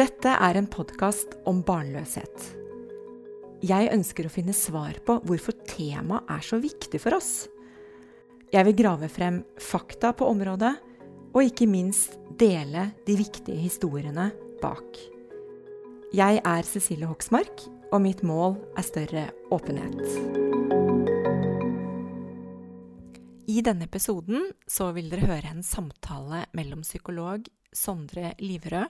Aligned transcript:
Dette 0.00 0.30
er 0.32 0.56
en 0.56 0.64
podkast 0.70 1.34
om 1.50 1.58
barnløshet. 1.66 2.44
Jeg 3.60 3.90
ønsker 3.92 4.24
å 4.24 4.30
finne 4.32 4.54
svar 4.56 4.96
på 5.04 5.18
hvorfor 5.28 5.52
temaet 5.68 6.30
er 6.32 6.46
så 6.46 6.56
viktig 6.62 7.02
for 7.02 7.18
oss. 7.18 7.50
Jeg 8.48 8.64
vil 8.70 8.78
grave 8.78 9.10
frem 9.12 9.42
fakta 9.60 10.14
på 10.16 10.30
området, 10.30 10.72
og 11.36 11.44
ikke 11.44 11.68
minst 11.68 12.16
dele 12.40 12.86
de 13.04 13.18
viktige 13.20 13.60
historiene 13.60 14.30
bak. 14.64 14.88
Jeg 16.16 16.40
er 16.48 16.64
Cecilie 16.72 17.10
Hoksmark, 17.10 17.68
og 17.92 18.00
mitt 18.00 18.24
mål 18.24 18.56
er 18.80 18.88
større 18.88 19.28
åpenhet. 19.52 20.00
I 23.52 23.60
denne 23.66 23.84
episoden 23.84 24.48
så 24.64 24.94
vil 24.96 25.12
dere 25.12 25.28
høre 25.28 25.58
en 25.58 25.66
samtale 25.66 26.46
mellom 26.56 26.88
psykolog 26.88 27.52
Sondre 27.76 28.32
Liverød 28.40 28.88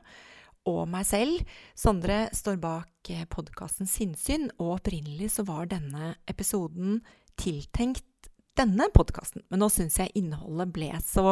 og 0.68 0.84
meg 0.90 1.06
selv. 1.08 1.40
Sondre 1.78 2.26
står 2.36 2.60
bak 2.60 3.10
podkasten 3.32 3.88
Sinnsyn, 3.88 4.50
og 4.58 4.80
opprinnelig 4.80 5.32
så 5.36 5.44
var 5.48 5.70
denne 5.70 6.14
episoden 6.30 7.00
tiltenkt 7.40 8.04
denne 8.58 8.90
podkasten. 8.92 9.44
Men 9.48 9.62
nå 9.62 9.70
syns 9.72 9.98
jeg 10.00 10.12
innholdet 10.18 10.72
ble 10.74 10.90
så 11.04 11.24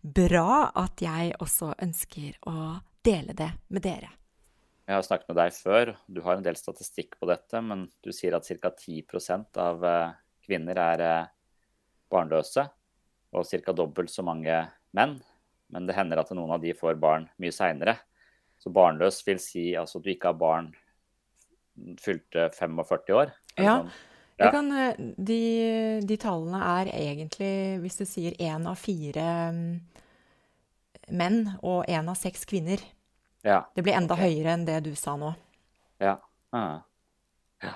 bra 0.00 0.70
at 0.78 1.02
jeg 1.04 1.34
også 1.42 1.74
ønsker 1.82 2.38
å 2.48 2.80
dele 3.04 3.36
det 3.36 3.50
med 3.68 3.84
dere. 3.84 4.14
Jeg 4.88 4.96
har 4.96 5.06
snakket 5.06 5.28
med 5.30 5.38
deg 5.38 5.54
før, 5.54 5.92
du 6.10 6.18
har 6.24 6.38
en 6.38 6.46
del 6.46 6.56
statistikk 6.58 7.14
på 7.20 7.28
dette, 7.30 7.60
men 7.62 7.84
du 8.02 8.10
sier 8.14 8.34
at 8.34 8.48
ca. 8.48 8.72
10% 8.74 9.60
av 9.62 9.84
kvinner 10.42 10.80
er 10.82 11.02
barnløse, 12.10 12.64
og 13.30 13.46
ca. 13.46 13.74
dobbelt 13.76 14.10
så 14.10 14.24
mange 14.26 14.64
menn. 14.96 15.20
Men 15.70 15.86
det 15.86 15.94
hender 15.94 16.18
at 16.18 16.32
noen 16.34 16.56
av 16.56 16.62
de 16.64 16.74
får 16.74 16.98
barn 16.98 17.28
mye 17.38 17.54
seinere. 17.54 18.00
Så 18.60 18.72
barnløs 18.74 19.22
vil 19.26 19.40
si 19.40 19.70
altså 19.78 20.00
at 20.00 20.04
du 20.04 20.12
ikke 20.12 20.32
har 20.32 20.40
barn 20.40 20.70
fylte 22.00 22.50
45 22.52 23.16
år. 23.16 23.32
Ja, 23.56 23.80
sånn? 23.80 23.92
ja. 24.40 24.50
Kan, 24.52 24.68
de, 25.16 25.40
de, 26.04 26.18
tallene 26.20 26.60
er 26.80 26.90
egentlig, 26.92 27.52
hvis 27.80 28.00
du 28.00 28.04
sier 28.08 28.36
én 28.40 28.66
av 28.68 28.76
fire 28.80 29.26
mm, 29.56 29.64
menn 31.16 31.42
og 31.60 31.88
én 31.88 32.10
av 32.10 32.18
seks 32.20 32.44
kvinner. 32.48 32.82
Ja. 33.46 33.62
Det 33.74 33.84
blir 33.86 33.96
enda 33.96 34.16
okay. 34.16 34.28
høyere 34.28 34.58
enn 34.58 34.68
det 34.68 34.82
du 34.84 34.92
sa 34.98 35.16
nå. 35.20 35.32
Ja. 36.02 36.18
Ah. 36.52 36.82
ja. 37.64 37.74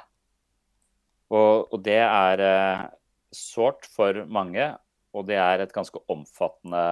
Og, 1.33 1.73
og, 1.73 1.79
det 1.87 2.01
er 2.03 2.45
eh, 2.45 2.85
sårt 3.33 3.89
for 3.89 4.25
mange, 4.29 4.69
og 5.17 5.29
det 5.31 5.41
er 5.41 5.65
et 5.65 5.73
ganske 5.73 6.01
omfattende 6.13 6.85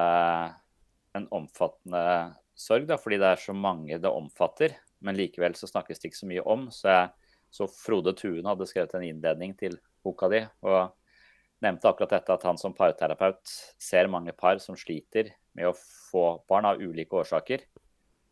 en 1.13 1.27
omfattende 1.29 2.33
sorg, 2.59 2.87
da, 2.89 2.99
fordi 3.01 3.19
det 3.23 3.29
er 3.33 3.43
så 3.43 3.55
mange 3.57 3.99
det 4.01 4.11
omfatter. 4.11 4.77
Men 5.03 5.19
likevel 5.19 5.57
så 5.59 5.69
snakkes 5.71 6.01
det 6.01 6.11
ikke 6.11 6.23
så 6.23 6.31
mye 6.31 6.47
om. 6.55 6.67
Så, 6.75 6.89
jeg, 6.93 7.37
så 7.53 7.69
Frode 7.71 8.15
Tuen 8.19 8.49
hadde 8.49 8.69
skrevet 8.71 8.95
en 8.99 9.07
innledning 9.07 9.57
til 9.59 9.79
boka 10.03 10.29
di 10.33 10.43
og 10.67 10.95
nevnte 11.63 11.87
akkurat 11.87 12.17
dette 12.17 12.35
at 12.35 12.45
han 12.49 12.59
som 12.59 12.75
parterapeut 12.75 13.53
ser 13.79 14.11
mange 14.11 14.35
par 14.35 14.59
som 14.63 14.75
sliter 14.79 15.31
med 15.55 15.69
å 15.69 15.77
få 15.77 16.43
barn 16.51 16.67
av 16.67 16.81
ulike 16.83 17.21
årsaker 17.21 17.63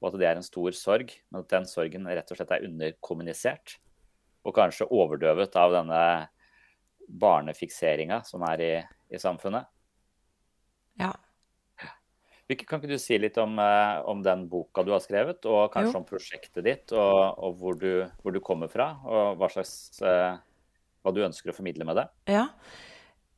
og 0.01 0.09
at 0.09 0.19
det 0.21 0.29
er 0.31 0.39
en 0.39 0.45
stor 0.45 0.73
sorg, 0.77 1.13
men 1.29 1.43
at 1.43 1.53
den 1.53 1.67
sorgen 1.69 2.09
rett 2.09 2.31
og 2.33 2.39
slett 2.39 2.53
er 2.57 2.65
underkommunisert. 2.65 3.77
Og 4.49 4.57
kanskje 4.57 4.89
overdøvet 4.89 5.57
av 5.61 5.75
denne 5.75 6.05
barnefikseringa 7.21 8.23
som 8.25 8.45
er 8.49 8.63
i, 8.65 8.71
i 9.13 9.21
samfunnet. 9.21 9.69
Ja. 11.01 11.13
Kan 12.59 12.81
ikke 12.81 12.91
du 12.91 12.99
si 12.99 13.19
litt 13.21 13.39
om, 13.39 13.59
eh, 13.63 14.01
om, 14.11 14.23
den 14.25 14.47
boka 14.51 14.83
du 14.87 14.93
har 14.95 15.03
skrevet, 15.05 15.45
og 15.47 15.71
kanskje 15.75 15.95
jo. 15.95 16.01
om 16.01 16.07
prosjektet 16.09 16.67
ditt, 16.67 16.95
og, 16.97 17.39
og 17.39 17.59
hvor, 17.61 17.79
du, 17.79 18.05
hvor, 18.23 18.35
du, 18.35 18.41
kommer 18.45 18.71
fra, 18.73 18.93
og 19.07 19.39
hva, 19.39 19.51
slags, 19.53 20.01
uh, 20.03 20.35
hva 21.05 21.13
du 21.15 21.23
ønsker 21.27 21.53
å 21.53 21.57
formidle 21.57 21.87
med 21.87 22.01
det? 22.01 22.07
Ja, 22.33 22.49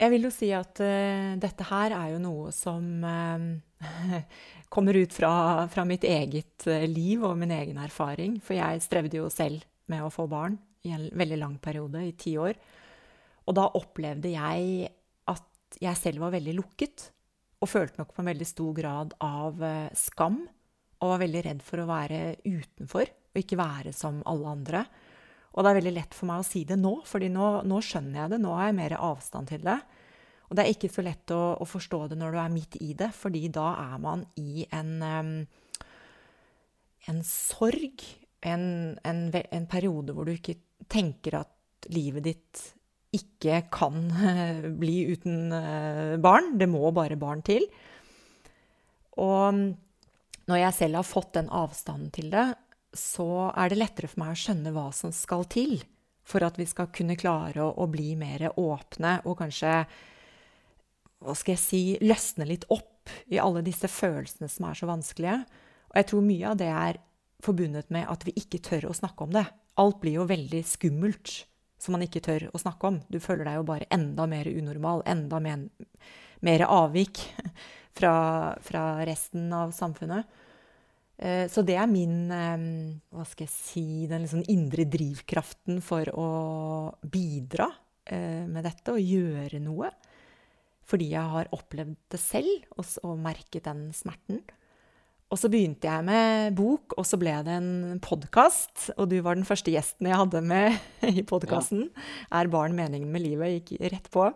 jeg 0.03 0.14
vil 0.14 0.26
jo 0.26 0.32
si 0.34 0.48
at 0.56 0.81
uh, 0.81 1.34
dette 1.41 1.69
her 1.69 1.94
er 1.98 2.14
jo 2.14 2.22
noe 2.25 2.54
som 2.56 3.04
uh, 3.04 4.19
kommer 4.72 4.97
ut 4.97 5.12
fra, 5.12 5.32
fra, 5.72 5.87
mitt 5.88 6.06
eget 6.08 6.66
liv 6.88 7.25
og 7.28 7.37
min 7.41 7.53
egen 7.54 7.81
erfaring. 7.82 8.41
For 8.41 8.56
jeg 8.56 8.84
strevde 8.87 9.20
jo 9.20 9.28
selv 9.32 9.66
med 9.92 10.06
å 10.06 10.12
få 10.14 10.25
barn 10.31 10.56
i 10.88 10.94
en 10.97 11.10
veldig 11.12 11.38
lang 11.38 11.58
periode, 11.62 12.00
i 12.06 12.14
ti 12.19 12.38
år. 12.41 12.56
Og 13.47 13.56
da 13.58 13.66
opplevde 13.78 14.32
jeg 14.32 14.88
at 15.31 15.82
jeg 15.82 15.98
selv 15.98 16.25
var 16.25 16.32
veldig 16.34 16.54
lukket. 16.58 17.10
Og 17.62 17.71
følte 17.71 18.00
nok 18.03 18.11
på 18.15 18.23
en 18.23 18.31
veldig 18.33 18.49
stor 18.49 18.75
grad 18.75 19.17
av 19.23 19.62
skam. 19.95 20.43
Og 21.03 21.12
var 21.15 21.23
veldig 21.23 21.43
redd 21.47 21.62
for 21.67 21.83
å 21.83 21.89
være 21.89 22.21
utenfor 22.43 23.06
og 23.33 23.41
ikke 23.41 23.59
være 23.59 23.93
som 23.97 24.21
alle 24.28 24.53
andre. 24.53 24.84
Og 25.53 25.65
det 25.65 25.71
er 25.71 25.78
veldig 25.81 25.95
lett 25.97 26.15
for 26.17 26.28
meg 26.31 26.43
å 26.43 26.47
si 26.47 26.62
det 26.69 26.78
nå, 26.81 26.95
fordi 27.09 27.28
nå, 27.33 27.49
nå, 27.69 27.81
skjønner 27.84 28.23
jeg 28.23 28.33
det. 28.34 28.41
Nå 28.41 28.55
har 28.56 28.71
jeg 28.71 28.78
mer 28.78 28.97
avstand 29.00 29.53
til 29.53 29.65
det. 29.67 29.78
Og 30.49 30.56
det 30.56 30.65
er 30.65 30.75
ikke 30.75 30.93
så 30.93 31.05
lett 31.05 31.33
å, 31.33 31.41
å, 31.61 31.69
forstå 31.69 32.00
det 32.12 32.19
når 32.21 32.34
du 32.34 32.41
er 32.43 32.53
midt 32.53 32.77
i 32.84 32.93
det, 32.97 33.09
fordi 33.17 33.47
da 33.53 33.71
er 33.81 34.00
man 34.05 34.25
i 34.41 34.67
en, 34.73 34.93
um, 35.00 35.87
en 37.09 37.23
sorg. 37.29 38.05
En, 38.43 38.65
en, 39.06 39.27
en, 39.31 39.67
periode 39.71 40.17
hvor 40.17 40.27
du 40.27 40.34
ikke 40.34 40.56
tenker 40.91 41.39
at 41.39 41.87
livet 41.94 42.25
ditt 42.27 42.62
ikke 43.12 43.62
kan 43.73 44.06
bli 44.81 44.97
uten 45.12 45.53
uh, 45.53 46.19
barn. 46.23 46.55
Det 46.61 46.69
må 46.71 46.91
bare 46.97 47.19
barn 47.21 47.45
til. 47.47 47.67
Og 49.21 49.62
når 50.49 50.61
jeg 50.62 50.77
selv 50.78 51.00
har 51.00 51.06
fått 51.06 51.34
den 51.37 51.50
avstanden 51.53 52.12
til 52.15 52.31
det, 52.33 52.47
så 52.97 53.50
er 53.56 53.73
det 53.73 53.81
lettere 53.81 54.11
for 54.11 54.23
meg 54.23 54.34
å 54.34 54.41
skjønne 54.43 54.73
hva 54.75 54.89
som 54.97 55.12
skal 55.17 55.47
til 55.53 55.78
for 56.28 56.45
at 56.47 56.59
vi 56.61 56.67
skal 56.69 56.91
kunne 56.95 57.19
klare 57.19 57.62
å, 57.65 57.73
å 57.83 57.89
bli 57.91 58.12
mer 58.19 58.50
åpne 58.61 59.19
og 59.27 59.41
kanskje 59.41 59.73
hva 61.23 61.34
skal 61.39 61.55
jeg 61.55 61.62
si, 61.62 61.83
løsne 62.03 62.47
litt 62.49 62.67
opp 62.75 63.11
i 63.31 63.39
alle 63.43 63.62
disse 63.67 63.91
følelsene 63.91 64.49
som 64.50 64.67
er 64.67 64.79
så 64.79 64.89
vanskelige. 64.91 65.39
Og 65.93 65.99
jeg 65.99 66.09
tror 66.11 66.25
mye 66.27 66.50
av 66.50 66.59
det 66.59 66.71
er 66.71 66.99
forbundet 67.43 67.91
med 67.94 68.09
at 68.11 68.27
vi 68.27 68.34
ikke 68.39 68.62
tør 68.62 68.89
å 68.91 68.97
snakke 68.97 69.27
om 69.27 69.34
det. 69.34 69.44
Alt 69.83 70.00
blir 70.03 70.19
jo 70.21 70.29
veldig 70.31 70.62
skummelt 70.67 71.34
som 71.82 71.97
man 71.97 72.04
ikke 72.06 72.22
tør 72.22 72.47
å 72.54 72.60
snakke 72.62 72.88
om. 72.88 73.00
Du 73.10 73.19
føler 73.22 73.48
deg 73.48 73.59
jo 73.59 73.66
bare 73.66 73.88
enda 73.94 74.28
mer 74.31 74.47
unormal, 74.50 75.03
enda 75.10 75.41
mer, 75.43 75.66
mer 76.47 76.65
avvik 76.69 77.25
fra, 77.98 78.15
fra 78.62 78.84
resten 79.09 79.50
av 79.56 79.75
samfunnet. 79.76 80.38
Eh, 81.22 81.47
så 81.50 81.65
det 81.66 81.76
er 81.78 81.91
min 81.91 82.31
eh, 82.34 82.69
hva 83.15 83.26
skal 83.28 83.47
jeg 83.47 83.54
si, 83.54 83.87
den 84.10 84.25
liksom 84.25 84.47
indre 84.50 84.87
drivkraften 84.91 85.82
for 85.84 86.09
å 86.19 86.31
bidra 87.03 87.69
eh, 88.06 88.43
med 88.49 88.66
dette 88.66 88.94
og 88.94 89.03
gjøre 89.03 89.62
noe. 89.62 89.93
Fordi 90.87 91.12
jeg 91.12 91.34
har 91.34 91.50
opplevd 91.54 91.94
det 92.12 92.19
selv 92.20 92.82
og 93.06 93.20
merket 93.22 93.69
den 93.69 93.88
smerten. 93.97 94.43
Og 95.32 95.41
så 95.41 95.48
begynte 95.48 95.88
jeg 95.88 96.04
med 96.04 96.53
bok, 96.59 96.93
og 97.00 97.06
så 97.09 97.16
ble 97.16 97.32
det 97.47 97.54
en 97.56 98.00
podkast. 98.04 98.91
Og 98.98 99.06
du 99.09 99.16
var 99.25 99.38
den 99.38 99.48
første 99.48 99.72
gjesten 99.72 100.10
jeg 100.10 100.19
hadde 100.20 100.43
med 100.44 100.76
i 101.09 101.25
podkasten. 101.25 101.87
Ja. 101.88 102.03
'Er 102.37 102.53
barn 102.53 102.76
meningen 102.76 103.09
med 103.09 103.25
livet?' 103.25 103.62
gikk 103.62 103.81
rett 103.94 104.10
på. 104.12 104.28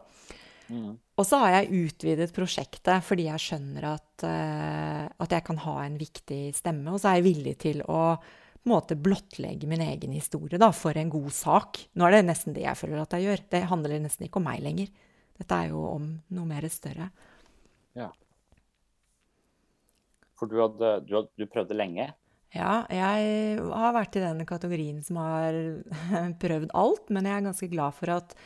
Mm. 0.72 0.96
Og 0.96 1.24
så 1.28 1.38
har 1.44 1.52
jeg 1.52 1.84
utvidet 1.86 2.32
prosjektet 2.34 3.04
fordi 3.06 3.28
jeg 3.28 3.44
skjønner 3.44 3.84
at, 3.92 4.24
uh, 4.24 5.04
at, 5.06 5.30
jeg 5.30 5.44
kan 5.46 5.60
ha 5.62 5.76
en 5.84 6.00
viktig 6.00 6.40
stemme. 6.56 6.90
Og 6.90 7.00
så 7.00 7.12
er 7.12 7.20
jeg 7.20 7.28
villig 7.28 7.56
til 7.60 7.84
å 7.84 8.16
på 8.16 8.72
en 8.72 8.72
måte 8.72 8.96
blottlegge 8.98 9.68
min 9.70 9.84
egen 9.84 10.16
historie 10.16 10.58
da, 10.58 10.72
for 10.74 10.96
en 10.98 11.12
god 11.12 11.30
sak. 11.30 11.84
Nå 11.94 12.08
er 12.08 12.16
det 12.16 12.26
nesten 12.26 12.56
det 12.56 12.64
jeg 12.64 12.80
føler 12.80 13.04
at 13.04 13.14
jeg 13.14 13.28
gjør. 13.28 13.44
Det 13.52 13.66
handler 13.70 14.00
nesten 14.02 14.26
ikke 14.26 14.40
om 14.40 14.48
meg 14.48 14.64
lenger. 14.64 14.88
Dette 15.38 15.60
er 15.60 15.70
jo 15.70 15.84
om 15.92 16.08
noe 16.34 16.48
mer 16.48 16.66
større. 16.72 17.12
Ja. 17.94 18.08
For 20.36 20.50
du, 20.50 20.58
hadde, 20.60 20.92
du, 21.06 21.16
hadde, 21.16 21.32
du 21.38 21.48
prøvde 21.48 21.76
lenge? 21.76 22.10
Ja, 22.54 22.84
jeg 22.92 23.58
har 23.60 23.96
vært 23.96 24.16
i 24.16 24.22
den 24.22 24.44
kategorien 24.48 25.02
som 25.04 25.18
har 25.20 25.56
prøvd 26.42 26.70
alt. 26.76 27.10
Men 27.12 27.28
jeg 27.28 27.38
er 27.38 27.48
ganske 27.48 27.70
glad 27.72 27.96
for 27.96 28.14
at 28.16 28.36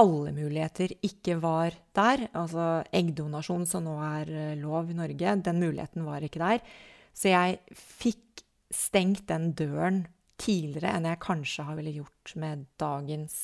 alle 0.00 0.32
muligheter 0.32 0.94
ikke 1.04 1.36
var 1.42 1.76
der. 1.96 2.26
Altså 2.38 2.80
eggdonasjon, 2.94 3.66
som 3.68 3.84
nå 3.86 3.98
er 4.06 4.32
eh, 4.32 4.56
lov 4.60 4.90
i 4.90 4.96
Norge, 4.96 5.36
den 5.44 5.60
muligheten 5.62 6.06
var 6.08 6.24
ikke 6.24 6.42
der. 6.42 6.64
Så 7.12 7.32
jeg 7.32 7.60
fikk 7.76 8.44
stengt 8.72 9.26
den 9.28 9.50
døren 9.58 10.06
tidligere 10.40 10.96
enn 10.96 11.06
jeg 11.06 11.20
kanskje 11.22 11.66
har 11.66 11.76
ville 11.78 11.92
gjort 12.00 12.32
med 12.40 12.64
dagens 12.80 13.36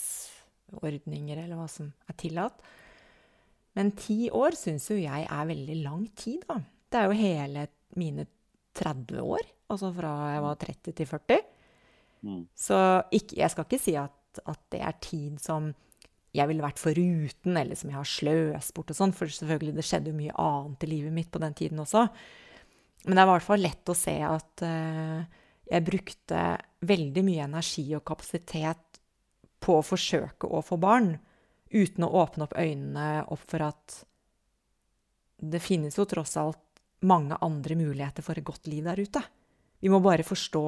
ordninger, 0.81 1.39
eller 1.45 1.59
hva 1.61 1.69
som 1.71 1.93
er 2.09 2.17
tillatt. 2.19 2.65
Men 3.77 3.93
ti 3.95 4.27
år 4.35 4.57
syns 4.59 4.89
jo 4.91 4.97
jeg 4.99 5.29
er 5.29 5.51
veldig 5.53 5.77
lang 5.85 6.09
tid, 6.19 6.43
da. 6.49 6.59
Det 6.89 7.01
er 7.01 7.09
jo 7.09 7.19
hele 7.19 7.67
mine 7.99 8.27
30 8.79 9.21
år. 9.23 9.45
Altså 9.69 9.91
fra 9.93 10.13
jeg 10.33 10.45
var 10.45 10.61
30 10.63 10.97
til 10.97 11.11
40. 11.11 11.43
Mm. 12.23 12.41
Så 12.57 12.79
ikke, 13.15 13.37
jeg 13.43 13.53
skal 13.53 13.69
ikke 13.69 13.83
si 13.83 13.95
at, 14.01 14.41
at 14.45 14.65
det 14.73 14.81
er 14.81 14.99
tid 15.05 15.39
som 15.43 15.71
jeg 16.37 16.49
ville 16.51 16.65
vært 16.65 16.81
foruten, 16.81 17.57
eller 17.57 17.79
som 17.79 17.91
jeg 17.91 17.99
har 17.99 18.09
sløst 18.09 18.75
bort 18.77 18.93
og 18.93 18.99
sånn. 18.99 19.15
For 19.17 19.31
selvfølgelig, 19.33 19.77
det 19.79 19.87
skjedde 19.87 20.13
jo 20.13 20.19
mye 20.19 20.37
annet 20.39 20.85
i 20.85 20.91
livet 20.91 21.15
mitt 21.15 21.31
på 21.33 21.43
den 21.43 21.57
tiden 21.57 21.81
også. 21.83 22.07
Men 23.07 23.15
det 23.15 23.23
er 23.23 23.29
i 23.29 23.33
hvert 23.33 23.47
fall 23.47 23.65
lett 23.65 23.91
å 23.93 23.97
se 23.97 24.17
at 24.27 24.65
uh, 24.67 25.23
jeg 25.69 25.87
brukte 25.87 26.43
veldig 26.89 27.25
mye 27.27 27.47
energi 27.47 27.87
og 27.97 28.05
kapasitet 28.09 29.01
på 29.63 29.79
å 29.79 29.87
forsøke 29.87 30.51
å 30.51 30.63
få 30.65 30.79
barn, 30.81 31.17
uten 31.69 32.07
å 32.07 32.13
åpne 32.23 32.47
opp 32.47 32.57
øynene 32.57 33.09
opp 33.29 33.45
for 33.49 33.65
at 33.67 33.99
det 35.39 35.61
finnes 35.63 35.99
jo 35.99 36.07
tross 36.09 36.37
alt 36.41 36.61
mange 37.07 37.37
andre 37.45 37.77
muligheter 37.79 38.25
for 38.27 38.39
et 38.39 38.47
godt 38.47 38.67
liv 38.71 38.87
der 38.87 38.99
ute. 38.99 39.23
Vi 39.79 39.91
må 39.93 40.01
bare 40.03 40.27
forstå 40.27 40.65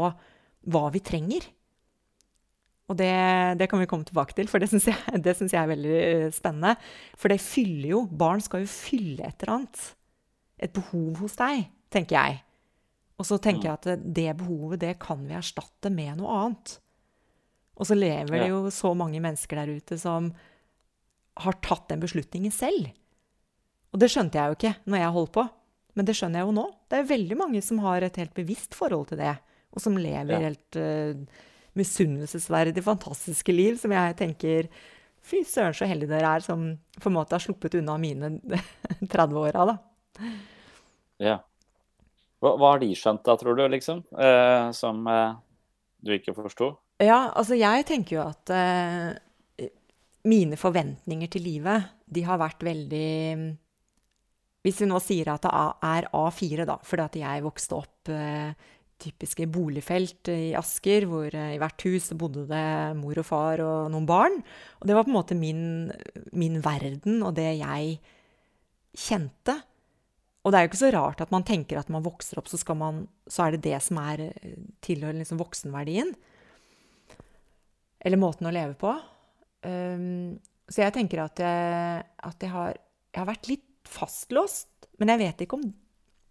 hva 0.71 0.85
vi 0.95 1.03
trenger. 1.03 1.47
Og 2.91 2.99
det, 2.99 3.15
det 3.61 3.69
kan 3.71 3.79
vi 3.79 3.87
komme 3.91 4.07
tilbake 4.07 4.35
til, 4.35 4.51
for 4.51 4.63
det 4.63 4.69
syns 4.71 4.89
jeg, 4.91 4.99
jeg, 5.23 5.59
er 5.61 5.71
veldig 5.71 5.97
eh, 5.97 6.29
spennende. 6.35 6.75
For 7.19 7.31
det 7.31 7.39
fyller 7.43 7.93
jo 7.93 8.05
Barn 8.11 8.43
skal 8.43 8.65
jo 8.65 8.71
fylle 8.71 9.29
et 9.29 9.43
eller 9.45 9.61
annet. 9.61 9.83
Et 10.61 10.73
behov 10.75 11.23
hos 11.23 11.39
deg, 11.39 11.69
tenker 11.95 12.19
jeg. 12.19 12.41
Og 13.21 13.29
så 13.29 13.39
tenker 13.43 13.69
jeg 13.69 13.79
at 13.79 14.07
det 14.17 14.31
behovet, 14.41 14.81
det 14.83 14.95
kan 15.03 15.23
vi 15.29 15.37
erstatte 15.37 15.93
med 15.93 16.19
noe 16.19 16.39
annet. 16.41 16.79
Og 17.81 17.89
så 17.89 17.97
lever 17.97 18.43
det 18.43 18.49
jo 18.51 18.65
så 18.75 18.93
mange 18.97 19.21
mennesker 19.23 19.61
der 19.61 19.73
ute 19.77 19.97
som 20.01 20.31
har 21.41 21.57
tatt 21.65 21.87
den 21.93 22.03
beslutningen 22.03 22.53
selv. 22.53 22.91
Og 23.95 24.03
det 24.03 24.11
skjønte 24.13 24.41
jeg 24.41 24.51
jo 24.51 24.59
ikke 24.59 24.75
når 24.91 25.03
jeg 25.03 25.15
holdt 25.17 25.35
på. 25.37 25.45
Men 25.99 26.07
det 26.07 26.17
skjønner 26.19 26.43
jeg 26.43 26.49
jo 26.49 26.57
nå. 26.57 26.67
Det 26.91 26.99
er 27.01 27.09
veldig 27.11 27.39
mange 27.41 27.63
som 27.65 27.81
har 27.85 28.07
et 28.07 28.19
helt 28.21 28.35
bevisst 28.37 28.77
forhold 28.79 29.11
til 29.11 29.21
det, 29.21 29.35
og 29.75 29.83
som 29.83 29.99
lever 29.99 30.35
ja. 30.37 30.43
helt 30.49 30.79
uh, 30.79 31.45
misunnelsesverdig 31.79 32.85
fantastiske 32.87 33.55
liv, 33.55 33.79
som 33.81 33.95
jeg 33.95 34.17
tenker 34.19 34.71
Fy 35.21 35.43
søren, 35.45 35.75
så 35.77 35.85
heldige 35.85 36.15
dere 36.15 36.31
er 36.39 36.45
som 36.45 36.63
på 36.97 37.11
en 37.11 37.15
måte 37.19 37.37
har 37.37 37.43
sluppet 37.45 37.77
unna 37.77 37.99
mine 38.01 38.39
30-åra, 39.13 39.67
da. 39.69 39.75
Ja. 41.21 41.37
Hva, 42.41 42.55
hva, 42.55 42.71
har 42.73 42.81
de 42.81 42.95
skjønt 42.97 43.21
da, 43.27 43.35
tror 43.37 43.59
du, 43.59 43.67
liksom? 43.69 44.01
Eh, 44.17 44.71
som 44.77 45.05
eh, 45.13 45.35
du 46.01 46.15
ikke 46.17 46.33
forsto? 46.39 46.73
Ja, 47.01 47.31
altså 47.37 47.59
jeg 47.61 47.85
tenker 47.89 48.17
jo 48.17 48.23
at 48.25 48.53
eh, 48.57 49.69
mine 50.29 50.57
forventninger 50.61 51.31
til 51.33 51.45
livet, 51.45 51.93
de 52.09 52.25
har 52.25 52.41
vært 52.41 52.65
veldig 52.65 53.11
hvis 54.65 54.83
vi 54.83 54.91
nå 54.91 54.99
sier 55.01 55.31
at 55.33 55.47
det 55.47 55.53
er 55.89 56.09
A4, 56.13 56.67
da, 56.69 56.77
fordi 56.85 57.07
at 57.07 57.19
jeg 57.23 57.45
vokste 57.47 57.79
opp 57.79 58.11
eh, 58.13 58.53
typiske 59.01 59.47
boligfelt 59.49 60.29
i 60.33 60.53
Asker, 60.59 61.07
hvor 61.09 61.33
eh, 61.33 61.55
i 61.55 61.61
hvert 61.61 61.87
hus 61.89 62.11
bodde 62.21 62.45
det 62.51 62.67
mor 62.99 63.21
og 63.23 63.27
far 63.27 63.63
og 63.65 63.89
noen 63.95 64.09
barn. 64.09 64.37
Og 64.81 64.89
det 64.89 64.97
var 64.97 65.07
på 65.07 65.13
en 65.13 65.17
måte 65.17 65.39
min, 65.39 65.63
min 66.37 66.61
verden 66.65 67.23
og 67.25 67.35
det 67.39 67.49
jeg 67.63 67.97
kjente. 69.01 69.57
Og 70.45 70.53
det 70.53 70.59
er 70.59 70.65
jo 70.65 70.71
ikke 70.71 70.83
så 70.83 70.93
rart 70.95 71.25
at 71.25 71.33
man 71.33 71.45
tenker 71.47 71.81
at 71.81 71.91
man 71.93 72.05
vokser 72.05 72.41
opp, 72.41 72.49
så, 72.49 72.61
man, 72.77 73.05
så 73.29 73.47
er 73.47 73.57
det 73.57 73.65
det 73.69 73.81
som 73.85 74.01
er 74.03 74.27
eh, 74.29 74.61
tilhører 74.85 75.23
liksom 75.23 75.41
voksenverdien. 75.41 76.13
Eller 78.01 78.21
måten 78.21 78.49
å 78.49 78.55
leve 78.55 78.77
på. 78.81 78.95
Um, 79.61 80.39
så 80.73 80.87
jeg 80.87 80.95
tenker 80.95 81.21
at 81.21 81.41
jeg, 81.43 82.05
at 82.25 82.45
jeg, 82.45 82.49
har, 82.49 82.79
jeg 83.13 83.21
har 83.21 83.29
vært 83.29 83.49
litt 83.51 83.67
fastlåst. 83.91 84.69
Men 85.01 85.15
jeg 85.15 85.25
vet 85.25 85.47
ikke 85.47 85.61
om 85.61 85.71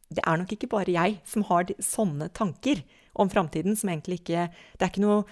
Det 0.09 0.23
er 0.25 0.39
nok 0.41 0.53
ikke 0.55 0.71
bare 0.71 0.93
jeg 0.93 1.19
som 1.27 1.43
har 1.45 1.69
sånne 1.77 2.31
tanker 2.33 2.81
om 3.13 3.29
framtiden, 3.29 3.75
som 3.77 3.91
egentlig 3.91 4.21
ikke 4.21 4.47
Det 4.49 4.81
er 4.85 4.89
ikke 4.89 5.05
noe 5.05 5.23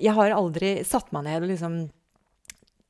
Jeg 0.00 0.14
har 0.16 0.36
aldri 0.36 0.74
satt 0.84 1.12
meg 1.12 1.24
ned 1.28 1.46
og 1.46 1.52
liksom 1.52 1.80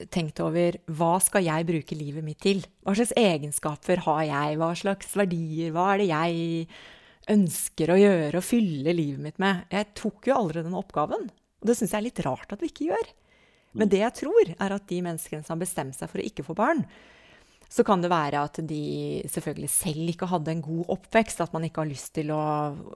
tenkt 0.08 0.40
over 0.40 0.78
hva 0.96 1.18
skal 1.20 1.44
jeg 1.44 1.66
bruke 1.68 1.96
livet 1.98 2.24
mitt 2.24 2.40
til? 2.40 2.62
Hva 2.86 2.94
slags 2.96 3.12
egenskaper 3.20 4.00
har 4.06 4.22
jeg? 4.24 4.56
Hva 4.56 4.70
slags 4.78 5.12
verdier? 5.18 5.74
Hva 5.74 5.90
er 5.92 6.00
det 6.00 6.06
jeg 6.08 6.68
ønsker 7.34 7.92
å 7.92 7.98
gjøre 8.00 8.40
og 8.40 8.46
fylle 8.46 8.94
livet 8.96 9.20
mitt 9.20 9.40
med? 9.42 9.66
Jeg 9.68 9.90
tok 9.98 10.30
jo 10.30 10.38
aldri 10.38 10.64
den 10.64 10.78
oppgaven. 10.78 11.28
Og 11.60 11.68
det 11.68 11.76
syns 11.76 11.92
jeg 11.92 12.00
er 12.00 12.06
litt 12.08 12.22
rart 12.24 12.54
at 12.54 12.64
vi 12.64 12.70
ikke 12.72 12.88
gjør. 12.88 13.10
Men 13.76 13.90
det 13.92 14.00
jeg 14.00 14.16
tror, 14.22 14.54
er 14.56 14.74
at 14.74 14.88
de 14.90 14.98
menneskene 15.04 15.44
som 15.44 15.54
har 15.54 15.62
bestemt 15.62 15.98
seg 15.98 16.10
for 16.10 16.22
å 16.22 16.26
ikke 16.26 16.46
få 16.46 16.56
barn, 16.58 16.82
så 17.70 17.84
kan 17.86 18.02
det 18.02 18.10
være 18.10 18.42
at 18.42 18.58
de 18.66 18.84
selvfølgelig 19.30 19.70
selv 19.70 20.08
ikke 20.10 20.26
hadde 20.26 20.50
en 20.56 20.62
god 20.64 20.88
oppvekst, 20.96 21.42
at 21.44 21.52
man 21.54 21.68
ikke 21.68 21.84
har 21.84 21.90
lyst 21.90 22.12
til 22.16 22.32
å 22.34 22.42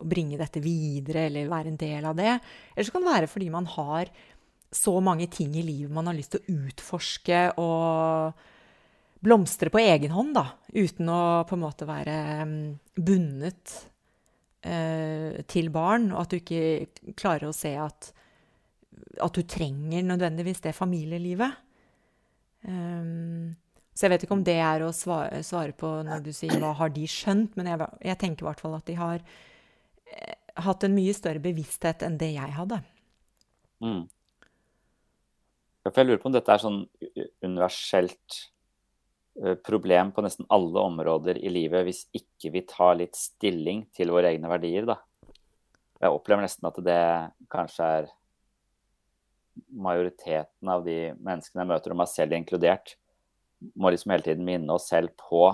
bringe 0.03 0.39
dette 0.41 0.63
videre 0.63 1.29
eller 1.29 1.53
være 1.53 1.71
en 1.71 1.79
del 1.79 2.09
av 2.11 2.17
det. 2.19 2.33
Eller 2.75 2.89
så 2.89 2.95
kan 2.95 3.07
det 3.07 3.13
være 3.13 3.31
fordi 3.31 3.53
man 3.55 3.69
har 3.71 4.11
så 4.75 4.97
mange 4.99 5.29
ting 5.31 5.55
i 5.55 5.63
livet 5.63 5.95
man 5.95 6.11
har 6.11 6.17
lyst 6.19 6.35
til 6.35 6.43
å 6.43 6.59
utforske 6.67 7.45
og 7.63 8.43
blomstre 9.25 9.71
på 9.73 9.81
egen 9.81 10.13
hånd, 10.13 10.35
da, 10.37 10.49
uten 10.75 11.09
å 11.09 11.23
på 11.49 11.57
en 11.57 11.63
måte 11.63 11.87
være 11.89 12.17
mm, 12.45 12.59
bundet 12.99 13.77
eh, 14.67 15.39
til 15.49 15.71
barn, 15.73 16.11
og 16.13 16.25
at 16.25 16.35
du 16.35 16.41
ikke 16.43 17.15
klarer 17.17 17.49
å 17.49 17.57
se 17.57 17.73
at, 17.81 18.11
at 19.23 19.39
du 19.39 19.47
trenger 19.49 20.05
nødvendigvis 20.05 20.61
det 20.67 20.75
familielivet. 20.77 21.63
Um, 22.69 23.55
så 23.95 24.07
jeg 24.07 24.15
vet 24.15 24.25
ikke 24.27 24.35
om 24.35 24.47
det 24.47 24.57
er 24.59 24.83
å 24.83 24.91
svare, 24.95 25.39
svare 25.47 25.75
på 25.79 25.91
når 26.07 26.25
du 26.25 26.33
sier 26.35 26.59
hva 26.59 26.73
har 26.81 26.91
de 26.95 27.07
skjønt, 27.07 27.55
men 27.55 27.71
jeg, 27.71 27.87
jeg 28.03 28.21
tenker 28.21 28.43
i 28.43 28.49
hvert 28.49 28.63
fall 28.65 28.75
at 28.75 28.89
de 28.91 28.97
har 28.99 29.21
eh, 29.23 30.35
hatt 30.67 30.87
en 30.87 30.97
mye 30.97 31.15
større 31.15 31.43
bevissthet 31.43 32.03
enn 32.07 32.19
det 32.19 32.33
jeg 32.35 32.57
hadde. 32.57 32.81
Mm. 33.85 34.03
Jeg 35.85 36.09
lurer 36.09 36.19
på 36.19 36.31
om 36.31 36.35
dette 36.35 36.51
er 36.51 36.63
sånn 36.63 36.81
universelt 37.45 38.41
eh, 39.39 39.55
problem 39.63 40.11
på 40.17 40.25
nesten 40.25 40.49
alle 40.55 40.85
områder 40.91 41.39
i 41.39 41.53
livet 41.53 41.87
hvis 41.87 42.03
ikke 42.17 42.51
vi 42.55 42.65
tar 42.67 42.97
litt 42.99 43.19
stilling 43.19 43.85
til 43.95 44.11
våre 44.15 44.33
egne 44.33 44.51
verdier, 44.51 44.89
da. 44.91 44.99
Jeg 46.03 46.13
opplever 46.13 46.43
nesten 46.43 46.67
at 46.67 46.83
det 46.83 47.01
kanskje 47.53 47.95
er 48.01 48.13
majoriteten 49.71 50.69
av 50.69 50.83
de 50.83 51.13
menneskene 51.15 51.63
jeg 51.63 51.71
møter, 51.71 51.95
og 51.95 52.01
meg 52.03 52.11
selv 52.11 52.35
inkludert, 52.35 52.97
må 53.75 53.93
liksom 53.93 54.13
hele 54.15 54.27
tiden 54.27 54.45
minne 54.47 54.77
oss 54.77 54.91
selv 54.93 55.15
på 55.21 55.49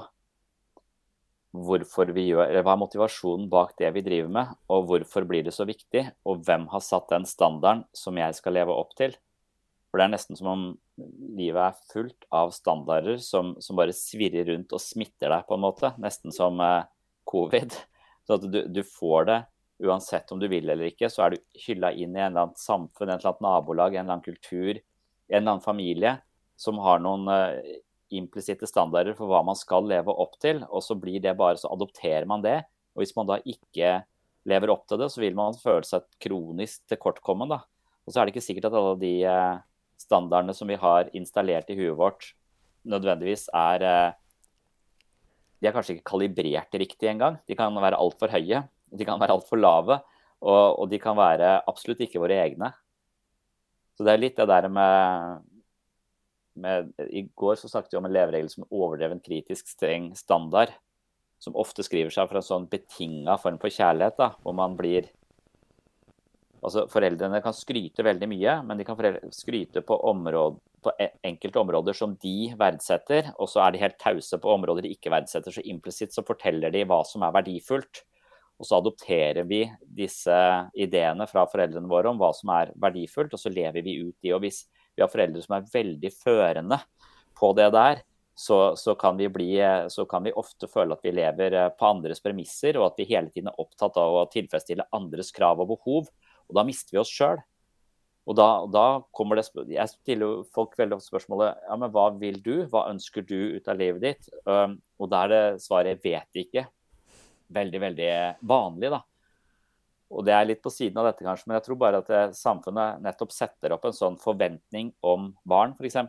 hvorfor 1.51 2.13
vi 2.15 2.29
gjør, 2.29 2.45
eller 2.47 2.63
hva 2.63 2.77
er 2.77 2.83
motivasjonen 2.85 3.49
bak 3.51 3.73
det 3.81 3.91
vi 3.97 4.05
driver 4.07 4.31
med, 4.37 4.53
og 4.71 4.87
hvorfor 4.87 5.27
blir 5.27 5.43
det 5.47 5.55
så 5.57 5.67
viktig, 5.67 6.05
og 6.23 6.45
hvem 6.47 6.69
har 6.71 6.85
satt 6.85 7.11
den 7.11 7.27
standarden 7.27 7.83
som 7.97 8.19
jeg 8.21 8.37
skal 8.39 8.55
leve 8.55 8.77
opp 8.77 8.95
til. 8.99 9.17
For 9.91 9.99
det 9.99 10.07
er 10.07 10.13
nesten 10.13 10.39
som 10.39 10.51
om 10.53 10.67
livet 11.35 11.65
er 11.65 11.79
fullt 11.91 12.27
av 12.35 12.53
standarder 12.55 13.19
som, 13.25 13.57
som 13.59 13.79
bare 13.79 13.95
svirrer 13.97 14.47
rundt 14.53 14.75
og 14.77 14.83
smitter 14.83 15.33
deg, 15.33 15.47
på 15.49 15.57
en 15.57 15.65
måte. 15.65 15.91
Nesten 15.99 16.35
som 16.35 16.61
eh, 16.63 16.87
covid. 17.27 17.75
Så 18.27 18.39
at 18.39 18.47
du, 18.47 18.61
du, 18.71 18.83
får 18.87 19.27
det 19.27 19.41
uansett 19.83 20.31
om 20.31 20.39
du 20.39 20.47
vil 20.53 20.69
eller 20.69 20.93
ikke, 20.93 21.11
så 21.11 21.25
er 21.25 21.35
du 21.35 21.63
hylla 21.65 21.91
inn 21.91 22.15
i 22.15 22.21
en 22.21 22.29
eller 22.29 22.47
annet 22.47 22.63
samfunn, 22.63 23.09
en 23.09 23.17
eller 23.17 23.33
annet 23.33 23.47
nabolag, 23.49 23.97
en 23.97 24.05
eller 24.05 24.19
annen 24.19 24.27
kultur, 24.27 24.79
en 24.79 25.41
eller 25.41 25.55
annen 25.57 25.65
familie 25.65 26.19
som 26.61 26.79
har 26.85 27.03
noen 27.03 27.27
eh, 27.33 27.81
implisitte 28.15 28.69
standarder 28.69 29.15
for 29.19 29.31
hva 29.31 29.43
man 29.47 29.59
skal 29.59 29.87
leve 29.89 30.13
opp 30.13 30.37
til, 30.43 30.63
og 30.69 30.83
så 30.85 30.97
blir 30.99 31.23
det 31.23 31.37
bare, 31.39 31.59
så 31.61 31.71
adopterer 31.73 32.27
man 32.29 32.45
det. 32.45 32.61
Og 32.95 33.05
hvis 33.05 33.15
man 33.17 33.29
da 33.29 33.39
ikke 33.47 34.01
lever 34.49 34.73
opp 34.73 34.87
til 34.89 35.01
det, 35.01 35.11
så 35.13 35.23
vil 35.23 35.37
man 35.39 35.59
føle 35.59 35.87
seg 35.87 36.07
kronisk 36.23 36.83
tilkortkommen. 36.91 37.51
da. 37.53 37.63
Og 38.07 38.13
så 38.13 38.21
er 38.21 38.27
det 38.27 38.35
ikke 38.35 38.47
sikkert 38.49 38.71
at 38.71 38.79
alle 38.81 38.97
de 39.01 39.15
eh, 39.29 39.61
standardene 40.01 40.57
som 40.57 40.71
vi 40.71 40.79
har 40.81 41.11
installert 41.17 41.71
i 41.71 41.79
huet 41.79 41.99
vårt, 41.99 42.33
nødvendigvis 42.89 43.49
er 43.55 43.85
eh, 43.85 44.19
De 45.61 45.69
er 45.69 45.75
kanskje 45.77 45.99
ikke 45.99 46.09
kalibrert 46.09 46.73
riktig 46.73 47.11
engang. 47.11 47.37
De 47.45 47.53
kan 47.53 47.75
være 47.77 47.99
altfor 48.01 48.33
høye, 48.33 48.63
de 48.97 49.05
kan 49.05 49.21
være 49.21 49.35
altfor 49.37 49.61
lave, 49.61 49.99
og, 50.41 50.79
og 50.81 50.87
de 50.89 50.97
kan 50.99 51.19
være 51.19 51.59
absolutt 51.69 52.01
ikke 52.01 52.23
våre 52.23 52.39
egne. 52.47 52.71
Så 53.93 54.07
det 54.07 54.15
er 54.15 54.23
litt 54.23 54.39
det 54.41 54.47
der 54.49 54.71
med 54.73 55.45
med, 56.63 56.93
I 57.11 57.25
går 57.39 57.59
så 57.61 57.71
snakket 57.71 57.95
vi 57.95 58.01
om 58.01 58.09
en 58.09 58.15
leveregel 58.15 58.51
som 58.53 58.67
overdreven 58.69 59.23
kritisk 59.25 59.69
streng 59.71 60.13
standard. 60.19 60.73
Som 61.41 61.57
ofte 61.57 61.85
skriver 61.87 62.13
seg 62.13 62.29
for 62.29 62.41
en 62.41 62.45
sånn 62.45 62.69
betinga 62.69 63.39
form 63.41 63.57
for 63.63 63.73
kjærlighet, 63.73 64.19
da, 64.21 64.35
hvor 64.45 64.57
man 64.57 64.77
blir 64.79 65.09
Altså, 66.61 66.83
Foreldrene 66.93 67.39
kan 67.41 67.55
skryte 67.57 68.05
veldig 68.05 68.27
mye, 68.29 68.59
men 68.69 68.77
de 68.77 68.85
kan 68.85 68.99
skryte 69.33 69.81
på, 69.81 69.97
område, 70.11 70.59
på 70.85 70.93
e, 71.01 71.07
enkelte 71.25 71.57
områder 71.57 71.97
som 71.97 72.13
de 72.21 72.51
verdsetter, 72.61 73.31
og 73.41 73.49
så 73.49 73.63
er 73.65 73.73
de 73.73 73.81
helt 73.81 73.97
tause 74.01 74.37
på 74.37 74.53
områder 74.59 74.85
de 74.85 74.93
ikke 74.93 75.13
verdsetter. 75.13 75.55
Så 75.57 75.65
implisitt 75.65 76.13
så 76.13 76.25
forteller 76.27 76.73
de 76.75 76.85
hva 76.85 77.01
som 77.09 77.25
er 77.25 77.33
verdifullt. 77.39 78.03
Og 78.61 78.69
så 78.69 78.77
adopterer 78.77 79.47
vi 79.49 79.63
disse 80.03 80.37
ideene 80.77 81.25
fra 81.31 81.47
foreldrene 81.49 81.89
våre 81.89 82.13
om 82.13 82.21
hva 82.21 82.29
som 82.37 82.53
er 82.53 82.75
verdifullt, 82.77 83.33
og 83.33 83.41
så 83.41 83.53
lever 83.53 83.81
vi 83.87 83.97
ut 84.03 84.17
de. 84.21 84.35
Og 84.37 84.45
hvis 84.45 84.67
vi 85.01 85.07
har 85.07 85.13
foreldre 85.13 85.43
som 85.45 85.57
er 85.57 85.69
veldig 85.73 86.13
førende 86.15 86.81
på 87.41 87.53
det 87.57 87.71
der, 87.73 88.03
så, 88.41 88.77
så, 88.77 88.95
kan 88.97 89.19
bli, 89.21 89.51
så, 89.93 90.07
kan 90.09 90.25
vi 90.25 90.33
ofte 90.33 90.69
føle 90.71 90.97
at 90.97 91.05
vi 91.05 91.13
lever 91.13 91.57
eh, 91.57 91.69
på 91.77 91.89
andres 91.91 92.23
premisser, 92.25 92.79
og 92.81 92.87
at 92.87 93.01
vi 93.01 93.09
hele 93.11 93.29
tiden 93.29 93.51
er 93.51 93.61
opptatt 93.61 93.99
av 94.01 94.17
å 94.17 94.27
tilfredsstille 94.33 94.87
andres 94.97 95.29
krav 95.37 95.61
og 95.61 95.75
behov. 95.75 96.09
Og 96.49 96.57
da 96.57 96.65
mister 96.65 96.97
vi 96.97 97.03
oss 97.03 97.13
sjøl. 97.13 97.43
Og 98.29 98.37
da, 98.39 98.47
da, 98.71 98.85
kommer 99.17 99.37
det 99.41 99.47
Jeg 99.73 99.91
stiller 99.91 100.45
folk 100.55 100.77
veldig 100.79 100.99
ofte 100.99 101.11
spørsmålet 101.11 101.65
ja, 101.67 101.77
men 101.81 101.93
hva 101.93 102.11
vil 102.21 102.39
du? 102.45 102.67
Hva 102.71 102.87
ønsker 102.93 103.25
du 103.27 103.57
ut 103.57 103.69
av 103.69 103.81
livet 103.81 104.05
ditt? 104.05 104.29
Um, 104.45 104.79
og 105.01 105.11
da 105.11 105.25
er 105.25 105.33
det 105.33 105.63
svaret 105.65 106.05
vet 106.05 106.45
ikke'. 106.45 106.69
veldig, 107.51 107.81
veldig 107.81 108.11
vanlig. 108.47 108.91
da. 108.91 109.01
Og 110.11 110.25
det 110.27 110.35
er 110.35 110.49
litt 110.49 110.63
på 110.63 110.73
siden 110.75 110.99
av 110.99 111.07
dette, 111.07 111.23
kanskje, 111.23 111.47
men 111.47 111.59
jeg 111.61 111.69
tror 111.69 111.79
bare 111.79 112.01
at 112.03 112.35
samfunnet 112.35 113.03
nettopp 113.05 113.31
setter 113.35 113.77
opp 113.77 113.85
en 113.87 113.95
sånn 113.95 114.17
forventning 114.19 114.91
om 115.07 115.31
barn, 115.47 115.77
f.eks. 115.79 116.01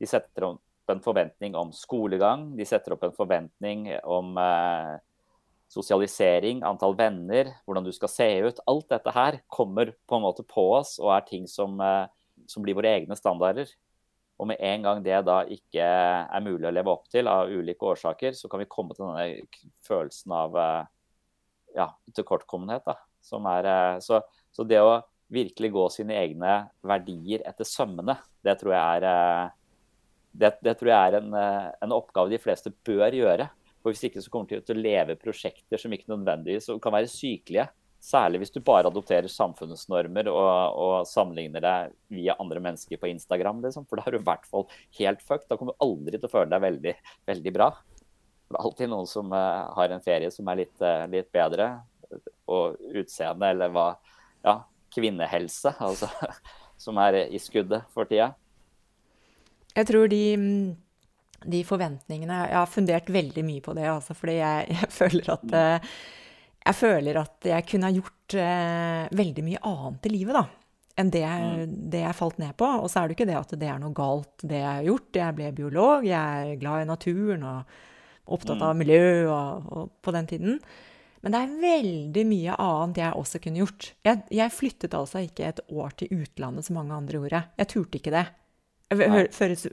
De 0.00 0.08
setter 0.08 0.48
opp 0.48 0.90
en 0.90 1.02
forventning 1.04 1.54
om 1.54 1.70
skolegang, 1.74 2.50
de 2.58 2.66
setter 2.66 2.96
opp 2.96 3.04
en 3.06 3.14
forventning 3.14 3.86
om 4.02 4.34
eh, 4.40 4.96
sosialisering, 5.70 6.64
antall 6.66 6.96
venner, 6.98 7.52
hvordan 7.64 7.86
du 7.86 7.92
skal 7.94 8.10
se 8.10 8.28
ut. 8.48 8.62
Alt 8.70 8.88
dette 8.90 9.14
her 9.14 9.38
kommer 9.52 9.92
på 10.08 10.18
en 10.18 10.24
måte 10.26 10.44
på 10.46 10.66
oss 10.80 10.96
og 11.02 11.12
er 11.14 11.28
ting 11.28 11.46
som, 11.50 11.78
eh, 11.80 12.08
som 12.50 12.66
blir 12.66 12.78
våre 12.78 12.90
egne 12.98 13.18
standarder. 13.18 13.70
Og 14.40 14.48
med 14.48 14.62
en 14.64 14.86
gang 14.86 15.02
det 15.04 15.18
da 15.28 15.42
ikke 15.52 15.84
er 15.84 16.42
mulig 16.42 16.66
å 16.66 16.72
leve 16.72 16.90
opp 16.90 17.10
til 17.12 17.28
av 17.28 17.52
ulike 17.52 17.86
årsaker, 17.92 18.32
så 18.32 18.48
kan 18.48 18.62
vi 18.62 18.70
komme 18.72 18.96
til 18.96 19.04
denne 19.04 19.66
følelsen 19.86 20.34
av 20.34 20.56
eh, 20.58 20.90
ja, 21.76 21.90
tilkortkommenhet. 22.16 22.88
Da, 22.88 22.96
er, 23.22 23.70
eh, 23.70 23.98
så, 24.04 24.20
så, 24.52 24.66
det 24.66 24.80
å 24.82 25.00
virkelig 25.30 25.70
gå 25.72 25.86
sine 25.94 26.16
egne 26.18 26.56
verdier 26.82 27.44
etter 27.46 27.68
sømmene, 27.68 28.16
det 28.42 28.56
tror 28.60 28.74
jeg 28.74 29.02
er, 29.02 29.52
det, 30.32 30.54
det 30.64 30.74
tror 30.78 30.90
jeg 30.90 31.10
er 31.10 31.18
en, 31.20 31.34
en, 31.36 31.94
oppgave 31.94 32.32
de 32.32 32.40
fleste 32.42 32.72
bør 32.86 33.14
gjøre. 33.14 33.46
For 33.80 33.94
Hvis 33.94 34.08
ikke 34.08 34.22
så 34.22 34.32
kommer 34.32 34.50
du 34.50 34.64
til 34.66 34.76
å 34.76 34.82
leve 34.82 35.16
prosjekter 35.20 35.80
som 35.80 35.92
ikke 35.94 36.10
nødvendigvis 36.10 36.68
kan 36.82 36.96
være 36.96 37.10
sykelige. 37.10 37.68
Særlig 38.00 38.40
hvis 38.40 38.52
du 38.54 38.62
bare 38.64 38.88
adopterer 38.88 39.28
samfunnets 39.28 39.84
normer 39.92 40.28
og, 40.32 40.76
og 40.80 41.08
sammenligner 41.08 41.60
deg 41.60 41.94
via 42.16 42.36
andre 42.40 42.62
mennesker 42.64 43.00
på 43.00 43.10
Instagram. 43.12 43.60
Liksom. 43.64 43.84
For 43.88 44.00
da 44.00 44.06
er 44.08 44.16
du 44.16 44.22
i 44.22 44.26
hvert 44.28 44.46
fall 44.48 44.66
helt 44.98 45.24
fucked. 45.24 45.48
Da 45.50 45.58
kommer 45.60 45.76
du 45.76 45.84
aldri 45.84 46.16
til 46.16 46.28
å 46.28 46.32
føle 46.32 46.48
deg 46.52 46.64
veldig, 46.64 46.94
veldig 47.28 47.54
bra. 47.56 47.68
Det 48.50 48.56
er 48.56 48.64
alltid 48.66 48.90
noen 48.90 49.06
som 49.06 49.30
har 49.30 49.92
en 49.92 50.04
ferie 50.04 50.32
som 50.32 50.48
er 50.50 50.62
litt, 50.64 50.86
litt 51.12 51.28
bedre. 51.36 51.68
Og 52.50 52.78
utseende 52.98 53.54
eller 53.54 53.72
hva 53.74 53.88
Ja, 54.44 54.62
kvinnehelse, 54.94 55.74
altså. 55.78 56.08
Som 56.84 56.98
er 56.98 57.26
i 57.28 57.38
skuddet 57.38 57.84
for 57.92 58.08
tida. 58.08 58.32
Jeg 59.76 59.86
tror 59.86 60.08
de 60.10 60.22
mm, 60.40 60.70
de 61.48 61.60
forventningene 61.64 62.38
Jeg 62.50 62.58
har 62.58 62.70
fundert 62.70 63.10
veldig 63.12 63.44
mye 63.46 63.64
på 63.64 63.74
det, 63.76 63.86
altså, 63.88 64.16
fordi 64.16 64.38
jeg, 64.40 64.70
jeg, 64.76 64.92
føler 64.92 65.34
at 65.36 65.54
uh, 65.56 65.92
Jeg 66.66 66.76
føler 66.76 67.20
at 67.22 67.50
jeg 67.52 67.66
kunne 67.70 67.88
ha 67.88 67.96
gjort 67.96 68.34
eh, 68.36 69.04
veldig 69.16 69.44
mye 69.46 69.60
annet 69.64 70.06
i 70.06 70.10
livet, 70.12 70.36
da. 70.36 70.42
Enn 71.00 71.08
det, 71.08 71.22
mm. 71.24 71.70
det, 71.88 72.02
jeg 72.02 72.18
falt 72.18 72.36
ned 72.42 72.52
på. 72.60 72.66
Og 72.82 72.90
så 72.92 73.00
er 73.00 73.08
det 73.08 73.16
ikke 73.16 73.26
det 73.30 73.38
at 73.38 73.54
det 73.56 73.70
er 73.72 73.78
noe 73.80 73.96
galt, 73.96 74.34
det 74.44 74.58
jeg 74.58 74.68
har 74.68 74.84
gjort. 74.84 75.16
Jeg 75.16 75.36
ble 75.38 75.48
biolog, 75.56 76.04
jeg 76.04 76.50
er 76.50 76.60
glad 76.60 76.84
i 76.84 76.90
naturen 76.90 77.46
og 77.48 77.78
opptatt 78.36 78.60
av 78.60 78.74
mm. 78.76 78.82
miljø 78.82 79.08
og, 79.32 79.72
og 79.72 79.88
på 80.04 80.14
den 80.18 80.28
tiden. 80.28 80.60
Men 81.20 81.34
det 81.34 81.40
er 81.40 81.56
veldig 81.62 82.22
mye 82.30 82.56
annet 82.64 83.00
jeg 83.02 83.20
også 83.20 83.40
kunne 83.44 83.60
gjort. 83.60 83.90
Jeg, 84.06 84.22
jeg 84.32 84.54
flyttet 84.56 84.96
altså 84.96 85.20
ikke 85.26 85.50
et 85.50 85.60
år 85.68 85.96
til 86.00 86.22
utlandet, 86.22 86.66
som 86.66 86.78
mange 86.80 86.96
andre 86.96 87.20
gjorde. 87.20 87.42
Jeg 87.60 87.70
turte 87.74 88.00
ikke 88.00 88.14
det. 88.14 88.26
Føles, 88.90 89.66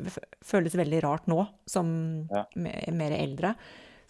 føles, 0.46 0.76
veldig 0.78 1.00
rart 1.02 1.30
nå, 1.32 1.40
som 1.66 1.88
ja. 2.30 2.44
mer 2.60 3.16
eldre. 3.16 3.56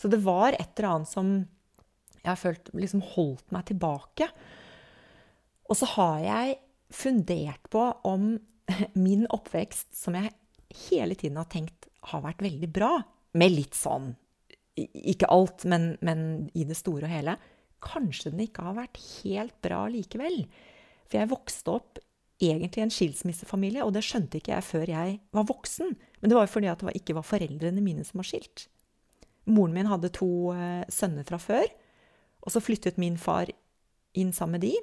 Så 0.02 0.10
det 0.12 0.20
var 0.26 0.58
et 0.58 0.74
eller 0.74 0.90
annet 0.90 1.12
som 1.12 1.30
jeg 2.18 2.28
har 2.34 2.42
følt 2.42 2.74
liksom 2.76 3.06
holdt 3.14 3.54
meg 3.56 3.70
tilbake. 3.70 4.28
Og 5.70 5.80
så 5.80 5.88
har 5.94 6.20
jeg 6.26 6.58
fundert 6.92 7.70
på 7.72 7.86
om 8.08 8.34
min 9.06 9.28
oppvekst, 9.32 9.94
som 9.96 10.18
jeg 10.18 10.34
hele 10.90 11.16
tiden 11.16 11.40
har 11.40 11.48
tenkt 11.52 11.88
har 12.10 12.24
vært 12.26 12.44
veldig 12.44 12.70
bra, 12.72 12.92
med 13.38 13.54
litt 13.54 13.76
sånn 13.78 14.12
Ikke 14.78 15.30
alt, 15.34 15.66
men, 15.66 15.96
men 16.06 16.50
i 16.58 16.66
det 16.68 16.78
store 16.78 17.08
og 17.08 17.14
hele. 17.14 17.38
Kanskje 17.84 18.34
den 18.34 18.44
ikke 18.46 18.66
har 18.68 18.78
vært 18.78 19.00
helt 19.22 19.56
bra 19.66 19.86
likevel. 19.92 20.44
For 21.08 21.22
jeg 21.22 21.32
vokste 21.32 21.74
opp 21.78 22.02
egentlig 22.44 22.82
i 22.82 22.86
en 22.86 22.94
skilsmissefamilie, 22.94 23.86
og 23.86 23.94
det 23.96 24.06
skjønte 24.06 24.40
ikke 24.40 24.54
jeg 24.54 24.66
før 24.66 24.92
jeg 24.92 25.18
var 25.34 25.48
voksen. 25.50 25.96
Men 26.22 26.30
det 26.30 26.38
var 26.38 26.46
jo 26.46 26.54
fordi 26.54 26.70
at 26.72 26.84
det 26.86 26.98
ikke 27.00 27.18
var 27.18 27.26
foreldrene 27.26 27.84
mine 27.84 28.06
som 28.06 28.22
var 28.22 28.30
skilt. 28.30 28.68
Moren 29.48 29.74
min 29.74 29.90
hadde 29.90 30.12
to 30.16 30.30
uh, 30.54 30.84
sønner 30.92 31.26
fra 31.28 31.40
før, 31.42 31.66
og 32.44 32.54
så 32.54 32.62
flyttet 32.64 33.00
min 33.02 33.18
far 33.20 33.50
inn 34.18 34.34
sammen 34.36 34.58
med 34.58 34.68
de. 34.68 34.74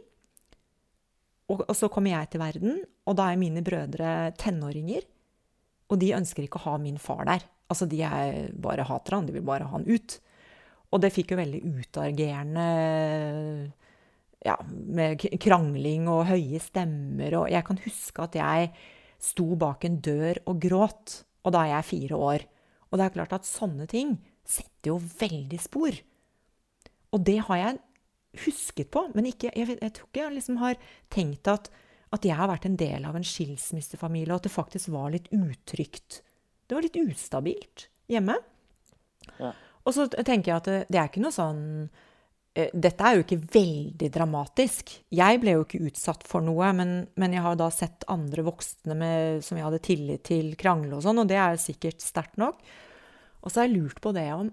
Og, 1.52 1.60
og, 1.60 1.74
så 1.76 1.90
kommer 1.92 2.14
jeg 2.14 2.32
til 2.32 2.40
verden, 2.40 2.78
og 3.04 3.18
da 3.18 3.28
er 3.30 3.40
mine 3.40 3.62
brødre 3.64 4.32
tenåringer. 4.40 5.04
Og 5.92 6.00
de 6.00 6.14
ønsker 6.16 6.46
ikke 6.46 6.62
å 6.62 6.70
ha 6.70 6.78
min 6.80 6.96
far 6.98 7.26
der. 7.28 7.44
Altså, 7.72 7.88
de 7.90 8.02
er, 8.04 8.50
bare 8.60 8.86
hater 8.86 9.16
han, 9.16 9.26
de 9.28 9.34
vil 9.36 9.46
bare 9.46 9.66
ha 9.68 9.76
han 9.78 9.86
ut. 9.88 10.18
Og 10.94 11.02
det 11.02 11.12
fikk 11.14 11.32
jo 11.34 11.40
veldig 11.40 11.60
utagerende 11.80 12.66
ja, 14.44 14.56
med 14.68 15.24
krangling 15.42 16.06
og 16.12 16.26
høye 16.28 16.60
stemmer. 16.62 17.40
Og 17.40 17.48
jeg 17.50 17.66
kan 17.66 17.80
huske 17.86 18.26
at 18.26 18.38
jeg 18.38 18.74
sto 19.24 19.54
bak 19.58 19.86
en 19.88 19.98
dør 20.04 20.42
og 20.50 20.60
gråt. 20.62 21.22
Og 21.44 21.54
da 21.56 21.64
er 21.64 21.76
jeg 21.78 21.90
fire 21.90 22.20
år. 22.30 22.46
Og 22.90 23.00
det 23.00 23.08
er 23.08 23.16
klart 23.16 23.34
at 23.34 23.48
sånne 23.48 23.88
ting 23.90 24.18
setter 24.46 24.92
jo 24.92 25.00
veldig 25.00 25.60
spor. 25.62 25.96
Og 27.14 27.24
det 27.26 27.40
har 27.48 27.60
jeg 27.60 27.80
husket 28.44 28.90
på, 28.90 29.06
men 29.14 29.28
ikke, 29.30 29.52
jeg, 29.54 29.76
jeg, 29.78 29.92
tror 29.94 30.08
ikke 30.08 30.22
jeg 30.24 30.34
liksom 30.34 30.58
har 30.58 30.78
tenkt 31.12 31.50
at, 31.50 31.68
at, 32.10 32.24
jeg 32.26 32.34
har 32.34 32.50
vært 32.50 32.66
en 32.66 32.78
del 32.78 33.06
av 33.06 33.14
en 33.14 33.26
skilsmissefamilie, 33.26 34.32
og 34.32 34.40
at 34.40 34.48
det 34.48 34.54
faktisk 34.54 34.90
var 34.94 35.12
litt 35.14 35.30
utrygt. 35.34 36.23
Det 36.66 36.76
var 36.76 36.86
litt 36.86 36.98
ustabilt 37.00 37.88
hjemme. 38.10 38.38
Ja. 39.38 39.52
Og 39.84 39.94
så 39.96 40.08
tenker 40.08 40.50
jeg 40.50 40.56
at 40.56 40.68
det, 40.70 40.80
det 40.88 41.00
er 41.00 41.10
ikke 41.10 41.24
noe 41.24 41.34
sånn 41.34 41.64
Eh, 42.54 42.70
dette 42.70 43.02
er 43.02 43.16
jo 43.16 43.24
ikke 43.24 43.40
veldig 43.56 44.08
dramatisk. 44.14 44.92
Jeg 45.14 45.40
ble 45.42 45.56
jo 45.56 45.64
ikke 45.64 45.82
utsatt 45.88 46.22
for 46.28 46.44
noe, 46.44 46.68
men, 46.78 46.92
men 47.18 47.34
jeg 47.34 47.42
har 47.42 47.56
da 47.58 47.66
sett 47.74 48.06
andre 48.10 48.44
voksne 48.46 48.94
med, 48.98 49.42
som 49.42 49.58
jeg 49.58 49.66
hadde 49.66 49.82
tillit 49.82 50.22
til, 50.28 50.52
krangle 50.58 50.94
og 50.94 51.02
sånn, 51.02 51.18
og 51.24 51.30
det 51.30 51.40
er 51.42 51.58
sikkert 51.58 52.04
sterkt 52.04 52.38
nok. 52.38 52.62
Og 53.42 53.50
så 53.50 53.60
har 53.60 53.66
jeg 53.66 53.80
lurt 53.80 53.98
på 54.04 54.14
det 54.14 54.28
om, 54.36 54.52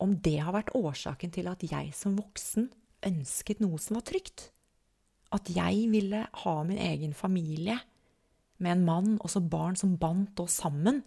om 0.00 0.14
det 0.22 0.38
har 0.38 0.54
vært 0.54 0.70
årsaken 0.78 1.34
til 1.34 1.50
at 1.50 1.64
jeg 1.66 1.90
som 1.96 2.14
voksen 2.16 2.70
ønsket 3.10 3.60
noe 3.64 3.80
som 3.82 3.98
var 3.98 4.06
trygt. 4.06 4.48
At 5.34 5.50
jeg 5.50 5.90
ville 5.90 6.22
ha 6.44 6.54
min 6.66 6.78
egen 6.78 7.18
familie 7.18 7.80
med 8.62 8.76
en 8.76 8.86
mann 8.86 9.10
og 9.18 9.30
så 9.32 9.42
barn 9.42 9.76
som 9.78 9.96
bandt 10.00 10.40
oss 10.42 10.60
sammen. 10.62 11.02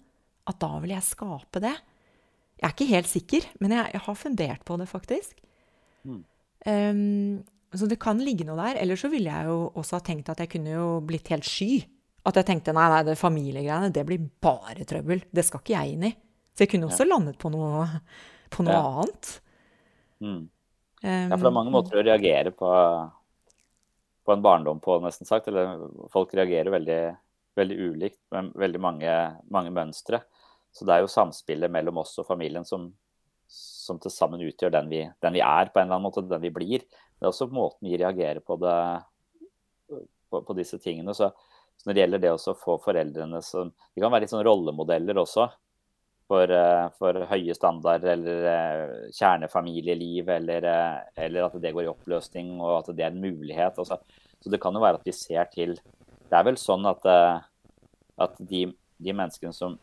At 0.50 0.60
da 0.60 0.76
ville 0.84 0.98
jeg 0.98 1.08
skape 1.08 1.62
det. 1.64 1.74
Jeg 2.60 2.68
er 2.68 2.76
ikke 2.76 2.92
helt 2.92 3.10
sikker, 3.10 3.48
men 3.64 3.76
jeg, 3.76 3.94
jeg 3.96 4.06
har 4.06 4.20
fundert 4.20 4.64
på 4.68 4.78
det, 4.80 4.88
faktisk. 4.92 5.40
Um, 6.04 7.44
så 7.74 7.88
det 7.90 7.98
kan 8.02 8.22
ligge 8.22 8.46
noe 8.48 8.60
der. 8.60 8.80
Eller 8.84 9.00
så 9.00 9.10
ville 9.12 9.32
jeg 9.32 9.50
jo 9.50 9.72
også 9.80 9.98
ha 9.98 10.06
tenkt 10.06 10.30
at 10.32 10.44
jeg 10.44 10.52
kunne 10.54 10.76
jo 10.76 10.88
blitt 11.06 11.32
helt 11.34 11.48
sky. 11.48 11.82
At 12.24 12.38
jeg 12.40 12.48
tenkte 12.48 12.76
nei, 12.76 12.86
nei, 12.92 13.02
det 13.08 13.18
familiegreiene, 13.20 13.92
det 13.92 14.06
blir 14.08 14.22
bare 14.44 14.86
trøbbel. 14.88 15.26
Det 15.34 15.44
skal 15.44 15.64
ikke 15.64 15.76
jeg 15.76 15.96
inn 15.96 16.08
i. 16.08 16.14
Så 16.54 16.64
jeg 16.64 16.72
kunne 16.76 16.88
også 16.88 17.04
ja. 17.04 17.10
landet 17.10 17.40
på 17.42 17.52
noe, 17.52 17.88
på 18.54 18.66
noe 18.66 18.78
ja. 18.78 18.92
annet. 19.02 19.32
Mm. 20.24 20.44
ja, 21.04 21.18
for 21.34 21.44
det 21.44 21.50
er 21.50 21.58
mange 21.58 21.74
måter 21.74 22.00
å 22.00 22.06
reagere 22.06 22.54
på, 22.56 22.70
på 24.24 24.36
en 24.36 24.46
barndom 24.46 24.80
på, 24.84 25.02
nesten 25.04 25.28
sagt. 25.28 25.50
Eller 25.52 25.82
folk 26.14 26.32
reagerer 26.38 26.72
veldig, 26.78 27.02
veldig 27.60 27.78
ulikt 27.90 28.20
med 28.34 28.52
veldig 28.60 28.82
mange, 28.82 29.14
mange 29.54 29.74
mønstre. 29.74 30.24
Så 30.74 30.88
det 30.90 30.96
er 30.96 31.04
jo 31.04 31.12
samspillet 31.12 31.72
mellom 31.72 32.02
oss 32.02 32.16
og 32.22 32.28
familien 32.28 32.66
som, 32.66 32.88
som 33.48 34.00
til 34.02 34.14
sammen 34.14 34.42
utgjør 34.42 34.74
den 34.74 34.90
vi, 34.90 35.04
den 35.22 35.36
vi, 35.38 35.44
er, 35.46 35.70
på 35.70 35.80
en 35.80 35.88
eller 35.88 36.00
annen 36.00 36.08
måte, 36.08 36.26
den 36.26 36.42
vi 36.42 36.54
blir. 36.54 36.86
Det 36.88 37.28
er 37.28 37.30
også 37.30 37.52
måten 37.54 37.90
vi 37.90 38.00
reagerer 38.02 38.42
på, 38.42 38.58
det, 38.62 38.78
på, 40.34 40.42
på 40.42 40.56
disse 40.58 40.80
tingene. 40.82 41.14
Så, 41.14 41.30
så, 41.78 41.86
når 41.86 41.94
det 41.94 42.06
gjelder 42.06 42.24
det 42.26 42.34
å 42.34 42.56
få 42.58 42.80
foreldrene 42.82 43.44
som 43.46 43.70
De 43.70 44.02
kan 44.02 44.14
være 44.14 44.26
litt 44.26 44.34
sånn 44.34 44.46
rollemodeller 44.48 45.22
også. 45.22 45.52
For, 46.34 46.50
for 46.98 47.18
høye 47.30 47.54
standarder 47.54 48.14
eller 48.16 48.46
eh, 48.50 48.92
kjernefamilieliv, 49.14 50.30
eller, 50.32 50.66
eh, 50.66 51.26
eller, 51.26 51.50
at 51.50 51.58
det 51.62 51.74
går 51.76 51.84
i 51.84 51.90
oppløsning 51.92 52.54
og 52.62 52.78
at 52.78 52.94
det 52.96 53.04
er 53.06 53.12
en 53.12 53.22
mulighet. 53.22 53.78
Også. 53.84 54.00
Så 54.42 54.50
det 54.50 54.62
kan 54.64 54.74
jo 54.74 54.82
være 54.82 55.02
at 55.02 55.06
vi 55.06 55.14
ser 55.14 55.52
til 55.52 55.76
Det 56.34 56.40
er 56.40 56.46
vel 56.48 56.56
sånn 56.58 56.88
at, 56.90 57.04
at 58.18 58.40
de, 58.42 58.64
de 58.98 59.14
menneskene 59.14 59.54
som 59.54 59.76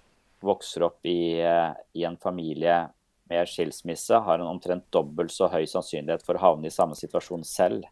vokser 0.42 0.82
opp 0.82 1.06
i, 1.06 1.38
i 1.38 2.02
en 2.08 2.16
familie 2.18 2.88
med 3.30 3.46
skilsmisse 3.46 4.18
har 4.26 4.40
en 4.40 4.50
omtrent 4.50 4.88
dobbelt 4.90 5.30
så 5.30 5.46
høy 5.52 5.62
sannsynlighet 5.70 6.24
for 6.26 6.34
å 6.34 6.42
havne 6.42 6.66
i 6.66 6.74
samme 6.74 6.98
situasjon 6.98 7.46
selv. 7.46 7.86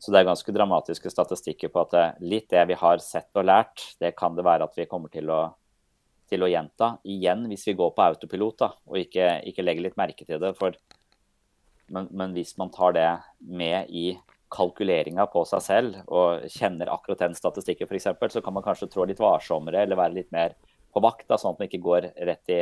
Så 0.00 0.08
det 0.08 0.22
er 0.22 0.28
ganske 0.30 0.54
dramatiske 0.56 1.12
statistikker 1.12 1.68
på 1.74 1.84
at 1.84 2.22
litt 2.24 2.48
det 2.48 2.62
vi 2.70 2.80
har 2.80 3.04
sett 3.04 3.28
og 3.36 3.44
lært, 3.44 3.84
det 4.00 4.14
kan 4.16 4.32
det 4.38 4.46
være 4.48 4.70
at 4.70 4.80
vi 4.80 4.88
kommer 4.88 5.12
til 5.12 5.28
å, 5.28 5.42
til 6.32 6.46
å 6.46 6.48
gjenta 6.48 6.94
igjen 7.04 7.44
hvis 7.50 7.66
vi 7.68 7.76
går 7.76 7.92
på 7.92 8.06
autopilot 8.06 8.62
da, 8.64 8.70
og 8.88 9.02
ikke, 9.04 9.28
ikke 9.52 9.66
legger 9.68 9.90
litt 9.90 10.00
merke 10.00 10.24
til 10.24 10.40
det. 10.40 10.54
For, 10.56 10.80
men, 11.92 12.08
men, 12.08 12.32
hvis 12.32 12.56
man 12.56 12.72
tar 12.72 12.96
det 12.96 13.10
med 13.44 13.92
i 13.92 14.14
kalkuleringa 14.52 15.26
på 15.32 15.42
seg 15.48 15.62
selv 15.64 16.00
og 16.06 16.46
kjenner 16.52 16.90
akkurat 16.92 17.24
den 17.24 17.36
statistikken 17.36 17.88
f.eks., 17.90 18.08
så 18.32 18.42
kan 18.44 18.54
man 18.54 18.64
kanskje 18.64 18.88
trå 18.92 19.06
litt 19.08 19.22
varsommere 19.22 19.82
eller 19.82 19.98
være 19.98 20.18
litt 20.20 20.32
mer 20.34 20.54
på 20.94 21.02
vakt, 21.04 21.26
da, 21.28 21.38
sånn 21.38 21.54
at 21.54 21.60
man 21.60 21.68
ikke 21.68 21.82
går 21.84 22.10
rett 22.28 22.52
i 22.54 22.60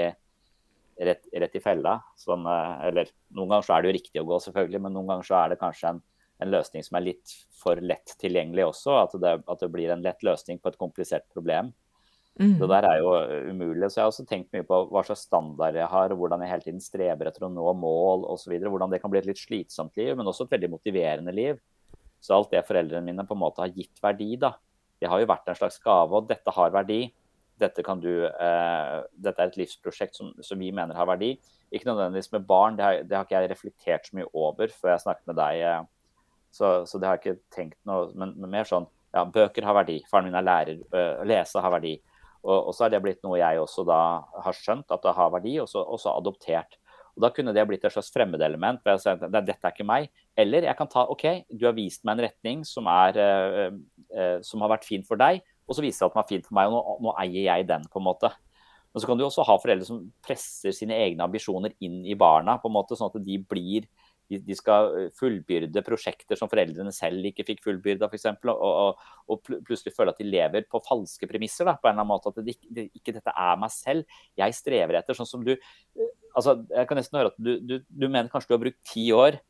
rett, 0.96 1.28
rett, 1.32 1.54
i 1.54 1.62
fella. 1.62 1.98
Sånn, 2.18 2.46
eller 2.46 3.10
noen 3.34 3.52
ganger 3.52 3.66
så 3.66 3.76
er 3.76 3.82
det 3.82 3.90
jo 3.90 3.96
riktig 3.98 4.22
å 4.22 4.26
gå, 4.28 4.40
selvfølgelig, 4.46 4.82
men 4.86 4.96
noen 4.96 5.12
ganger 5.12 5.28
så 5.28 5.38
er 5.40 5.52
det 5.52 5.60
kanskje 5.60 5.94
en, 5.94 6.02
en 6.42 6.52
løsning 6.52 6.86
som 6.86 6.98
er 6.98 7.08
litt 7.08 7.38
for 7.60 7.80
lett 7.82 8.16
tilgjengelig 8.20 8.68
også. 8.70 8.98
At 9.04 9.16
det, 9.22 9.34
at 9.40 9.64
det, 9.64 9.70
blir 9.74 9.94
en 9.94 10.04
lett 10.04 10.26
løsning 10.26 10.60
på 10.62 10.72
et 10.72 10.80
komplisert 10.80 11.26
problem. 11.34 11.72
Mm. 12.40 12.56
Det 12.58 12.66
der 12.66 12.88
er 12.88 12.98
jo 12.98 13.12
umulig. 13.52 13.90
Så 13.90 14.00
jeg 14.00 14.04
har 14.04 14.10
også 14.10 14.26
tenkt 14.26 14.50
mye 14.54 14.66
på 14.66 14.80
hva 14.90 15.04
slags 15.06 15.26
standard 15.28 15.78
jeg 15.78 15.90
har, 15.90 16.10
og 16.10 16.22
hvordan 16.22 16.42
jeg 16.42 16.50
hele 16.50 16.66
tiden 16.66 16.82
streber 16.82 17.30
etter 17.30 17.46
å 17.46 17.52
nå 17.52 17.76
mål 17.78 18.26
osv. 18.34 18.56
Hvordan 18.58 18.90
det 18.94 19.02
kan 19.02 19.12
bli 19.12 19.22
et 19.22 19.30
litt 19.30 19.42
slitsomt 19.42 19.94
liv, 20.00 20.14
men 20.18 20.30
også 20.30 20.48
et 20.48 20.56
veldig 20.56 20.74
motiverende 20.74 21.34
liv. 21.34 21.62
Så 22.24 22.36
alt 22.36 22.54
det 22.54 22.64
foreldrene 22.64 23.04
mine 23.04 23.26
på 23.28 23.36
en 23.36 23.42
måte 23.42 23.60
har 23.60 23.74
gitt 23.74 24.00
verdi, 24.02 24.32
da. 24.40 24.54
Det 25.00 25.10
har 25.10 25.20
jo 25.20 25.28
vært 25.28 25.50
en 25.50 25.58
slags 25.58 25.76
gave, 25.84 26.16
og 26.16 26.30
dette 26.30 26.54
har 26.56 26.72
verdi. 26.72 27.02
Dette, 27.60 27.84
du, 28.00 28.24
eh, 28.26 28.94
dette 29.26 29.42
er 29.42 29.50
et 29.50 29.58
livsprosjekt 29.60 30.16
som, 30.16 30.30
som, 30.42 30.58
vi 30.58 30.72
mener 30.74 30.96
har 30.96 31.06
verdi. 31.06 31.34
Ikke 31.70 31.90
nødvendigvis 31.90 32.32
med 32.32 32.46
barn, 32.48 32.78
det 32.78 32.84
har, 32.84 33.02
det 33.04 33.18
har, 33.18 33.26
ikke 33.26 33.36
jeg 33.42 33.50
reflektert 33.52 34.08
så 34.08 34.16
mye 34.16 34.30
over 34.32 34.72
før 34.72 34.94
jeg 34.94 35.04
snakket 35.04 35.28
med 35.30 35.38
deg. 35.38 35.60
Eh, 35.68 36.32
så, 36.54 36.72
så, 36.88 36.98
det 36.98 37.10
har 37.10 37.18
jeg 37.18 37.24
ikke 37.24 37.54
tenkt 37.54 37.78
noe 37.88 38.12
Men, 38.14 38.34
men 38.38 38.52
mer 38.52 38.66
sånn 38.68 38.88
ja, 39.14 39.22
bøker 39.28 39.66
har 39.66 39.76
verdi. 39.82 40.00
Faren 40.10 40.30
min 40.30 40.38
er 40.38 40.46
lærer. 40.46 40.80
Øh, 40.94 41.22
lese 41.28 41.62
har 41.62 41.76
verdi. 41.76 41.94
Og, 42.44 42.56
og 42.56 42.72
så 42.74 42.86
har 42.86 42.94
det 42.94 43.02
blitt 43.04 43.22
noe 43.24 43.38
jeg 43.40 43.60
også 43.60 43.84
da 43.88 44.00
har 44.44 44.56
skjønt 44.56 44.90
at 44.92 45.04
det 45.04 45.14
har 45.16 45.30
verdi, 45.32 45.54
og 45.62 45.68
så 45.70 46.16
adoptert. 46.16 46.78
Og 47.14 47.22
Da 47.22 47.30
kunne 47.30 47.54
det 47.54 47.66
blitt 47.68 47.84
et 47.84 47.94
slags 47.94 48.10
fremmedelement. 48.10 48.82
hvor 48.82 48.94
jeg 48.94 49.00
sa 49.00 49.12
at 49.12 49.46
dette 49.46 49.58
er 49.62 49.72
ikke 49.72 49.86
meg. 49.86 50.10
Eller 50.36 50.66
jeg 50.66 50.76
kan 50.76 50.88
ta 50.88 51.06
OK, 51.06 51.44
du 51.50 51.66
har 51.66 51.74
vist 51.74 52.04
meg 52.04 52.18
en 52.18 52.24
retning 52.26 52.64
som, 52.64 52.86
er, 52.86 53.18
uh, 53.18 53.76
uh, 54.14 54.38
som 54.42 54.60
har 54.60 54.74
vært 54.74 54.84
fin 54.84 55.04
for 55.04 55.16
deg, 55.16 55.42
og 55.68 55.76
så 55.76 55.82
viser 55.82 56.04
det 56.04 56.10
at 56.10 56.14
den 56.14 56.22
var 56.22 56.28
fin 56.28 56.42
for 56.42 56.54
meg, 56.58 56.66
og 56.66 56.74
nå, 56.74 56.96
nå, 57.06 57.14
eier 57.22 57.46
jeg 57.46 57.68
den, 57.68 57.86
på 57.88 58.00
en 58.00 58.08
måte. 58.08 58.30
Men 58.92 59.02
så 59.02 59.06
kan 59.06 59.18
du 59.18 59.24
også 59.24 59.46
ha 59.46 59.56
foreldre 59.58 59.86
som 59.86 60.02
presser 60.22 60.74
sine 60.74 60.94
egne 60.94 61.24
ambisjoner 61.24 61.72
inn 61.80 62.04
i 62.06 62.14
barna, 62.14 62.58
på 62.58 62.68
en 62.70 62.76
måte, 62.76 62.98
sånn 62.98 63.10
at 63.10 63.22
de 63.22 63.38
blir 63.38 63.86
de, 64.32 64.56
skal 64.56 64.90
eh, 64.96 65.08
fullbyrde 65.18 65.82
prosjekter 65.84 66.38
som 66.38 66.50
foreldrene 66.50 66.92
selv 66.94 67.26
ikke 67.28 67.46
fikk 67.46 67.62
fullbyrda, 67.66 68.08
f.eks. 68.08 68.28
Og, 68.48 68.62
og, 68.64 69.02
og 69.30 69.42
plutselig 69.66 69.94
føle 69.96 70.14
at 70.14 70.20
de 70.20 70.28
lever 70.28 70.66
på 70.70 70.80
falske 70.86 71.28
premisser. 71.30 71.68
Da, 71.68 71.76
på 71.76 71.90
en 71.90 71.94
eller 71.94 72.04
annen 72.04 72.12
måte, 72.14 72.32
At 72.32 72.40
det, 72.46 72.56
det, 72.64 72.88
ikke 72.96 73.16
dette 73.16 73.34
er 73.34 73.60
meg 73.60 73.72
selv. 73.74 74.20
Jeg 74.40 74.56
strever 74.56 75.00
etter. 75.00 75.18
sånn 75.18 75.28
som 75.28 75.44
du 75.46 75.52
eh, 75.54 76.12
altså, 76.34 76.58
Jeg 76.70 76.90
kan 76.90 77.00
nesten 77.00 77.18
høre 77.18 77.32
at 77.32 77.40
du, 77.40 77.56
du, 77.62 77.74
du 77.88 78.06
mener 78.06 78.30
kanskje 78.32 78.52
du 78.52 78.56
har 78.56 78.64
brukt 78.66 78.80
ti 78.90 79.08
år 79.14 79.40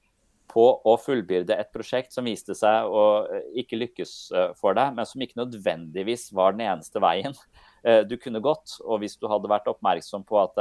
på 0.55 0.65
å 0.85 0.95
fullbyrde 1.01 1.57
et 1.57 1.71
prosjekt 1.73 2.13
som 2.15 2.29
viste 2.29 2.55
seg 2.57 2.87
å 2.87 3.05
eh, 3.27 3.49
ikke 3.65 3.81
lykkes 3.81 4.13
for 4.61 4.77
deg, 4.77 4.93
men 4.97 5.09
som 5.09 5.25
ikke 5.25 5.41
nødvendigvis 5.41 6.29
var 6.37 6.55
den 6.55 6.67
eneste 6.69 7.03
veien 7.03 7.35
du 8.11 8.15
kunne 8.21 8.41
gått. 8.45 8.79
Og 8.85 9.03
hvis 9.03 9.17
du 9.21 9.27
hadde 9.29 9.51
vært 9.51 9.67
oppmerksom 9.69 10.23
på 10.29 10.39
at 10.41 10.61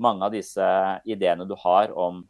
mange 0.00 0.24
av 0.24 0.32
disse 0.32 0.68
ideene 1.08 1.44
du 1.48 1.52
har 1.60 1.92
om 1.92 2.22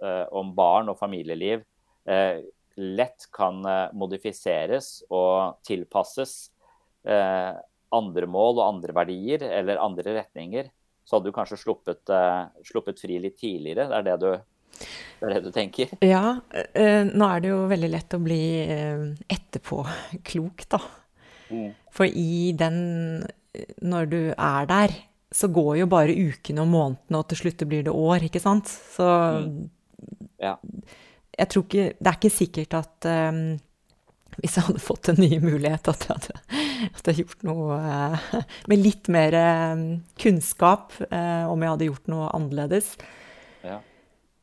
Eh, 0.00 0.26
om 0.32 0.48
barn 0.56 0.88
og 0.88 0.96
familieliv 0.96 1.60
eh, 2.08 2.38
lett 2.80 3.26
kan 3.36 3.58
eh, 3.68 3.90
modifiseres 3.92 5.02
og 5.12 5.60
tilpasses 5.66 6.54
andre 7.00 8.26
mål 8.28 8.58
og 8.58 8.66
andre 8.66 8.92
verdier 8.92 9.40
eller 9.46 9.78
andre 9.80 10.12
retninger, 10.18 10.66
så 11.10 11.18
hadde 11.18 11.30
du 11.30 11.34
kanskje 11.34 11.58
sluppet, 11.58 12.12
sluppet 12.66 13.02
fri 13.02 13.18
litt 13.22 13.36
tidligere. 13.40 13.88
Det 13.90 13.98
er 13.98 14.06
det 14.06 14.16
du 14.22 14.30
det 15.20 15.26
er 15.26 15.32
det 15.34 15.40
du 15.44 15.50
tenker? 15.52 15.90
Ja. 16.06 16.38
nå 16.46 17.26
er 17.26 17.42
det 17.42 17.50
jo 17.50 17.58
veldig 17.68 17.90
lett 17.92 18.14
å 18.16 18.20
bli 18.22 18.44
etterpåklok, 19.28 20.64
da. 20.72 20.80
Mm. 21.50 21.74
For 21.92 22.06
i 22.06 22.54
den 22.56 22.78
Når 23.82 24.06
du 24.06 24.20
er 24.30 24.68
der, 24.70 24.94
så 25.34 25.50
går 25.50 25.80
jo 25.82 25.90
bare 25.90 26.14
ukene 26.14 26.62
og 26.62 26.70
månedene, 26.70 27.18
og 27.18 27.26
til 27.28 27.42
slutt 27.42 27.66
blir 27.68 27.82
det 27.84 27.92
år, 27.92 28.30
ikke 28.30 28.40
sant? 28.40 28.70
Så 28.70 29.10
mm 29.10 29.68
ja. 30.40 30.54
Jeg 31.38 31.48
tror 31.52 31.66
ikke 31.66 31.86
Det 31.98 32.08
er 32.08 32.18
ikke 32.18 32.32
sikkert 32.32 32.76
at 32.78 33.10
um, 33.32 33.42
hvis 34.38 34.56
jeg 34.56 34.66
hadde 34.68 34.82
fått 34.82 35.10
en 35.12 35.20
ny 35.20 35.38
mulighet, 35.42 35.90
at 35.90 36.06
jeg 36.06 36.16
hadde, 36.16 36.34
at 36.40 36.90
jeg 36.90 37.00
hadde 37.00 37.16
gjort 37.22 37.46
noe 37.48 37.78
uh, 37.82 38.34
med 38.70 38.82
litt 38.82 39.10
mer 39.12 39.36
um, 39.74 39.86
kunnskap, 40.20 40.94
uh, 41.10 41.46
om 41.50 41.62
jeg 41.64 41.74
hadde 41.74 41.88
gjort 41.90 42.12
noe 42.12 42.28
annerledes. 42.36 42.94
Ja. 43.66 43.80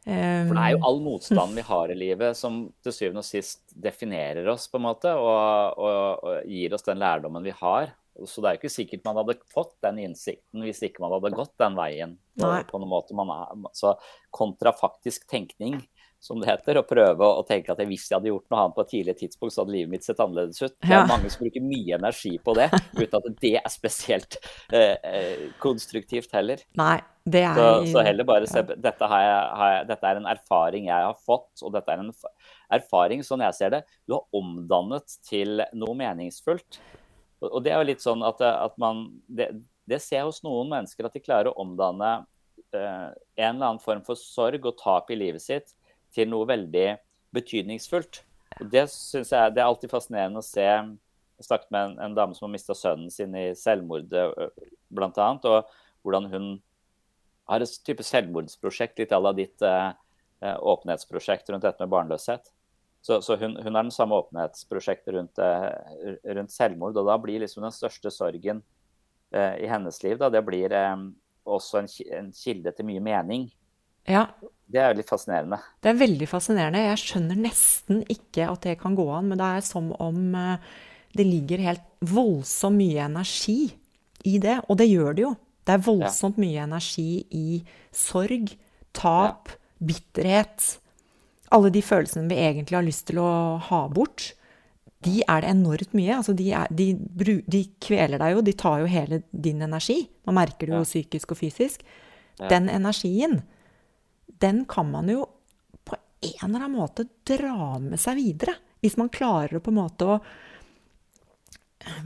For 0.07 0.55
det 0.55 0.63
er 0.63 0.71
jo 0.71 0.83
all 0.87 1.01
motstanden 1.03 1.57
vi 1.57 1.63
har 1.67 1.91
i 1.91 1.95
livet 1.99 2.37
som 2.39 2.61
til 2.79 2.93
syvende 2.95 3.19
og 3.19 3.27
sist 3.27 3.73
definerer 3.75 4.47
oss, 4.53 4.69
på 4.71 4.79
en 4.79 4.85
måte, 4.85 5.11
og, 5.11 5.81
og, 5.83 6.23
og 6.23 6.47
gir 6.47 6.75
oss 6.77 6.87
den 6.87 7.01
lærdommen 7.01 7.43
vi 7.43 7.51
har. 7.59 7.91
Så 8.25 8.41
det 8.41 8.49
er 8.49 8.55
jo 8.55 8.61
ikke 8.61 8.73
sikkert 8.73 9.03
man 9.05 9.19
hadde 9.19 9.35
fått 9.51 9.75
den 9.85 9.99
innsikten 10.07 10.63
hvis 10.65 10.79
ikke 10.87 11.03
man 11.03 11.13
hadde 11.17 11.35
gått 11.35 11.53
den 11.61 11.75
veien. 11.77 12.15
På, 12.39 12.49
på 12.69 12.79
noen 12.81 12.93
måte 12.93 13.17
man 13.17 13.33
er, 13.33 13.67
så 13.77 13.97
kontrafaktisk 14.33 15.27
tenkning, 15.29 15.81
som 16.19 16.39
det 16.41 16.49
heter, 16.49 16.79
og 16.79 16.87
prøve 16.89 17.27
å 17.29 17.43
tenke 17.45 17.71
at 17.71 17.81
hvis 17.85 18.07
jeg 18.09 18.17
hadde 18.17 18.31
gjort 18.31 18.47
noe 18.49 18.61
annet 18.63 18.75
på 18.75 18.83
et 18.83 18.89
tidlig 18.95 19.13
tidspunkt, 19.19 19.53
så 19.53 19.61
hadde 19.61 19.75
livet 19.75 19.91
mitt 19.91 20.07
sett 20.07 20.21
annerledes 20.23 20.63
ut. 20.63 20.73
Det 20.81 20.95
er 20.97 21.05
mange 21.09 21.29
som 21.29 21.43
bruker 21.45 21.63
mye 21.63 21.99
energi 21.99 22.33
på 22.43 22.55
det, 22.57 22.67
uten 23.01 23.17
at 23.19 23.27
det 23.43 23.53
er 23.61 23.71
spesielt 23.71 24.39
eh, 24.73 24.95
eh, 24.97 25.45
konstruktivt 25.61 26.33
heller. 26.33 26.63
Nei, 26.79 26.97
det 27.29 27.43
er... 27.45 27.59
Så, 27.59 27.69
så 27.93 28.05
heller 28.07 28.27
bare 28.27 28.49
se 28.49 28.65
dette, 28.73 29.11
har 29.13 29.23
jeg, 29.23 29.39
har 29.61 29.73
jeg, 29.75 29.87
dette 29.93 30.09
er 30.09 30.21
en 30.21 30.29
erfaring 30.33 30.89
jeg 30.89 31.09
har 31.11 31.23
fått, 31.29 31.51
og 31.61 31.77
dette 31.77 31.93
er 31.93 32.03
en 32.03 32.13
erfaring, 32.79 33.25
sånn 33.27 33.45
jeg 33.45 33.59
ser 33.59 33.75
det, 33.77 33.83
du 34.09 34.17
har 34.17 34.41
omdannet 34.41 35.19
til 35.29 35.61
noe 35.77 35.97
meningsfullt. 36.01 36.81
Og 37.45 37.61
det 37.61 37.75
er 37.75 37.83
jo 37.83 37.91
litt 37.91 38.01
sånn 38.01 38.25
at, 38.25 38.41
at 38.41 38.77
man 38.81 39.05
det, 39.29 39.51
det, 39.85 40.01
ser 40.01 40.23
jeg 40.23 40.31
hos 40.31 40.41
noen 40.41 40.73
mennesker, 40.73 41.05
at 41.05 41.13
de 41.13 41.21
klarer 41.21 41.51
å 41.51 41.59
omdanne 41.61 42.15
eh, 42.73 43.09
en 43.13 43.51
eller 43.51 43.67
annen 43.67 43.83
form 43.83 44.01
for 44.07 44.17
sorg 44.17 44.65
og 44.65 44.79
tap 44.81 45.13
i 45.13 45.19
livet 45.21 45.45
sitt 45.45 45.76
til 46.17 46.31
noe 46.31 46.47
veldig 46.49 46.87
betydningsfullt. 47.37 48.23
Og 48.57 48.71
det 48.73 48.87
synes 48.89 49.31
jeg 49.33 49.53
det 49.53 49.61
er 49.61 49.69
alltid 49.69 49.93
fascinerende 49.93 50.41
å 50.41 50.45
se. 50.45 50.65
Jeg 50.65 51.45
snakket 51.45 51.73
med 51.73 51.91
en, 51.91 51.97
en 52.07 52.17
dame 52.17 52.37
som 52.37 52.47
har 52.47 52.55
mista 52.55 52.75
sønnen 52.77 53.13
sin 53.13 53.35
i 53.37 53.51
selvmord, 53.57 54.09
bl.a. 54.09 55.29
Og 55.37 55.75
hvordan 56.01 56.29
hun 56.33 56.47
har 57.47 57.63
et 57.63 57.79
type 57.87 58.03
selvmordsprosjekt, 58.03 58.99
litt 58.99 59.13
à 59.15 59.19
la 59.21 59.33
ditt 59.37 59.63
eh, 59.63 59.91
åpenhetsprosjekt 60.43 61.51
rundt 61.51 61.65
dette 61.67 61.83
med 61.83 61.93
barnløshet. 61.93 62.51
Så, 63.01 63.21
så 63.21 63.37
hun, 63.39 63.55
hun, 63.55 63.75
har 63.75 63.85
den 63.85 63.93
samme 63.93 64.17
åpenhetsprosjektet 64.19 65.13
rundt, 65.15 65.39
eh, 65.39 66.17
rundt, 66.23 66.51
selvmord. 66.51 66.97
Og 66.97 67.07
da 67.07 67.15
blir 67.21 67.39
liksom 67.43 67.63
den 67.63 67.75
største 67.75 68.11
sorgen 68.11 68.63
eh, 69.31 69.55
i 69.63 69.69
hennes 69.69 70.01
liv, 70.03 70.17
da, 70.19 70.31
det 70.33 70.43
blir 70.47 70.73
eh, 70.75 71.05
også 71.47 71.83
en, 71.83 71.89
en, 72.19 72.33
kilde 72.35 72.73
til 72.75 72.89
mye 72.89 73.03
mening. 73.03 73.47
Ja. 74.09 74.27
Det 74.67 74.81
er 74.83 74.91
jo 74.91 74.99
litt 74.99 75.11
fascinerende. 75.11 75.59
Det 75.83 75.91
er 75.91 75.99
veldig 76.01 76.27
fascinerende. 76.27 76.85
Jeg 76.89 77.01
skjønner 77.03 77.39
nesten 77.39 78.01
ikke 78.11 78.49
at 78.51 78.65
det 78.67 78.77
kan 78.81 78.97
gå 78.97 79.05
an, 79.15 79.29
men 79.31 79.39
det 79.39 79.51
er 79.57 79.63
som 79.63 79.93
om 80.03 80.35
eh, 80.35 80.65
det 81.15 81.27
ligger 81.27 81.63
helt 81.63 81.85
voldsomt 82.03 82.81
mye 82.81 83.05
energi 83.05 83.61
i 84.27 84.35
det. 84.43 84.57
Og 84.67 84.79
det 84.81 84.89
gjør 84.89 85.15
det 85.15 85.23
jo. 85.23 85.31
Det 85.67 85.75
er 85.75 85.85
voldsomt 85.87 86.39
mye 86.39 86.65
energi 86.65 87.23
i 87.35 87.61
sorg, 87.95 88.51
tap, 88.95 89.53
bitterhet 89.77 90.77
alle 91.55 91.71
de 91.71 91.83
følelsene 91.85 92.27
vi 92.31 92.39
egentlig 92.43 92.77
har 92.77 92.85
lyst 92.85 93.07
til 93.09 93.21
å 93.23 93.29
ha 93.69 93.83
bort, 93.91 94.31
de 95.05 95.21
er 95.29 95.43
det 95.43 95.51
enormt 95.53 95.93
mye. 95.95 96.15
Altså 96.17 96.33
de, 96.35 96.49
er, 96.57 96.71
de, 96.73 96.89
de, 97.45 97.61
kveler 97.83 98.19
deg 98.19 98.33
jo, 98.33 98.43
de 98.43 98.55
tar 98.57 98.81
jo 98.81 98.89
hele 98.91 99.21
din 99.31 99.61
energi. 99.63 100.01
Man 100.27 100.39
merker 100.39 100.67
det 100.67 100.75
jo 100.75 100.87
psykisk 100.87 101.35
og 101.35 101.39
fysisk. 101.39 101.85
Den 102.49 102.67
energien, 102.69 103.39
den 104.41 104.65
kan 104.69 104.89
man 104.91 105.09
jo 105.11 105.25
på 105.87 105.95
en 105.97 106.49
eller 106.49 106.65
annen 106.65 106.77
måte 106.77 107.07
dra 107.27 107.77
med 107.81 107.99
seg 108.01 108.19
videre. 108.19 108.57
Hvis 108.83 108.97
man 108.99 109.11
klarer 109.13 109.57
å 109.57 109.63
på 109.63 109.73
en 109.73 109.81
måte 109.81 110.07
å 110.07 110.19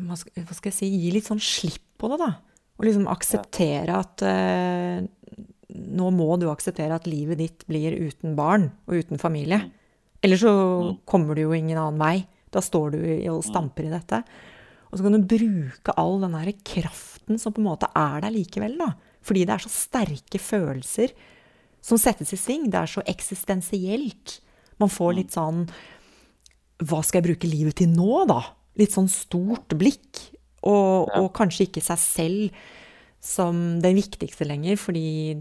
hva 0.05 0.15
skal, 0.17 0.69
jeg 0.69 0.75
si 0.75 0.89
Gi 0.91 1.11
litt 1.15 1.25
sånn 1.25 1.41
slipp 1.41 1.95
på 2.01 2.09
det, 2.11 2.19
da. 2.21 2.31
Og 2.77 2.85
liksom 2.85 3.07
akseptere 3.09 3.95
at 3.97 4.23
eh, 4.25 5.01
nå 5.71 6.09
må 6.13 6.35
du 6.41 6.47
akseptere 6.51 6.97
at 6.97 7.07
livet 7.09 7.39
ditt 7.39 7.65
blir 7.69 7.95
uten 7.95 8.35
barn 8.37 8.69
og 8.85 9.01
uten 9.01 9.21
familie. 9.21 9.61
Mm. 9.63 9.71
Eller 10.25 10.41
så 10.41 10.51
mm. 10.53 10.95
kommer 11.09 11.37
du 11.37 11.45
jo 11.45 11.55
ingen 11.57 11.79
annen 11.79 12.01
vei. 12.01 12.15
Da 12.51 12.61
står 12.63 12.95
du 12.95 12.99
og 13.01 13.41
mm. 13.41 13.47
stamper 13.47 13.87
i 13.87 13.93
dette. 13.93 14.21
Og 14.89 14.99
så 14.99 15.05
kan 15.05 15.15
du 15.15 15.29
bruke 15.33 15.95
all 15.97 16.19
den 16.21 16.35
der 16.35 16.51
kraften 16.67 17.39
som 17.39 17.55
på 17.55 17.63
en 17.63 17.69
måte 17.69 17.89
er 17.95 18.21
der 18.25 18.35
likevel, 18.35 18.75
da. 18.81 18.91
Fordi 19.25 19.45
det 19.45 19.55
er 19.55 19.63
så 19.63 19.71
sterke 19.71 20.41
følelser 20.41 21.13
som 21.81 21.99
settes 22.01 22.33
i 22.33 22.39
sving. 22.39 22.69
Det 22.71 22.79
er 22.79 22.89
så 22.89 23.03
eksistensielt. 23.09 24.39
Man 24.81 24.91
får 24.91 25.17
litt 25.17 25.35
sånn 25.35 25.65
Hva 26.81 27.01
skal 27.05 27.21
jeg 27.21 27.29
bruke 27.29 27.49
livet 27.49 27.77
til 27.81 27.91
nå, 27.93 28.23
da? 28.29 28.41
Litt 28.79 28.95
sånn 28.95 29.09
stort 29.11 29.75
blikk. 29.77 30.27
Og, 30.61 31.09
og 31.17 31.31
kanskje 31.33 31.67
ikke 31.67 31.83
seg 31.83 31.99
selv 32.01 32.61
som 33.21 33.79
den 33.81 33.97
viktigste 33.97 34.45
lenger, 34.49 34.77
fordi 34.81 35.37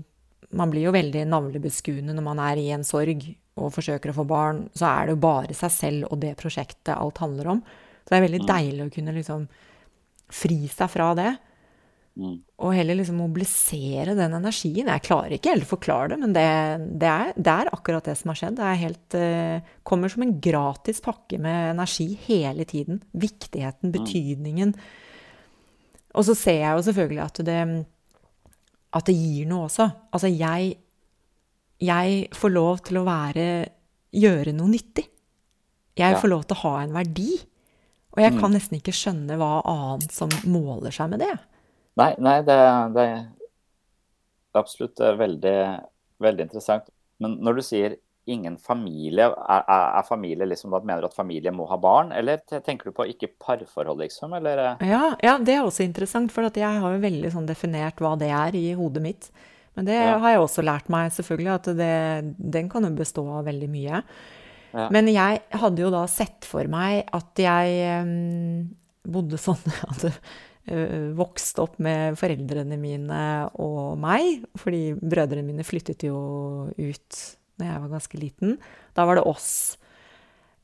man 0.56 0.72
blir 0.72 0.88
jo 0.88 0.94
veldig 0.94 1.22
navlebeskuende 1.28 2.14
når 2.16 2.24
man 2.24 2.40
er 2.42 2.60
i 2.60 2.70
en 2.74 2.84
sorg 2.84 3.22
og 3.60 3.72
forsøker 3.74 4.12
å 4.12 4.16
få 4.16 4.24
barn. 4.28 4.64
Så 4.76 4.88
er 4.88 5.06
det 5.06 5.14
jo 5.14 5.22
bare 5.22 5.56
seg 5.56 5.72
selv 5.74 6.08
og 6.10 6.20
det 6.24 6.34
prosjektet 6.40 6.96
alt 6.96 7.20
handler 7.22 7.54
om. 7.54 7.62
Så 8.02 8.12
det 8.12 8.18
er 8.18 8.26
veldig 8.26 8.42
mm. 8.42 8.48
deilig 8.48 8.86
å 8.86 8.92
kunne 8.96 9.14
liksom 9.16 9.46
fri 10.30 10.58
seg 10.70 10.90
fra 10.92 11.12
det. 11.18 11.30
Mm. 12.18 12.40
Og 12.58 12.74
heller 12.74 12.98
liksom 12.98 13.16
mobilisere 13.22 14.16
den 14.18 14.34
energien. 14.34 14.88
Jeg 14.90 15.02
klarer 15.06 15.36
ikke 15.36 15.52
helt 15.54 15.64
å 15.64 15.70
forklare 15.76 16.08
det, 16.12 16.18
men 16.20 16.32
det, 16.34 16.44
det, 17.00 17.08
er, 17.08 17.32
det 17.36 17.52
er, 17.54 17.70
akkurat 17.72 18.04
det 18.04 18.16
som 18.18 18.32
har 18.32 18.40
skjedd. 18.40 18.56
Det 18.58 18.66
er 18.66 18.80
helt, 18.82 19.14
uh, 19.16 19.70
kommer 19.86 20.10
som 20.12 20.22
en 20.26 20.34
gratis 20.42 21.00
pakke 21.00 21.38
med 21.40 21.70
energi 21.76 22.08
hele 22.26 22.66
tiden. 22.68 23.00
Viktigheten, 23.14 23.88
Mm. 23.90 23.94
betydningen. 23.94 24.74
Og 26.14 26.24
så 26.26 26.34
ser 26.34 26.60
jeg 26.60 26.76
jo 26.76 26.86
selvfølgelig 26.90 27.22
at 27.24 27.40
det, 27.46 27.86
at 28.92 29.06
det 29.06 29.14
gir 29.14 29.46
noe 29.46 29.68
også. 29.68 29.86
Altså, 30.12 30.26
jeg, 30.34 30.74
jeg 31.80 32.28
får 32.34 32.50
lov 32.52 32.82
til 32.84 32.98
å 33.00 33.06
være 33.06 33.46
Gjøre 34.10 34.50
noe 34.52 34.66
nyttig. 34.66 35.04
Jeg 35.94 36.14
Ja. 36.16 36.18
får 36.18 36.28
lov 36.32 36.42
til 36.48 36.56
å 36.56 36.60
ha 36.64 36.80
en 36.82 36.92
verdi. 36.92 37.30
Og 38.10 38.18
jeg 38.18 38.32
Mm. 38.32 38.40
kan 38.40 38.52
nesten 38.52 38.80
ikke 38.80 38.90
skjønne 38.92 39.36
hva 39.38 39.62
annet 39.64 40.10
som 40.10 40.28
måler 40.50 40.90
seg 40.90 41.10
med 41.10 41.20
det. 41.20 41.38
Nei, 42.00 42.12
nei 42.22 42.38
det, 42.46 42.58
det 42.96 43.06
er 43.06 43.18
absolutt 44.58 45.00
eh, 45.00 45.16
veldig, 45.18 45.58
veldig 46.22 46.46
interessant. 46.48 46.88
Men 47.20 47.36
når 47.44 47.60
du 47.60 47.66
sier 47.66 47.98
ingen 48.30 48.56
familie, 48.60 49.26
er, 49.26 49.62
er, 49.66 50.02
familie 50.06 50.46
liksom 50.46 50.74
at 50.76 50.84
Mener 50.86 51.02
du 51.02 51.08
at 51.08 51.16
familie 51.16 51.50
må 51.54 51.64
ha 51.70 51.78
barn, 51.80 52.12
eller 52.14 52.42
tenker 52.50 52.90
du 52.90 52.96
på 52.96 53.08
ikke 53.10 53.32
parforhold, 53.42 54.02
liksom? 54.04 54.34
Eller 54.38 54.64
eh, 54.64 54.90
Ja, 54.92 55.14
ja, 55.24 55.38
det 55.38 55.56
er 55.56 55.64
også 55.64 55.84
interessant, 55.86 56.32
for 56.34 56.46
at 56.46 56.58
jeg 56.60 56.82
har 56.82 56.96
jo 56.96 57.02
veldig 57.02 57.32
sånn 57.34 57.48
definert 57.48 58.02
hva 58.02 58.16
det 58.20 58.30
er 58.34 58.58
i 58.58 58.68
hodet 58.78 59.04
mitt. 59.04 59.30
Men 59.78 59.86
det 59.86 59.96
Ja. 59.96 60.18
har 60.18 60.34
jeg 60.34 60.42
også 60.44 60.66
lært 60.66 60.90
meg, 60.92 61.12
selvfølgelig, 61.14 61.54
at 61.54 61.72
det, 61.78 62.34
den 62.58 62.68
kan 62.68 62.84
jo 62.84 62.90
bestå 62.98 63.24
av 63.38 63.46
veldig 63.48 63.70
mye. 63.70 64.02
Ja. 64.70 64.86
Men 64.94 65.08
jeg 65.10 65.40
hadde 65.50 65.82
jo 65.82 65.90
da 65.90 66.04
sett 66.10 66.46
for 66.46 66.66
meg 66.70 67.08
at 67.16 67.42
jeg 67.42 68.02
um, 68.04 68.68
bodde 69.02 69.38
sånn 69.40 69.62
at 69.90 70.06
uh, 70.70 71.10
vokste 71.18 71.62
opp 71.62 71.78
med 71.82 72.16
foreldrene 72.18 72.78
mine 72.80 73.20
og 73.60 73.98
meg, 73.98 74.44
fordi 74.56 74.94
brødrene 74.96 75.44
mine 75.46 75.64
flyttet 75.66 76.02
jo 76.06 76.16
ut 76.78 77.20
når 77.60 77.66
jeg 77.66 77.80
var 77.82 77.88
ganske 77.92 78.18
liten. 78.20 78.58
Da 78.96 79.04
var 79.04 79.18
det 79.20 79.24
oss. 79.28 79.76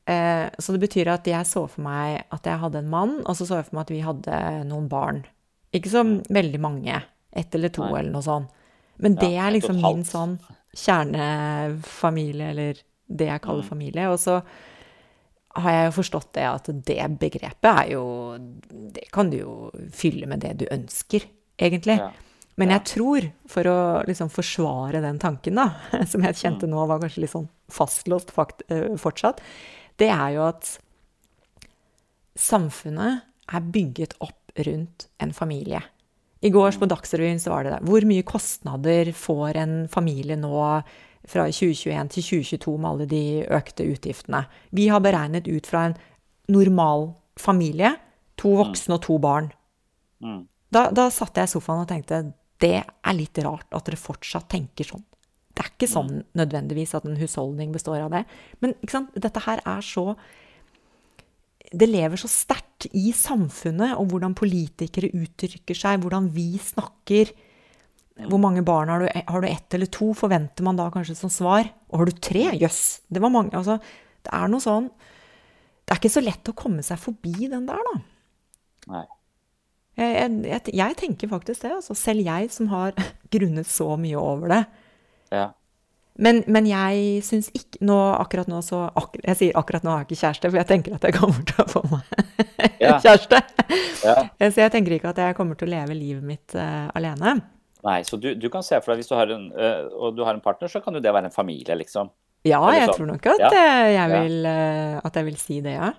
Eh, 0.07 0.47
så 0.57 0.71
det 0.73 0.79
betyr 0.81 1.11
at 1.11 1.27
jeg 1.27 1.45
så 1.45 1.65
for 1.69 1.83
meg 1.83 2.23
at 2.31 2.47
jeg 2.47 2.57
hadde 2.61 2.79
en 2.79 2.89
mann, 2.89 3.17
og 3.27 3.35
så 3.37 3.45
så 3.45 3.59
jeg 3.59 3.65
for 3.67 3.75
meg 3.75 3.83
at 3.85 3.91
vi 3.93 3.99
hadde 4.05 4.39
noen 4.69 4.87
barn. 4.89 5.19
Ikke 5.75 5.91
så 5.91 6.01
veldig 6.31 6.61
mange. 6.63 7.01
Ett 7.35 7.53
eller 7.53 7.69
to, 7.69 7.83
Nei. 7.83 7.99
eller 7.99 8.11
noe 8.15 8.23
sånt. 8.25 8.49
Men 8.97 9.13
det 9.19 9.29
Ja, 9.35 9.45
er 9.45 9.51
liksom 9.59 9.77
min 9.83 10.01
sånn 10.07 10.39
kjernefamilie, 10.73 12.49
eller 12.49 12.73
det 13.07 13.27
jeg 13.27 13.41
kaller 13.41 13.63
Mm. 13.63 13.69
familie. 13.69 14.07
Og 14.09 14.17
så 14.19 14.41
har 15.57 15.73
jeg 15.73 15.89
jo 15.89 15.95
forstått 15.97 16.29
det 16.37 16.45
at 16.47 16.69
det 16.87 17.03
begrepet 17.19 17.67
er 17.71 17.91
jo 17.95 18.03
Det 18.93 19.07
kan 19.13 19.29
du 19.31 19.37
jo 19.39 19.53
fylle 19.93 20.29
med 20.29 20.43
det 20.45 20.53
du 20.61 20.65
ønsker, 20.71 21.25
egentlig. 21.57 21.97
Ja. 21.99 22.11
Men 22.57 22.73
jeg 22.73 22.85
tror, 22.89 23.27
for 23.49 23.69
å 23.69 23.77
liksom 24.07 24.31
forsvare 24.33 25.01
den 25.03 25.19
tanken, 25.21 25.59
da, 25.59 25.67
som 26.11 26.23
jeg 26.25 26.39
kjente 26.39 26.65
Mm. 26.65 26.73
nå 26.73 26.85
var 26.89 27.01
kanskje 27.03 27.21
litt 27.25 27.33
sånn 27.35 27.49
fastlåst 27.69 28.31
fakt, 28.33 28.63
fortsatt, 28.97 29.41
det 29.97 30.09
er 30.09 30.37
jo 30.37 30.47
at 30.47 30.77
samfunnet 32.37 33.21
er 33.53 33.69
bygget 33.73 34.17
opp 34.19 34.57
rundt 34.65 35.07
en 35.21 35.33
familie. 35.33 35.81
I 36.41 36.49
går 36.53 36.77
på 36.77 36.89
Dagsrevyen 36.89 37.39
så 37.41 37.51
var 37.53 37.65
det 37.65 37.73
der. 37.73 37.85
Hvor 37.85 38.05
mye 38.05 38.25
kostnader 38.25 39.09
får 39.13 39.57
en 39.57 39.75
familie 39.89 40.37
nå 40.37 40.83
fra 41.27 41.45
2021 41.51 42.11
til 42.15 42.27
2022 42.31 42.75
med 42.77 42.89
alle 42.91 43.07
de 43.11 43.23
økte 43.57 43.87
utgiftene? 43.87 44.45
Vi 44.71 44.87
har 44.91 45.03
beregnet 45.03 45.47
ut 45.47 45.67
fra 45.67 45.87
en 45.89 45.97
normal 46.51 47.11
familie, 47.39 47.93
to 48.39 48.53
voksne 48.59 48.97
og 48.97 49.03
to 49.05 49.17
barn. 49.21 49.51
Mm. 50.23 50.45
Da, 50.73 50.87
da 50.91 51.07
satt 51.13 51.37
jeg 51.37 51.49
i 51.49 51.53
sofaen 51.55 51.85
og 51.85 51.89
tenkte 51.89 52.23
det 52.61 52.79
er 52.81 53.15
litt 53.15 53.37
rart 53.45 53.69
at 53.75 53.85
dere 53.85 53.99
fortsatt 53.99 54.49
tenker 54.51 54.87
sånn. 54.87 55.05
Det 55.57 55.63
er 55.63 55.71
ikke 55.73 55.89
sånn 55.89 56.19
nødvendigvis 56.37 56.93
at 56.97 57.05
en 57.09 57.17
husholdning 57.17 57.71
består 57.73 58.03
av 58.03 58.13
det. 58.13 58.23
Men 58.61 58.75
dette 59.17 59.41
her 59.47 59.63
er 59.65 59.81
så 59.85 60.13
Det 61.67 61.83
lever 61.89 62.15
så 62.15 62.29
sterkt 62.31 62.85
i 62.95 63.11
samfunnet, 63.11 63.97
og 63.99 64.07
hvordan 64.07 64.31
politikere 64.37 65.09
uttrykker 65.11 65.75
seg, 65.75 65.99
hvordan 65.99 66.29
vi 66.31 66.55
snakker. 66.63 67.33
Hvor 68.25 68.39
mange 68.41 68.63
barn 68.65 68.89
har 68.89 69.03
du? 69.03 69.07
Har 69.27 69.43
du 69.43 69.47
ett 69.47 69.73
eller 69.77 69.89
to, 69.93 70.09
forventer 70.17 70.65
man 70.65 70.79
da 70.79 70.87
kanskje 70.93 71.15
som 71.19 71.29
svar. 71.29 71.69
Og 71.91 72.01
har 72.01 72.09
du 72.09 72.17
tre? 72.23 72.47
Jøss! 72.57 73.01
Det 73.13 73.21
var 73.21 73.29
mange. 73.33 73.53
Altså, 73.57 73.77
det 74.25 74.33
er 74.33 74.49
noe 74.51 74.63
sånn 74.63 74.89
Det 75.85 75.93
er 75.93 75.99
ikke 76.01 76.11
så 76.17 76.23
lett 76.25 76.49
å 76.51 76.55
komme 76.57 76.83
seg 76.83 76.99
forbi 76.99 77.47
den 77.51 77.67
der, 77.69 77.79
da. 77.91 77.99
Nei. 78.95 79.03
Jeg, 79.97 80.09
jeg, 80.13 80.33
jeg, 80.49 80.73
jeg 80.77 80.97
tenker 80.99 81.29
faktisk 81.31 81.63
det. 81.63 81.71
Altså. 81.77 81.95
Selv 81.97 82.25
jeg 82.25 82.49
som 82.53 82.67
har 82.73 82.97
grunnet 83.33 83.69
så 83.69 83.93
mye 84.01 84.17
over 84.19 84.51
det. 84.51 84.63
Ja. 85.33 85.45
Men, 86.17 86.41
men 86.49 86.65
jeg 86.65 87.21
syns 87.21 87.51
ikke 87.53 87.83
nå, 87.85 87.95
Akkurat 88.17 88.47
nå 88.49 88.57
så 88.65 88.87
ak 88.97 89.19
Jeg 89.21 89.37
sier 89.37 89.57
akkurat 89.59 89.83
nå 89.85 89.91
har 89.93 89.99
jeg 90.01 90.07
ikke 90.07 90.21
kjæreste, 90.23 90.49
for 90.49 90.57
jeg 90.57 90.69
tenker 90.71 90.95
at 90.95 91.03
jeg 91.05 91.13
kommer 91.13 91.43
til 91.45 91.61
å 91.61 91.67
få 91.69 91.83
meg 91.91 92.07
Ja. 92.81 92.95
kjæreste. 93.03 93.41
ja. 94.01 94.15
Så 94.41 94.63
jeg 94.63 94.73
tenker 94.73 94.95
ikke 94.95 95.11
at 95.11 95.21
jeg 95.21 95.35
kommer 95.37 95.57
til 95.59 95.69
å 95.69 95.75
leve 95.75 95.93
livet 95.97 96.25
mitt 96.25 96.55
uh, 96.57 96.87
alene. 96.97 97.35
Nei, 97.85 97.99
så 98.07 98.17
du, 98.19 98.31
du 98.35 98.47
kan 98.49 98.63
se 98.65 98.79
for 98.81 98.91
deg 98.93 99.01
hvis 99.03 99.09
du 99.11 99.15
har 99.15 99.29
en, 99.35 99.51
øh, 99.53 99.83
og 99.93 100.15
du 100.17 100.23
har 100.25 100.33
en 100.33 100.41
partner, 100.41 100.67
så 100.71 100.81
kan 100.83 100.95
jo 100.97 101.01
det 101.03 101.13
være 101.13 101.29
en 101.29 101.35
familie, 101.35 101.75
liksom. 101.77 102.09
Ja, 102.47 102.59
sånn. 102.63 102.75
jeg 102.79 102.89
tror 102.95 103.07
nok 103.11 103.25
at, 103.33 103.39
Ja. 103.43 103.49
eh, 103.53 103.91
jeg 103.93 104.09
vil, 104.13 104.45
eh, 104.49 104.97
at 105.05 105.15
jeg 105.19 105.25
vil 105.27 105.37
si 105.37 105.59
det, 105.61 105.73
ja. 105.77 105.91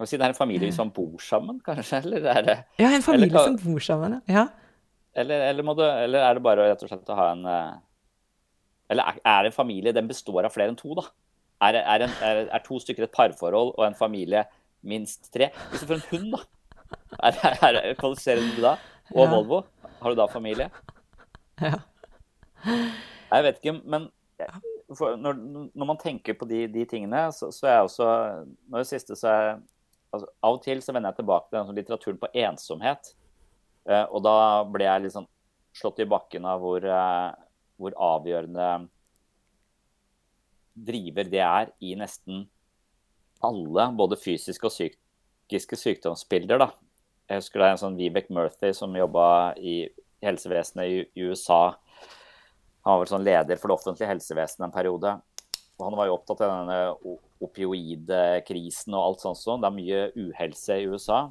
Og 0.00 0.08
si 0.10 0.16
det 0.18 0.24
er 0.26 0.32
en 0.34 0.38
familie 0.38 0.72
som 0.74 0.90
bor 0.90 1.20
sammen, 1.22 1.60
kanskje? 1.62 2.00
Eller 2.04 2.26
er 2.32 2.42
det, 2.42 2.56
Ja, 2.82 2.88
en 2.90 3.02
familie 3.02 3.30
eller, 3.30 3.44
som 3.52 3.56
bor 3.62 3.78
sammen. 3.84 4.20
ja. 4.28 4.46
eller, 5.14 5.44
eller, 5.50 5.62
må 5.62 5.74
du, 5.78 5.82
eller 5.86 6.18
er 6.26 6.34
det 6.34 6.42
bare 6.42 6.66
rett 6.72 6.82
og 6.82 6.88
slett 6.90 7.10
å 7.14 7.18
ha 7.18 7.30
en 7.32 7.44
Eller 8.90 9.20
er, 9.24 9.46
en 9.48 9.52
familie 9.54 9.92
den 9.94 10.08
består 10.10 10.44
av 10.44 10.52
flere 10.52 10.68
enn 10.72 10.76
to, 10.76 10.94
da? 10.98 11.06
Er, 11.62 11.78
er, 11.80 12.02
en, 12.04 12.48
er, 12.52 12.58
to 12.66 12.76
stykker 12.82 13.06
et 13.06 13.12
parforhold 13.14 13.70
og 13.78 13.84
en 13.86 13.94
familie 13.96 14.42
minst 14.84 15.30
tre? 15.32 15.52
Hvis 15.70 15.80
du 15.84 15.86
får 15.88 16.00
en 16.02 16.08
hund, 16.10 16.34
da? 16.34 16.42
Er, 17.22 17.38
er, 17.70 17.94
kvalifiserer 17.96 18.42
du 18.56 18.60
da? 18.62 18.74
Og 19.14 19.22
Ja. 19.24 19.30
Volvo? 19.30 19.62
Har 20.02 20.10
du 20.12 20.18
da 20.18 20.26
familie? 20.28 20.68
Ja. 21.60 21.80
Jeg 23.34 23.44
vet 23.44 23.58
ikke, 23.60 23.74
men 23.84 24.08
når, 24.88 25.36
når 25.74 25.86
man 25.88 26.00
tenker 26.00 26.36
på 26.38 26.46
de, 26.48 26.64
de 26.70 26.84
tingene, 26.88 27.26
så, 27.32 27.50
så 27.54 27.68
er 27.68 27.76
jeg 27.78 27.88
også 27.88 28.08
Nå 28.44 28.78
i 28.78 28.82
det 28.82 28.88
siste 28.90 29.16
så 29.18 29.30
er 29.30 29.46
altså, 30.14 30.28
Av 30.44 30.56
og 30.56 30.64
til 30.64 30.82
så 30.84 30.94
vender 30.94 31.12
jeg 31.12 31.22
tilbake 31.22 31.50
til 31.50 31.58
den 31.58 31.78
litteraturen 31.78 32.20
på 32.20 32.30
ensomhet. 32.44 33.14
Eh, 33.88 34.04
og 34.04 34.22
da 34.24 34.36
ble 34.70 34.86
jeg 34.86 35.14
sånn 35.14 35.28
slått 35.74 36.02
i 36.04 36.08
bakken 36.08 36.46
av 36.48 36.62
hvor, 36.62 36.84
eh, 36.84 37.30
hvor 37.80 37.96
avgjørende 38.12 38.68
driver 40.74 41.30
det 41.30 41.42
er 41.42 41.72
i 41.84 41.94
nesten 41.98 42.44
alle, 43.44 43.88
både 43.98 44.18
fysiske 44.18 44.66
og 44.66 44.72
psykiske 44.72 45.78
sykdomsbilder. 45.78 46.62
da. 46.62 46.70
Jeg 47.28 47.42
husker 47.42 47.60
det 47.60 47.66
er 47.66 47.76
en 47.76 47.82
sånn 47.82 47.98
Vibeke 47.98 48.34
Murthy 48.34 48.72
som 48.76 48.96
jobba 48.96 49.26
i 49.58 49.84
helsevesenet 50.26 50.90
i, 50.90 51.26
USA. 51.26 51.76
Han 52.84 52.96
var 52.96 53.04
vel 53.04 53.12
sånn 53.12 53.26
leder 53.26 53.60
for 53.60 53.70
det 53.70 53.78
offentlige 53.78 54.10
helsevesenet 54.10 54.68
en 54.68 54.74
periode. 54.74 55.14
Og 55.74 55.86
han 55.88 55.96
var 55.98 56.08
jo 56.08 56.16
opptatt 56.18 56.42
av 56.44 56.52
denne 56.52 57.14
opioidkrisen 57.44 58.94
og 58.94 59.02
alt 59.02 59.24
sånt. 59.24 59.40
sånn. 59.40 59.62
Det 59.62 59.70
er 59.70 59.78
mye 59.78 60.02
uhelse 60.26 60.78
i 60.78 60.86
USA. 60.90 61.24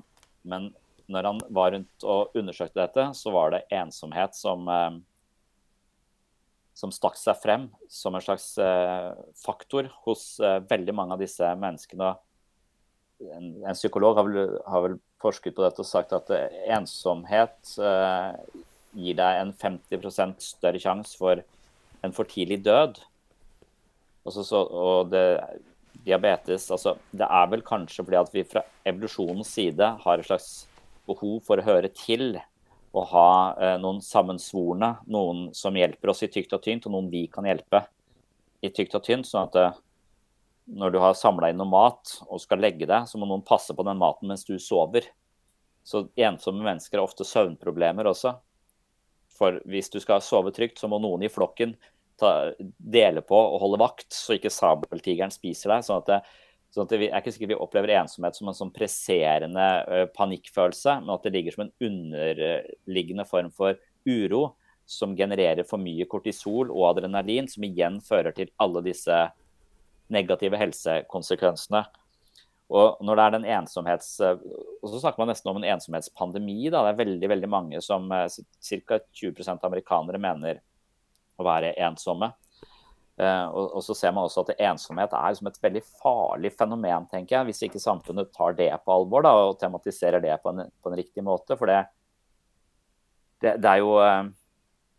Men 0.44 0.72
når 1.12 1.30
han 1.30 1.40
var 1.54 1.72
rundt 1.76 2.06
og 2.08 2.36
undersøkte 2.38 2.82
dette, 2.82 3.08
så 3.18 3.32
var 3.34 3.54
det 3.54 3.66
ensomhet 3.74 4.36
som, 4.36 4.68
eh, 4.68 5.00
som 6.74 6.92
stakk 6.92 7.18
seg 7.20 7.40
frem 7.42 7.70
som 7.92 8.16
en 8.16 8.24
slags 8.24 8.58
eh, 8.58 9.12
faktor 9.44 9.92
hos 10.08 10.40
eh, 10.40 10.60
veldig 10.70 10.96
mange 10.96 11.16
av 11.16 11.24
disse 11.24 11.56
menneskene. 11.60 12.14
En, 13.24 13.50
en 13.64 13.78
psykolog 13.78 14.18
har 14.20 14.28
vel, 14.28 14.60
har 14.68 14.86
vel 14.88 15.00
forsket 15.24 15.56
på 15.56 15.64
dette 15.64 15.84
og 15.84 15.88
sagt 15.88 16.16
at 16.16 16.32
ensomhet 16.68 17.76
gir 18.94 19.18
deg 19.18 19.42
en 19.42 19.54
50% 19.58 20.44
større 20.44 20.82
sjanse 20.82 21.18
for 21.20 21.42
en 22.04 22.16
for 22.16 22.30
tidlig 22.30 22.62
død. 22.66 23.00
Altså, 24.24 24.44
så, 24.48 24.62
og 24.64 25.12
det, 25.12 25.24
diabetes 26.06 26.70
altså, 26.72 26.96
Det 27.12 27.28
er 27.28 27.50
vel 27.52 27.64
kanskje 27.66 28.06
fordi 28.06 28.20
at 28.20 28.32
vi 28.34 28.46
fra 28.48 28.64
evolusjonens 28.88 29.52
side 29.52 29.90
har 30.04 30.20
et 30.20 30.28
slags 30.28 30.66
behov 31.08 31.42
for 31.48 31.60
å 31.60 31.66
høre 31.68 31.92
til 31.92 32.38
og 32.94 33.08
ha 33.10 33.30
eh, 33.58 33.78
noen 33.82 34.04
sammensvorne, 34.06 34.92
noen 35.10 35.48
som 35.58 35.74
hjelper 35.76 36.12
oss 36.14 36.22
i 36.26 36.30
tykt 36.30 36.54
og 36.54 36.62
tynt, 36.62 36.86
og 36.86 36.94
noen 36.94 37.10
vi 37.10 37.24
kan 37.32 37.48
hjelpe 37.50 37.82
i 38.62 38.70
tykt 38.70 38.94
og 39.00 39.02
tynt. 39.08 39.26
sånn 39.26 39.50
at 39.50 39.58
eh, 39.58 39.80
når 40.78 40.94
du 40.94 41.00
har 41.02 41.18
samla 41.18 41.50
inn 41.50 41.58
noe 41.60 41.72
mat 41.72 42.14
og 42.28 42.42
skal 42.44 42.62
legge 42.62 42.86
deg, 42.86 43.10
så 43.10 43.18
må 43.18 43.28
noen 43.28 43.44
passe 43.46 43.74
på 43.76 43.86
den 43.88 43.98
maten 44.00 44.30
mens 44.30 44.46
du 44.46 44.54
sover. 44.62 45.10
Så 45.84 46.06
ensomme 46.16 46.64
mennesker 46.64 47.02
har 47.02 47.10
ofte 47.10 47.26
søvnproblemer 47.28 48.08
også. 48.14 48.38
For 49.38 49.60
hvis 49.70 49.90
du 49.94 50.00
skal 50.04 50.22
sove 50.22 50.54
trygt, 50.54 50.80
så 50.80 50.90
må 50.92 51.00
noen 51.02 51.26
i 51.26 51.32
flokken 51.32 51.76
ta, 52.22 52.54
dele 52.78 53.24
på 53.26 53.38
og 53.38 53.60
holde 53.64 53.82
vakt, 53.82 54.10
så 54.14 54.38
ikke 54.38 54.54
sabeltigeren 54.54 55.34
spiser 55.34 55.74
deg. 55.74 55.86
Sånn 55.88 56.04
at 56.04 56.12
det, 56.12 56.24
Sånn 56.74 56.88
at 56.88 56.94
vi, 56.98 57.06
er 57.06 57.22
ikke 57.22 57.30
sikkert 57.36 57.52
vi 57.52 57.62
opplever 57.62 57.92
ensomhet 58.00 58.34
som 58.34 58.48
en 58.50 58.56
sånn 58.58 58.72
presserende 58.74 59.66
uh, 59.86 60.06
panikkfølelse, 60.16 60.96
men 61.04 61.12
at 61.14 61.28
det 61.28 61.32
ligger 61.36 61.54
som 61.54 61.68
en 61.68 61.74
underliggende 61.86 63.26
form 63.30 63.52
for 63.54 63.78
uro 64.10 64.56
som 64.90 65.14
genererer 65.16 65.68
for 65.70 65.78
mye 65.78 66.08
kortisol 66.10 66.72
og 66.74 66.88
adrenalin, 66.90 67.46
som 67.48 67.66
igjen 67.68 68.00
fører 68.04 68.34
til 68.34 68.50
alle 68.62 68.82
disse 68.88 69.20
negative 70.14 70.58
helsekonsekvensene. 70.60 71.84
Og 72.74 73.02
når 73.06 73.20
det 73.20 73.24
er 73.24 73.34
den 73.36 73.50
ensomhets... 73.60 74.16
Og 74.24 74.88
så 74.90 75.00
snakker 75.00 75.22
man 75.22 75.30
nesten 75.30 75.52
om 75.52 75.60
en 75.60 75.68
ensomhetspandemi. 75.76 76.72
Da. 76.74 76.82
Det 76.88 76.94
er 76.94 77.02
veldig 77.04 77.30
veldig 77.30 77.50
mange 77.54 77.82
som 77.86 78.08
Ca. 78.10 78.98
20 79.14 79.46
av 79.54 79.68
amerikanere 79.70 80.22
mener 80.22 80.64
å 81.38 81.46
være 81.46 81.76
ensomme. 81.86 82.32
Uh, 83.14 83.46
og, 83.54 83.82
så 83.86 83.94
ser 83.94 84.14
man 84.16 84.26
også 84.26 84.42
at 84.42 84.56
ensomhet 84.58 85.12
er 85.14 85.34
liksom 85.36 85.50
et 85.52 85.60
veldig 85.62 85.82
farlig 86.02 86.50
fenomen, 86.58 87.04
tenker 87.12 87.36
jeg, 87.36 87.46
hvis 87.46 87.60
ikke 87.68 87.82
samfunnet 87.82 88.32
tar 88.34 88.56
det 88.58 88.72
på 88.82 88.90
alvor 88.96 89.22
da, 89.22 89.34
og 89.38 89.60
tematiserer 89.62 90.24
det 90.24 90.34
på 90.42 90.50
en, 90.50 90.64
på 90.82 90.90
en 90.90 90.98
riktig 90.98 91.22
måte. 91.26 91.54
For 91.60 91.70
det, 91.70 91.84
det, 93.44 93.60
det 93.62 93.76
er 93.76 93.84
jo 93.84 94.00
uh, 94.00 94.32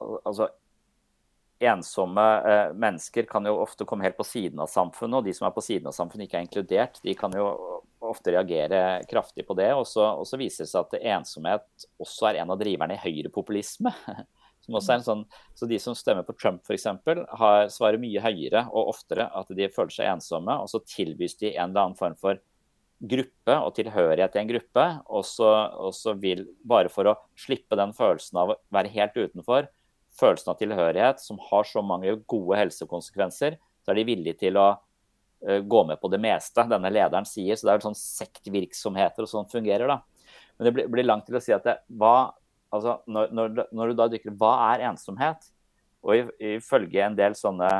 Altså, 0.04 0.50
ensomme 1.68 2.24
uh, 2.44 2.74
mennesker 2.76 3.26
kan 3.30 3.46
jo 3.48 3.56
ofte 3.62 3.86
komme 3.88 4.06
helt 4.06 4.18
på 4.18 4.26
siden 4.26 4.62
av 4.62 4.70
samfunnet, 4.72 5.18
og 5.20 5.28
de 5.28 5.34
som 5.36 5.48
er 5.48 5.54
på 5.56 5.64
siden 5.64 5.90
av 5.90 5.96
samfunnet 5.96 6.28
ikke 6.28 6.40
er 6.40 6.46
inkludert, 6.46 7.00
de 7.04 7.16
kan 7.18 7.34
jo 7.36 7.48
ofte 8.04 8.32
reagere 8.34 9.02
kraftig 9.10 9.46
på 9.46 9.56
det. 9.58 9.70
Og 9.74 9.86
så, 9.88 10.38
viser 10.38 10.64
det 10.64 10.70
seg 10.72 10.86
at 10.86 11.06
ensomhet 11.16 11.86
også 12.02 12.30
er 12.30 12.42
en 12.42 12.54
av 12.54 12.60
driverne 12.60 12.96
i 12.96 13.02
høyrepopulisme. 13.04 13.92
Som 14.64 14.78
også 14.78 14.94
er 14.94 15.00
en 15.00 15.04
sånn, 15.04 15.22
så 15.52 15.66
De 15.68 15.76
som 15.82 15.96
stemmer 15.96 16.24
på 16.24 16.32
Trump 16.40 16.62
f.eks., 16.64 16.86
svarer 17.74 18.00
mye 18.00 18.22
høyere 18.24 18.62
og 18.70 18.94
oftere 18.94 19.26
at 19.36 19.50
de 19.52 19.68
føler 19.68 19.92
seg 19.92 20.08
ensomme. 20.08 20.56
og 20.56 20.70
Så 20.72 20.80
tilbys 20.88 21.36
de 21.42 21.50
en 21.52 21.68
eller 21.68 21.82
annen 21.82 21.98
form 21.98 22.16
for 22.16 22.40
gruppe 23.04 23.56
og 23.60 23.74
tilhørighet 23.76 24.32
til 24.32 24.40
en 24.40 24.52
gruppe. 24.54 24.86
Og 25.12 25.26
så 25.28 26.14
vil, 26.22 26.46
bare 26.64 26.92
for 26.92 27.12
å 27.12 27.18
slippe 27.36 27.76
den 27.76 27.92
følelsen 27.96 28.40
av 28.40 28.54
å 28.54 28.58
være 28.72 28.94
helt 28.94 29.20
utenfor, 29.20 29.68
følelsen 30.18 30.52
av 30.52 30.58
tilhørighet, 30.60 31.22
som 31.22 31.40
har 31.50 31.66
så 31.68 31.82
mange 31.84 32.14
gode 32.30 32.58
helsekonsekvenser, 32.60 33.58
så 33.84 33.92
er 33.92 33.98
de 33.98 34.06
villige 34.08 34.38
til 34.46 34.58
å 34.60 34.68
uh, 34.74 35.60
gå 35.60 35.82
med 35.88 36.00
på 36.00 36.10
det 36.12 36.20
meste 36.22 36.66
denne 36.70 36.92
lederen 36.92 37.26
sier. 37.28 37.58
Så 37.58 37.66
det 37.66 37.74
er 37.74 37.84
sånn 37.84 37.98
sektvirksomheter 37.98 39.26
og 39.26 39.30
sånn 39.30 39.50
fungerer. 39.50 39.90
da. 39.90 40.00
Men 40.56 40.68
det 40.68 40.86
blir, 40.86 41.06
langt 41.06 41.26
til 41.28 41.38
å 41.38 41.42
si 41.42 41.54
at 41.54 41.66
det, 41.66 41.78
hva 41.98 42.32
altså, 42.74 42.98
når, 43.10 43.34
når, 43.34 43.60
når, 43.74 43.90
du 43.90 43.98
da 43.98 44.08
dykker 44.12 44.38
Hva 44.38 44.54
er 44.72 44.88
ensomhet? 44.90 45.50
Og 46.04 46.34
ifølge 46.38 47.00
en 47.00 47.16
del 47.16 47.36
sånne 47.38 47.70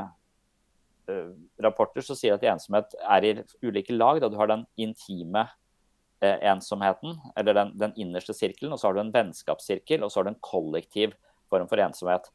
uh, 1.11 1.33
rapporter 1.63 2.05
så 2.05 2.17
sier 2.19 2.39
at 2.39 2.47
ensomhet 2.49 2.97
er 3.03 3.29
i 3.29 3.35
ulike 3.65 3.95
lag. 3.95 4.23
Da 4.23 4.31
du 4.33 4.39
har 4.41 4.51
den 4.51 4.65
intime 4.81 5.47
uh, 6.25 6.39
ensomheten, 6.41 7.19
eller 7.37 7.61
den, 7.61 7.75
den, 7.81 7.95
innerste 8.01 8.37
sirkelen, 8.37 8.75
og 8.75 8.81
så 8.81 8.89
har 8.89 8.97
du 8.97 9.05
en 9.05 9.15
vennskapssirkel, 9.15 10.03
og 10.03 10.13
så 10.13 10.21
har 10.21 10.29
du 10.29 10.35
en 10.35 10.45
kollektiv 10.45 11.15
form 11.55 11.71
for 11.71 11.83
ensomhet. 11.83 12.29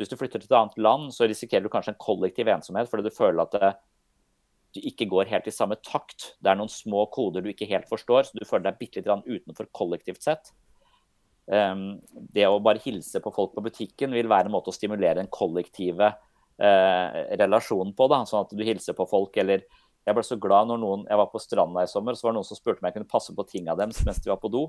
Hvis 0.00 0.08
du 0.08 0.16
flytter 0.16 0.40
til 0.40 0.48
et 0.48 0.56
annet 0.56 0.78
land, 0.80 1.10
så 1.12 1.28
risikerer 1.28 1.66
du 1.66 1.72
kanskje 1.72 1.92
en 1.92 2.00
kollektiv 2.00 2.48
ensomhet 2.48 2.88
fordi 2.88 3.10
du 3.10 3.12
føler 3.12 3.42
at 3.44 3.56
det, 3.58 3.72
du 4.74 4.80
ikke 4.86 5.08
går 5.10 5.30
helt 5.32 5.48
i 5.50 5.54
samme 5.54 5.76
takt. 5.82 6.34
Det 6.38 6.52
er 6.52 6.58
noen 6.58 6.70
små 6.70 7.04
koder 7.12 7.42
du 7.42 7.50
ikke 7.50 7.68
helt 7.70 7.88
forstår, 7.90 8.28
så 8.28 8.38
du 8.38 8.46
føler 8.46 8.68
deg 8.68 8.78
bitte 8.80 9.02
litt 9.02 9.26
utenfor 9.26 9.68
kollektivt 9.76 10.22
sett. 10.24 10.52
Um, 11.50 11.98
det 12.30 12.46
å 12.46 12.60
bare 12.62 12.82
hilse 12.84 13.18
på 13.22 13.32
folk 13.34 13.56
på 13.56 13.64
butikken 13.64 14.14
vil 14.14 14.28
være 14.30 14.46
en 14.46 14.54
måte 14.54 14.70
å 14.70 14.76
stimulere 14.76 15.18
den 15.18 15.30
kollektive 15.34 16.12
uh, 16.14 17.08
relasjonen 17.40 17.90
på. 17.98 18.06
Da. 18.12 18.22
Sånn 18.28 18.46
at 18.46 18.54
du 18.54 18.62
hilser 18.66 18.96
på 18.96 19.08
folk 19.10 19.36
eller 19.42 19.66
Jeg 20.08 20.16
ble 20.16 20.22
så 20.24 20.38
glad 20.40 20.70
når 20.70 20.78
noen 20.80 21.02
Jeg 21.10 21.18
var 21.20 21.26
på 21.28 21.38
stranda 21.42 21.82
i 21.84 21.90
sommer, 21.90 22.16
så 22.16 22.24
var 22.24 22.32
det 22.32 22.38
noen 22.38 22.46
som 22.48 22.56
spurte 22.56 22.80
om 22.80 22.86
jeg 22.88 22.94
kunne 22.94 23.10
passe 23.10 23.34
på 23.36 23.44
tinga 23.50 23.74
deres 23.76 24.00
mens 24.06 24.22
de 24.22 24.30
var 24.30 24.38
på 24.40 24.48
do. 24.52 24.62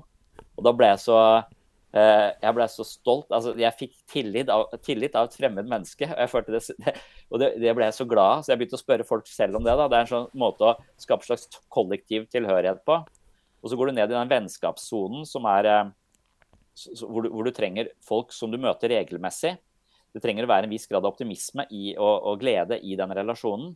Og 0.58 0.66
da 0.66 0.74
ble 0.76 0.90
jeg 0.90 1.04
så 1.06 1.16
jeg 1.92 2.54
ble 2.56 2.64
så 2.72 2.86
stolt. 2.88 3.26
altså 3.28 3.52
Jeg 3.60 3.76
fikk 3.76 3.96
tillit 4.08 4.48
av, 4.48 4.70
tillit 4.80 5.16
av 5.18 5.26
et 5.28 5.34
fremmed 5.36 5.66
menneske. 5.68 6.08
og 6.08 6.46
det, 6.48 6.60
og 7.30 7.42
det, 7.42 7.50
det, 7.60 7.74
ble 7.76 7.88
jeg 7.90 7.96
så 7.98 8.06
glad 8.08 8.38
av. 8.38 8.44
Så 8.44 8.52
jeg 8.52 8.62
begynte 8.62 8.78
å 8.78 8.82
spørre 8.82 9.08
folk 9.08 9.28
selv 9.28 9.58
om 9.60 9.66
det. 9.66 9.74
da, 9.76 9.88
Det 9.92 9.98
er 9.98 10.06
en 10.06 10.12
sånn 10.12 10.30
måte 10.40 10.70
å 10.70 10.76
skape 11.00 11.28
slags 11.28 11.50
kollektiv 11.68 12.30
tilhørighet 12.32 12.80
på. 12.88 13.02
Og 13.62 13.70
så 13.70 13.78
går 13.78 13.90
du 13.90 13.98
ned 13.98 14.10
i 14.10 14.16
den 14.16 14.30
vennskapssonen 14.30 15.26
som 15.28 15.46
er 15.50 15.68
eh, 15.70 15.90
hvor 17.04 17.22
du, 17.22 17.30
hvor, 17.30 17.46
du, 17.46 17.52
trenger 17.54 17.92
folk 18.04 18.32
som 18.34 18.50
du 18.52 18.58
møter 18.60 18.92
regelmessig. 18.92 19.54
Det 20.12 20.20
trenger 20.24 20.46
å 20.46 20.50
være 20.50 20.68
en 20.68 20.72
viss 20.74 20.88
grad 20.90 21.04
av 21.04 21.12
optimisme 21.14 21.64
i, 21.70 21.94
og, 21.94 22.14
og, 22.16 22.40
glede 22.42 22.80
i 22.84 22.96
den 22.98 23.14
relasjonen. 23.16 23.74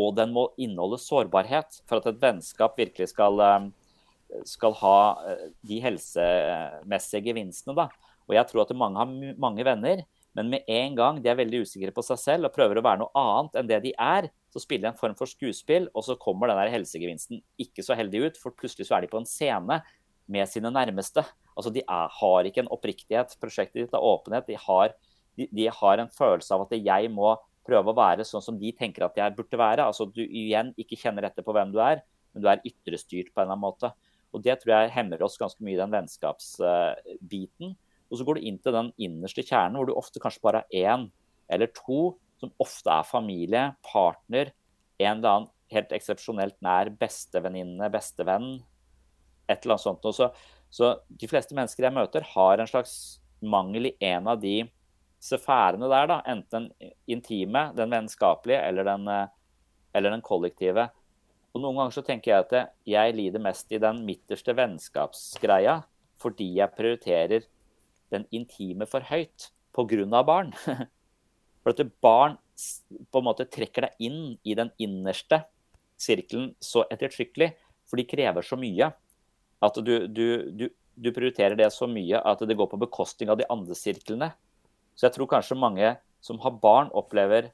Og 0.00 0.14
den 0.16 0.32
må 0.34 0.48
inneholde 0.58 0.98
sårbarhet 0.98 1.80
for 1.86 2.00
at 2.00 2.08
et 2.10 2.22
vennskap 2.22 2.78
virkelig 2.78 3.10
skal, 3.12 3.40
eh, 3.40 3.68
skal 4.48 4.74
ha 4.80 4.98
eh, 5.30 5.46
de 5.66 5.80
helsemessige 5.84 7.24
gevinstene. 7.30 7.76
Da. 7.78 7.88
Og 8.28 8.36
jeg 8.38 8.50
tror 8.50 8.64
at 8.64 8.76
mange 8.76 9.00
har 9.00 9.34
mange 9.40 9.66
venner, 9.66 10.04
men 10.34 10.50
med 10.50 10.70
en 10.70 10.96
gang 10.98 11.20
de 11.22 11.30
er 11.30 11.38
veldig 11.38 11.62
usikre 11.62 11.92
på 11.94 12.02
seg 12.02 12.18
selv 12.18 12.48
og 12.48 12.54
prøver 12.56 12.80
å 12.80 12.84
være 12.84 13.04
noe 13.04 13.20
annet 13.20 13.60
enn 13.60 13.68
det 13.70 13.80
de 13.84 13.92
er, 14.02 14.26
så 14.50 14.62
spiller 14.62 14.88
de 14.88 14.92
en 14.92 14.98
form 14.98 15.14
for 15.18 15.30
skuespill, 15.30 15.86
og 15.94 16.06
så 16.06 16.16
kommer 16.18 16.50
den 16.50 16.58
der 16.58 16.72
helsegevinsten 16.74 17.42
ikke 17.62 17.84
så 17.86 17.96
heldig 17.98 18.24
ut, 18.26 18.40
for 18.42 18.54
plutselig 18.58 18.88
så 18.88 18.98
er 18.98 19.04
de 19.04 19.12
på 19.12 19.20
en 19.20 19.28
scene 19.28 19.78
med 20.30 20.50
sine 20.50 20.72
nærmeste. 20.74 21.24
Altså, 21.54 21.70
De 21.70 21.82
er, 21.82 22.08
har 22.18 22.48
ikke 22.48 22.64
en 22.64 22.72
oppriktighet. 22.72 23.36
Prosjektet 23.40 23.84
ditt 23.84 23.94
er 23.94 24.02
åpenhet. 24.02 24.46
De 24.48 24.58
har, 24.58 24.94
de, 25.38 25.48
de 25.50 25.68
har, 25.68 26.00
en 26.00 26.10
følelse 26.10 26.54
av 26.54 26.64
at 26.66 26.74
jeg 26.78 27.10
må 27.12 27.34
prøve 27.64 27.92
å 27.92 27.96
være 27.96 28.26
sånn 28.28 28.44
som 28.44 28.58
de 28.60 28.72
tenker 28.76 29.06
at 29.06 29.16
jeg 29.18 29.36
burde 29.36 29.60
være. 29.60 29.86
Altså 29.86 30.08
Du 30.10 30.22
igjen 30.24 30.72
ikke 30.80 30.98
kjenner 31.00 31.28
etter 31.28 31.46
på 31.46 31.54
hvem 31.54 31.72
du 31.74 31.80
er, 31.82 32.02
men 32.34 32.44
du 32.44 32.50
er 32.50 32.64
ytrestyrt 32.66 33.30
på 33.30 33.40
en 33.40 33.46
eller 33.46 33.54
annen 33.54 33.66
måte. 33.66 33.92
Og 34.34 34.42
Det 34.42 34.56
tror 34.60 34.74
jeg 34.74 34.94
hemmer 34.96 35.22
oss 35.22 35.38
ganske 35.38 35.62
mye 35.64 35.76
i 35.76 35.80
den 35.80 35.94
vennskapsbiten. 35.94 37.74
Og 38.10 38.18
så 38.18 38.26
går 38.26 38.38
du 38.38 38.48
inn 38.48 38.58
til 38.62 38.74
den 38.74 38.90
innerste 38.98 39.44
kjernen, 39.46 39.78
hvor 39.78 39.88
du 39.88 39.94
ofte 39.94 40.22
kanskje 40.22 40.42
bare 40.44 40.64
har 40.64 40.98
én 40.98 41.08
eller 41.54 41.70
to, 41.76 42.16
som 42.40 42.50
ofte 42.60 42.90
er 42.90 43.06
familie, 43.06 43.62
partner, 43.86 44.50
en 44.98 45.18
eller 45.18 45.30
annen 45.30 45.50
helt 45.72 45.92
eksepsjonelt 45.96 46.56
nær 46.64 46.90
bestevenninne, 46.98 47.88
bestevenn, 47.92 48.58
et 49.48 49.64
eller 49.64 49.76
annet 49.76 49.86
sånt. 49.86 50.10
Så 50.14 50.30
så 50.74 50.90
de 51.06 51.28
fleste 51.30 51.54
mennesker 51.54 51.86
jeg 51.86 51.94
møter, 51.94 52.24
har 52.34 52.58
en 52.58 52.66
slags 52.66 52.94
mangel 53.44 53.92
i 53.92 53.94
en 54.08 54.26
av 54.32 54.40
de 54.42 54.64
sfærene 55.22 55.86
der. 55.90 56.08
da, 56.10 56.16
Enten 56.26 56.66
den 56.72 56.92
intime, 57.06 57.68
den 57.76 57.94
vennskapelige 57.94 58.58
eller 58.58 58.88
den, 58.88 59.06
eh, 59.08 59.28
eller 59.94 60.10
den 60.10 60.24
kollektive. 60.26 60.88
Og 61.54 61.62
Noen 61.62 61.78
ganger 61.78 61.94
så 61.94 62.02
tenker 62.02 62.32
jeg 62.32 62.44
at 62.44 62.72
jeg 62.90 63.14
lider 63.14 63.42
mest 63.42 63.70
i 63.70 63.78
den 63.82 64.02
midterste 64.06 64.54
vennskapsgreia 64.58 65.82
fordi 66.22 66.48
jeg 66.56 66.74
prioriterer 66.74 67.46
den 68.14 68.24
intime 68.34 68.86
for 68.90 69.04
høyt 69.06 69.50
pga. 69.74 70.22
barn. 70.22 70.52
For 71.64 71.72
at 71.72 71.80
barn 72.02 72.36
på 73.10 73.20
en 73.20 73.24
måte 73.24 73.46
trekker 73.48 73.86
deg 73.86 74.06
inn 74.06 74.36
i 74.44 74.54
den 74.54 74.70
innerste 74.78 75.40
sirkelen 75.96 76.52
så 76.60 76.84
ettertrykkelig, 76.92 77.54
for 77.88 77.96
de 77.96 78.04
krever 78.04 78.44
så 78.44 78.58
mye. 78.60 78.90
At 79.64 79.78
du, 79.80 79.94
du, 80.06 80.26
du, 80.52 80.66
du, 80.68 81.08
prioriterer 81.10 81.56
det 81.56 81.70
så 81.72 81.88
mye 81.88 82.20
at 82.20 82.42
det 82.44 82.56
går 82.58 82.68
på 82.68 82.80
bekostning 82.84 83.32
av 83.32 83.40
de 83.40 83.48
andre 83.48 83.76
sirklene. 83.78 84.30
Så 84.94 85.08
jeg 85.08 85.16
tror 85.16 85.30
kanskje 85.32 85.58
mange 85.58 85.94
som 86.24 86.38
har 86.44 86.58
barn, 86.60 86.92
opplever 86.92 87.50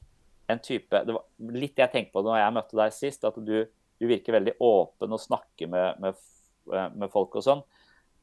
en 0.50 0.58
type 0.58 0.98
Det 1.06 1.14
var 1.14 1.54
litt 1.54 1.78
jeg 1.78 1.92
tenkte 1.92 2.16
på 2.16 2.24
når 2.26 2.40
jeg 2.40 2.54
møtte 2.56 2.78
deg 2.78 2.94
sist, 2.94 3.24
at 3.24 3.38
du, 3.38 3.62
virker 4.08 4.38
veldig 4.38 4.56
åpen 4.64 5.12
og 5.12 5.20
snakker 5.20 5.68
med, 5.68 6.00
med, 6.00 6.94
med 6.96 7.12
folk 7.12 7.36
og 7.36 7.44
sånn. 7.44 7.64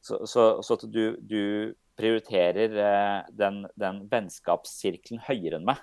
Så, 0.02 0.22
så, 0.26 0.48
så, 0.62 0.78
at 0.78 0.86
du, 0.90 1.74
prioriterer 1.98 2.74
eh, 2.78 3.30
den, 3.34 3.64
den 3.74 4.04
vennskapssirkelen 4.10 5.22
høyere 5.26 5.58
enn 5.58 5.66
meg. 5.66 5.80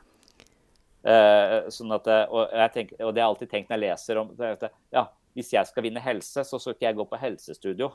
Uh, 1.05 1.67
sånn 1.69 1.93
at, 1.93 2.07
og, 2.33 2.49
tenker, 2.73 2.97
og, 3.03 3.11
det 3.13 3.21
har 3.21 3.27
jeg 3.27 3.33
alltid 3.35 3.49
tenkt 3.51 3.67
når 3.69 3.77
jeg 3.77 3.83
leser 3.91 4.17
om 4.17 4.31
ja, 4.89 5.03
hvis 5.37 5.51
jeg 5.53 5.69
skal 5.69 5.85
vinne 5.85 6.01
helse, 6.01 6.41
så 6.47 6.57
skal 6.57 6.73
ikke 6.73 6.87
jeg 6.87 6.97
gå 6.97 7.05
på 7.11 7.19
helsestudio. 7.19 7.91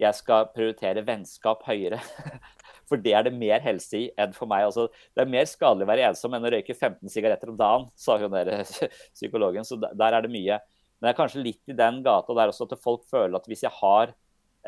Jeg 0.00 0.16
skal 0.16 0.48
prioritere 0.54 1.04
vennskap 1.04 1.62
høyere. 1.68 2.00
For 2.90 2.98
det 2.98 3.12
er 3.14 3.28
det 3.28 3.36
mer 3.36 3.60
helse 3.62 4.00
i 4.00 4.06
enn 4.18 4.32
for 4.34 4.50
meg. 4.50 4.64
Altså, 4.66 4.88
det 5.14 5.22
er 5.22 5.30
mer 5.30 5.44
skadelig 5.46 5.86
å 5.86 5.90
være 5.92 6.08
ensom 6.08 6.32
enn 6.34 6.48
å 6.48 6.50
røyke 6.50 6.74
15 6.74 7.12
sigaretter 7.12 7.52
om 7.52 7.58
dagen, 7.60 7.84
sa 7.94 8.16
hun 8.18 8.32
der 8.34 8.64
psykologen. 9.18 9.68
Så 9.68 9.78
der 9.78 10.16
er 10.16 10.24
det 10.24 10.32
mye. 10.32 10.58
Men 11.00 11.08
det 11.08 11.12
er 11.14 11.20
kanskje 11.22 11.44
litt 11.44 11.72
i 11.72 11.76
den 11.76 12.02
gata 12.04 12.36
der 12.36 12.52
også 12.52 12.68
at 12.68 12.82
folk 12.82 13.06
føler 13.08 13.38
at 13.38 13.48
hvis 13.48 13.64
jeg 13.64 13.72
har 13.80 14.14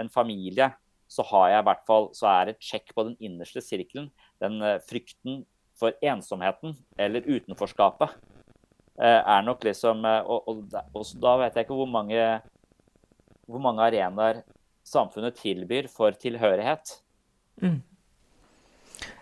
en 0.01 0.09
familie, 0.13 0.71
så 1.13 1.25
har 1.29 1.51
jeg 1.53 1.63
i 1.63 1.67
hvert 1.69 1.83
fall 1.89 2.09
så 2.17 2.29
er 2.31 2.49
det 2.49 2.57
et 2.57 2.69
sjekk 2.71 2.95
på 2.97 3.05
den 3.11 3.17
innerste 3.21 3.61
sirkelen. 3.61 4.09
Den 4.41 4.63
uh, 4.65 4.79
frykten 4.89 5.43
for 5.77 5.93
ensomheten 6.01 6.79
eller 7.01 7.27
utenforskapet 7.29 8.17
Eh, 9.01 9.21
er 9.35 9.45
nok 9.47 9.65
liksom 9.65 10.05
eh, 10.05 10.21
og, 10.21 10.49
og, 10.51 10.75
og, 10.93 11.07
da 11.23 11.39
vet 11.41 11.57
jeg 11.57 11.65
ikke 11.65 11.79
hvor 11.79 11.89
mange, 11.89 12.27
hvor 13.49 13.63
mange 13.65 13.87
arenaer 13.87 14.43
samfunnet 14.85 15.39
tilbyr 15.41 15.89
for 15.89 16.13
tilhørighet. 16.21 16.99
Mm. 17.63 17.81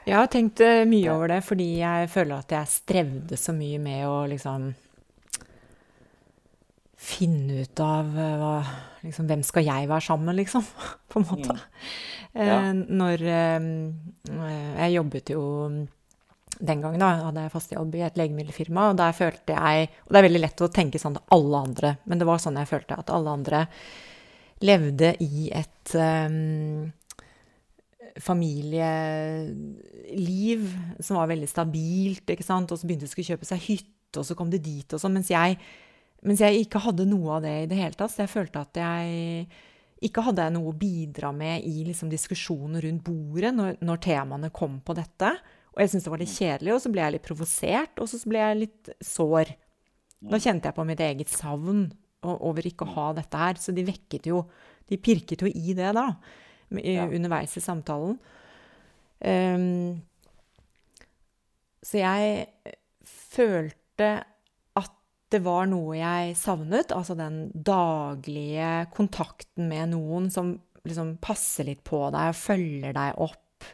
Jeg 0.09 0.17
har 0.17 0.27
tenkt 0.33 0.61
eh, 0.65 0.83
mye 0.91 1.13
over 1.15 1.31
det 1.37 1.41
fordi 1.47 1.69
jeg 1.79 2.11
føler 2.11 2.43
at 2.43 2.55
jeg 2.57 2.73
strevde 2.75 3.39
så 3.39 3.55
mye 3.55 3.79
med 3.81 4.09
å 4.11 4.17
liksom 4.33 4.73
finne 7.01 7.63
ut 7.65 7.81
av 7.81 8.13
eh, 8.19 8.35
hva, 8.41 8.57
liksom, 9.05 9.29
hvem 9.31 9.43
skal 9.47 9.65
jeg 9.65 9.89
være 9.89 10.05
sammen 10.05 10.27
med, 10.31 10.37
liksom, 10.43 10.67
på 11.11 11.21
en 11.21 11.29
måte. 11.31 11.57
Mm. 11.57 11.63
Ja. 12.31 12.59
Eh, 12.61 12.73
når 13.01 13.25
eh, 13.27 13.61
Jeg 14.85 14.95
jobbet 14.95 15.33
jo 15.35 15.43
den 16.61 16.83
gangen 16.85 17.01
da, 17.01 17.09
hadde 17.25 17.43
jeg 17.47 17.55
fast 17.55 17.73
jobb 17.73 17.95
i 17.97 18.05
et 18.05 18.19
legemiddelfirma, 18.21 18.91
og 18.91 18.97
der 19.01 19.13
følte 19.17 19.53
jeg 19.57 19.89
Og 20.05 20.11
det 20.13 20.19
er 20.19 20.27
veldig 20.29 20.43
lett 20.45 20.61
å 20.61 20.69
tenke 20.75 21.01
sånn 21.01 21.17
til 21.17 21.35
alle 21.37 21.57
andre, 21.71 21.91
men 22.05 22.17
det 22.21 22.29
var 22.29 22.39
sånn 22.43 22.59
jeg 22.61 22.69
følte 22.69 22.99
at 23.01 23.13
alle 23.15 23.31
andre 23.39 23.61
levde 24.61 25.15
i 25.25 25.49
et 25.57 25.89
um, 25.97 26.93
familieliv 28.21 29.47
som 31.01 31.17
var 31.17 31.31
veldig 31.33 31.49
stabilt, 31.49 32.29
ikke 32.29 32.45
sant, 32.45 32.69
og 32.69 32.77
så 32.77 32.85
begynte 32.85 33.09
de 33.09 33.23
å 33.25 33.29
kjøpe 33.31 33.49
seg 33.49 33.65
hytte, 33.71 34.21
og 34.21 34.27
så 34.29 34.37
kom 34.37 34.53
det 34.53 34.61
dit 34.67 34.85
og 34.93 35.01
sånn, 35.01 35.17
mens 35.17 35.33
jeg 35.33 35.57
mens 36.27 36.43
jeg 36.45 36.65
ikke 36.65 36.83
hadde 36.85 37.09
noe 37.09 37.39
av 37.39 37.45
det 37.45 37.55
i 37.63 37.69
det 37.71 37.79
hele 37.79 37.97
tatt. 37.97 38.13
Så 38.13 38.25
jeg 38.25 38.33
følte 38.33 38.65
at 38.65 38.81
jeg 38.81 39.47
ikke 40.05 40.25
hadde 40.25 40.49
noe 40.55 40.73
å 40.73 40.77
bidra 40.77 41.31
med 41.37 41.65
i 41.69 41.85
liksom, 41.87 42.11
diskusjonen 42.13 42.81
rundt 42.85 43.05
bordet 43.05 43.53
når, 43.57 43.81
når, 43.85 44.03
temaene 44.05 44.53
kom 44.55 44.79
på 44.85 44.97
dette. 44.97 45.33
Og 45.75 45.83
jeg 45.83 45.93
syntes 45.93 46.07
det 46.09 46.13
var 46.15 46.23
litt 46.23 46.35
kjedelig, 46.35 46.75
og 46.75 46.83
så 46.83 46.93
ble 46.93 47.05
jeg 47.05 47.15
litt 47.17 47.27
provosert, 47.27 48.01
og 48.01 48.11
så 48.11 48.21
ble 48.29 48.43
jeg 48.43 48.61
litt 48.65 48.93
sår. 49.05 49.53
Da 50.31 50.41
kjente 50.41 50.69
jeg 50.69 50.77
på 50.77 50.87
mitt 50.89 51.03
eget 51.05 51.33
savn 51.33 51.87
over 52.21 52.67
ikke 52.69 52.85
å 52.85 52.95
ha 52.97 53.07
dette 53.17 53.41
her. 53.41 53.61
Så 53.61 53.73
de 53.77 53.87
vekket 53.87 54.29
jo 54.33 54.45
De 54.91 54.99
pirket 54.99 55.45
jo 55.45 55.47
i 55.47 55.71
det 55.79 55.93
da, 55.95 56.09
underveis 56.75 57.53
i 57.55 57.61
samtalen. 57.63 58.17
Um, 59.23 60.01
så 61.87 62.01
jeg 62.01 62.73
følte 63.07 64.09
det 65.31 65.41
var 65.45 65.69
noe 65.71 65.95
jeg 65.99 66.35
savnet. 66.39 66.95
Altså 66.95 67.17
den 67.19 67.45
daglige 67.55 68.87
kontakten 68.95 69.69
med 69.71 69.93
noen 69.95 70.31
som 70.33 70.57
liksom 70.87 71.17
passer 71.23 71.69
litt 71.69 71.83
på 71.87 72.07
deg 72.15 72.33
og 72.33 72.39
følger 72.39 72.97
deg 72.97 73.21
opp. 73.21 73.69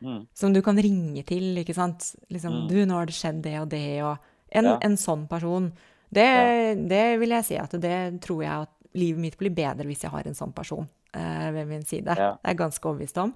Mm. 0.00 0.26
Som 0.34 0.54
du 0.54 0.62
kan 0.62 0.78
ringe 0.78 1.22
til, 1.26 1.50
ikke 1.60 1.76
sant. 1.76 2.12
Liksom, 2.32 2.64
mm. 2.64 2.66
'Du, 2.68 2.76
nå 2.86 2.98
har 2.98 3.06
det 3.06 3.16
skjedd 3.18 3.42
det 3.44 3.56
og 3.60 3.70
det', 3.74 4.02
og 4.06 4.34
En, 4.48 4.64
ja. 4.64 4.78
en 4.80 4.94
sånn 4.96 5.26
person. 5.28 5.66
Det, 6.08 6.24
ja. 6.24 6.74
det, 6.74 7.18
vil 7.20 7.34
jeg 7.36 7.44
si 7.44 7.56
at 7.60 7.74
det 7.82 8.22
tror 8.24 8.38
jeg 8.40 8.64
at 8.64 8.70
livet 8.96 9.20
mitt 9.20 9.36
blir 9.36 9.52
bedre 9.52 9.84
hvis 9.84 10.06
jeg 10.06 10.10
har 10.14 10.24
en 10.24 10.38
sånn 10.38 10.54
person 10.56 10.86
eh, 11.12 11.50
ved 11.52 11.68
min 11.68 11.84
side. 11.84 12.14
Ja. 12.16 12.30
Det 12.40 12.48
er 12.48 12.54
jeg 12.54 12.60
ganske 12.62 12.88
overbevist 12.88 13.20
om. 13.20 13.34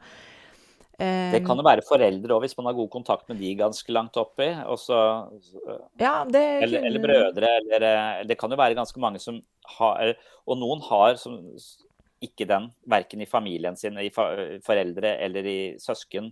Det 1.32 1.40
kan 1.46 1.58
jo 1.58 1.64
være 1.66 1.84
foreldre 1.86 2.36
òg, 2.36 2.44
hvis 2.44 2.56
man 2.58 2.68
har 2.68 2.76
god 2.76 2.90
kontakt 2.92 3.28
med 3.30 3.40
de 3.42 3.52
ganske 3.58 3.94
langt 3.94 4.18
oppi. 4.20 4.48
Også, 4.70 4.98
ja, 6.00 6.14
det, 6.28 6.42
eller, 6.66 6.86
eller, 6.88 7.02
brødre. 7.02 7.50
Eller, 7.62 7.86
eh, 7.88 8.22
det 8.28 8.36
kan 8.40 8.52
jo 8.52 8.60
være 8.60 8.78
ganske 8.78 9.02
mange 9.02 9.22
som 9.22 9.40
har 9.78 10.14
Og 10.46 10.58
noen 10.60 10.82
har 10.86 11.16
som, 11.20 11.38
ikke 12.22 12.46
den, 12.48 12.70
verken 12.86 13.22
i 13.24 13.28
familien 13.30 13.76
sin, 13.78 13.98
i 13.98 14.10
foreldre 14.12 15.16
eller 15.24 15.46
i 15.48 15.60
søsken 15.82 16.30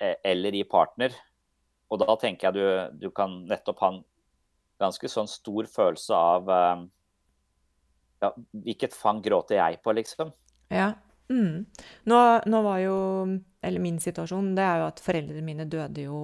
e, 0.00 0.14
eller 0.24 0.56
i 0.56 0.64
partner. 0.68 1.14
Og 1.90 2.02
da 2.02 2.16
tenker 2.20 2.48
jeg 2.50 2.58
du, 2.58 3.06
du 3.06 3.10
kan 3.14 3.42
nettopp 3.48 3.80
ha 3.84 3.92
en 3.94 4.02
ganske 4.80 5.08
sånn 5.12 5.28
stor 5.28 5.68
følelse 5.68 6.16
av 6.16 6.50
ja, 8.20 8.32
Hvilket 8.52 8.96
fang 8.96 9.22
gråter 9.24 9.56
jeg 9.56 9.80
på, 9.84 9.94
liksom? 9.96 10.32
Ja. 10.72 10.92
Mm. 11.30 11.64
Nå, 12.10 12.18
nå, 12.50 12.62
var 12.66 12.80
jo 12.82 12.96
Eller 13.62 13.82
min 13.82 13.98
situasjon, 14.00 14.54
det 14.56 14.64
er 14.64 14.80
jo 14.80 14.88
at 14.88 15.02
foreldrene 15.04 15.44
mine 15.44 15.66
døde 15.68 16.06
jo 16.06 16.20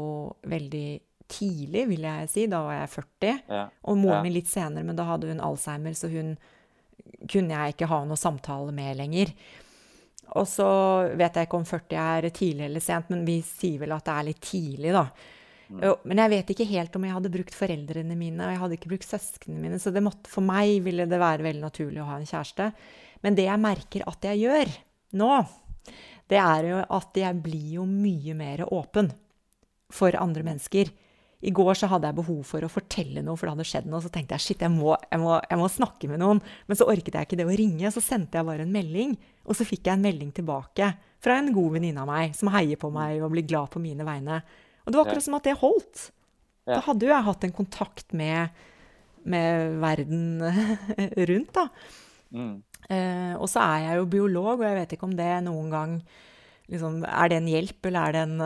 veldig 0.48 0.88
tidlig, 1.28 1.84
vil 1.90 2.06
jeg 2.06 2.30
si. 2.32 2.46
Da 2.50 2.62
var 2.64 2.78
jeg 2.78 2.92
40. 2.94 3.38
Ja. 3.52 3.62
Og 3.90 3.98
moren 4.00 4.20
ja. 4.20 4.24
min 4.24 4.36
litt 4.38 4.50
senere, 4.50 4.86
men 4.86 4.98
da 4.98 5.06
hadde 5.10 5.30
hun 5.30 5.42
Alzheimer, 5.44 5.96
så 5.98 6.10
hun 6.12 6.34
kunne 7.28 7.54
jeg 7.54 7.74
ikke 7.74 7.90
ha 7.90 8.02
noe 8.06 8.18
samtale 8.20 8.74
med 8.74 8.98
lenger. 9.00 9.32
Og 10.36 10.46
så 10.50 10.66
vet 11.14 11.36
jeg 11.38 11.46
ikke 11.46 11.58
om 11.60 11.66
40 11.68 11.98
er 12.02 12.28
tidlig 12.34 12.66
eller 12.66 12.82
sent, 12.82 13.10
men 13.12 13.26
vi 13.26 13.38
sier 13.46 13.82
vel 13.82 13.94
at 13.94 14.06
det 14.08 14.14
er 14.14 14.28
litt 14.30 14.42
tidlig, 14.42 14.94
da. 14.96 15.06
Mm. 15.66 15.82
Men 16.06 16.22
jeg 16.22 16.30
vet 16.30 16.50
ikke 16.54 16.68
helt 16.70 16.96
om 16.96 17.04
jeg 17.06 17.14
hadde 17.16 17.32
brukt 17.34 17.56
foreldrene 17.58 18.16
mine, 18.18 18.42
og 18.42 18.52
jeg 18.52 18.60
hadde 18.62 18.76
ikke 18.78 18.90
brukt 18.92 19.08
søsknene 19.08 19.62
mine, 19.62 19.78
så 19.82 19.92
måtte, 19.98 20.30
for 20.30 20.46
meg 20.46 20.78
ville 20.84 21.08
det 21.10 21.20
være 21.20 21.46
veldig 21.46 21.64
naturlig 21.64 22.02
å 22.02 22.08
ha 22.10 22.18
en 22.20 22.28
kjæreste. 22.28 22.70
Men 23.26 23.38
det 23.38 23.48
jeg 23.48 23.62
merker 23.62 24.06
at 24.06 24.28
jeg 24.30 24.44
gjør, 24.44 24.74
nå, 25.22 25.30
det 26.30 26.38
er 26.42 26.70
jo 26.70 26.78
at 26.98 27.18
jeg 27.20 27.42
blir 27.42 27.76
jo 27.78 27.86
mye 27.88 28.34
mer 28.38 28.64
åpen 28.66 29.12
for 29.92 30.16
andre 30.18 30.42
mennesker. 30.46 30.90
I 31.46 31.52
går 31.54 31.76
så 31.78 31.88
hadde 31.90 32.08
jeg 32.08 32.16
behov 32.16 32.40
for 32.48 32.64
å 32.64 32.70
fortelle 32.72 33.22
noe, 33.22 33.36
for 33.36 33.46
det 33.46 33.54
hadde 33.54 33.68
skjedd 33.68 33.88
noe. 33.90 34.00
Så 34.02 34.10
tenkte 34.10 34.34
jeg 34.34 34.42
shit, 34.42 34.64
jeg 34.64 34.72
må, 34.72 34.94
jeg, 35.10 35.20
må, 35.22 35.36
jeg 35.44 35.60
må, 35.60 35.68
snakke 35.70 36.08
med 36.10 36.22
noen. 36.22 36.40
Men 36.66 36.78
så 36.78 36.88
orket 36.88 37.14
jeg 37.14 37.28
ikke 37.28 37.38
det 37.38 37.46
å 37.46 37.58
ringe. 37.60 37.92
Så 37.94 38.02
sendte 38.02 38.40
jeg 38.40 38.48
bare 38.48 38.64
en 38.66 38.72
melding. 38.72 39.14
Og 39.46 39.58
så 39.58 39.66
fikk 39.68 39.86
jeg 39.86 39.94
en 39.94 40.06
melding 40.06 40.32
tilbake 40.34 40.90
fra 41.22 41.36
en 41.38 41.52
god 41.54 41.76
venninne 41.76 42.02
av 42.02 42.10
meg 42.10 42.34
som 42.38 42.50
heier 42.54 42.80
på 42.80 42.90
meg 42.94 43.20
og 43.20 43.34
blir 43.36 43.46
glad 43.46 43.70
på 43.74 43.82
mine 43.84 44.06
vegne. 44.08 44.40
Og 44.86 44.90
det 44.90 44.98
var 44.98 45.06
akkurat 45.06 45.26
som 45.28 45.38
at 45.38 45.46
det 45.46 45.58
holdt. 45.60 46.08
Da 46.66 46.80
hadde 46.82 47.06
jo 47.06 47.12
jeg 47.12 47.26
hatt 47.28 47.46
en 47.46 47.54
kontakt 47.54 48.16
med, 48.16 48.64
med 49.28 49.78
verden 49.84 50.42
rundt, 51.30 51.52
da. 51.54 51.68
Mm. 52.34 52.56
Eh, 52.88 53.34
og 53.34 53.48
så 53.50 53.64
er 53.64 53.84
jeg 53.86 54.00
jo 54.00 54.08
biolog, 54.12 54.60
og 54.60 54.66
jeg 54.66 54.78
vet 54.78 54.94
ikke 54.94 55.08
om 55.08 55.16
det 55.18 55.32
noen 55.46 55.72
gang 55.72 55.96
liksom, 56.70 57.00
Er 57.02 57.30
det 57.30 57.40
en 57.40 57.50
hjelp, 57.50 57.88
eller 57.88 58.00
er 58.06 58.14
det 58.14 58.22
en, 58.26 58.40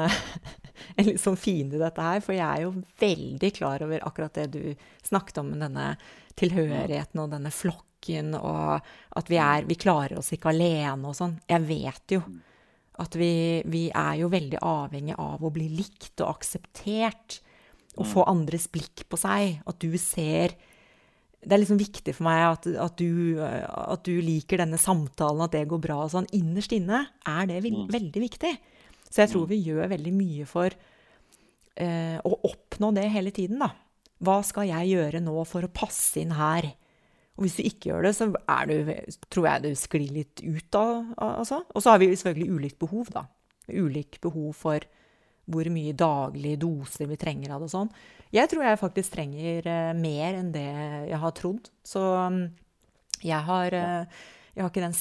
en 0.98 1.08
litt 1.08 1.22
sånn 1.22 1.38
fiende 1.40 1.80
dette 1.80 2.04
her? 2.04 2.22
For 2.24 2.36
jeg 2.36 2.46
er 2.46 2.64
jo 2.64 2.74
veldig 3.02 3.52
klar 3.56 3.84
over 3.86 4.06
akkurat 4.08 4.40
det 4.40 4.48
du 4.54 4.62
snakket 5.06 5.42
om, 5.42 5.52
denne 5.60 5.94
tilhørigheten 6.40 7.20
og 7.20 7.34
denne 7.34 7.52
flokken, 7.52 8.34
og 8.38 8.80
at 9.20 9.28
vi, 9.28 9.40
er, 9.42 9.66
vi 9.68 9.76
klarer 9.80 10.20
oss 10.20 10.32
ikke 10.32 10.54
alene 10.54 11.10
og 11.10 11.16
sånn. 11.18 11.36
Jeg 11.50 11.66
vet 11.68 12.16
jo 12.16 12.22
at 13.00 13.16
vi, 13.16 13.60
vi, 13.70 13.86
er 13.96 14.18
jo 14.20 14.28
veldig 14.32 14.60
avhengig 14.66 15.16
av 15.20 15.44
å 15.44 15.52
bli 15.52 15.70
likt 15.72 16.20
og 16.20 16.36
akseptert. 16.36 17.40
Og 17.98 18.06
få 18.06 18.22
andres 18.30 18.68
blikk 18.70 19.02
på 19.10 19.18
seg. 19.18 19.58
At 19.68 19.80
du 19.82 19.96
ser 20.00 20.54
det 21.40 21.54
er 21.56 21.62
liksom 21.62 21.78
viktig 21.80 22.12
for 22.12 22.26
meg 22.26 22.42
at, 22.50 22.66
at, 22.84 23.00
du, 23.00 23.40
at, 23.40 24.02
du, 24.04 24.18
liker 24.20 24.60
denne 24.60 24.76
samtalen, 24.80 25.46
at 25.46 25.54
det 25.56 25.64
går 25.70 25.80
bra 25.80 26.02
og 26.04 26.12
sånn. 26.12 26.28
Innerst 26.36 26.74
inne 26.76 27.06
er 27.24 27.46
det 27.48 27.62
mm. 27.64 27.86
veldig 27.88 28.22
viktig. 28.26 28.50
Så 29.08 29.22
jeg 29.22 29.32
tror 29.32 29.46
mm. 29.46 29.52
vi 29.54 29.60
gjør 29.70 29.92
veldig 29.94 30.12
mye 30.14 30.48
for 30.48 30.76
eh, 31.80 32.18
å 32.20 32.34
oppnå 32.50 32.92
det 32.98 33.06
hele 33.14 33.32
tiden, 33.34 33.62
da. 33.64 33.72
Hva 34.20 34.36
skal 34.44 34.68
jeg 34.68 34.92
gjøre 34.92 35.24
nå 35.24 35.32
for 35.48 35.64
å 35.64 35.72
passe 35.72 36.20
inn 36.20 36.36
her? 36.36 36.68
Og 37.38 37.46
hvis 37.46 37.56
du 37.56 37.64
ikke 37.64 37.88
gjør 37.88 38.04
det, 38.04 38.14
så 38.18 38.28
du, 38.28 38.92
tror 39.32 39.46
jeg 39.48 39.64
du 39.64 39.70
sklir 39.80 40.12
litt 40.12 40.42
ut 40.44 40.66
da, 40.76 40.86
altså. 41.24 41.62
Og 41.72 41.80
så 41.80 41.94
har 41.94 42.02
vi 42.02 42.12
selvfølgelig 42.12 42.58
ulikt 42.58 42.80
behov, 42.84 43.08
da. 43.16 43.24
Ulik 43.70 44.20
behov 44.20 44.52
for 44.60 44.84
hvor 45.50 45.72
mye 45.72 45.96
daglige 45.96 46.60
doser 46.60 47.08
vi 47.08 47.16
trenger 47.18 47.56
av 47.56 47.64
det 47.64 47.70
og 47.70 47.74
sånn. 47.78 47.94
Jeg 48.34 48.50
tror 48.50 48.62
jeg 48.62 48.78
faktisk 48.78 49.14
trenger 49.16 49.66
uh, 49.66 49.92
mer 49.98 50.36
enn 50.38 50.52
det 50.54 50.68
jeg 51.10 51.18
har 51.22 51.32
trodd. 51.34 51.70
Så 51.86 52.00
um, 52.00 52.44
jeg 53.26 53.40
har 53.48 53.74
uh, 53.74 54.20
Jeg 54.54 54.62
har 54.64 54.70
ikke 54.70 54.82
den 54.82 54.98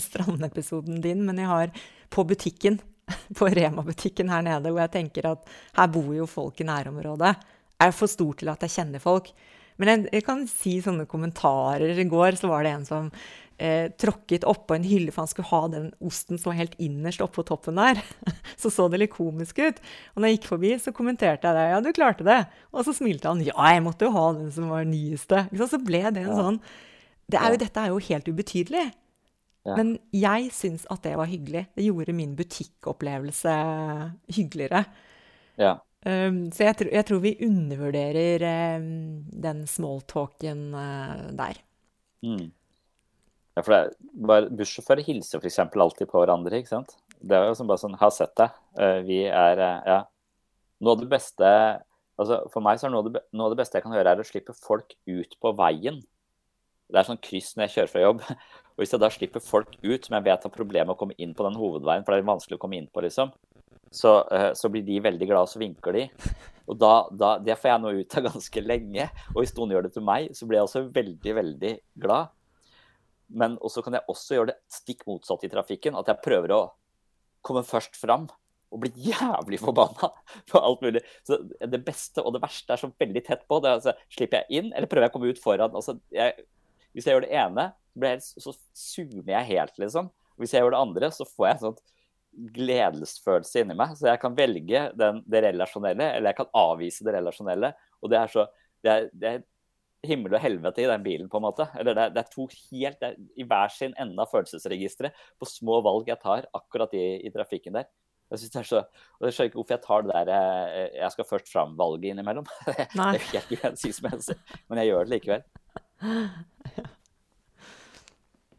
strandepisoden 0.00 1.00
din, 1.06 1.24
men 1.24 1.38
jeg 1.40 1.48
har 1.50 1.72
på 2.10 2.24
butikken, 2.24 2.80
på 3.38 3.48
Rema-butikken 3.52 4.28
her 4.32 4.42
nede, 4.44 4.70
hvor 4.70 4.80
jeg 4.82 4.94
tenker 4.96 5.28
at 5.32 5.50
her 5.76 5.88
bor 5.92 6.14
jo 6.16 6.26
folk 6.26 6.60
i 6.60 6.68
nærområdet. 6.68 7.34
Jeg 7.76 7.92
er 7.92 7.92
for 7.96 8.08
stor 8.08 8.32
til 8.40 8.48
at 8.48 8.62
jeg 8.64 8.74
kjenner 8.78 9.00
folk. 9.02 9.32
Men 9.76 9.90
jeg, 9.90 10.06
jeg 10.16 10.24
kan 10.24 10.46
si 10.48 10.78
sånne 10.80 11.04
kommentarer. 11.08 11.92
I 11.92 12.08
går 12.08 12.38
så 12.40 12.48
var 12.48 12.64
det 12.64 12.72
en 12.72 12.86
som 12.88 13.10
eh, 13.58 13.92
tråkket 13.98 14.46
oppå 14.48 14.76
en 14.76 14.86
hylle, 14.86 15.12
for 15.12 15.24
han 15.24 15.30
skulle 15.30 15.50
ha 15.50 15.62
den 15.72 15.88
osten 16.04 16.40
som 16.40 16.52
var 16.52 16.60
helt 16.60 16.76
innerst 16.82 17.24
oppå 17.24 17.44
toppen 17.46 17.80
der. 17.80 18.02
Så 18.60 18.70
så 18.72 18.86
det 18.88 19.02
litt 19.02 19.12
komisk 19.12 19.58
ut. 19.60 19.80
Og 20.14 20.22
når 20.22 20.30
jeg 20.30 20.38
gikk 20.38 20.46
forbi, 20.48 20.70
så 20.80 20.92
kommenterte 20.96 21.48
jeg 21.48 21.58
det. 21.58 21.64
Ja, 21.70 21.80
du 21.84 21.90
klarte 21.94 22.24
det. 22.26 22.38
Og 22.72 22.86
så 22.86 22.94
smilte 22.96 23.28
han. 23.28 23.42
Ja, 23.44 23.56
jeg 23.74 23.82
måtte 23.84 24.08
jo 24.08 24.14
ha 24.14 24.30
den 24.38 24.48
som 24.54 24.70
var 24.72 24.86
nyeste. 24.88 25.42
Så 25.52 25.80
ble 25.84 26.00
det 26.08 26.24
en 26.24 26.38
sånn 26.40 26.60
det 27.26 27.40
er 27.40 27.52
jo, 27.52 27.58
Dette 27.60 27.82
er 27.82 27.90
jo 27.90 28.02
helt 28.06 28.28
ubetydelig. 28.30 28.84
Ja. 29.66 29.74
Men 29.74 29.96
jeg 30.14 30.52
syns 30.54 30.86
at 30.92 31.02
det 31.02 31.16
var 31.18 31.26
hyggelig. 31.30 31.64
Det 31.74 31.86
gjorde 31.86 32.14
min 32.14 32.36
butikkopplevelse 32.38 33.54
hyggeligere. 34.36 34.84
Ja. 35.58 35.74
Um, 36.06 36.44
så 36.54 36.68
jeg, 36.68 36.86
jeg, 36.92 37.02
tror 37.08 37.22
vi 37.24 37.34
undervurderer 37.42 38.44
um, 38.78 39.24
den 39.42 39.64
smalltalken 39.66 40.68
uh, 40.70 41.26
der. 41.34 41.58
Mm. 42.22 42.52
Ja, 43.56 43.62
for 43.64 43.72
det 43.72 44.36
er 44.36 44.48
Bussjåfører 44.52 45.06
hilser 45.06 45.40
f.eks. 45.40 45.58
alltid 45.64 46.10
på 46.10 46.20
hverandre. 46.20 46.60
ikke 46.60 46.74
sant? 46.74 46.98
Det 47.20 47.36
er 47.36 47.48
jo 47.48 47.56
som 47.56 47.68
bare 47.68 47.80
sånn 47.80 47.96
Har 47.96 48.12
sett 48.12 48.34
deg. 48.36 48.52
Eh, 48.78 49.00
vi 49.06 49.22
er 49.24 49.62
eh, 49.64 49.86
Ja. 49.88 50.02
Noe 50.84 50.92
av 50.92 51.00
det 51.00 51.08
beste 51.08 51.46
altså 52.20 52.42
For 52.52 52.64
meg 52.64 52.76
så 52.76 52.88
er 52.88 52.92
noe 52.92 53.00
av, 53.00 53.08
det, 53.14 53.22
noe 53.32 53.48
av 53.48 53.54
det 53.54 53.60
beste 53.62 53.78
jeg 53.78 53.84
kan 53.84 53.96
gjøre, 53.96 54.12
er 54.12 54.20
å 54.20 54.28
slippe 54.28 54.54
folk 54.56 54.94
ut 55.08 55.34
på 55.40 55.52
veien. 55.56 56.02
Det 56.86 57.00
er 57.00 57.08
sånn 57.08 57.20
kryss 57.20 57.54
når 57.56 57.66
jeg 57.66 57.74
kjører 57.74 57.92
fra 57.92 58.04
jobb. 58.04 58.22
Og 58.76 58.82
hvis 58.82 58.92
jeg 58.92 59.02
da 59.02 59.10
slipper 59.12 59.44
folk 59.44 59.74
ut 59.82 60.06
som 60.06 60.16
jeg 60.16 60.26
vet 60.28 60.46
har 60.46 60.52
problemer 60.54 60.88
med 60.88 60.96
å 60.96 61.00
komme 61.00 61.16
inn 61.20 61.32
på 61.36 61.44
den 61.44 61.58
hovedveien, 61.60 62.04
for 62.04 62.12
det 62.12 62.22
er 62.22 62.28
vanskelig 62.28 62.58
å 62.58 62.62
komme 62.62 62.76
inn 62.78 62.88
på, 62.92 63.04
liksom, 63.04 63.32
så, 63.92 64.18
uh, 64.28 64.50
så, 64.56 64.68
blir 64.72 64.84
de 64.84 64.98
veldig 65.00 65.28
glade, 65.28 65.48
og 65.48 65.52
så 65.52 65.62
vinker 65.62 65.96
de. 65.96 66.06
Og 66.68 66.76
da, 66.80 66.94
da, 67.12 67.36
Det 67.40 67.56
får 67.56 67.70
jeg 67.70 67.82
nå 67.82 67.92
ut 68.00 68.16
av 68.18 68.26
ganske 68.28 68.64
lenge. 68.64 69.08
Og 69.32 69.40
hvis 69.40 69.54
noen 69.56 69.72
gjør 69.72 69.86
det 69.86 69.92
til 69.96 70.04
meg, 70.04 70.32
så 70.36 70.48
blir 70.48 70.60
jeg 70.60 70.68
også 70.68 70.84
veldig, 70.96 71.36
veldig 71.40 71.72
glad. 72.04 72.35
Men 73.28 73.56
også 73.64 73.82
kan 73.84 73.96
jeg 73.96 74.06
også 74.10 74.36
gjøre 74.36 74.52
det 74.52 74.58
stikk 74.72 75.06
motsatt 75.08 75.46
i 75.46 75.50
trafikken. 75.52 75.96
At 75.98 76.10
jeg 76.10 76.22
prøver 76.24 76.54
å 76.54 76.60
komme 77.46 77.64
først 77.66 77.98
fram 77.98 78.28
og 78.74 78.82
bli 78.82 78.90
jævlig 79.06 79.60
forbanna 79.62 80.10
på 80.50 80.60
alt 80.60 80.84
mulig. 80.84 81.02
Så 81.26 81.40
Det 81.46 81.82
beste 81.86 82.22
og 82.22 82.34
det 82.36 82.42
verste 82.44 82.74
er 82.74 82.82
så 82.82 82.92
veldig 82.92 83.24
tett 83.26 83.46
på. 83.48 83.60
Det 83.62 83.74
altså, 83.78 83.96
slipper 84.12 84.44
jeg 84.44 84.62
inn, 84.62 84.70
eller 84.72 84.90
prøver 84.90 85.06
jeg 85.06 85.14
å 85.14 85.16
komme 85.16 85.32
ut 85.32 85.42
foran? 85.42 85.74
Altså, 85.78 85.98
jeg, 86.14 86.46
hvis 86.96 87.08
jeg 87.08 87.16
gjør 87.16 87.26
det 87.26 87.34
ene, 87.42 87.68
så, 88.22 88.48
så 88.48 88.56
zoomer 88.76 89.36
jeg 89.38 89.50
helt, 89.54 89.78
liksom. 89.80 90.10
Hvis 90.36 90.52
jeg 90.52 90.64
gjør 90.64 90.74
det 90.74 90.82
andre, 90.84 91.12
så 91.14 91.24
får 91.28 91.46
jeg 91.46 91.56
en 91.56 91.64
sånn 91.64 91.84
gledesfølelse 92.56 93.62
inni 93.62 93.76
meg. 93.78 93.94
Så 93.96 94.10
jeg 94.10 94.20
kan 94.20 94.36
velge 94.36 94.86
den, 94.98 95.22
det 95.24 95.42
relasjonelle, 95.46 96.10
eller 96.18 96.32
jeg 96.32 96.40
kan 96.42 96.50
avvise 96.60 97.06
det 97.06 97.14
relasjonelle. 97.16 97.72
Og 98.02 98.12
det 98.12 98.20
er 98.20 98.32
så 98.32 98.46
det 98.84 98.92
er, 98.92 99.06
det 99.16 99.30
er 99.30 99.44
himmel 100.08 100.36
og 100.36 100.42
helvete 100.42 100.82
i 100.82 100.88
den 100.88 101.04
bilen, 101.04 101.28
på 101.32 101.40
en 101.40 101.46
måte. 101.48 101.68
Eller 101.78 101.96
det 101.98 102.08
det 102.16 102.22
er 102.22 102.32
to 102.32 102.48
helt 102.70 103.04
er, 103.04 103.14
i 103.36 103.46
hver 103.46 103.72
sin 103.74 103.94
ende 104.00 104.22
av 104.22 104.32
følelsesregisteret 104.32 105.14
på 105.38 105.48
små 105.50 105.80
valg 105.84 106.08
jeg 106.08 106.22
tar 106.22 106.48
akkurat 106.56 106.94
i, 106.96 107.06
i 107.26 107.32
trafikken 107.34 107.78
der. 107.78 107.88
Jeg 108.30 108.40
synes 108.40 108.52
det 108.52 108.60
er 108.60 108.66
så, 108.66 108.80
og 109.20 109.26
jeg 109.26 109.34
skjønner 109.34 109.50
ikke 109.52 109.58
hvorfor 109.60 109.76
jeg 109.76 109.84
tar 109.84 110.02
det 110.02 110.14
der 110.16 110.30
eh, 110.34 110.96
jeg 110.98 111.14
skal 111.14 111.28
først 111.28 111.50
fram-valget 111.52 112.10
innimellom. 112.10 112.48
Nei. 112.98 113.12
det 113.14 113.20
er 113.22 113.28
helt 113.30 113.52
uhensiktsmessig, 113.54 114.36
men 114.66 114.82
jeg 114.82 114.90
gjør 114.90 115.06
det 115.06 115.14
likevel. 115.14 115.46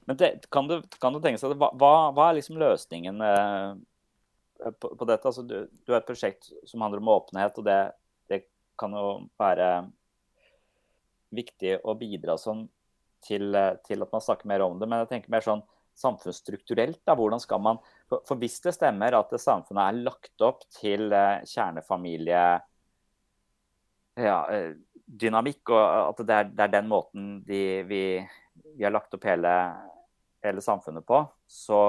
Men 0.08 0.16
det, 0.16 0.28
kan, 0.48 0.70
du, 0.70 0.78
kan, 1.02 1.12
du, 1.12 1.20
tenke 1.20 1.36
seg 1.42 1.52
hva, 1.60 1.68
hva 1.76 2.28
er 2.30 2.38
liksom 2.38 2.56
løsningen 2.62 3.18
eh, 3.28 3.74
på, 4.80 4.94
på, 4.96 5.04
dette? 5.04 5.28
Altså, 5.28 5.44
du, 5.44 5.58
du, 5.68 5.92
har 5.92 6.00
et 6.00 6.08
prosjekt 6.08 6.48
som 6.64 6.86
handler 6.86 7.04
om 7.04 7.12
åpenhet, 7.12 7.60
og 7.60 7.68
det, 7.68 7.76
det 8.32 8.40
kan 8.80 8.96
jo 8.96 9.10
være 9.36 9.68
viktig 11.38 11.78
å 11.86 11.94
bidra 12.00 12.40
sånn 12.42 12.66
til, 13.26 13.58
til, 13.88 14.04
at 14.04 14.14
man 14.14 14.22
snakker 14.24 14.48
mer 14.50 14.62
om 14.66 14.80
det. 14.80 14.88
Men 14.90 15.00
jeg 15.04 15.12
tenker 15.14 15.34
mer 15.34 15.46
sånn 15.46 15.64
samfunnsstrukturelt. 15.98 17.00
Da, 17.08 17.16
hvordan 17.18 17.42
skal 17.42 17.62
man 17.64 17.78
for, 18.10 18.18
for, 18.28 18.36
hvis 18.42 18.60
det 18.64 18.74
stemmer 18.76 19.12
at 19.18 19.30
det 19.34 19.42
samfunnet 19.42 19.84
er 19.84 20.04
lagt 20.06 20.38
opp 20.46 20.62
til 20.78 21.02
eh, 21.16 21.46
kjernefamilie 21.50 22.44
ja, 24.18 24.38
eh, 24.54 24.72
dynamikk, 25.08 25.70
og 25.72 26.12
at 26.12 26.18
det 26.28 26.36
er, 26.36 26.46
det 26.52 26.64
er 26.66 26.72
den 26.74 26.88
måten 26.92 27.44
de, 27.48 27.84
vi, 27.88 28.02
vi, 28.76 28.84
har 28.84 28.92
lagt 28.94 29.14
opp 29.16 29.26
hele, 29.28 29.54
hele 30.44 30.62
samfunnet 30.64 31.06
på, 31.08 31.18
så, 31.48 31.80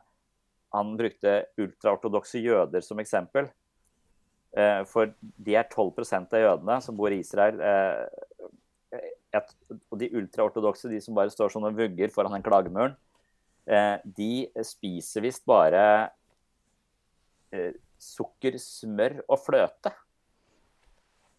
Han 0.76 0.96
brukte 0.96 1.30
ultraortodokse 1.60 2.38
jøder 2.40 2.80
som 2.84 2.98
eksempel. 3.02 3.44
Eh, 4.56 4.82
for 4.88 5.12
de 5.20 5.52
er 5.58 5.68
12% 5.68 6.32
av 6.32 6.40
jødene 6.46 6.76
som 6.86 6.96
bor 6.96 7.10
i 7.12 7.20
Israel. 7.20 7.56
Og 9.34 9.98
de 9.98 10.10
ultraortodokse, 10.14 10.90
de 10.92 11.00
som 11.02 11.16
bare 11.16 11.32
står 11.32 11.52
sånn 11.54 11.66
og 11.68 11.78
vugger 11.78 12.12
foran 12.14 12.36
den 12.36 12.44
klagemuren, 12.44 12.94
eh, 13.66 13.96
de 14.04 14.46
spiser 14.66 15.24
visst 15.24 15.44
bare 15.48 15.84
eh, 17.54 17.72
sukker, 17.98 18.58
smør 18.60 19.20
og 19.26 19.40
fløte. 19.42 19.94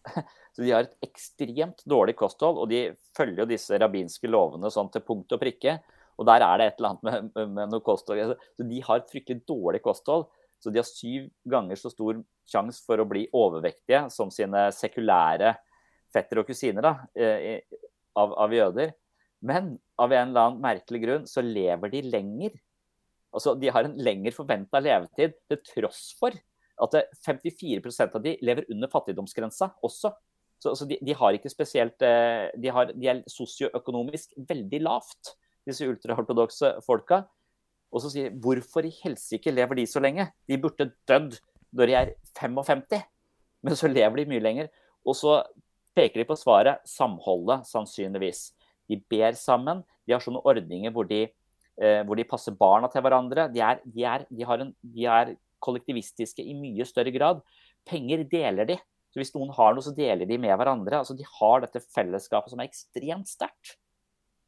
Så 0.56 0.64
de 0.64 0.72
har 0.72 0.86
et 0.86 0.96
ekstremt 1.04 1.82
dårlig 1.88 2.16
kosthold, 2.16 2.62
og 2.62 2.70
de 2.70 2.88
følger 3.16 3.42
jo 3.42 3.50
disse 3.50 3.76
rabbinske 3.80 4.30
lovene 4.30 4.70
sånn 4.72 4.88
til 4.92 5.04
punkt 5.04 5.34
og 5.36 5.42
prikke. 5.42 5.78
Og 6.16 6.24
der 6.28 6.40
er 6.40 6.56
det 6.58 6.70
et 6.70 6.78
eller 6.80 6.94
annet 6.94 7.32
med, 7.36 7.50
med 7.52 7.74
noe 7.74 7.84
kosthold. 7.84 8.36
Så 8.56 8.64
de 8.64 8.80
har 8.86 9.02
et 9.02 9.10
fryktelig 9.12 9.44
dårlig 9.48 9.82
kosthold. 9.84 10.24
Så 10.62 10.72
de 10.72 10.80
har 10.80 10.88
syv 10.88 11.28
ganger 11.44 11.76
så 11.76 11.92
stor 11.92 12.22
sjanse 12.48 12.80
for 12.86 13.02
å 13.02 13.08
bli 13.08 13.26
overvektige 13.36 14.06
som 14.14 14.30
sine 14.32 14.70
sekulære 14.72 15.52
fettere 16.16 16.42
og 16.42 16.48
kusiner 16.48 16.84
da, 16.84 16.94
eh, 17.14 17.60
av, 18.16 18.32
av, 18.32 18.54
jøder. 18.54 18.94
Men 19.46 19.74
av 20.00 20.12
en 20.12 20.30
eller 20.30 20.48
annen 20.48 20.64
merkelig 20.64 21.02
grunn 21.04 21.26
så 21.28 21.44
lever 21.44 21.92
de 21.92 22.02
lenger. 22.08 22.56
Altså, 23.36 23.54
De 23.60 23.70
har 23.72 23.86
en 23.86 23.96
lengre 24.00 24.32
forventa 24.34 24.80
levetid 24.80 25.36
til 25.50 25.62
tross 25.68 26.08
for 26.18 26.36
at 26.82 26.96
54% 27.24 28.16
av 28.16 28.24
de 28.24 28.36
lever 28.44 28.66
under 28.72 28.90
fattigdomsgrensa 28.92 29.70
også. 29.84 30.12
Så, 30.60 30.72
så 30.72 30.86
de, 30.88 30.96
de, 31.04 31.14
har 31.16 31.36
ikke 31.36 31.52
spesielt 31.52 32.00
eh, 32.04 32.48
De, 32.56 32.70
har, 32.72 32.92
de 32.96 33.08
er 33.12 33.20
sosioøkonomisk 33.28 34.32
veldig 34.48 34.80
lavt, 34.86 35.34
disse 35.68 35.88
ultraortodokse 35.88 36.78
folka. 36.86 37.24
Og 37.92 38.02
så 38.02 38.10
sier 38.12 38.32
de 38.32 38.40
hvorfor 38.42 38.86
i 38.88 38.94
helsike 39.02 39.52
lever 39.52 39.80
de 39.80 39.86
så 39.88 40.02
lenge? 40.02 40.28
De 40.48 40.58
burde 40.60 40.90
dødd 41.08 41.36
når 41.76 41.90
de 41.90 41.96
er 41.98 42.12
55, 42.38 43.04
men 43.66 43.78
så 43.78 43.90
lever 43.90 44.22
de 44.22 44.28
mye 44.30 44.44
lenger. 44.44 44.72
Og 45.06 45.16
så 45.18 45.38
peker 45.96 46.22
de 46.22 46.28
på 46.28 46.36
svaret 46.38 46.84
samholdet, 46.88 47.66
sannsynligvis. 47.68 48.50
De 48.90 48.98
ber 49.10 49.36
sammen. 49.38 49.82
De 50.06 50.14
har 50.14 50.22
sånne 50.22 50.42
ordninger 50.46 50.92
hvor 50.94 51.08
de, 51.08 51.24
eh, 51.80 52.02
hvor 52.06 52.18
de 52.18 52.28
passer 52.28 52.54
barna 52.56 52.90
til 52.92 53.02
hverandre. 53.04 53.48
De 53.52 53.62
er, 53.64 53.80
de 53.86 54.04
er, 54.04 54.26
en, 54.62 54.74
de 54.82 55.08
er 55.10 55.34
kollektivistiske 55.64 56.44
i 56.44 56.54
mye 56.58 56.86
større 56.86 57.14
grad. 57.14 57.42
Penger 57.88 58.26
deler 58.30 58.68
de. 58.68 58.78
Så 59.10 59.22
Hvis 59.22 59.34
noen 59.34 59.52
har 59.56 59.74
noe, 59.74 59.84
så 59.84 59.94
deler 59.96 60.28
de 60.28 60.38
med 60.38 60.52
hverandre. 60.52 61.00
Altså, 61.00 61.16
De 61.16 61.26
har 61.40 61.64
dette 61.64 61.82
fellesskapet 61.94 62.52
som 62.52 62.60
er 62.60 62.70
ekstremt 62.70 63.30
sterkt. 63.30 63.76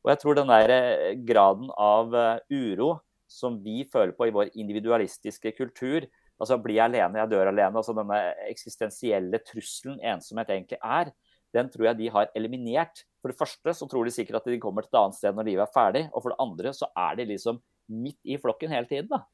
Og 0.05 0.12
jeg 0.12 0.22
tror 0.22 0.38
den 0.38 0.51
der 0.53 0.72
eh, 0.72 1.18
graden 1.26 1.72
av 1.74 2.14
eh, 2.14 2.40
uro 2.53 2.99
som 3.28 3.59
vi 3.61 3.82
føler 3.88 4.14
på 4.16 4.28
i 4.28 4.32
vår 4.32 4.55
individualistiske 4.57 5.53
kultur, 5.57 6.07
altså 6.40 6.57
bli 6.62 6.78
alene, 6.80 7.18
jeg 7.20 7.30
dør 7.32 7.51
alene, 7.51 7.76
altså 7.76 7.92
denne 7.96 8.18
eksistensielle 8.49 9.40
trusselen 9.44 9.99
ensomhet 10.01 10.53
egentlig 10.55 10.78
er, 10.80 11.11
den 11.57 11.70
tror 11.72 11.88
jeg 11.88 11.99
de 12.01 12.11
har 12.12 12.28
eliminert. 12.36 13.05
For 13.22 13.32
det 13.32 13.38
første 13.38 13.74
så 13.74 13.88
tror 13.88 14.07
de 14.07 14.14
sikkert 14.14 14.42
at 14.42 14.51
de 14.51 14.61
kommer 14.62 14.84
til 14.84 14.92
et 14.92 15.01
annet 15.01 15.18
sted 15.18 15.36
når 15.36 15.49
livet 15.49 15.64
er 15.64 15.74
ferdig, 15.74 16.05
og 16.12 16.22
for 16.22 16.34
det 16.34 16.42
andre 16.44 16.74
så 16.76 16.90
er 16.92 17.18
de 17.18 17.28
liksom 17.32 17.61
midt 17.88 18.20
i 18.28 18.36
flokken 18.40 18.72
hele 18.72 18.88
tiden. 18.90 19.09
da. 19.11 19.24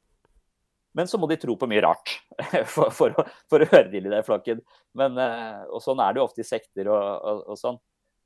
Men 0.95 1.09
så 1.11 1.19
må 1.19 1.27
de 1.27 1.35
tro 1.39 1.57
på 1.59 1.67
mye 1.67 1.83
rart 1.83 2.13
for, 2.73 2.93
for, 2.95 3.17
å, 3.19 3.25
for 3.51 3.63
å, 3.63 3.67
høre 3.67 3.89
til 3.91 4.07
i 4.07 4.13
den 4.13 4.23
flokken. 4.23 4.61
Men, 4.95 5.19
eh, 5.19 5.65
og 5.67 5.83
sånn 5.83 5.99
er 5.99 6.15
det 6.15 6.21
jo 6.21 6.27
ofte 6.29 6.43
i 6.45 6.47
sekter 6.47 6.87
og, 6.87 7.03
og, 7.03 7.41
og, 7.51 7.59
sånn. 7.59 7.79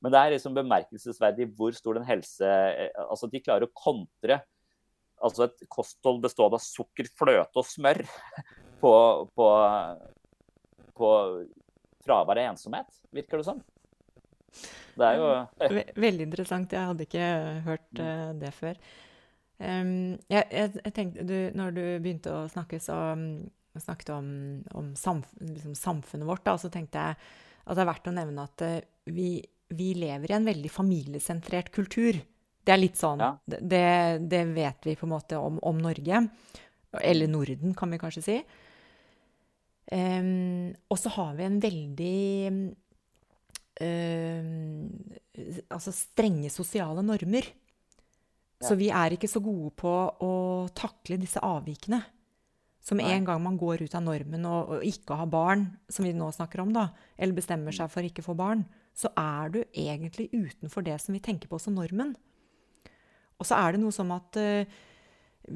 Men 0.05 0.13
det 0.13 0.21
er 0.21 0.35
liksom 0.35 0.55
bemerkelsesverdig 0.55 1.49
hvor 1.57 1.73
stor 1.75 1.97
den 1.97 2.05
helse 2.07 2.47
eh, 2.47 2.93
Altså 3.01 3.27
de 3.27 3.41
klarer 3.43 3.65
å 3.67 3.73
kontre 3.75 4.37
altså 5.19 5.49
et 5.49 5.65
kosthold 5.67 6.21
bestående 6.23 6.55
av 6.55 6.63
sukker, 6.63 7.09
fløte 7.19 7.59
og 7.59 7.67
smør 7.67 8.03
på, 8.83 8.93
på, 9.35 9.47
på 10.95 11.09
fravær 12.05 12.39
av 12.39 12.53
ensomhet, 12.53 13.01
virker 13.15 13.41
det 13.41 13.49
som. 13.49 13.59
Det 14.99 15.07
er 15.07 15.19
jo 15.19 15.29
Veldig 15.99 16.25
interessant. 16.27 16.73
Jeg 16.75 16.91
hadde 16.91 17.05
ikke 17.07 17.29
hørt 17.67 18.01
uh, 18.01 18.31
det 18.39 18.51
før. 18.55 18.81
Um, 19.59 20.15
jeg, 20.31 20.45
jeg, 20.53 20.91
tenkte, 20.95 21.25
du, 21.27 21.37
når 21.57 21.73
du 21.75 21.83
begynte 21.99 22.31
å 22.31 22.47
snakke, 22.51 22.79
så 22.83 22.95
um, 23.17 23.49
snakket 23.79 24.13
om, 24.15 24.29
om 24.75 24.93
samf 24.97 25.27
liksom 25.39 25.75
samfunnet 25.77 26.27
vårt, 26.27 26.45
da, 26.47 26.55
så 26.59 26.71
tenkte 26.71 27.01
jeg 27.01 27.17
at 27.19 27.75
det 27.75 27.83
er 27.83 27.89
verdt 27.91 28.07
å 28.09 28.15
nevne 28.15 28.45
at 28.47 28.63
uh, 28.65 28.77
vi, 29.11 29.33
vi, 29.75 29.91
lever 29.99 30.31
i 30.31 30.37
en 30.37 30.47
veldig 30.47 30.71
familiesentrert 30.71 31.73
kultur. 31.75 32.21
Det 32.63 32.75
er 32.75 32.81
litt 32.81 32.99
sånn 32.99 33.21
ja. 33.23 33.33
det, 33.47 33.85
det, 34.31 34.43
vet 34.55 34.87
vi 34.87 34.95
på 34.99 35.07
en 35.07 35.15
måte 35.15 35.39
om, 35.41 35.59
om, 35.65 35.79
Norge. 35.81 36.23
Eller 36.99 37.29
Norden, 37.29 37.75
kan 37.77 37.91
vi 37.91 37.99
kanskje 38.01 38.25
si. 38.25 38.37
Um, 39.91 40.69
og 40.87 40.99
så 41.01 41.11
har 41.15 41.33
vi 41.35 41.47
en 41.47 41.59
veldig 41.63 42.17
altså 45.71 45.93
strenge 45.95 46.49
sosiale 46.51 47.03
normer. 47.05 47.47
Ja. 48.59 48.67
Så 48.67 48.75
vi 48.75 48.89
er 48.91 49.15
ikke 49.15 49.30
så 49.32 49.39
gode 49.43 49.71
på 49.80 49.91
å 50.19 50.34
takle 50.75 51.19
disse 51.21 51.39
avvikene. 51.39 52.01
Så 52.84 52.95
med 52.95 53.11
en 53.11 53.25
gang 53.27 53.41
man 53.43 53.57
går 53.59 53.84
ut 53.86 53.95
av 53.95 54.03
normen 54.03 54.45
og, 54.47 54.71
og, 54.73 54.84
ikke 54.88 55.17
har 55.19 55.30
barn, 55.32 55.65
som 55.91 56.07
vi 56.07 56.13
nå 56.15 56.30
snakker 56.34 56.63
om, 56.63 56.71
da, 56.73 56.89
eller 57.19 57.38
bestemmer 57.38 57.75
seg 57.75 57.91
for 57.91 58.07
ikke 58.07 58.23
å 58.23 58.30
få 58.32 58.36
barn, 58.39 58.63
så 58.95 59.11
er 59.19 59.51
du 59.53 59.59
egentlig 59.67 60.30
utenfor 60.34 60.84
det 60.88 60.95
som 61.03 61.15
vi 61.15 61.21
tenker 61.23 61.51
på 61.51 61.59
som 61.61 61.75
normen. 61.77 62.15
Og 63.39 63.47
så 63.47 63.59
er 63.59 63.75
det 63.75 63.84
noe 63.84 63.95
som 63.95 64.09
at 64.15 64.39
uh, 64.39 64.80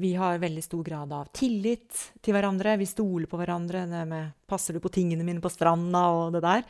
vi 0.00 0.14
har 0.16 0.40
veldig 0.40 0.64
stor 0.64 0.84
grad 0.86 1.12
av 1.12 1.28
tillit 1.36 1.98
til 2.24 2.36
hverandre. 2.36 2.78
Vi 2.80 2.88
stoler 2.88 3.28
på 3.30 3.38
hverandre. 3.40 3.84
Det 3.90 4.04
med 4.08 4.32
'passer 4.48 4.74
du 4.74 4.80
på 4.80 4.92
tingene 4.92 5.24
mine 5.24 5.42
på 5.44 5.52
stranda' 5.52 6.06
og 6.14 6.32
det 6.32 6.42
der. 6.42 6.64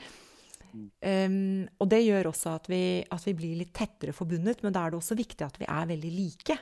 Um, 0.74 1.66
og 1.80 1.90
det 1.92 2.00
gjør 2.04 2.30
også 2.30 2.54
at 2.58 2.70
vi, 2.70 2.82
at 3.02 3.26
vi, 3.28 3.34
blir 3.38 3.58
litt 3.60 3.74
tettere 3.76 4.14
forbundet, 4.16 4.62
men 4.64 4.74
da 4.74 4.84
er 4.84 4.94
det 4.94 5.00
også 5.00 5.16
viktig 5.18 5.46
at 5.46 5.58
vi 5.60 5.68
er 5.70 5.90
veldig 5.90 6.12
like. 6.14 6.56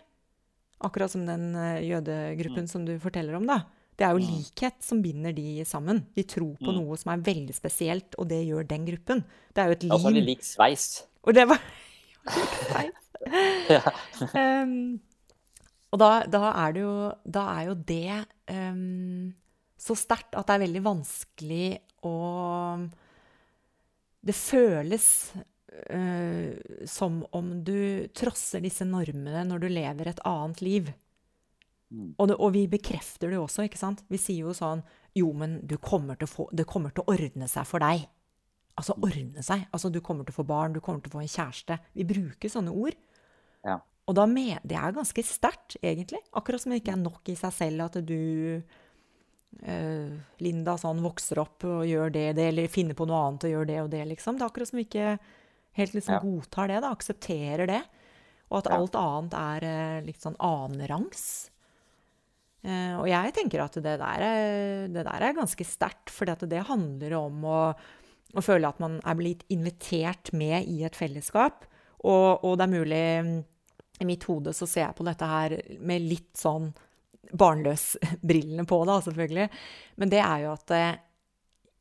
Akkurat 0.82 1.12
som 1.12 1.24
den 1.28 1.52
uh, 1.56 1.80
jødegruppen 1.82 2.68
som 2.70 2.84
du 2.88 2.94
forteller 3.02 3.38
om. 3.38 3.46
da. 3.48 3.62
Det 3.98 4.06
er 4.06 4.16
jo 4.16 4.24
likhet 4.24 4.80
som 4.82 5.02
binder 5.04 5.34
de 5.36 5.62
sammen. 5.68 6.00
De 6.16 6.24
tror 6.24 6.56
på 6.58 6.72
mm. 6.72 6.78
noe 6.80 6.96
som 7.00 7.12
er 7.12 7.24
veldig 7.24 7.54
spesielt, 7.54 8.16
og 8.18 8.28
det 8.30 8.40
gjør 8.48 8.66
den 8.70 8.86
gruppen. 8.88 9.22
Det 9.52 9.62
er 9.62 9.70
jo 9.70 9.76
et 9.76 9.86
liv. 9.86 9.92
Og 9.94 10.00
så 10.00 10.08
har 10.08 10.16
de 10.16 10.24
lik 10.26 10.44
sveis. 10.46 10.86
Og 11.22 11.36
det 11.36 11.44
var 11.50 11.60
ja. 13.70 13.82
um, 14.62 15.00
og 15.92 16.00
da, 16.00 16.10
da, 16.30 16.42
er 16.64 16.74
det 16.74 16.82
jo, 16.82 16.94
da 17.36 17.44
er 17.52 17.68
jo 17.68 17.74
det 17.90 18.18
um, 18.50 19.32
så 19.82 19.96
sterkt 19.98 20.36
at 20.38 20.48
det 20.48 20.56
er 20.56 20.64
veldig 20.64 20.82
vanskelig 20.86 21.66
å 22.06 22.14
det 24.23 24.35
føles 24.39 25.07
uh, 25.35 26.53
som 26.89 27.23
om 27.35 27.53
du 27.64 28.09
trosser 28.14 28.62
disse 28.64 28.87
normene 28.87 29.45
når 29.49 29.64
du 29.64 29.68
lever 29.73 30.12
et 30.12 30.23
annet 30.29 30.62
liv. 30.64 30.91
Mm. 31.93 32.14
Og, 32.16 32.29
det, 32.31 32.39
og, 32.39 32.51
vi 32.55 32.66
bekrefter 32.70 33.33
det 33.33 33.41
også, 33.41 33.66
ikke 33.68 33.81
sant? 33.81 34.05
Vi 34.09 34.20
sier 34.20 34.47
jo 34.47 34.57
sånn 34.57 34.81
Jo, 35.18 35.29
men 35.37 35.59
kommer 35.85 36.16
få, 36.25 36.47
det 36.57 36.64
kommer 36.64 36.95
til 36.95 37.05
å 37.05 37.12
ordne 37.12 37.49
seg 37.51 37.66
for 37.68 37.85
deg. 37.85 38.07
Altså 38.81 38.97
mm. 38.97 39.09
ordne 39.09 39.45
seg. 39.45 39.66
Altså 39.75 39.91
du 39.93 40.01
kommer 40.01 40.25
til 40.25 40.33
å 40.33 40.41
få 40.41 40.47
barn, 40.49 40.73
du 40.73 40.81
kommer 40.81 41.03
til 41.05 41.12
å 41.12 41.18
få 41.18 41.25
en 41.25 41.35
kjæreste. 41.35 41.77
Vi 41.99 42.07
bruker 42.09 42.53
sånne 42.53 42.73
ord. 42.73 42.97
Ja. 43.66 43.77
Og 44.09 44.16
da 44.18 44.25
med, 44.27 44.57
det 44.66 44.79
er 44.79 44.95
ganske 44.97 45.23
sterkt, 45.27 45.77
egentlig. 45.83 46.23
Akkurat 46.35 46.62
som 46.62 46.73
det 46.73 46.81
ikke 46.81 46.97
er 46.97 47.05
nok 47.05 47.29
i 47.31 47.37
seg 47.39 47.53
selv 47.55 47.85
at 47.87 48.01
du 48.07 48.16
Linda 50.42 50.72
sånn 50.80 51.03
vokser 51.05 51.38
opp 51.42 51.66
og 51.68 51.84
gjør 51.86 52.11
det, 52.11 52.24
det, 52.38 52.48
eller 52.50 52.72
finner 52.72 52.96
på 52.98 53.07
noe 53.07 53.20
annet 53.28 53.44
og 53.46 53.53
gjør 53.53 53.68
det 53.68 53.78
og 53.84 53.90
det, 53.92 54.00
liksom. 54.11 54.38
Det 54.38 54.42
er 54.42 54.50
akkurat 54.50 54.70
som 54.70 54.80
vi 54.80 54.86
ikke 54.88 55.12
helt 55.78 55.94
liksom 55.96 56.14
ja. 56.14 56.20
godtar 56.24 56.68
det, 56.68 56.80
da, 56.84 56.92
aksepterer 56.92 57.70
det. 57.70 57.80
Og 58.53 58.61
at 58.61 58.68
ja. 58.68 58.76
alt 58.76 58.98
annet 59.00 59.38
er 59.38 59.66
uh, 59.66 60.05
litt 60.05 60.22
sånn 60.24 60.36
annenrangs. 60.42 61.24
Uh, 62.62 63.00
og 63.00 63.09
jeg 63.11 63.34
tenker 63.34 63.64
at 63.64 63.78
det 63.80 63.96
der 64.03 64.26
er, 64.26 64.90
det 64.92 65.07
der 65.09 65.26
er 65.28 65.38
ganske 65.38 65.66
sterkt, 65.66 66.12
for 66.12 66.28
det 66.28 66.66
handler 66.68 67.16
om 67.18 67.46
å, 67.48 67.62
å, 67.72 68.44
føle 68.44 68.68
at 68.68 68.82
man 68.82 69.00
er 69.00 69.18
blitt 69.18 69.46
invitert 69.53 70.34
med 70.36 70.68
i 70.68 70.82
et 70.86 70.98
fellesskap. 70.98 71.66
Og, 72.03 72.44
og 72.44 72.59
det 72.59 72.66
er 72.66 72.72
mulig 72.72 73.03
I 74.03 74.07
mitt 74.09 74.24
hode 74.26 74.50
så 74.57 74.66
ser 74.66 74.88
jeg 74.88 74.98
på 74.98 75.07
dette 75.07 75.26
her 75.28 75.53
med 75.78 76.03
litt 76.03 76.32
sånn 76.38 76.72
barnløs-brillene 77.31 78.66
på, 78.68 78.83
da, 78.89 78.99
selvfølgelig. 79.05 79.49
Men 80.01 80.12
det 80.12 80.20
er 80.25 80.45
jo 80.45 80.53
at 80.57 80.75
eh, 80.77 81.01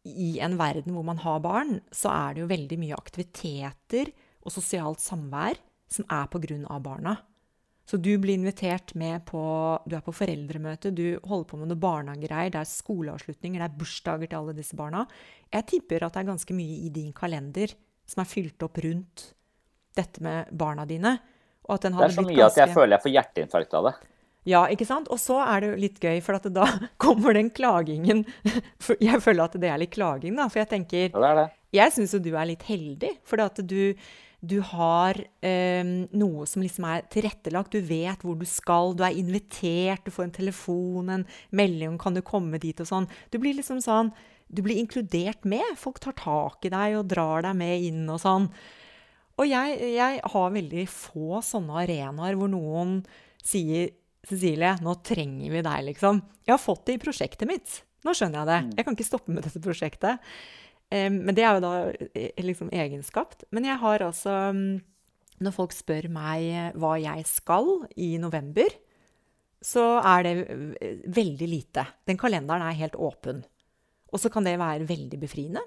i 0.08 0.36
en 0.42 0.58
verden 0.60 0.96
hvor 0.96 1.06
man 1.06 1.22
har 1.22 1.42
barn, 1.44 1.80
så 1.94 2.14
er 2.14 2.36
det 2.36 2.44
jo 2.44 2.52
veldig 2.52 2.80
mye 2.82 2.98
aktiviteter 2.98 4.14
og 4.42 4.54
sosialt 4.54 5.02
samvær 5.04 5.60
som 5.92 6.08
er 6.10 6.30
av 6.72 6.82
barna. 6.82 7.18
Så 7.86 7.98
du 7.98 8.14
blir 8.22 8.38
invitert 8.38 8.94
med 8.96 9.26
på 9.28 9.42
Du 9.90 9.96
er 9.98 10.04
på 10.06 10.14
foreldremøte, 10.16 10.94
du 10.96 11.20
holder 11.28 11.48
på 11.50 11.58
med 11.60 11.72
noe 11.72 11.82
barnehagegreier, 11.82 12.54
det 12.54 12.62
er 12.62 12.70
skoleavslutninger, 12.70 13.60
det 13.60 13.68
er 13.68 13.80
bursdager 13.82 14.30
til 14.30 14.38
alle 14.38 14.56
disse 14.56 14.78
barna. 14.80 15.04
Jeg 15.52 15.68
tipper 15.68 16.06
at 16.06 16.16
det 16.16 16.22
er 16.22 16.30
ganske 16.30 16.56
mye 16.56 16.78
i 16.86 16.92
din 16.94 17.12
kalender 17.12 17.74
som 18.08 18.24
er 18.24 18.30
fylt 18.30 18.64
opp 18.64 18.80
rundt 18.86 19.26
dette 19.98 20.24
med 20.24 20.54
barna 20.56 20.86
dine. 20.88 21.18
det 21.68 21.92
er 21.92 22.16
så 22.16 22.24
mye 22.24 22.38
ganske... 22.38 22.48
at 22.48 22.62
jeg 22.64 22.76
føler 22.78 22.96
jeg 22.96 23.04
får 23.04 23.16
hjerteinfarkt 23.18 23.76
av 23.80 23.90
det. 23.90 23.96
Ja, 24.48 24.64
ikke 24.74 24.88
sant? 24.90 25.10
Og 25.14 25.20
så 25.22 25.38
er 25.44 25.62
det 25.62 25.70
jo 25.70 25.80
litt 25.84 26.00
gøy, 26.02 26.18
for 26.26 26.50
da 26.50 26.66
kommer 27.02 27.38
den 27.38 27.52
klagingen 27.54 28.24
Jeg 28.98 29.22
føler 29.22 29.46
at 29.46 29.58
det 29.62 29.70
er 29.70 29.82
litt 29.82 29.94
klaging, 29.94 30.34
da. 30.40 30.48
For 30.50 30.64
jeg 30.64 30.72
tenker 30.72 31.08
ja, 31.12 31.22
det 31.22 31.32
det. 31.38 31.48
Jeg 31.78 31.96
syns 31.96 32.16
jo 32.16 32.20
du 32.24 32.34
er 32.34 32.50
litt 32.50 32.66
heldig, 32.68 33.14
for 33.28 33.44
at 33.44 33.62
du, 33.64 33.94
du 34.42 34.58
har 34.74 35.16
um, 35.22 35.94
noe 36.24 36.48
som 36.50 36.66
liksom 36.66 36.90
er 36.90 37.06
tilrettelagt. 37.14 37.78
Du 37.78 37.86
vet 37.86 38.26
hvor 38.26 38.36
du 38.40 38.48
skal, 38.50 38.98
du 38.98 39.06
er 39.08 39.16
invitert, 39.16 40.04
du 40.04 40.12
får 40.12 40.28
en 40.28 40.36
telefon, 40.42 41.14
en 41.14 41.28
melding 41.56 41.94
om 41.94 42.02
'kan 42.02 42.18
du 42.18 42.26
komme 42.26 42.60
dit', 42.60 42.82
og 42.82 42.90
sånn. 42.90 43.10
Du 43.32 43.40
blir 43.40 43.56
liksom 43.58 43.82
sånn 43.82 44.14
Du 44.52 44.60
blir 44.62 44.76
inkludert 44.76 45.46
med. 45.48 45.64
Folk 45.80 46.02
tar 46.04 46.12
tak 46.12 46.66
i 46.66 46.70
deg 46.70 46.98
og 46.98 47.08
drar 47.08 47.42
deg 47.46 47.56
med 47.56 47.86
inn 47.88 48.10
og 48.12 48.20
sånn. 48.20 48.50
Og 49.40 49.48
jeg, 49.48 49.78
jeg 49.96 50.20
har 50.20 50.52
veldig 50.52 50.84
få 50.92 51.40
sånne 51.40 51.78
arenaer 51.86 52.36
hvor 52.36 52.52
noen 52.52 53.06
sier 53.40 53.94
Cecilie, 54.28 54.76
nå 54.86 54.96
trenger 55.06 55.54
vi 55.54 55.64
deg, 55.66 55.86
liksom. 55.90 56.22
Jeg 56.46 56.54
har 56.54 56.62
fått 56.62 56.86
det 56.88 56.98
i 56.98 57.02
prosjektet 57.02 57.50
mitt. 57.50 57.80
Nå 58.06 58.14
skjønner 58.18 58.42
jeg 58.42 58.50
det. 58.50 58.60
Mm. 58.66 58.74
Jeg 58.78 58.86
kan 58.86 58.98
ikke 58.98 59.08
stoppe 59.08 59.34
med 59.34 59.46
dette 59.46 59.62
prosjektet. 59.64 60.34
Men 60.92 61.32
det 61.32 61.46
er 61.48 61.56
jo 61.56 61.64
da 61.64 61.74
eh, 62.20 62.42
liksom 62.44 62.72
egenskapt. 62.76 63.46
Men 63.56 63.64
jeg 63.70 63.80
har 63.80 64.04
altså 64.04 64.34
Når 64.52 65.54
folk 65.56 65.72
spør 65.72 66.10
meg 66.12 66.48
eh, 66.50 66.74
hva 66.76 66.98
jeg 67.00 67.24
skal 67.30 67.86
i 67.96 68.18
november, 68.22 68.68
så 69.64 70.02
er 70.04 70.26
det 70.28 70.34
eh, 70.44 71.00
veldig 71.08 71.48
lite. 71.48 71.86
Den 72.06 72.20
kalenderen 72.20 72.66
er 72.66 72.78
helt 72.82 72.98
åpen. 73.00 73.40
Og 74.12 74.20
så 74.20 74.30
kan 74.34 74.44
det 74.44 74.60
være 74.60 74.90
veldig 74.90 75.22
befriende. 75.22 75.64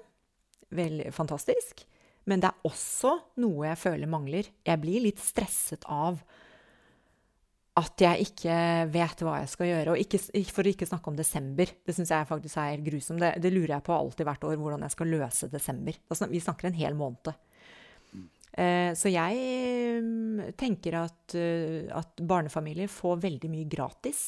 Veldig 0.75 1.09
fantastisk. 1.15 1.81
Men 2.29 2.41
det 2.41 2.51
er 2.51 2.69
også 2.69 3.15
noe 3.41 3.69
jeg 3.71 3.81
føler 3.81 4.09
mangler. 4.09 4.49
Jeg 4.65 4.81
blir 4.81 5.03
litt 5.07 5.21
stresset 5.21 5.85
av 5.89 6.21
at 7.75 7.99
jeg 7.99 8.29
ikke 8.29 8.57
vet 8.87 9.21
hva 9.25 9.39
jeg 9.41 9.49
skal 9.51 9.67
gjøre. 9.67 9.95
Og 9.95 9.99
ikke, 9.99 10.19
for 10.47 10.63
å 10.63 10.71
ikke 10.71 10.87
snakke 10.87 11.11
om 11.11 11.17
desember. 11.17 11.73
Det 11.83 11.95
syns 11.95 12.13
jeg 12.13 12.29
faktisk 12.29 12.59
er 12.61 12.83
grusomt. 12.85 13.19
Det, 13.19 13.33
det, 13.43 13.51
lurer 13.51 13.75
jeg 13.75 13.85
på 13.87 13.95
alltid 13.95 14.29
hvert 14.29 14.47
år, 14.47 14.55
hvordan 14.61 14.85
jeg 14.85 14.95
skal 14.95 15.11
løse 15.11 15.49
desember. 15.51 15.97
vi 16.31 16.43
snakker 16.43 16.69
en 16.69 16.79
hel 16.79 16.95
måned. 16.95 17.33
Eh, 18.55 18.93
så 18.95 19.11
jeg 19.11 19.99
mm, 19.99 20.55
tenker 20.55 20.95
at, 21.01 21.35
uh, 21.35 21.91
at, 21.99 22.23
barnefamilier 22.23 22.87
får 22.87 23.19
veldig 23.25 23.51
mye 23.51 23.67
gratis. 23.67 24.23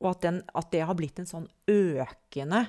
Og 0.00 0.14
at, 0.14 0.22
den, 0.24 0.40
at 0.56 0.70
det 0.72 0.86
har 0.88 0.96
blitt 0.96 1.20
en 1.20 1.28
sånn 1.28 1.44
økende 1.70 2.64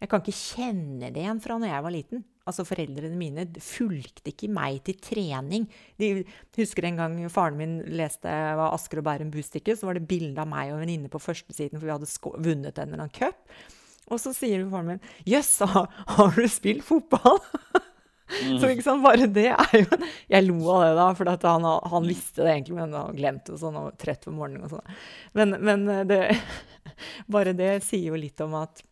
Jeg 0.00 0.08
kan 0.10 0.20
ikke 0.20 0.34
kjenne 0.34 1.08
det 1.14 1.22
igjen 1.22 1.40
fra 1.40 1.56
når 1.60 1.70
jeg 1.70 1.84
var 1.84 1.94
liten. 1.94 2.24
Altså 2.48 2.64
Foreldrene 2.66 3.16
mine 3.18 3.44
fulgte 3.62 4.32
ikke 4.32 4.50
meg 4.52 4.80
til 4.86 4.96
trening. 5.04 5.66
De 6.00 6.24
husker 6.56 6.88
en 6.88 7.00
gang 7.00 7.18
faren 7.32 7.58
min 7.60 7.78
leste 7.98 8.28
var 8.58 8.72
Asker 8.72 9.02
og 9.02 9.08
Bærum 9.08 9.32
Bustikke, 9.34 9.76
så 9.76 9.88
var 9.88 9.98
det 9.98 10.08
bilde 10.08 10.40
av 10.40 10.48
meg 10.50 10.72
og 10.72 10.78
en 10.78 10.86
venninne 10.86 11.12
på 11.12 11.20
førstesiden, 11.22 11.78
for 11.78 11.88
vi 11.88 11.94
hadde 11.94 12.40
vunnet 12.48 12.78
en 12.78 12.88
eller 12.88 13.04
annen 13.04 13.14
cup. 13.14 13.38
Og 14.08 14.20
så 14.22 14.32
sier 14.32 14.64
faren 14.72 14.94
min 14.94 15.04
'Jøss, 15.28 15.58
har, 15.68 15.92
har, 16.16 16.32
du 16.34 16.48
spilt 16.48 16.86
fotball?' 16.86 17.42
Mm. 18.28 18.58
Så 18.60 18.68
ikke 18.68 18.84
sant, 18.84 19.00
bare 19.00 19.24
det 19.32 19.46
er 19.54 19.70
jo 19.72 19.86
Jeg 20.28 20.44
lo 20.44 20.58
av 20.68 20.82
det, 20.82 20.90
da, 20.98 21.06
for 21.16 21.30
han, 21.48 21.62
han, 21.64 22.04
visste 22.04 22.42
det 22.44 22.50
egentlig, 22.52 22.74
men 22.76 22.92
han 22.92 23.16
glemte 23.16 23.54
det 23.54 23.60
sånn 23.62 23.78
og 23.80 23.94
trøtt 23.96 24.26
på 24.26 24.34
morgenen 24.36 24.66
og 24.66 24.74
sånn. 24.74 24.98
Men, 25.32 25.56
men 25.64 25.86
det, 26.10 26.18
bare 27.34 27.56
det 27.56 27.70
sier 27.86 28.10
jo 28.10 28.20
litt 28.20 28.42
om 28.44 28.58
at 28.60 28.84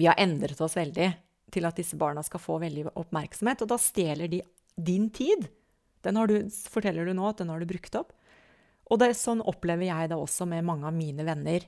vi 0.00 0.08
har 0.08 0.16
endret 0.16 0.60
oss 0.64 0.78
veldig 0.78 1.10
til 1.52 1.68
at 1.68 1.78
disse 1.78 1.96
barna 1.98 2.22
skal 2.26 2.42
få 2.42 2.58
veldig 2.62 2.90
oppmerksomhet. 2.98 3.64
Og 3.64 3.70
da 3.72 3.78
stjeler 3.80 4.30
de 4.30 4.42
din 4.78 5.08
tid. 5.10 5.48
Den 6.06 6.18
har 6.20 6.30
du, 6.30 6.36
forteller 6.70 7.08
du 7.08 7.16
nå 7.16 7.26
at 7.28 7.42
den 7.42 7.50
har 7.52 7.60
du 7.60 7.68
brukt 7.68 7.98
opp. 7.98 8.14
Og 8.88 9.00
det, 9.00 9.12
sånn 9.18 9.42
opplever 9.44 9.88
jeg 9.90 10.12
det 10.12 10.18
også 10.18 10.46
med 10.48 10.66
mange 10.66 10.88
av 10.88 10.96
mine 10.96 11.26
venner. 11.26 11.66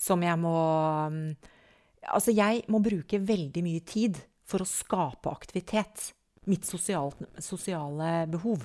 Som 0.00 0.22
jeg 0.24 0.38
må 0.40 0.56
Altså, 2.00 2.32
jeg 2.32 2.62
må 2.72 2.78
bruke 2.80 3.18
veldig 3.20 3.60
mye 3.60 3.82
tid 3.84 4.16
for 4.48 4.64
å 4.64 4.68
skape 4.68 5.28
aktivitet. 5.28 6.06
Mitt 6.48 6.64
sosialt, 6.64 7.18
sosiale 7.44 8.24
behov 8.30 8.64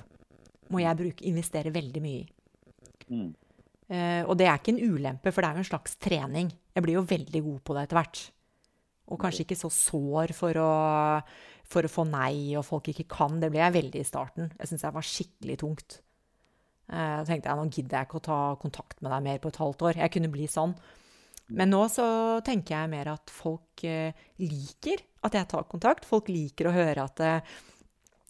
må 0.72 0.80
jeg 0.80 0.98
bruke, 0.98 1.26
investere 1.28 1.74
veldig 1.74 2.02
mye 2.02 2.22
i. 2.22 2.30
Mm. 3.12 3.28
Uh, 3.86 4.22
og 4.24 4.32
det 4.40 4.48
er 4.48 4.56
ikke 4.56 4.72
en 4.72 4.80
ulempe, 4.82 5.30
for 5.30 5.44
det 5.44 5.50
er 5.50 5.58
jo 5.58 5.62
en 5.66 5.68
slags 5.68 5.98
trening. 6.02 6.48
Jeg 6.74 6.86
blir 6.86 6.96
jo 6.96 7.04
veldig 7.06 7.42
god 7.44 7.60
på 7.60 7.76
det 7.76 7.84
etter 7.84 8.00
hvert. 8.00 8.22
Og 9.06 9.20
kanskje 9.22 9.44
ikke 9.44 9.58
så 9.58 9.70
sår 9.70 10.34
for 10.34 10.58
å, 10.58 10.72
for 11.70 11.86
å 11.86 11.92
få 11.92 12.06
nei 12.08 12.56
og 12.58 12.66
folk 12.66 12.90
ikke 12.90 13.06
kan. 13.10 13.38
Det 13.42 13.52
ble 13.52 13.62
jeg 13.62 13.76
veldig 13.76 14.02
i 14.02 14.08
starten. 14.08 14.50
Jeg 14.58 14.70
syntes 14.70 14.86
jeg 14.88 14.96
var 14.96 15.08
skikkelig 15.10 15.58
tungt. 15.62 16.00
Eh, 16.86 17.14
da 17.20 17.24
tenkte 17.26 17.50
jeg 17.50 17.58
nå 17.58 17.66
gidder 17.70 17.98
jeg 17.98 18.08
ikke 18.08 18.20
å 18.20 18.26
ta 18.26 18.40
kontakt 18.62 19.00
med 19.02 19.14
deg 19.14 19.24
mer 19.26 19.40
på 19.42 19.50
et 19.52 19.60
halvt 19.62 19.86
år. 19.88 20.00
Jeg 20.02 20.14
kunne 20.16 20.32
bli 20.34 20.50
sånn. 20.50 20.74
Men 21.54 21.70
nå 21.70 21.84
så 21.92 22.06
tenker 22.46 22.74
jeg 22.74 22.90
mer 22.90 23.12
at 23.12 23.30
folk 23.30 23.84
eh, 23.86 24.26
liker 24.42 25.02
at 25.26 25.38
jeg 25.38 25.50
tar 25.50 25.66
kontakt. 25.70 26.06
Folk 26.06 26.30
liker 26.32 26.70
å 26.70 26.74
høre 26.74 27.06
at 27.06 27.22
eh, 27.22 27.56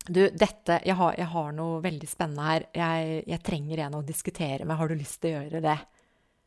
du, 0.07 0.23
dette 0.31 0.81
jeg 0.87 0.97
har, 0.99 1.17
jeg 1.19 1.29
har, 1.33 1.53
noe 1.57 1.81
veldig 1.85 2.09
spennende 2.11 2.49
her. 2.49 2.67
Jeg, 2.77 3.23
jeg, 3.33 3.43
trenger 3.45 3.87
en 3.87 3.99
å 4.01 4.05
diskutere 4.07 4.69
med. 4.69 4.77
Har 4.79 4.93
du 4.93 4.99
lyst 4.99 5.23
til 5.23 5.33
å 5.33 5.41
gjøre 5.41 5.65
det? 5.65 5.79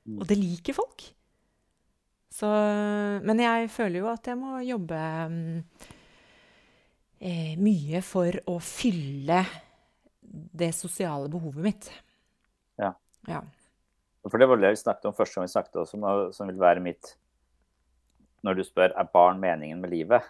Mm. 0.05 0.19
Og 0.19 0.30
det 0.30 0.38
liker 0.39 0.77
folk. 0.77 1.09
Så 2.30 2.49
Men 3.25 3.41
jeg 3.41 3.69
føler 3.73 4.03
jo 4.03 4.09
at 4.11 4.27
jeg 4.30 4.38
må 4.38 4.59
jobbe 4.61 4.99
eh, 7.19 7.55
mye 7.59 8.01
for 8.05 8.38
å 8.49 8.59
fylle 8.63 9.41
det 10.30 10.69
sosiale 10.77 11.30
behovet 11.32 11.65
mitt. 11.65 11.89
Ja. 12.77 12.93
ja. 13.27 13.41
For 14.27 14.38
det 14.38 14.49
var 14.51 14.61
det 14.61 14.75
vi 14.75 14.84
snakket 14.84 15.09
om 15.09 15.15
første 15.17 15.39
gang 15.39 15.47
vi 15.47 15.55
snakket 15.55 15.82
også, 15.82 16.01
som 16.36 16.51
vil 16.51 16.61
være 16.61 16.84
mitt 16.86 17.15
Når 18.45 18.55
du 18.55 18.63
spør 18.63 18.93
er 18.95 19.09
barn 19.11 19.39
meningen 19.41 19.82
med 19.82 19.91
livet. 19.91 20.23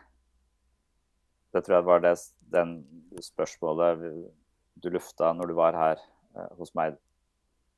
Det 1.53 1.61
tror 1.65 1.75
jeg 1.77 1.85
var 1.85 2.01
det 2.01 2.15
den 2.53 2.71
spørsmålet 3.21 4.07
du 4.81 4.89
lufta 4.89 5.29
når 5.35 5.51
du 5.51 5.53
var 5.57 5.77
her 5.77 5.99
eh, 5.99 6.49
hos 6.57 6.73
meg 6.77 6.95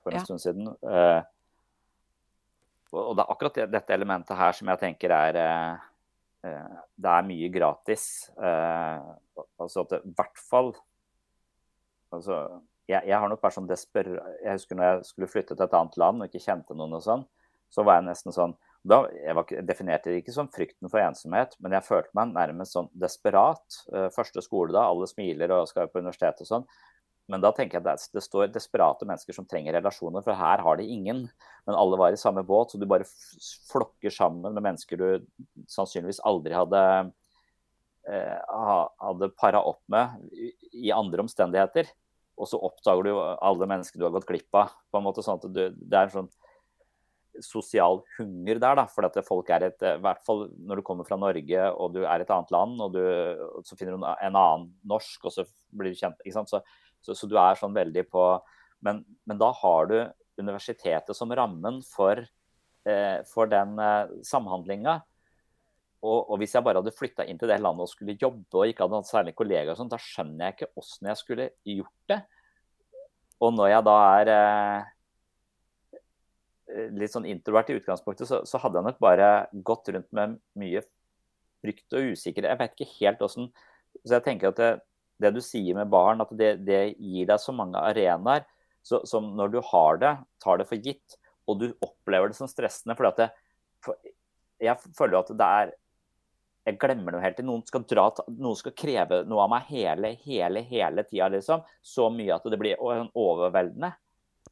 for 0.03 0.13
en 0.13 0.21
ja. 0.21 0.23
stund 0.23 0.39
siden. 0.43 0.69
Eh, 0.87 1.21
og 2.91 3.15
det 3.15 3.23
er 3.23 3.31
akkurat 3.31 3.59
dette 3.71 3.95
elementet 3.95 4.37
her 4.37 4.55
som 4.55 4.71
jeg 4.71 4.81
tenker 4.81 5.13
er 5.15 5.39
eh, 5.39 5.83
eh 6.49 6.79
Det 6.95 7.11
er 7.11 7.27
mye 7.27 7.49
gratis. 7.49 8.29
Eh, 8.37 9.11
altså 9.59 9.81
at 9.81 9.89
det 9.89 10.01
i 10.05 10.13
hvert 10.17 10.41
fall 10.49 10.73
altså, 12.11 12.61
jeg, 12.87 13.01
jeg, 13.07 13.17
har 13.17 13.29
nok 13.29 13.41
vært 13.41 13.55
sånn 13.55 13.69
desperat 13.69 14.43
Jeg 14.43 14.57
husker 14.57 14.75
når 14.75 14.85
jeg 14.85 15.05
skulle 15.05 15.29
flytte 15.31 15.55
til 15.55 15.65
et 15.65 15.77
annet 15.77 15.97
land 15.97 16.21
og 16.21 16.27
ikke 16.27 16.43
kjente 16.43 16.75
noen 16.75 16.97
og 16.97 17.05
sånn, 17.05 17.23
så 17.71 17.85
var 17.87 17.99
jeg 17.99 18.09
nesten 18.09 18.35
sånn 18.35 18.57
da, 18.83 19.05
Jeg 19.13 19.37
var, 19.37 19.55
definerte 19.63 20.09
det 20.09 20.23
ikke 20.23 20.33
som 20.35 20.49
frykten 20.51 20.89
for 20.89 20.99
ensomhet, 20.99 21.53
men 21.61 21.77
jeg 21.77 21.85
følte 21.85 22.17
meg 22.17 22.33
nærmest 22.33 22.73
sånn 22.73 22.87
desperat. 22.97 23.61
Første 24.15 24.41
skole 24.41 24.73
da, 24.73 24.87
alle 24.89 25.05
smiler 25.05 25.53
og 25.53 25.67
skal 25.69 25.91
på 25.91 26.01
universitet 26.01 26.41
og 26.41 26.49
sånn. 26.49 26.65
Men 27.31 27.43
da 27.43 27.53
tenker 27.55 27.79
jeg 27.79 27.87
at 27.87 28.09
det, 28.11 28.23
står 28.25 28.51
desperate 28.51 29.07
mennesker 29.07 29.35
som 29.35 29.47
trenger 29.47 29.77
relasjoner, 29.77 30.23
for 30.25 30.35
her 30.35 30.63
har 30.65 30.77
de 30.77 30.89
ingen. 30.91 31.23
Men 31.67 31.77
alle 31.79 31.99
var 31.99 32.11
i 32.11 32.19
samme 32.19 32.43
båt, 32.43 32.73
så 32.73 32.81
du 32.81 32.87
bare 32.89 33.07
flokker 33.71 34.13
sammen 34.13 34.51
med 34.51 34.65
mennesker 34.67 34.99
du 34.99 35.65
sannsynligvis 35.71 36.21
aldri 36.27 36.57
hadde 36.57 36.83
eh, 38.11 38.37
hadde 38.99 39.31
para 39.39 39.63
opp 39.63 39.81
med 39.91 40.19
i 40.75 40.91
andre 40.95 41.23
omstendigheter 41.23 41.91
og 42.41 42.49
så 42.49 42.59
oppdager 42.65 43.05
du 43.05 43.17
alle 43.19 43.67
mennesker 43.69 43.99
du 43.99 44.07
har 44.07 44.15
gått 44.15 44.29
glipp 44.29 44.57
av. 44.57 44.73
på 44.91 44.99
en 44.99 45.05
måte 45.05 45.23
sånn 45.25 45.39
at 45.39 45.49
du, 45.53 45.61
Det 45.69 45.97
er 45.97 46.09
en 46.09 46.15
sånn 46.15 46.31
sosial 47.41 48.01
hunger 48.17 48.59
der. 48.59 48.75
da, 48.75 48.85
for 48.89 49.05
at 49.07 49.17
folk 49.27 49.49
er 49.49 49.69
et, 49.69 49.81
i 49.81 50.01
hvert 50.03 50.23
fall 50.25 50.49
Når 50.57 50.81
du 50.81 50.83
kommer 50.87 51.07
fra 51.07 51.19
Norge 51.21 51.67
og 51.71 51.93
du 51.93 52.01
er 52.03 52.21
et 52.21 52.33
annet 52.33 52.51
land, 52.51 52.81
og, 52.81 52.95
du, 52.95 53.03
og 53.59 53.65
så 53.67 53.77
finner 53.77 53.95
du 53.95 54.05
en 54.05 54.35
annen 54.35 54.71
norsk, 54.83 55.25
og 55.25 55.35
så 55.35 55.45
blir 55.71 55.93
du 55.93 56.01
kjent 56.01 56.19
ikke 56.25 56.39
sant, 56.39 56.49
så, 56.51 56.63
så, 57.01 57.15
så 57.17 57.29
du 57.29 57.37
er 57.39 57.59
sånn 57.59 57.75
veldig 57.75 58.05
på 58.11 58.25
men, 58.81 59.03
men, 59.29 59.37
da 59.37 59.51
har 59.53 59.89
du 59.89 59.97
universitetet 60.41 61.15
som 61.17 61.31
rammen 61.37 61.81
for, 61.85 62.17
eh, 62.89 63.19
for 63.29 63.49
den 63.49 63.77
eh, 63.79 64.13
samhandlinga. 64.25 64.97
Og, 66.01 66.31
og, 66.31 66.39
hvis 66.41 66.55
jeg 66.57 66.65
bare 66.65 66.81
hadde 66.81 66.95
flytta 66.97 67.27
inn 67.29 67.37
til 67.37 67.51
det 67.51 67.59
landet 67.61 67.85
og 67.85 67.91
skulle 67.91 68.17
jobbe 68.17 68.57
og 68.57 68.71
ikke 68.71 68.87
hadde 68.87 69.01
hatt 69.03 69.11
særlig 69.11 69.35
kollegaer, 69.37 69.77
sånt, 69.77 69.93
da 69.93 70.01
skjønner 70.01 70.47
jeg 70.47 70.57
ikke 70.57 70.71
åssen 70.81 71.11
jeg 71.11 71.19
skulle 71.19 71.47
gjort 71.75 72.09
det. 72.09 72.19
Og 73.41 73.53
når 73.53 73.69
jeg 73.69 73.85
da 73.85 73.97
er 74.15 74.31
eh, 74.33 74.89
litt 76.97 77.13
sånn 77.13 77.29
introvert 77.29 77.69
i 77.69 77.77
utgangspunktet, 77.77 78.29
så, 78.29 78.41
så, 78.49 78.61
hadde 78.63 78.81
jeg 78.81 78.89
nok 78.89 79.01
bare 79.03 79.29
gått 79.67 79.93
rundt 79.93 80.09
med 80.17 80.39
mye 80.57 80.81
frykt 81.61 81.97
og 81.97 82.15
usikkerhet. 82.15 82.49
Jeg 82.49 82.61
vet 82.63 82.73
ikke 82.79 82.95
helt 82.97 83.21
åssen 83.21 83.51
Så 84.01 84.15
jeg 84.15 84.23
tenker 84.25 84.49
at 84.49 84.57
det, 84.57 84.71
det, 85.21 85.33
du 85.35 85.41
sier 85.43 85.77
med 85.77 85.91
barn, 85.91 86.23
at 86.23 86.31
det, 86.37 86.55
det 86.67 86.81
gir 86.97 87.29
deg 87.29 87.41
så 87.41 87.53
mange 87.55 87.81
arenaer 87.81 88.47
som 88.81 89.27
når 89.37 89.53
du 89.53 89.59
har 89.71 89.99
det, 90.01 90.15
tar 90.41 90.57
det 90.57 90.65
for 90.69 90.81
gitt, 90.81 91.17
og 91.49 91.59
du 91.61 91.67
opplever 91.85 92.31
det 92.31 92.37
som 92.37 92.49
stressende. 92.49 92.95
fordi 92.97 93.11
at 93.11 93.21
det, 93.21 93.29
for 93.85 93.97
jeg 94.61 94.93
føler 94.97 95.17
jo 95.17 95.23
at 95.25 95.33
det 95.37 95.51
er 95.61 95.77
jeg 96.61 96.77
glemmer 96.77 97.15
noe 97.15 97.23
helt 97.23 97.39
til. 97.39 97.47
Noen 97.47 97.63
skal, 97.65 97.81
dra, 97.89 98.03
noen 98.37 98.57
skal 98.57 98.75
kreve 98.77 99.23
noe 99.25 99.47
av 99.47 99.49
meg 99.49 99.69
hele, 99.71 100.11
hele, 100.21 100.61
hele 100.69 101.05
tida, 101.07 101.31
liksom. 101.33 101.63
Så 101.81 102.05
mye 102.13 102.35
at 102.35 102.45
det 102.53 102.59
blir 102.61 102.81
overveldende. 102.81 103.89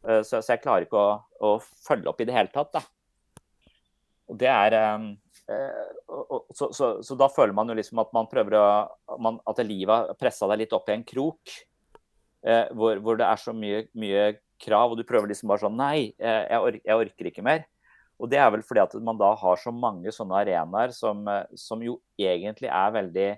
Eh, 0.08 0.24
så, 0.26 0.40
så 0.42 0.56
jeg 0.56 0.64
klarer 0.64 0.88
ikke 0.88 0.98
å, 0.98 1.20
å, 1.46 1.52
følge 1.86 2.10
opp 2.10 2.24
i 2.24 2.26
det 2.26 2.34
hele 2.34 2.50
tatt, 2.54 2.80
da. 2.80 3.46
Og 4.30 4.40
det 4.42 4.50
er 4.50 4.78
eh 4.80 5.06
så, 5.50 6.68
så, 6.74 6.88
så, 7.02 7.16
da 7.18 7.30
føler 7.32 7.56
man 7.58 7.72
jo 7.72 7.78
liksom 7.78 8.02
at 8.04 8.12
man 8.14 8.30
prøver 8.30 8.58
å 8.60 9.18
man, 9.22 9.40
At 9.50 9.62
livet 9.66 10.12
har 10.12 10.20
pressa 10.20 10.50
deg 10.52 10.64
litt 10.64 10.76
opp 10.78 10.90
i 10.92 10.96
en 10.98 11.06
krok. 11.08 11.56
Eh, 12.46 12.70
hvor, 12.78 13.00
hvor, 13.04 13.18
det 13.20 13.26
er 13.28 13.42
så 13.42 13.56
mye, 13.56 13.84
mye, 14.00 14.30
krav, 14.60 14.92
og 14.92 15.00
du 15.00 15.06
prøver 15.08 15.32
liksom 15.32 15.52
bare 15.52 15.64
sånn 15.64 15.78
Nei, 15.80 16.12
eh, 16.20 16.44
jeg, 16.52 16.60
or 16.60 16.78
jeg 16.78 17.04
orker 17.06 17.30
ikke 17.32 17.46
mer. 17.46 17.66
Og 18.20 18.28
det 18.32 18.40
er 18.44 18.50
vel 18.52 18.64
fordi 18.68 18.84
at 18.84 18.96
man 19.04 19.20
da 19.20 19.32
har 19.40 19.60
så 19.60 19.72
mange 19.72 20.12
sånne 20.12 20.42
arenaer 20.42 20.94
som, 20.96 21.24
eh, 21.32 21.46
som 21.60 21.84
jo 21.84 21.98
egentlig 22.20 22.68
er 22.68 22.96
veldig 22.96 23.30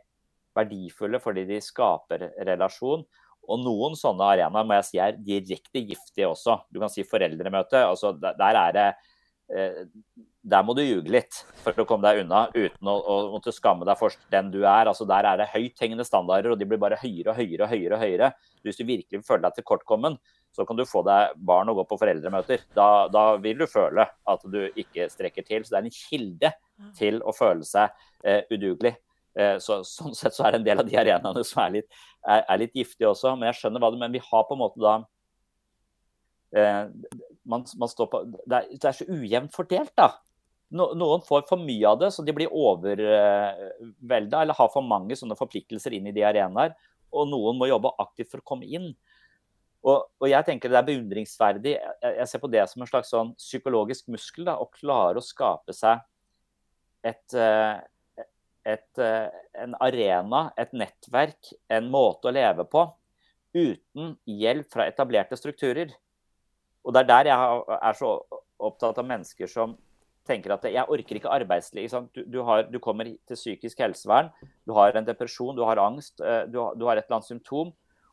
verdifulle 0.57 1.22
fordi 1.24 1.45
de 1.47 1.59
skaper 1.64 2.32
relasjon. 2.49 3.05
Og 3.51 3.62
noen 3.62 3.95
sånne 3.97 4.28
arenaer 4.34 4.68
må 4.68 4.78
jeg 4.80 4.88
si 4.89 5.01
er 5.01 5.18
direkte 5.18 5.84
giftige 5.86 6.30
også. 6.30 6.59
Du 6.74 6.82
kan 6.82 6.91
si 6.93 7.05
foreldremøte. 7.07 7.86
altså 7.86 8.14
Der 8.18 8.57
er 8.66 8.76
det 8.78 8.88
eh, 8.89 9.07
Der 9.52 10.64
må 10.66 10.74
du 10.74 10.80
ljuge 10.82 11.12
litt 11.12 11.38
for 11.62 11.76
å 11.78 11.86
komme 11.86 12.08
deg 12.08 12.24
unna 12.24 12.45
uten 12.56 12.88
å, 12.88 12.93
å 12.97 13.16
måtte 13.34 13.52
skamme 13.54 13.86
deg 13.86 13.97
for 13.99 14.16
den 14.32 14.49
du 14.54 14.62
er. 14.64 14.89
altså 14.89 15.06
Der 15.10 15.28
er 15.28 15.41
det 15.41 15.49
høythengende 15.52 16.06
standarder, 16.08 16.54
og 16.54 16.62
de 16.62 16.66
blir 16.70 16.80
bare 16.82 16.97
høyere 17.02 17.34
og 17.34 17.38
høyere. 17.38 17.68
og 17.68 17.74
høyere 17.74 17.97
og 17.97 18.02
høyere. 18.06 18.32
Hvis 18.66 18.80
du 18.80 18.86
virkelig 18.88 19.22
føler 19.28 19.43
deg 19.45 19.60
tilkortkommen, 19.60 20.18
så 20.56 20.66
kan 20.68 20.80
du 20.80 20.84
få 20.88 21.04
deg 21.08 21.38
barn 21.47 21.70
og 21.72 21.80
gå 21.80 21.86
på 21.91 21.99
foreldremøter. 22.02 22.66
Da, 22.76 22.88
da, 23.12 23.28
vil 23.43 23.62
du 23.62 23.68
føle 23.70 24.08
at 24.08 24.49
du 24.52 24.60
ikke 24.70 25.08
strekker 25.12 25.45
til. 25.47 25.64
Så 25.64 25.76
det 25.76 25.80
er 25.80 25.88
en 25.88 25.99
kilde 25.99 26.54
til 26.97 27.22
å 27.24 27.36
føle 27.36 27.68
seg 27.68 27.93
eh, 28.26 28.43
udugelig. 28.52 28.95
Eh, 29.38 29.58
så, 29.64 29.80
sånn 29.88 30.16
sett 30.18 30.36
så 30.36 30.47
er 30.47 30.56
det 30.56 30.62
en 30.62 30.68
del 30.68 30.84
av 30.84 30.89
de 30.89 30.97
arenaene 30.99 31.43
som 31.47 31.64
er 31.64 31.78
litt, 31.78 32.04
er, 32.26 32.43
er 32.43 32.62
litt 32.66 32.76
giftige 32.76 33.12
også. 33.14 33.36
Men 33.38 33.52
jeg 33.52 33.62
skjønner 33.62 33.84
hva 33.84 33.91
du 33.93 33.99
mener. 33.99 34.16
Vi 34.18 34.26
har 34.32 34.47
på 34.47 34.58
en 34.58 34.64
måte 34.64 34.84
da 34.84 34.97
eh, 34.99 35.08
man, 36.52 37.64
man 37.80 37.93
på, 37.97 38.22
det, 38.28 38.58
er, 38.58 38.68
det, 38.72 38.84
er, 38.84 38.95
så 38.97 39.08
ujevnt 39.08 39.56
fordelt, 39.56 39.93
da. 39.97 40.10
No, 40.72 40.91
noen 40.95 41.24
får 41.28 41.45
for 41.49 41.60
mye 41.60 41.88
av 41.88 41.99
det, 41.99 42.12
så 42.16 42.24
de 42.24 42.34
blir 42.36 42.52
overvelda 42.56 44.43
eller 44.43 44.56
har 44.56 44.70
for 44.72 44.86
mange 44.88 45.18
sånne 45.20 45.36
forpliktelser 45.39 45.97
inn 45.97 46.08
i 46.08 46.16
de 46.16 46.24
arenaer. 46.24 46.78
Og 47.12 47.28
noen 47.28 47.58
må 47.60 47.68
jobbe 47.68 47.91
aktivt 47.99 48.32
for 48.32 48.39
å 48.39 48.49
komme 48.54 48.70
inn. 48.70 48.93
Og, 49.82 50.06
og, 50.22 50.28
jeg 50.30 50.45
tenker 50.47 50.72
det 50.72 50.80
er 50.80 50.88
beundringsverdig. 50.88 51.74
Jeg, 51.76 52.14
jeg, 52.20 52.28
ser 52.30 52.43
på 52.43 52.52
det 52.54 52.64
som 52.70 52.84
en 52.84 52.89
slags 52.89 53.12
sånn 53.12 53.34
psykologisk 53.39 54.08
muskel. 54.14 54.45
Da, 54.47 54.56
å 54.62 54.70
klare 54.72 55.20
å 55.20 55.26
skape 55.26 55.76
seg 55.76 55.99
et, 57.04 57.36
et, 57.36 58.28
et, 58.70 59.02
eh, 59.02 59.39
en 59.64 59.76
arena, 59.82 60.45
et 60.62 60.72
nettverk, 60.78 61.52
en 61.74 61.89
måte 61.91 62.30
å 62.30 62.36
leve 62.36 62.68
på 62.70 62.86
uten 63.58 64.16
hjelp 64.30 64.70
fra 64.72 64.88
etablerte 64.88 65.36
strukturer. 65.36 65.91
Og 66.86 66.93
det 66.93 67.03
er 67.03 67.09
der 67.09 67.29
jeg 67.29 67.63
er 67.77 67.97
så 67.97 68.11
opptatt 68.61 68.99
av 69.01 69.07
mennesker 69.07 69.49
som 69.49 69.75
tenker 70.27 70.53
at 70.53 70.65
jeg 70.69 70.89
orker 70.93 71.17
ikke 71.17 71.34
arbeidsliv. 71.34 71.93
Du, 72.13 72.23
du, 72.25 72.39
har, 72.45 72.65
du, 72.69 72.79
kommer 72.84 73.09
til 73.09 73.38
psykisk 73.38 73.82
helsevern, 73.82 74.29
du 74.67 74.73
har 74.77 74.97
en 74.97 75.07
depresjon, 75.07 75.55
du 75.57 75.63
har 75.65 75.82
angst, 75.82 76.21
eh, 76.21 76.43
du 76.49 76.59
du 76.77 76.86
har 76.88 76.97
et 76.97 77.05
eller 77.07 77.19
annet 77.19 77.32
symptom, 77.32 77.71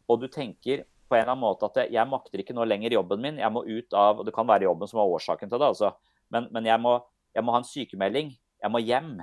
og 0.08 0.20
du 0.22 0.28
tenker 0.32 0.84
på 1.08 1.16
en 1.16 1.22
eller 1.22 1.32
annen 1.32 1.44
måte 1.44 1.68
at 1.68 1.88
jeg 1.92 2.08
makter 2.08 2.42
ikke 2.42 2.56
nå 2.56 2.66
lenger 2.68 2.96
jobben 2.96 3.22
min. 3.24 3.40
Jeg 3.40 3.52
må 3.52 3.64
ut 3.64 3.96
av 3.96 4.20
og 4.20 4.28
Det 4.28 4.34
kan 4.36 4.48
være 4.48 4.68
jobben 4.68 4.90
som 4.90 5.00
er 5.00 5.16
årsaken 5.16 5.50
til 5.50 5.58
det, 5.60 5.72
altså. 5.72 5.92
men, 6.28 6.48
men 6.52 6.68
jeg, 6.68 6.80
må, 6.80 6.98
jeg, 7.34 7.44
må, 7.44 7.52
ha 7.54 7.62
en 7.62 7.68
sykemelding. 7.68 8.32
Jeg 8.62 8.72
må 8.72 8.82
hjem. 8.84 9.18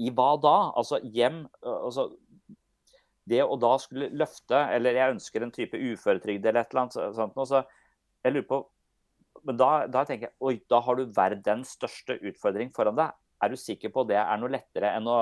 I 0.00 0.10
hva 0.16 0.34
da? 0.40 0.56
Altså 0.80 1.02
hjem 1.04 1.42
altså, 1.60 2.06
Det 3.28 3.42
å 3.44 3.58
da 3.60 3.74
skulle 3.76 4.06
løfte 4.16 4.56
Eller 4.72 4.96
jeg 4.96 5.12
ønsker 5.12 5.44
en 5.44 5.52
type 5.52 5.76
uføretrygd 5.76 6.46
eller 6.46 6.62
et 6.62 6.72
eller 6.72 6.80
annet 6.86 7.18
sånt 7.18 7.36
noe, 7.36 7.44
så 7.44 7.60
jeg 8.22 8.34
lurer 8.36 8.48
på 8.48 8.62
men 9.46 9.58
da, 9.58 9.70
da, 9.90 10.04
tenker 10.06 10.28
jeg 10.28 10.36
oi, 10.44 10.56
da 10.70 10.80
har 10.84 10.98
du 10.98 11.12
verdens 11.16 11.74
største 11.76 12.18
utfordring 12.20 12.72
foran 12.76 12.98
deg. 12.98 13.14
er 13.42 13.50
du 13.50 13.58
sikker 13.58 13.90
på 13.90 14.04
det 14.06 14.20
er 14.20 14.38
noe 14.38 14.52
lettere 14.52 14.92
enn 14.96 15.08
å, 15.10 15.18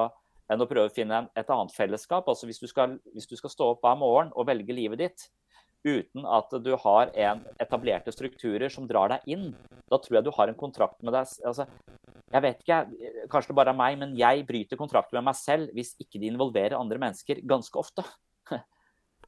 enn 0.51 0.61
å 0.61 0.69
prøve 0.69 0.91
å 0.91 0.95
finne 0.95 1.23
et 1.39 1.53
annet 1.53 1.73
fellesskap? 1.73 2.29
Altså 2.29 2.49
hvis 2.51 2.61
du, 2.61 2.69
skal, 2.69 2.99
hvis 3.15 3.31
du 3.31 3.37
skal 3.39 3.53
stå 3.53 3.71
opp 3.75 3.87
hver 3.87 3.97
morgen 4.01 4.35
og 4.35 4.49
velge 4.51 4.77
livet 4.77 5.01
ditt 5.01 5.29
uten 5.81 6.27
at 6.29 6.53
du 6.61 6.75
har 6.83 7.09
en 7.17 7.41
etablerte 7.63 8.13
strukturer 8.13 8.69
som 8.69 8.85
drar 8.89 9.15
deg 9.15 9.33
inn, 9.33 9.47
da 9.89 9.97
tror 9.97 10.19
jeg 10.19 10.27
du 10.27 10.35
har 10.37 10.51
en 10.53 10.59
kontrakt 10.59 11.01
med 11.01 11.17
deg 11.17 11.31
altså, 11.49 11.65
Jeg 12.31 12.45
vet 12.45 12.61
ikke, 12.61 12.83
kanskje 13.33 13.51
det 13.51 13.57
bare 13.59 13.73
er 13.73 13.79
meg, 13.81 13.97
men 14.03 14.13
jeg 14.19 14.45
bryter 14.47 14.79
kontrakten 14.79 15.17
med 15.17 15.31
meg 15.31 15.39
selv 15.39 15.73
hvis 15.75 15.97
ikke 15.99 16.21
de 16.21 16.29
involverer 16.29 16.77
andre 16.77 17.01
mennesker 17.01 17.41
ganske 17.49 17.81
ofte. 17.81 18.05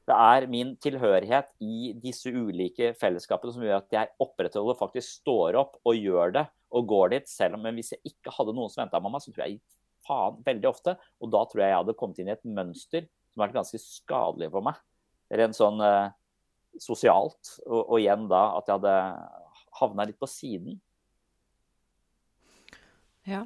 Det 0.03 0.15
er 0.19 0.49
min 0.51 0.73
tilhørighet 0.83 1.53
i 1.63 1.93
disse 2.03 2.31
ulike 2.31 2.91
fellesskapene 2.99 3.53
som 3.55 3.63
gjør 3.63 3.77
at 3.77 3.95
jeg 3.95 4.11
opprettholder, 4.23 4.75
faktisk 4.75 5.21
står 5.21 5.55
opp 5.61 5.77
og 5.87 5.95
gjør 5.95 6.33
det 6.35 6.43
og 6.75 6.89
går 6.91 7.13
dit. 7.15 7.29
Selv 7.31 7.55
om 7.55 7.69
hvis 7.71 7.93
jeg 7.95 8.11
ikke 8.11 8.33
hadde 8.35 8.55
noen 8.57 8.71
som 8.73 8.83
venta 8.83 8.99
meg, 8.99 9.15
så 9.23 9.31
tror 9.31 9.45
jeg 9.45 9.61
faen 10.03 10.41
veldig 10.43 10.67
ofte. 10.67 10.97
Og 11.23 11.31
da 11.31 11.45
tror 11.47 11.63
jeg 11.63 11.71
jeg 11.71 11.79
hadde 11.79 11.95
kommet 12.01 12.19
inn 12.19 12.33
i 12.33 12.35
et 12.35 12.43
mønster 12.43 13.07
som 13.07 13.39
har 13.39 13.47
vært 13.47 13.61
ganske 13.61 13.79
skadelig 13.79 14.51
for 14.51 14.67
meg. 14.67 14.83
Rent 15.33 15.57
sånn 15.57 15.79
eh, 15.81 16.11
sosialt. 16.83 17.55
Og, 17.63 17.79
og, 17.79 17.97
igjen 18.01 18.27
da 18.31 18.43
at 18.59 18.67
jeg 18.67 18.81
hadde 18.81 18.97
havna 19.79 20.09
litt 20.09 20.19
på 20.19 20.29
siden. 20.29 20.81
Ja. 23.29 23.45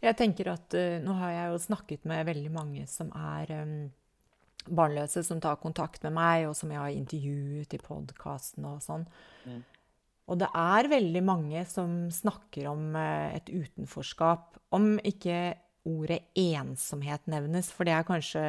Jeg 0.00 0.16
tenker 0.16 0.50
at 0.52 0.74
uh, 0.76 0.98
nå 1.00 1.14
har 1.16 1.30
jeg 1.32 1.52
jo 1.52 1.60
snakket 1.62 2.08
med 2.08 2.26
veldig 2.28 2.50
mange 2.52 2.88
som 2.88 3.12
er 3.16 3.52
um 3.62 3.74
barnløse 4.68 5.22
som 5.26 5.40
tar 5.42 5.60
kontakt 5.62 6.02
med 6.06 6.14
meg, 6.16 6.48
og 6.50 6.56
som 6.58 6.72
jeg 6.72 6.80
har 6.80 6.94
intervjuet 6.94 7.76
i 7.76 7.82
podkasten 7.82 8.66
og 8.68 8.82
sånn. 8.84 9.06
Mm. 9.46 9.62
Og 10.30 10.38
det 10.38 10.50
er 10.54 10.90
veldig 10.92 11.22
mange 11.26 11.64
som 11.66 12.04
snakker 12.14 12.68
om 12.70 12.94
eh, 12.98 13.34
et 13.40 13.50
utenforskap. 13.50 14.60
Om 14.76 14.92
ikke 15.02 15.40
ordet 15.90 16.20
ensomhet 16.38 17.26
nevnes, 17.30 17.70
for 17.72 17.88
det 17.88 17.96
er 17.96 18.06
kanskje 18.06 18.44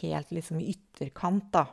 helt 0.00 0.32
liksom 0.34 0.58
i 0.62 0.72
ytterkant, 0.72 1.50
da. 1.54 1.66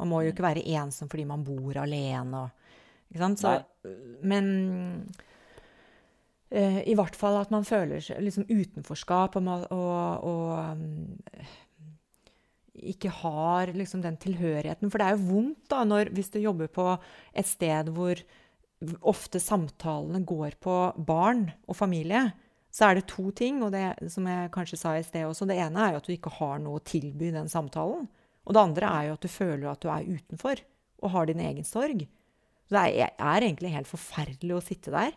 Man 0.00 0.10
må 0.12 0.22
jo 0.22 0.32
ikke 0.32 0.44
være 0.44 0.64
ensom 0.76 1.08
fordi 1.08 1.24
man 1.28 1.44
bor 1.44 1.78
alene 1.80 2.44
og 2.44 2.64
Ikke 3.06 3.20
sant? 3.22 3.38
Så, 3.40 3.52
men 4.26 4.46
uh, 6.50 6.80
i 6.82 6.96
hvert 6.98 7.14
fall 7.16 7.36
at 7.38 7.52
man 7.54 7.64
føler 7.64 8.02
liksom 8.18 8.48
utenforskap 8.50 9.38
og, 9.38 9.46
og, 9.70 10.26
og 10.26 10.72
um, 10.74 11.06
ikke 12.76 13.12
har 13.22 13.72
liksom 13.76 14.02
den 14.04 14.18
tilhørigheten. 14.20 14.90
For 14.92 15.00
det 15.00 15.06
er 15.06 15.16
jo 15.16 15.28
vondt 15.30 15.70
da, 15.72 15.84
når, 15.88 16.12
hvis 16.16 16.32
du 16.34 16.40
jobber 16.42 16.70
på 16.72 16.88
et 17.36 17.48
sted 17.48 17.90
hvor 17.96 18.20
ofte 19.08 19.40
samtalene 19.40 20.20
går 20.28 20.58
på 20.62 20.74
barn 21.08 21.46
og 21.66 21.78
familie. 21.78 22.28
Så 22.68 22.90
er 22.90 22.98
det 22.98 23.06
to 23.08 23.30
ting, 23.32 23.62
og 23.64 23.72
det 23.72 24.10
som 24.12 24.26
jeg 24.28 24.52
kanskje 24.52 24.78
sa 24.80 24.92
i 24.98 25.04
sted 25.06 25.24
også. 25.24 25.48
Det 25.48 25.56
ene 25.56 25.80
er 25.80 25.94
jo 25.94 26.02
at 26.02 26.08
du 26.08 26.12
ikke 26.12 26.34
har 26.36 26.60
noe 26.60 26.80
å 26.80 26.84
tilby 26.84 27.32
den 27.32 27.48
samtalen. 27.48 28.04
Og 28.46 28.54
det 28.54 28.62
andre 28.62 28.90
er 28.90 29.08
jo 29.08 29.16
at 29.16 29.24
du 29.24 29.32
føler 29.32 29.70
at 29.70 29.82
du 29.82 29.88
er 29.90 30.10
utenfor 30.10 30.60
og 31.02 31.12
har 31.14 31.28
din 31.28 31.40
egen 31.42 31.66
sorg. 31.66 32.04
Så 32.66 32.76
det 32.76 32.84
er, 33.00 33.14
er 33.16 33.46
egentlig 33.46 33.72
helt 33.72 33.88
forferdelig 33.90 34.56
å 34.56 34.64
sitte 34.64 34.92
der. 34.94 35.16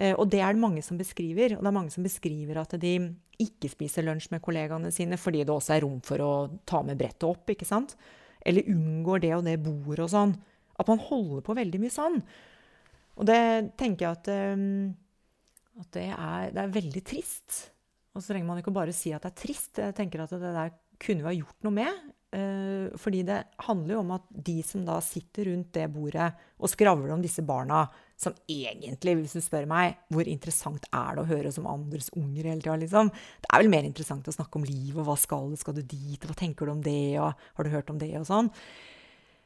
Eh, 0.00 0.14
og 0.18 0.26
det 0.32 0.40
er 0.42 0.54
det 0.54 0.62
mange 0.62 0.82
som 0.82 0.98
beskriver. 0.98 1.56
Og 1.56 1.62
det 1.62 1.70
er 1.70 1.76
mange 1.78 1.94
som 1.94 2.06
beskriver 2.06 2.60
at 2.62 2.74
de 2.82 2.94
ikke 3.42 3.70
spiser 3.72 4.06
lunsj 4.06 4.30
med 4.30 4.42
kollegaene 4.44 4.92
sine 4.94 5.18
fordi 5.18 5.42
det 5.42 5.54
også 5.54 5.74
er 5.74 5.84
rom 5.86 5.98
for 6.06 6.22
å 6.22 6.32
ta 6.66 6.82
med 6.86 6.98
brettet 7.00 7.26
opp. 7.28 7.50
ikke 7.50 7.68
sant? 7.68 7.96
Eller 8.44 8.68
unngår 8.70 9.24
det 9.24 9.34
og 9.36 9.46
det 9.46 9.60
bordet 9.62 10.06
og 10.06 10.12
sånn. 10.12 10.34
At 10.78 10.90
man 10.90 11.02
holder 11.02 11.44
på 11.46 11.56
veldig 11.56 11.80
mye 11.82 11.94
sånn. 11.94 12.18
Og 13.14 13.28
det 13.28 13.40
tenker 13.78 14.08
jeg 14.08 14.18
at, 14.18 14.30
um, 14.58 14.90
at 15.78 15.90
det, 15.94 16.08
er, 16.10 16.48
det, 16.50 16.64
er, 16.64 16.74
veldig 16.74 17.02
trist. 17.06 17.60
Og 18.14 18.22
så 18.22 18.32
trenger 18.32 18.48
man 18.48 18.60
ikke 18.62 18.74
bare 18.74 18.94
si 18.94 19.12
at 19.14 19.22
det 19.22 19.30
er 19.30 19.38
trist. 19.38 19.78
Jeg 19.78 19.94
tenker 19.96 20.24
at 20.24 20.34
det 20.34 20.50
der 20.50 20.74
kunne 21.02 21.22
vi 21.22 21.30
ha 21.30 21.36
gjort 21.36 21.66
noe 21.66 21.76
med. 21.78 22.13
Uh, 22.34 22.90
fordi 22.98 23.20
det 23.28 23.36
handler 23.62 23.94
jo 23.94 24.00
om 24.00 24.14
at 24.16 24.24
de 24.48 24.56
som 24.66 24.82
da 24.86 24.96
sitter 25.04 25.52
rundt 25.52 25.68
det 25.76 25.84
bordet 25.94 26.32
og 26.58 26.70
skravler 26.72 27.12
om 27.14 27.22
disse 27.22 27.44
barna, 27.46 27.84
som 28.18 28.34
egentlig, 28.50 29.16
hvis 29.20 29.36
du 29.36 29.42
spør 29.44 29.68
meg, 29.70 29.98
hvor 30.10 30.26
interessant 30.30 30.86
er 30.90 31.14
det 31.14 31.22
å 31.22 31.28
høre 31.28 31.52
som 31.54 31.68
andres 31.70 32.10
unger 32.14 32.48
hele 32.48 32.62
tida, 32.62 32.76
liksom? 32.80 33.10
Det 33.42 33.50
er 33.50 33.62
vel 33.62 33.70
mer 33.70 33.86
interessant 33.86 34.30
å 34.30 34.34
snakke 34.34 34.58
om 34.58 34.66
livet, 34.66 34.98
og 35.02 35.08
hva 35.08 35.16
skal 35.20 35.50
du, 35.50 35.58
skal 35.60 35.76
du 35.78 35.82
dit, 35.82 36.22
hva 36.22 36.36
tenker 36.38 36.66
du 36.66 36.74
om 36.74 36.82
det, 36.82 37.18
og 37.22 37.32
har 37.34 37.66
du 37.66 37.74
hørt 37.74 37.90
om 37.94 38.00
det, 38.00 38.12
og 38.18 38.26
sånn. 38.28 38.50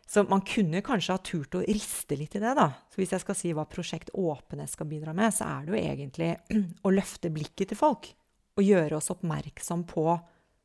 Så 0.09 0.24
man 0.28 0.41
kunne 0.49 0.80
kanskje 0.84 1.12
ha 1.12 1.20
turt 1.20 1.57
å 1.59 1.64
riste 1.66 2.16
litt 2.16 2.36
i 2.39 2.41
det, 2.41 2.55
da. 2.57 2.70
Så 2.89 3.03
hvis 3.03 3.12
jeg 3.12 3.24
skal 3.24 3.36
si 3.36 3.53
hva 3.57 3.66
Prosjekt 3.68 4.12
Åpenhet 4.16 4.72
skal 4.72 4.89
bidra 4.89 5.12
med, 5.16 5.34
så 5.36 5.45
er 5.49 5.66
det 5.66 5.74
jo 5.74 5.82
egentlig 5.82 6.30
å 6.86 6.93
løfte 6.95 7.32
blikket 7.32 7.72
til 7.72 7.80
folk. 7.80 8.09
Og 8.57 8.64
gjøre 8.64 8.97
oss 8.97 9.12
oppmerksom 9.12 9.84
på 9.91 10.07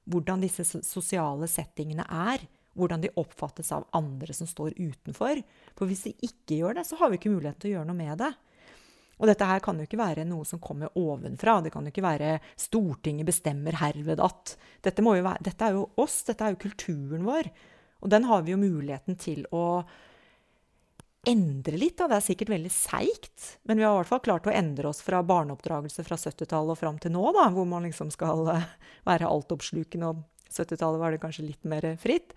hvordan 0.10 0.43
disse 0.43 0.66
sosiale 0.84 1.47
settingene 1.47 2.06
er 2.08 2.43
hvordan 2.74 3.04
de 3.04 3.12
oppfattes 3.22 3.70
av 3.76 3.86
andre 3.93 4.34
som 4.34 4.49
står 4.49 4.74
utenfor. 4.80 5.41
For 5.78 5.89
hvis 5.89 6.08
de 6.08 6.16
ikke 6.26 6.58
gjør 6.62 6.80
det, 6.80 6.88
så 6.89 6.97
har 6.99 7.12
vi 7.12 7.20
ikke 7.20 7.34
mulighet 7.34 7.60
til 7.62 7.72
å 7.72 7.76
gjøre 7.78 7.89
noe 7.91 7.99
med 7.99 8.18
det. 8.24 8.32
Og 9.22 9.30
dette 9.30 9.45
her 9.47 9.62
kan 9.64 9.78
jo 9.78 9.86
ikke 9.86 9.99
være 10.01 10.26
noe 10.28 10.45
som 10.47 10.62
kommer 10.64 10.95
ovenfra. 10.99 11.60
Det 11.64 11.72
kan 11.74 11.86
jo 11.86 11.93
ikke 11.93 12.06
være 12.06 12.39
'Stortinget 12.58 13.30
bestemmer 13.30 13.78
herved 13.78 14.20
at'. 14.20 14.56
Dette, 14.82 15.06
være, 15.06 15.38
dette 15.43 15.66
er 15.66 15.78
jo 15.78 15.89
oss, 15.97 16.24
dette 16.24 16.43
er 16.43 16.56
jo 16.56 16.64
kulturen 16.66 17.24
vår. 17.24 17.51
Og 18.01 18.10
den 18.10 18.26
har 18.28 18.41
vi 18.41 18.51
jo 18.51 18.58
muligheten 18.58 19.16
til 19.16 19.45
å 19.51 19.86
endre 21.28 21.78
litt. 21.80 21.97
Da. 21.99 22.09
Det 22.11 22.17
er 22.17 22.26
sikkert 22.26 22.51
veldig 22.53 22.71
seigt, 22.74 23.45
men 23.69 23.80
vi 23.80 23.86
har 23.86 23.95
i 23.95 24.01
hvert 24.01 24.11
fall 24.11 24.24
klart 24.26 24.49
å 24.49 24.53
endre 24.53 24.89
oss 24.89 25.01
fra 25.05 25.24
barneoppdragelse 25.26 26.05
fra 26.07 26.17
70-tallet 26.19 26.76
og 26.76 26.80
fram 26.80 26.99
til 27.01 27.15
nå, 27.15 27.24
da, 27.36 27.47
hvor 27.53 27.67
man 27.69 27.88
liksom 27.88 28.11
skal 28.13 28.45
være 29.09 29.30
altoppslukende, 29.30 30.11
og 30.11 30.51
70-tallet 30.53 31.01
var 31.01 31.15
det 31.15 31.24
kanskje 31.24 31.47
litt 31.47 31.69
mer 31.69 31.88
fritt. 32.01 32.36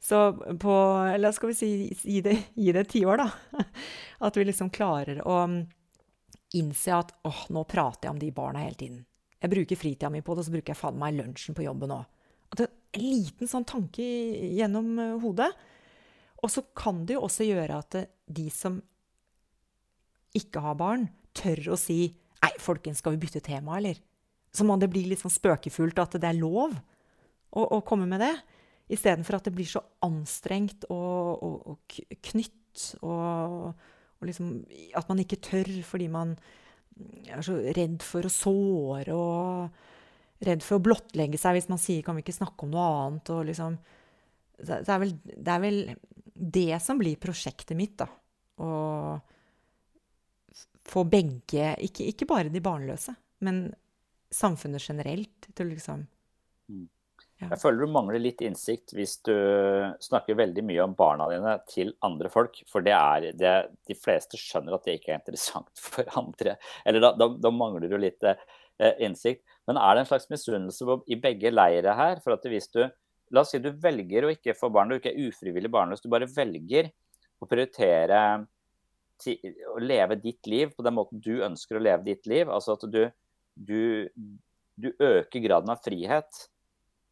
Så 0.00 0.32
på 0.60 0.74
Eller 1.12 1.32
skal 1.36 1.50
vi 1.50 1.58
si 1.58 1.70
gi 1.92 2.22
det, 2.24 2.36
gi 2.56 2.72
det 2.72 2.86
ti 2.88 3.04
år, 3.04 3.20
da. 3.20 3.64
At 4.26 4.38
vi 4.38 4.46
liksom 4.48 4.72
klarer 4.72 5.20
å 5.28 5.42
innse 6.56 6.94
at 6.96 7.12
åh, 7.28 7.44
nå 7.54 7.62
prater 7.70 8.08
jeg 8.08 8.14
om 8.14 8.18
de 8.18 8.30
barna 8.34 8.64
hele 8.64 8.78
tiden. 8.78 9.02
Jeg 9.40 9.52
bruker 9.52 9.78
fritida 9.78 10.08
mi 10.10 10.22
på 10.24 10.34
det, 10.34 10.42
og 10.42 10.48
så 10.48 10.54
bruker 10.54 10.72
jeg 10.72 10.80
faen 10.80 10.98
meg 10.98 11.14
lunsjen 11.14 11.54
på 11.54 11.62
jobben 11.62 11.92
òg. 11.94 12.08
En 12.58 12.66
liten 12.98 13.46
sånn 13.48 13.66
tanke 13.68 14.02
gjennom 14.02 14.88
eh, 14.98 15.12
hodet. 15.22 15.52
Og 16.42 16.50
så 16.50 16.64
kan 16.76 17.04
det 17.06 17.14
jo 17.16 17.26
også 17.28 17.46
gjøre 17.46 17.78
at 17.84 17.96
eh, 18.00 18.08
de 18.30 18.46
som 18.54 18.78
ikke 20.36 20.62
har 20.62 20.78
barn, 20.78 21.08
tør 21.36 21.74
å 21.74 21.78
si 21.80 22.02
Nei, 22.40 22.54
folkens, 22.56 23.02
skal 23.02 23.12
vi 23.12 23.26
bytte 23.26 23.42
tema, 23.44 23.74
eller? 23.76 23.98
Så 24.48 24.64
må 24.64 24.72
det 24.80 24.88
bli 24.88 25.02
litt 25.04 25.20
sånn 25.20 25.32
spøkefullt 25.34 25.98
at 26.00 26.14
det 26.16 26.30
er 26.30 26.38
lov 26.38 26.72
å, 26.72 27.60
å 27.60 27.80
komme 27.84 28.06
med 28.08 28.22
det. 28.24 28.32
Istedenfor 28.90 29.36
at 29.36 29.50
det 29.50 29.52
blir 29.58 29.68
så 29.68 29.82
anstrengt 30.06 30.86
og, 30.88 31.44
og, 31.44 31.58
og 31.74 31.98
knytt. 32.30 32.86
Og, 33.04 33.68
og 34.16 34.24
liksom 34.24 34.54
at 34.96 35.12
man 35.12 35.20
ikke 35.20 35.42
tør 35.44 35.68
fordi 35.84 36.08
man 36.10 36.32
er 37.28 37.44
så 37.44 37.58
redd 37.76 38.00
for 38.04 38.26
å 38.26 38.32
såre 38.32 39.16
og 39.16 40.44
redd 40.44 40.64
for 40.64 40.78
å 40.78 40.84
blottlegge 40.84 41.38
seg 41.40 41.56
hvis 41.56 41.68
man 41.70 41.80
sier 41.80 42.02
'kan 42.04 42.16
vi 42.16 42.24
ikke 42.24 42.36
snakke 42.36 42.64
om 42.64 42.72
noe 42.72 42.88
annet'? 43.04 43.32
Liksom, 43.50 43.76
det, 44.60 44.88
er 44.88 45.00
vel, 45.02 45.14
det, 45.24 45.52
er 45.52 45.60
vel, 45.60 45.78
det 46.34 46.82
som 46.82 47.00
blir 47.00 47.20
prosjektet 47.20 47.76
mitt, 47.76 47.98
da. 48.00 48.08
Å 48.60 48.70
få 50.90 51.04
begge, 51.08 51.74
ikke, 51.86 52.06
ikke 52.12 52.28
bare 52.28 52.52
de 52.52 52.62
barnløse, 52.64 53.14
men 53.46 53.68
samfunnet 54.34 54.82
generelt, 54.82 55.50
til 55.56 55.70
liksom 55.72 56.02
mm. 56.70 56.88
Jeg 57.40 57.56
føler 57.56 57.86
du 57.86 57.92
mangler 57.94 58.20
litt 58.20 58.42
innsikt 58.44 58.92
hvis 58.92 59.14
du 59.24 59.32
snakker 60.04 60.36
veldig 60.36 60.64
mye 60.68 60.82
om 60.84 60.94
barna 60.96 61.24
dine 61.30 61.54
til 61.70 61.94
andre 62.04 62.28
folk. 62.32 62.58
For 62.68 62.84
det 62.84 62.92
er 62.92 63.30
det, 63.38 63.52
De 63.88 63.96
fleste 63.96 64.36
skjønner 64.36 64.76
at 64.76 64.84
det 64.84 64.98
ikke 64.98 65.14
er 65.14 65.22
interessant 65.22 65.70
for 65.86 66.04
andre. 66.20 66.58
Eller 66.84 67.00
da, 67.00 67.14
da, 67.16 67.30
da 67.40 67.52
mangler 67.54 67.88
du 67.88 67.96
litt 67.96 68.26
eh, 68.28 68.42
innsikt. 69.00 69.46
Men 69.70 69.80
er 69.80 69.96
det 69.96 70.04
en 70.04 70.10
slags 70.10 70.28
misunnelse 70.32 70.98
i 71.08 71.16
begge 71.22 71.52
leire 71.54 71.96
her? 71.96 72.20
For 72.20 72.36
at 72.36 72.44
hvis 72.44 72.68
du 72.76 72.84
La 73.30 73.44
oss 73.44 73.52
si 73.54 73.60
du 73.62 73.68
velger 73.78 74.24
å 74.26 74.30
ikke 74.34 74.56
få 74.58 74.72
barn, 74.74 74.90
du 74.90 74.96
ikke 74.96 75.12
er 75.12 75.28
ufrivillig 75.28 75.68
barnløs. 75.70 76.00
Du 76.02 76.08
bare 76.10 76.26
velger 76.26 76.88
å 77.40 77.48
prioritere 77.48 78.20
å 79.74 79.80
leve 79.82 80.16
ditt 80.16 80.46
liv 80.48 80.70
på 80.76 80.84
den 80.84 80.96
måten 80.96 81.20
du 81.20 81.42
ønsker 81.44 81.76
å 81.76 81.82
leve 81.82 82.06
ditt 82.06 82.28
liv. 82.30 82.48
Altså 82.48 82.76
at 82.76 82.86
du, 82.88 83.02
du, 83.54 84.08
du 84.80 84.88
øker 84.96 85.44
graden 85.44 85.72
av 85.72 85.82
frihet 85.84 86.46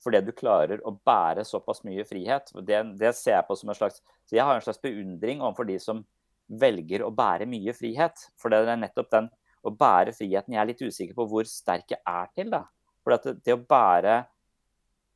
fordi 0.05 0.20
du 0.22 0.31
klarer 0.33 0.79
å 0.87 0.93
bære 0.95 1.43
såpass 1.45 1.83
mye 1.85 2.05
frihet. 2.07 2.53
Det, 2.62 2.79
det, 3.01 3.11
ser 3.18 3.35
jeg 3.35 3.47
på 3.49 3.57
som 3.59 3.72
en 3.72 3.76
slags 3.76 3.99
Så 4.29 4.37
jeg 4.37 4.47
har 4.47 4.55
en 4.55 4.62
slags 4.62 4.81
beundring 4.83 5.43
overfor 5.43 5.66
de 5.68 5.79
som 5.83 6.05
velger 6.49 7.03
å 7.05 7.11
bære 7.12 7.49
mye 7.51 7.74
frihet. 7.76 8.29
For 8.39 8.53
det 8.53 8.62
er 8.62 8.79
nettopp 8.79 9.11
den 9.12 9.29
å 9.66 9.72
bære 9.74 10.14
friheten 10.14 10.55
jeg 10.55 10.62
er 10.62 10.70
litt 10.70 10.85
usikker 10.85 11.16
på 11.18 11.26
hvor 11.29 11.49
sterk 11.51 11.97
jeg 11.97 12.01
er 12.07 12.31
til. 12.37 12.53
da. 12.55 12.62
For 13.03 13.16
det, 13.16 13.35
det 13.45 13.57
å 13.57 13.64
bære, 13.68 14.20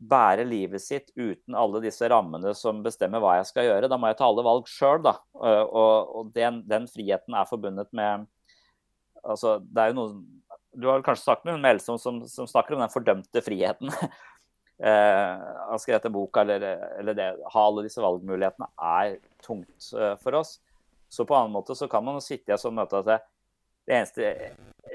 bære, 0.02 0.44
livet 0.48 0.82
sitt 0.82 1.10
uten 1.14 1.56
alle 1.58 1.82
disse 1.84 2.06
rammene 2.10 2.54
som 2.58 2.82
bestemmer 2.84 3.22
hva 3.22 3.36
jeg 3.38 3.48
skal 3.50 3.68
gjøre, 3.68 3.90
da 3.90 3.98
må 4.00 4.10
jeg 4.10 4.18
ta 4.18 4.28
alle 4.28 4.44
valg 4.46 4.68
sjøl, 4.70 5.02
da. 5.04 5.16
Og, 5.38 6.16
og 6.18 6.32
den, 6.34 6.62
den, 6.68 6.88
friheten 6.90 7.36
er 7.38 7.48
forbundet 7.50 7.92
med 7.96 8.28
Altså, 9.22 9.60
det 9.62 9.78
er 9.78 9.92
jo 9.92 9.94
noe 10.00 10.14
Du 10.74 10.88
har 10.90 11.04
kanskje 11.06 11.28
snakket 11.28 11.46
med 11.46 11.54
hun 11.54 11.62
Melsom 11.62 11.98
som, 12.02 12.16
som 12.26 12.48
snakker 12.50 12.74
om 12.74 12.80
den 12.82 12.90
fordømte 12.90 13.42
friheten. 13.46 13.92
eh, 14.88 15.42
han 15.68 15.78
skrev 15.78 16.00
dette 16.00 16.10
boka, 16.10 16.42
eller, 16.42 16.64
eller 16.98 17.14
det, 17.14 17.28
ha 17.54 17.64
alle 17.68 17.84
disse 17.86 18.02
valgmulighetene 18.02 18.66
er 18.82 19.14
tungt 19.44 19.92
uh, 19.94 20.16
for 20.18 20.40
oss. 20.40 20.56
Så 21.12 21.28
på 21.28 21.36
en 21.36 21.44
annen 21.44 21.54
måte 21.54 21.76
så 21.78 21.86
kan 21.92 22.02
man 22.02 22.18
sitte 22.24 22.50
i 22.50 22.56
et 22.56 22.64
sånt 22.64 22.74
møte 22.80 22.98
at 22.98 23.10
det, 23.12 23.20
det 23.86 23.98
eneste 24.00 24.32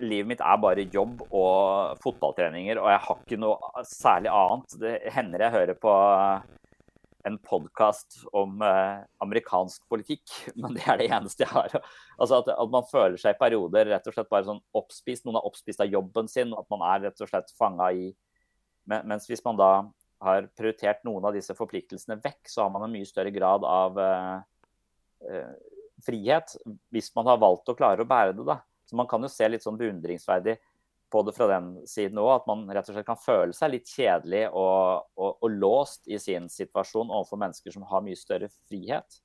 livet 0.04 0.30
mitt 0.30 0.44
er 0.44 0.62
bare 0.62 0.86
jobb 0.94 1.24
og 1.28 1.98
fotballtreninger, 2.04 2.80
og 2.82 2.90
jeg 2.92 3.04
har 3.08 3.20
ikke 3.24 3.40
noe 3.42 3.84
særlig 3.88 4.32
annet. 4.34 4.78
Det 4.82 4.94
hender 5.16 5.46
jeg 5.46 5.56
hører 5.56 5.80
på 5.82 5.94
en 7.28 7.38
podkast 7.44 8.22
om 8.36 8.62
eh, 8.64 9.04
amerikansk 9.24 9.84
politikk, 9.92 10.24
men 10.62 10.78
det 10.78 10.86
er 10.88 11.02
det 11.02 11.10
eneste 11.12 11.46
jeg 11.46 11.54
har. 11.54 11.76
Altså 12.18 12.42
at, 12.42 12.52
at, 12.54 12.72
man 12.74 12.88
føler 12.90 13.20
seg 13.22 13.36
i 13.36 13.42
perioder 13.42 13.92
rett 13.92 14.08
og 14.08 14.16
slett 14.16 14.32
bare 14.32 14.48
sånn 14.48 14.64
oppspist. 14.78 15.26
Noen 15.28 15.40
er 15.42 15.50
oppspist 15.50 15.84
av 15.84 15.92
jobben 15.92 16.32
sin, 16.32 16.56
at 16.58 16.70
man 16.74 16.86
er 16.88 17.08
rett 17.08 17.24
og 17.24 17.32
slett 17.32 17.54
fanga 17.58 17.92
i 17.94 18.12
men, 18.88 19.04
Mens 19.12 19.28
hvis 19.28 19.44
man 19.44 19.60
da 19.60 19.72
har 20.24 20.48
prioritert 20.58 21.04
noen 21.06 21.26
av 21.28 21.36
disse 21.36 21.54
forpliktelsene 21.58 22.18
vekk, 22.24 22.48
så 22.50 22.64
har 22.64 22.72
man 22.74 22.88
en 22.88 22.94
mye 22.94 23.08
større 23.08 23.34
grad 23.36 23.66
av 23.68 24.00
eh, 24.02 24.38
eh, 25.28 25.52
frihet. 26.06 26.56
Hvis 26.96 27.12
man 27.18 27.30
har 27.30 27.42
valgt 27.42 27.70
å 27.70 27.76
klare 27.78 28.06
å 28.06 28.10
bære 28.10 28.38
det, 28.38 28.48
da. 28.48 28.62
Så 28.88 28.96
man 28.96 29.08
kan 29.10 29.24
jo 29.24 29.30
se 29.32 29.48
litt 29.52 29.66
sånn 29.66 29.80
beundringsverdig 29.80 30.56
på 31.12 31.24
det 31.24 31.34
fra 31.36 31.48
den 31.52 31.70
siden 31.88 32.20
òg. 32.22 32.32
At 32.40 32.48
man 32.50 32.66
rett 32.72 32.90
og 32.90 32.96
slett 32.96 33.08
kan 33.08 33.20
føle 33.20 33.56
seg 33.56 33.74
litt 33.74 33.92
kjedelig 33.92 34.48
og, 34.52 35.08
og, 35.16 35.38
og, 35.42 35.50
låst 35.52 36.08
i 36.08 36.20
sin 36.22 36.50
situasjon 36.52 37.12
overfor 37.12 37.42
mennesker 37.42 37.76
som 37.76 37.88
har 37.90 38.06
mye 38.06 38.20
større 38.20 38.50
frihet. 38.70 39.20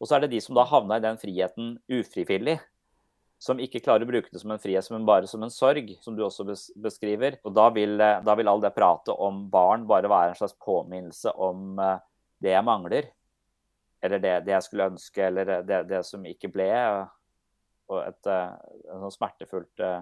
Og 0.00 0.08
så 0.08 0.16
er 0.16 0.26
det 0.26 0.34
de 0.34 0.42
som 0.44 0.56
da 0.56 0.66
havna 0.68 0.98
i 0.98 1.04
den 1.04 1.20
friheten 1.20 1.76
ufrivillig. 1.88 2.58
Som 3.42 3.60
ikke 3.60 3.82
klarer 3.84 4.06
å 4.06 4.08
bruke 4.08 4.32
det 4.32 4.40
som 4.40 4.52
en 4.54 4.60
frihet, 4.60 4.86
men 4.94 5.04
bare 5.08 5.28
som 5.28 5.42
en 5.44 5.52
sorg, 5.52 5.90
som 6.00 6.14
du 6.16 6.22
også 6.24 6.46
beskriver. 6.80 7.36
Og 7.44 7.52
da 7.56 7.66
vil, 7.74 7.98
da 8.00 8.36
vil 8.38 8.48
all 8.48 8.62
det 8.64 8.72
pratet 8.76 9.12
om 9.12 9.42
barn 9.52 9.84
bare 9.88 10.08
være 10.08 10.32
en 10.32 10.38
slags 10.38 10.56
påminnelse 10.64 11.34
om 11.36 11.76
eh, 11.76 11.98
det 12.40 12.54
jeg 12.54 12.64
mangler. 12.64 13.10
Eller 14.04 14.22
det, 14.22 14.32
det 14.46 14.54
jeg 14.54 14.64
skulle 14.64 14.88
ønske, 14.92 15.20
eller 15.28 15.52
det, 15.68 15.82
det 15.90 16.00
som 16.08 16.24
ikke 16.28 16.48
ble. 16.52 16.70
Og 17.92 18.02
et, 18.02 18.28
eh, 18.30 18.54
et, 18.82 18.86
sånn 18.92 19.14
smertefullt 19.14 19.82
eh, 19.84 20.00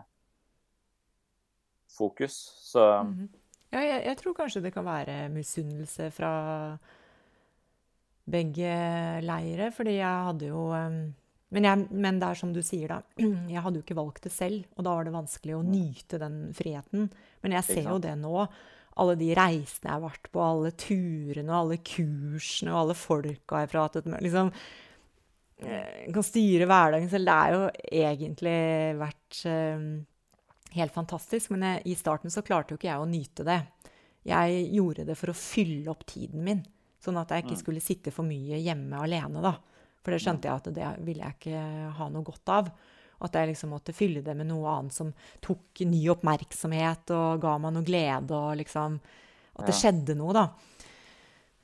fokus. 1.97 2.37
Så 2.73 2.85
mm 3.03 3.15
-hmm. 3.15 3.29
Ja, 3.75 3.81
jeg, 3.81 4.05
jeg, 4.07 4.17
tror 4.17 4.35
kanskje 4.35 4.61
det 4.63 4.71
kan 4.75 4.85
være 4.85 5.29
misunnelse 5.29 6.11
fra 6.11 6.79
begge 8.25 9.21
leire, 9.21 9.73
fordi 9.73 9.97
jeg 9.97 10.25
hadde 10.25 10.47
jo 10.47 10.75
men, 11.55 11.65
jeg, 11.65 11.87
men, 11.91 12.19
det 12.19 12.29
er 12.29 12.35
som 12.35 12.53
du 12.55 12.63
sier, 12.63 12.89
da. 12.89 13.03
Jeg 13.55 13.63
hadde 13.63 13.79
jo 13.79 13.85
ikke 13.85 13.99
valgt 13.99 14.25
det 14.27 14.33
selv, 14.35 14.65
og 14.75 14.87
da 14.87 14.95
var 14.97 15.05
det 15.07 15.15
vanskelig 15.15 15.55
å 15.55 15.67
nyte 15.67 16.19
den 16.19 16.39
friheten. 16.57 17.11
Men 17.45 17.53
jeg 17.53 17.65
ser 17.69 17.91
jo 17.93 18.01
det 18.03 18.17
nå. 18.19 18.47
Alle 19.03 19.15
de 19.19 19.29
reisene 19.35 19.89
jeg 19.89 19.93
har 19.93 20.03
vært 20.03 20.29
på, 20.31 20.43
alle 20.43 20.71
turene 20.79 21.51
og 21.51 21.57
alle 21.59 21.79
kursene 21.83 22.71
og 22.71 22.81
alle 22.81 22.97
folka 22.99 23.63
jeg 23.63 23.71
pratet 23.73 24.07
med. 24.07 24.23
liksom, 24.23 24.53
kan 25.63 26.27
styre 26.27 26.67
hverdagen 26.69 27.11
selv. 27.11 27.29
Det 27.29 27.35
er 27.35 27.55
jo 27.55 27.63
egentlig 28.03 28.57
vært 29.01 29.41
um, 29.51 29.87
helt 30.75 30.95
fantastisk. 30.95 31.53
Men 31.55 31.67
jeg, 31.69 31.85
i 31.93 31.99
starten 31.99 32.33
så 32.33 32.45
klarte 32.47 32.75
jo 32.75 32.81
ikke 32.81 32.91
jeg 32.91 33.03
å 33.03 33.11
nyte 33.11 33.47
det. 33.47 33.61
Jeg 34.25 34.65
gjorde 34.73 35.05
det 35.09 35.19
for 35.21 35.31
å 35.33 35.37
fylle 35.37 35.93
opp 35.93 36.07
tiden 36.09 36.45
min, 36.47 36.63
sånn 37.03 37.21
at 37.21 37.33
jeg 37.33 37.45
ikke 37.45 37.59
mm. 37.59 37.61
skulle 37.61 37.85
sitte 37.85 38.13
for 38.15 38.27
mye 38.27 38.61
hjemme 38.65 39.03
alene. 39.05 39.45
da. 39.45 39.55
For 40.05 40.13
det 40.13 40.21
skjønte 40.25 40.49
jeg 40.49 40.61
at 40.61 40.71
det 40.77 40.91
ville 41.05 41.25
jeg 41.25 41.39
ikke 41.39 41.65
ha 41.99 42.09
noe 42.13 42.27
godt 42.27 42.53
av. 42.53 42.71
At 43.25 43.37
jeg 43.39 43.53
liksom 43.53 43.71
måtte 43.73 43.95
fylle 43.97 44.25
det 44.25 44.35
med 44.37 44.49
noe 44.51 44.73
annet 44.73 44.97
som 44.97 45.13
tok 45.45 45.85
ny 45.89 46.01
oppmerksomhet 46.13 47.13
og 47.15 47.45
ga 47.45 47.55
meg 47.63 47.77
noe 47.77 47.87
glede. 47.87 48.37
og 48.37 48.59
liksom, 48.61 48.99
At 49.55 49.71
det 49.71 49.77
skjedde 49.79 50.17
noe, 50.19 50.35
da. 50.37 50.49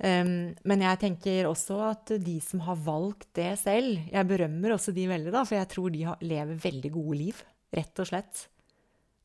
Um, 0.01 0.53
men 0.65 0.81
jeg 0.81 1.01
tenker 1.03 1.45
også 1.45 1.77
at 1.91 2.15
de 2.25 2.39
som 2.41 2.63
har 2.65 2.79
valgt 2.81 3.27
det 3.37 3.51
selv 3.61 3.99
Jeg 4.09 4.29
berømmer 4.31 4.73
også 4.73 4.95
de 4.97 5.03
veldig, 5.11 5.29
da, 5.35 5.43
for 5.45 5.59
jeg 5.59 5.69
tror 5.75 5.91
de 5.93 6.07
har, 6.09 6.23
lever 6.25 6.63
veldig 6.63 6.93
gode 6.95 7.19
liv. 7.19 7.43
Rett 7.77 8.01
og 8.01 8.09
slett. 8.09 8.47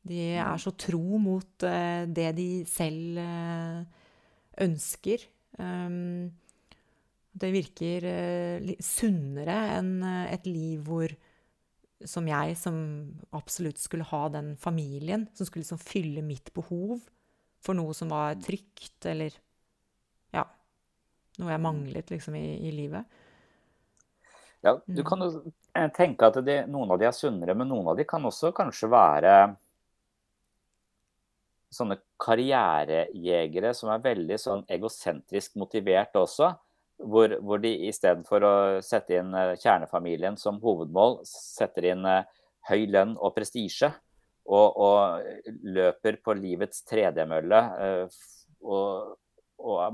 De 0.06 0.18
er 0.36 0.60
så 0.60 0.74
tro 0.76 1.20
mot 1.22 1.64
uh, 1.64 2.04
det 2.04 2.28
de 2.36 2.50
selv 2.68 3.22
uh, 3.22 3.80
ønsker. 4.66 5.24
Um, 5.56 6.28
det 7.36 7.52
virker 7.56 8.04
uh, 8.10 8.76
sunnere 8.84 9.56
enn 9.78 9.96
et 10.28 10.44
liv 10.48 10.84
hvor 10.84 11.16
som 12.04 12.26
jeg, 12.28 12.56
som 12.60 12.76
absolutt 13.32 13.80
skulle 13.80 14.04
ha 14.12 14.26
den 14.28 14.52
familien, 14.60 15.24
som 15.32 15.48
skulle 15.48 15.64
liksom 15.64 15.80
fylle 15.80 16.20
mitt 16.24 16.52
behov 16.56 17.00
for 17.64 17.76
noe 17.78 17.96
som 17.96 18.12
var 18.12 18.36
trygt, 18.44 19.00
eller 19.08 19.32
noe 21.40 21.52
jeg 21.52 21.62
manglet 21.62 22.10
liksom 22.12 22.36
i, 22.38 22.46
i 22.68 22.72
livet. 22.74 23.04
Ja, 24.64 24.74
du 24.86 25.02
mm. 25.02 25.06
kan 25.06 25.22
jo 25.22 25.30
tenke 25.94 26.30
at 26.30 26.40
de, 26.44 26.58
noen 26.70 26.90
av 26.90 26.98
de 27.00 27.06
er 27.06 27.14
sunnere, 27.14 27.54
men 27.54 27.68
noen 27.70 27.92
av 27.92 27.98
de 27.98 28.06
kan 28.08 28.24
også 28.26 28.50
kanskje 28.56 28.90
være 28.90 29.36
sånne 31.76 31.98
karrierejegere 32.22 33.72
som 33.76 33.90
er 33.92 34.04
veldig 34.04 34.38
sånn 34.40 34.64
egosentrisk 34.72 35.58
motivert 35.60 36.16
også. 36.18 36.54
Hvor, 36.96 37.34
hvor 37.44 37.60
de 37.60 37.74
istedenfor 37.90 38.44
å 38.48 38.54
sette 38.80 39.18
inn 39.18 39.34
eh, 39.36 39.58
kjernefamilien 39.60 40.38
som 40.40 40.56
hovedmål, 40.62 41.18
setter 41.28 41.90
inn 41.90 42.06
eh, 42.08 42.24
høy 42.70 42.86
lønn 42.88 43.12
og 43.20 43.34
prestisje. 43.36 43.90
Og, 44.46 44.78
og, 44.78 45.26
løper 45.66 46.16
på 46.24 46.36
livets 46.38 46.84
tredemølle 46.86 47.60
eh, 47.82 48.16
og, 48.62 49.15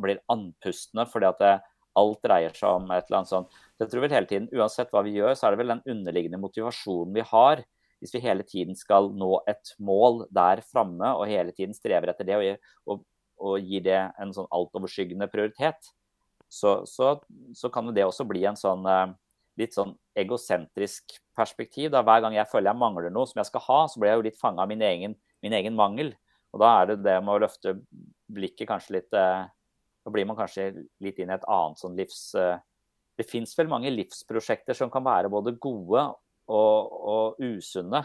blir 0.02 0.22
andpustne 0.32 1.06
fordi 1.10 1.28
at 1.28 1.42
det, 1.42 1.52
alt 1.98 2.22
dreier 2.24 2.54
seg 2.56 2.78
om 2.78 2.86
et 2.88 3.04
eller 3.04 3.18
annet 3.18 3.28
sånt. 3.28 3.56
Jeg 3.80 3.90
tror 3.92 4.04
vel 4.04 4.14
hele 4.16 4.28
tiden, 4.28 4.48
Uansett 4.56 4.92
hva 4.94 5.02
vi 5.04 5.12
gjør, 5.18 5.34
så 5.36 5.46
er 5.46 5.52
det 5.52 5.60
vel 5.60 5.74
den 5.74 5.82
underliggende 5.92 6.40
motivasjonen 6.40 7.12
vi 7.18 7.24
har 7.28 7.60
hvis 8.02 8.16
vi 8.16 8.22
hele 8.24 8.42
tiden 8.42 8.74
skal 8.74 9.12
nå 9.14 9.36
et 9.46 9.74
mål 9.78 10.24
der 10.34 10.64
framme 10.66 11.12
og 11.14 11.28
hele 11.30 11.54
tiden 11.54 11.76
strever 11.76 12.10
etter 12.10 12.26
det 12.26 12.38
og, 12.38 12.70
og, 12.90 13.04
og 13.38 13.60
gir 13.62 13.84
det 13.86 14.00
en 14.18 14.32
sånn 14.34 14.48
altoverskyggende 14.50 15.28
prioritet, 15.30 15.92
så, 16.50 16.80
så, 16.88 17.14
så, 17.54 17.70
kan 17.72 17.92
det 17.94 18.02
også 18.04 18.26
bli 18.28 18.42
en 18.48 18.58
sånn 18.58 18.82
eh, 18.90 19.14
litt 19.62 19.76
sånn 19.76 19.94
egosentrisk 20.18 21.14
perspektiv. 21.38 21.92
Da. 21.94 22.02
Hver 22.04 22.24
gang 22.24 22.34
jeg 22.36 22.50
føler 22.50 22.72
jeg 22.72 22.80
mangler 22.82 23.14
noe 23.14 23.30
som 23.30 23.38
jeg 23.40 23.52
skal 23.52 23.64
ha, 23.68 23.78
så 23.88 24.02
blir 24.02 24.10
jeg 24.10 24.20
jo 24.20 24.26
litt 24.26 24.40
fanga 24.40 24.66
av 24.66 24.72
min 24.72 24.82
egen, 24.84 25.14
min 25.44 25.56
egen, 25.56 25.78
mangel. 25.78 26.12
Og 26.52 26.60
da 26.60 26.74
er 26.80 26.90
det 26.90 26.98
det 27.06 27.16
med 27.22 27.36
å 27.36 27.42
løfte 27.46 27.78
blikket 28.32 28.68
kanskje 28.68 28.98
litt 28.98 29.16
eh, 29.16 29.46
Da 30.02 30.12
blir 30.14 30.26
man 30.28 30.38
kanskje 30.38 30.70
litt 31.02 31.20
inn 31.22 31.30
i 31.30 31.38
et 31.38 31.48
annet 31.48 31.82
sånn 31.82 31.96
livs... 31.98 32.26
Eh, 32.38 32.58
det 33.18 33.28
fins 33.28 33.52
vel 33.58 33.68
mange 33.68 33.90
livsprosjekter 33.92 34.76
som 34.76 34.90
kan 34.90 35.04
være 35.04 35.30
både 35.30 35.52
gode 35.60 36.00
og, 36.00 36.92
og, 37.12 37.42
usunne. 37.42 38.00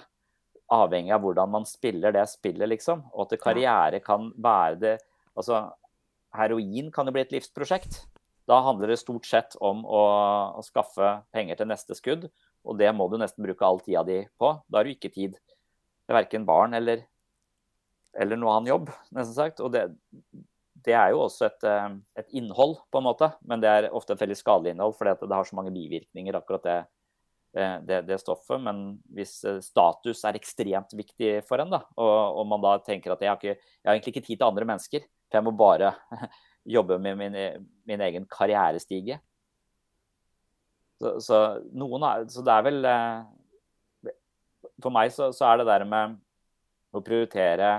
Avhengig 0.75 1.13
av 1.15 1.23
hvordan 1.23 1.53
man 1.53 1.67
spiller 1.67 2.11
det 2.11 2.25
spillet, 2.27 2.67
liksom. 2.73 3.05
Og 3.15 3.23
at 3.23 3.39
karriere 3.41 4.01
kan 4.03 4.33
være 4.35 4.81
det 4.81 4.97
Altså, 5.37 5.67
heroin 6.33 6.87
kan 6.89 7.05
jo 7.05 7.11
bli 7.13 7.21
et 7.21 7.33
livsprosjekt. 7.35 7.99
Da 8.49 8.61
handler 8.65 8.89
det 8.89 9.01
stort 9.01 9.27
sett 9.29 9.53
om 9.61 9.83
å, 9.85 9.99
å 10.57 10.63
skaffe 10.65 11.11
penger 11.35 11.59
til 11.59 11.69
neste 11.69 11.93
skudd. 11.93 12.25
Og 12.65 12.79
det 12.79 12.89
må 12.95 13.05
du 13.11 13.19
nesten 13.21 13.45
bruke 13.45 13.67
all 13.67 13.77
tida 13.83 14.01
di 14.07 14.23
på. 14.41 14.49
Da 14.65 14.79
har 14.79 14.87
du 14.87 14.95
ikke 14.95 15.13
tid 15.13 15.37
til 15.37 16.17
verken 16.17 16.47
barn 16.47 16.73
eller, 16.73 17.03
eller 18.17 18.39
noe 18.39 18.55
annen 18.55 18.71
jobb, 18.71 18.89
nesten 19.13 19.35
sagt. 19.37 19.61
Og 19.61 19.75
det, 19.75 19.83
det 20.88 20.95
er 20.95 21.11
jo 21.13 21.23
også 21.25 21.49
et, 21.49 21.65
eh, 21.67 21.88
et, 22.21 22.29
innhold, 22.39 22.77
på 22.91 23.01
en 23.01 23.07
måte. 23.09 23.31
Men 23.47 23.63
det 23.63 23.71
er 23.71 23.89
ofte 23.95 24.15
et 24.15 24.23
veldig 24.23 24.38
skadelig 24.39 24.73
innhold, 24.73 24.95
fordi 24.97 25.17
det 25.27 25.35
har 25.35 25.49
så 25.49 25.57
mange 25.59 25.75
bivirkninger, 25.75 26.39
akkurat 26.39 26.67
det 26.67 26.77
det, 27.57 28.01
det, 28.05 28.17
stoffet. 28.21 28.59
Men 28.61 28.81
hvis 29.15 29.39
eh, 29.47 29.61
status 29.65 30.23
er 30.27 30.38
ekstremt 30.38 30.93
viktig 30.97 31.39
for 31.47 31.61
en, 31.63 31.71
da, 31.73 31.81
og, 31.97 32.41
og 32.41 32.49
man 32.51 32.63
da 32.63 32.75
tenker 32.85 33.13
at 33.13 33.23
jeg 33.23 33.31
har, 33.31 33.39
ikke, 33.39 33.55
jeg 33.55 33.88
har, 33.88 33.95
egentlig 33.95 34.13
ikke 34.15 34.25
tid 34.27 34.35
til 34.35 34.49
andre 34.49 34.67
mennesker, 34.67 35.07
for 35.27 35.39
jeg 35.39 35.47
må 35.47 35.55
bare 35.57 35.93
jobbe 36.77 36.99
med 37.01 37.17
min, 37.19 37.39
min 37.88 38.05
egen 38.09 38.27
karrierestige. 38.29 39.19
Så, 41.01 41.17
så, 41.21 41.41
er, 41.61 42.23
så, 42.29 42.41
det 42.41 42.53
er 42.53 42.63
vel 42.65 42.88
eh, 42.89 44.13
For 44.81 44.93
meg 44.93 45.11
så, 45.13 45.29
så, 45.35 45.51
er 45.51 45.61
det 45.61 45.67
der 45.69 45.85
med 45.89 46.17
å 46.95 47.03
prioritere 47.05 47.75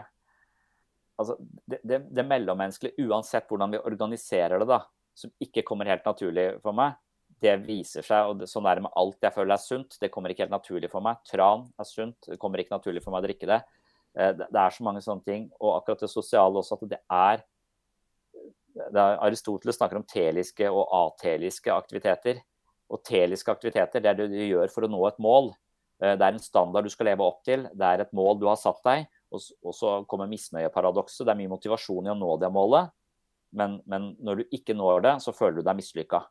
altså 1.19 1.37
det, 1.39 1.81
det, 1.83 2.01
det 2.15 2.25
mellommenneskelige, 2.27 3.09
uansett 3.09 3.49
hvordan 3.51 3.75
vi 3.75 3.83
organiserer 3.83 4.63
det, 4.63 4.69
da, 4.71 4.83
som 5.19 5.33
ikke 5.43 5.65
kommer 5.67 5.91
helt 5.91 6.07
naturlig 6.07 6.51
for 6.63 6.77
meg, 6.77 6.97
det 7.43 7.55
viser 7.63 8.03
seg, 8.07 8.31
og 8.31 8.41
det, 8.41 8.49
sånn 8.51 8.67
er 8.67 8.79
det 8.79 8.87
med 8.89 8.97
alt 8.99 9.23
jeg 9.23 9.35
føler 9.35 9.55
er 9.55 9.63
sunt. 9.63 9.99
Det 10.03 10.11
kommer 10.11 10.33
ikke 10.33 10.45
helt 10.47 10.55
naturlig 10.55 10.91
for 10.91 11.05
meg. 11.05 11.21
Tran 11.29 11.69
er 11.79 11.87
sunt, 11.87 12.17
det 12.27 12.39
kommer 12.43 12.63
ikke 12.63 12.75
naturlig 12.75 13.03
for 13.05 13.15
meg 13.15 13.23
å 13.23 13.29
drikke 13.29 13.51
det. 13.51 13.61
Eh, 14.19 14.33
det, 14.35 14.49
det 14.51 14.63
er 14.63 14.75
så 14.75 14.87
mange 14.87 15.03
sånne 15.05 15.27
ting. 15.27 15.47
Og 15.61 15.77
akkurat 15.77 16.03
det 16.03 16.11
sosiale 16.11 16.59
også, 16.59 16.79
at 16.81 16.91
det 16.97 17.01
er, 17.05 17.45
det 18.79 19.05
er 19.05 19.23
Aristoteles 19.27 19.79
snakker 19.79 20.01
om 20.01 20.07
teliske 20.09 20.71
og 20.71 20.83
ateliske 21.05 21.75
aktiviteter. 21.75 22.43
Og 22.91 23.05
teliske 23.07 23.53
aktiviteter 23.53 24.03
det 24.03 24.11
er 24.11 24.19
det 24.19 24.31
du 24.33 24.39
gjør 24.49 24.73
for 24.73 24.87
å 24.87 24.91
nå 24.91 25.05
et 25.07 25.23
mål. 25.23 25.53
Eh, 26.03 26.17
det 26.19 26.25
er 26.25 26.35
en 26.35 26.43
standard 26.43 26.89
du 26.89 26.95
skal 26.95 27.13
leve 27.13 27.27
opp 27.27 27.45
til, 27.47 27.69
det 27.71 27.93
er 27.93 28.03
et 28.03 28.17
mål 28.17 28.43
du 28.43 28.49
har 28.51 28.59
satt 28.59 28.83
deg. 28.87 29.07
Og, 29.35 29.73
så 29.77 29.99
kommer 30.09 30.31
misnøyeparadokset. 30.31 31.27
Det 31.27 31.35
er 31.35 31.41
mye 31.43 31.53
motivasjon 31.53 32.09
i 32.09 32.13
å 32.15 32.17
nå 32.19 32.37
det 32.41 32.49
målet, 32.55 32.95
men, 33.57 33.79
men 33.89 34.13
når 34.25 34.41
du 34.41 34.57
ikke 34.57 34.77
når 34.77 35.05
det, 35.05 35.15
så 35.25 35.35
føler 35.37 35.61
du 35.61 35.69
deg 35.69 35.79
mislykka. 35.79 36.23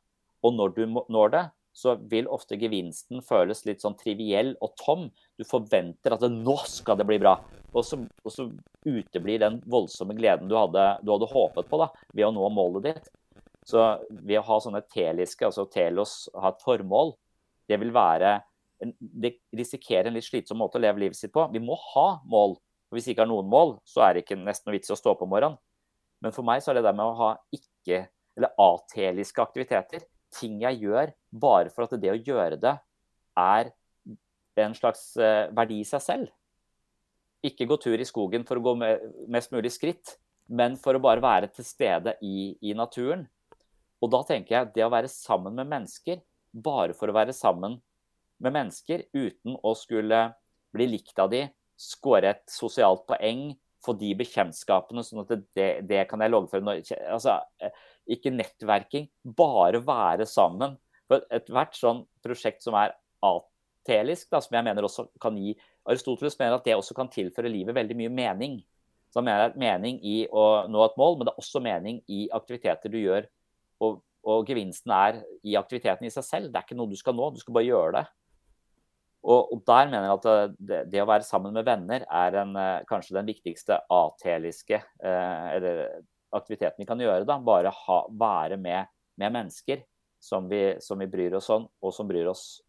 Og 0.45 0.53
når 0.53 0.73
du 0.75 0.83
når 1.13 1.33
det, 1.33 1.43
så 1.77 1.93
vil 2.09 2.29
ofte 2.33 2.57
gevinsten 2.57 3.21
føles 3.25 3.61
litt 3.67 3.83
sånn 3.83 3.97
triviell 3.99 4.55
og 4.65 4.73
tom. 4.81 5.05
Du 5.37 5.45
forventer 5.45 6.15
at 6.15 6.23
det, 6.23 6.31
nå 6.33 6.55
skal 6.65 6.97
det 6.97 7.05
bli 7.05 7.19
bra. 7.21 7.35
Og 7.69 7.85
så, 7.85 7.99
og 8.23 8.33
så 8.33 8.47
uteblir 8.87 9.43
den 9.43 9.59
voldsomme 9.69 10.15
gleden 10.17 10.49
du 10.49 10.55
hadde, 10.57 10.87
du 11.05 11.13
hadde 11.13 11.29
håpet 11.29 11.69
på 11.69 11.81
da, 11.83 11.91
ved 12.17 12.25
å 12.25 12.33
nå 12.33 12.49
målet 12.53 12.87
ditt. 12.89 13.11
Så 13.67 13.83
ved 14.09 14.39
å 14.39 14.45
ha 14.47 14.59
sånne 14.63 14.81
teliske, 14.89 15.45
altså 15.45 15.67
telos, 15.69 16.23
ha 16.33 16.49
et 16.53 16.65
formål, 16.65 17.13
det 17.67 17.77
vil 17.81 17.91
være 17.91 18.39
Det 18.79 19.31
risikerer 19.57 20.07
en 20.07 20.13
litt 20.13 20.25
slitsom 20.27 20.59
måte 20.61 20.77
å 20.77 20.81
leve 20.81 21.01
livet 21.01 21.17
sitt 21.17 21.31
på. 21.33 21.47
Vi 21.49 21.59
må 21.59 21.73
ha 21.95 22.07
mål. 22.29 22.53
Og 22.87 22.97
hvis 22.97 23.09
vi 23.09 23.15
ikke 23.15 23.25
har 23.25 23.31
noen 23.31 23.49
mål, 23.51 23.77
så 23.87 24.05
er 24.05 24.15
det 24.15 24.23
ikke 24.23 24.39
nesten 24.39 24.69
noe 24.69 24.77
vits 24.77 24.91
i 24.91 24.95
å 24.95 24.99
stå 24.99 25.13
opp 25.13 25.23
om 25.25 25.31
morgenen. 25.33 25.59
Men 26.23 26.33
for 26.33 26.47
meg 26.47 26.63
så 26.63 26.71
er 26.71 26.79
det 26.79 26.87
der 26.87 26.95
med 26.97 27.05
å 27.05 27.17
ha 27.19 27.31
ikke, 27.53 28.07
eller 28.37 28.53
ateliske 28.61 29.43
aktiviteter, 29.43 30.05
ting 30.33 30.59
jeg 30.63 30.81
gjør 30.83 31.11
bare 31.31 31.71
for 31.73 31.85
at 31.85 31.95
det 32.01 32.11
å 32.13 32.19
gjøre 32.19 32.59
det 32.61 32.73
er 33.37 33.71
en 34.57 34.75
slags 34.75 35.11
eh, 35.21 35.47
verdi 35.53 35.81
i 35.83 35.87
seg 35.87 36.03
selv. 36.03 36.31
Ikke 37.45 37.67
gå 37.69 37.77
tur 37.81 37.99
i 37.99 38.07
skogen 38.07 38.45
for 38.47 38.57
å 38.57 38.65
gå 38.65 38.73
mest 39.29 39.53
mulig 39.53 39.71
skritt, 39.75 40.15
men 40.47 40.77
for 40.79 40.97
å 40.97 41.03
bare 41.03 41.21
være 41.21 41.51
til 41.53 41.67
stede 41.67 42.15
i, 42.25 42.55
i 42.65 42.73
naturen. 42.77 43.27
Og 44.01 44.11
da 44.13 44.23
tenker 44.25 44.55
jeg 44.55 44.73
det 44.75 44.85
å 44.85 44.93
være 44.93 45.11
sammen 45.11 45.55
med 45.57 45.69
mennesker 45.69 46.23
bare 46.51 46.95
for 46.97 47.11
å 47.11 47.15
være 47.15 47.35
sammen 47.35 47.77
med 48.41 48.53
mennesker 48.53 49.05
uten 49.13 49.57
å 49.65 49.73
skulle 49.77 50.27
bli 50.73 50.87
likt 50.89 51.17
av 51.21 51.31
de, 51.33 51.45
skåre 51.77 52.33
et 52.33 52.43
sosialt 52.51 53.05
poeng, 53.09 53.51
få 53.85 53.93
de 53.95 54.09
bekjentskapene, 54.17 55.03
sånn 55.05 55.23
at 55.23 55.33
det, 55.55 55.67
det 55.87 56.03
kan 56.09 56.21
jeg 56.23 56.33
loggføre 56.33 56.79
altså, 57.13 57.37
eh, 57.61 57.75
Ikke 58.17 58.33
nettverking, 58.33 59.07
bare 59.37 59.79
være 59.85 60.25
sammen. 60.27 60.75
For 61.07 61.23
ethvert 61.31 61.77
sånn 61.77 62.01
prosjekt 62.25 62.65
som 62.65 62.75
er 62.79 62.95
atelisk, 63.23 64.29
da, 64.33 64.41
som 64.43 64.57
jeg 64.57 64.65
mener 64.67 64.87
også 64.87 65.07
kan 65.23 65.37
gi 65.39 65.53
Aristoteles 65.87 66.35
mener 66.39 66.57
at 66.57 66.65
det 66.67 66.75
også 66.75 66.95
kan 66.97 67.07
tilføre 67.07 67.51
livet 67.51 67.75
veldig 67.77 67.95
mye 67.95 68.11
mening. 68.11 68.57
Så 69.07 69.21
han 69.21 69.27
mener 69.29 69.45
at 69.47 69.59
mening 69.59 70.01
i 70.03 70.17
å 70.27 70.67
nå 70.67 70.83
et 70.83 70.97
mål, 70.99 71.15
men 71.15 71.29
det 71.29 71.33
er 71.33 71.43
også 71.43 71.61
mening 71.63 72.01
i 72.11 72.25
aktiviteter 72.35 72.91
du 72.91 72.99
gjør 72.99 73.29
og, 73.83 74.01
og, 74.25 74.43
gevinsten 74.47 74.91
er 74.93 75.21
i 75.47 75.55
aktiviteten 75.59 76.07
i 76.07 76.13
seg 76.13 76.25
selv. 76.27 76.51
Det 76.51 76.59
er 76.59 76.67
ikke 76.67 76.77
noe 76.79 76.91
du 76.91 76.97
skal 76.99 77.15
nå, 77.15 77.29
du 77.31 77.41
skal 77.41 77.55
bare 77.55 77.69
gjøre 77.69 77.93
det. 77.99 78.03
Og, 79.27 79.49
og 79.53 79.63
der 79.67 79.89
mener 79.91 80.05
jeg 80.07 80.15
at 80.15 80.27
eh, 80.31 80.53
det, 80.69 80.79
det, 80.93 81.01
å 81.03 81.09
være 81.09 81.27
sammen 81.27 81.55
med 81.55 81.65
venner 81.67 82.05
er 82.05 82.37
en, 82.43 82.53
eh, 82.59 82.85
kanskje 82.87 83.17
den 83.17 83.27
viktigste 83.27 83.81
ateliske 83.91 84.79
eh, 84.79 85.81
aktiviteten 86.37 86.79
vi 86.79 86.87
kan 86.87 87.01
gjøre. 87.01 87.27
da, 87.27 87.39
Bare 87.43 87.73
ha, 87.73 87.99
være 88.07 88.59
med, 88.61 88.87
med 89.19 89.35
mennesker 89.35 89.83
som 90.23 90.47
vi, 90.49 90.61
som 90.83 90.99
vi, 90.99 91.09
bryr 91.11 91.35
oss 91.37 91.49
om, 91.53 91.67
og 91.83 91.93
som 91.93 92.07
bryr 92.09 92.29
oss 92.31 92.61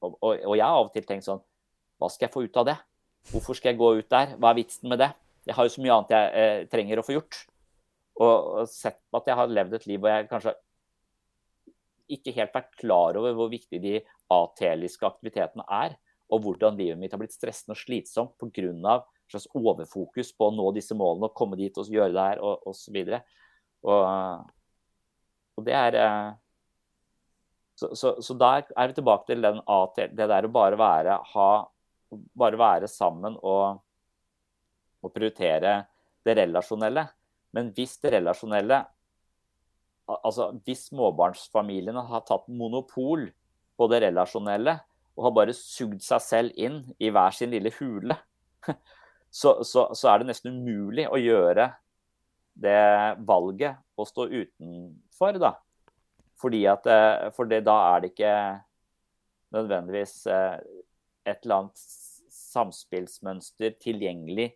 og, 0.00 0.16
og, 0.18 0.34
og 0.34 0.56
jeg 0.56 0.64
har 0.64 0.78
av 0.78 0.88
og 0.88 0.94
til 0.94 1.04
tenkt 1.04 1.26
sånn 1.26 1.40
Hva 2.00 2.08
skal 2.08 2.26
jeg 2.26 2.32
få 2.32 2.42
ut 2.46 2.58
av 2.60 2.68
det? 2.70 2.76
Hvorfor 3.30 3.56
skal 3.56 3.74
jeg 3.74 3.80
gå 3.80 3.90
ut 4.00 4.08
der? 4.08 4.34
Hva 4.40 4.50
er 4.50 4.58
vitsen 4.62 4.88
med 4.88 5.02
det? 5.02 5.10
Jeg 5.46 5.56
har 5.56 5.66
jo 5.66 5.72
så 5.74 5.82
mye 5.84 5.96
annet 5.96 6.14
jeg 6.14 6.30
eh, 6.40 6.62
trenger 6.72 7.00
å 7.00 7.04
få 7.04 7.16
gjort. 7.16 7.36
Og, 8.20 8.62
sett 8.68 8.98
på 9.08 9.20
at 9.20 9.28
jeg 9.28 9.36
har 9.36 9.52
levd 9.52 9.76
et 9.76 9.86
liv 9.88 10.00
hvor 10.00 10.12
jeg 10.12 10.28
kanskje 10.30 10.54
ikke 12.16 12.34
helt 12.36 12.56
vært 12.56 12.72
klar 12.80 13.18
over 13.20 13.36
hvor 13.36 13.52
viktig 13.52 13.80
de 13.82 14.00
ateliske 14.30 15.06
aktivitetene 15.06 15.66
er. 15.66 15.96
Og 16.30 16.44
hvordan 16.44 16.78
livet 16.78 16.98
mitt 17.00 17.14
har 17.14 17.20
blitt 17.20 17.34
stressende 17.34 17.74
og 17.74 17.80
slitsomt 17.80 18.36
pga. 18.38 19.00
slags 19.30 19.48
overfokus 19.54 20.32
på 20.34 20.48
å 20.48 20.54
nå 20.54 20.70
disse 20.74 20.94
målene 20.94 21.28
og 21.28 21.34
komme 21.38 21.56
dit 21.58 21.76
og 21.78 21.86
gjøre 21.86 22.14
det 22.14 22.28
her 22.28 22.40
og 22.42 22.66
osv. 22.66 22.96
Og, 23.86 24.46
og 25.56 25.66
det 25.66 25.74
er 25.74 25.98
eh, 25.98 26.30
så, 27.80 27.94
så, 27.96 28.16
så, 28.22 28.34
der 28.34 28.66
er 28.76 28.90
vi 28.90 28.96
tilbake 28.98 29.30
til 29.30 29.40
den 29.40 29.62
ATL, 29.64 30.10
det 30.12 30.26
der 30.28 30.44
å 30.44 30.52
bare 30.52 30.76
være, 30.76 31.14
ha, 31.32 31.50
bare 32.36 32.58
være 32.60 32.90
sammen 32.90 33.38
og, 33.40 33.80
og 35.00 35.14
prioritere 35.14 35.78
det 36.26 36.36
relasjonelle. 36.42 37.06
Men 37.56 37.74
hvis 37.74 37.98
det 38.02 38.16
relasjonelle 38.18 38.84
Altså 40.10 40.48
hvis 40.66 40.88
småbarnsfamiliene 40.88 42.02
har 42.08 42.24
tatt 42.26 42.48
monopol 42.50 43.28
på 43.80 43.88
det 43.88 44.02
relasjonelle 44.04 44.76
og 45.16 45.26
har 45.26 45.36
bare 45.36 45.56
sugd 45.56 46.02
seg 46.04 46.22
selv 46.24 46.60
inn 46.60 46.82
i 47.00 47.10
hver 47.12 47.32
sin 47.36 47.52
lille 47.52 47.72
hule, 47.78 48.16
så, 49.40 49.60
så, 49.66 49.88
så 49.96 50.12
er 50.12 50.20
det 50.20 50.30
nesten 50.30 50.60
umulig 50.60 51.06
å 51.08 51.20
gjøre 51.20 51.70
det 52.60 52.80
valget 53.26 53.80
å 53.96 54.06
stå 54.08 54.26
utenfor, 54.28 55.40
da. 55.40 55.54
Fordi 56.40 56.62
at 56.68 56.86
eh, 56.88 57.26
For 57.36 57.48
det, 57.48 57.62
da 57.66 57.76
er 57.90 58.02
det 58.02 58.12
ikke 58.14 58.34
nødvendigvis 59.56 60.14
eh, 60.30 60.56
et 61.28 61.44
eller 61.44 61.64
annet 61.64 61.84
samspillsmønster 62.34 63.76
tilgjengelig. 63.82 64.48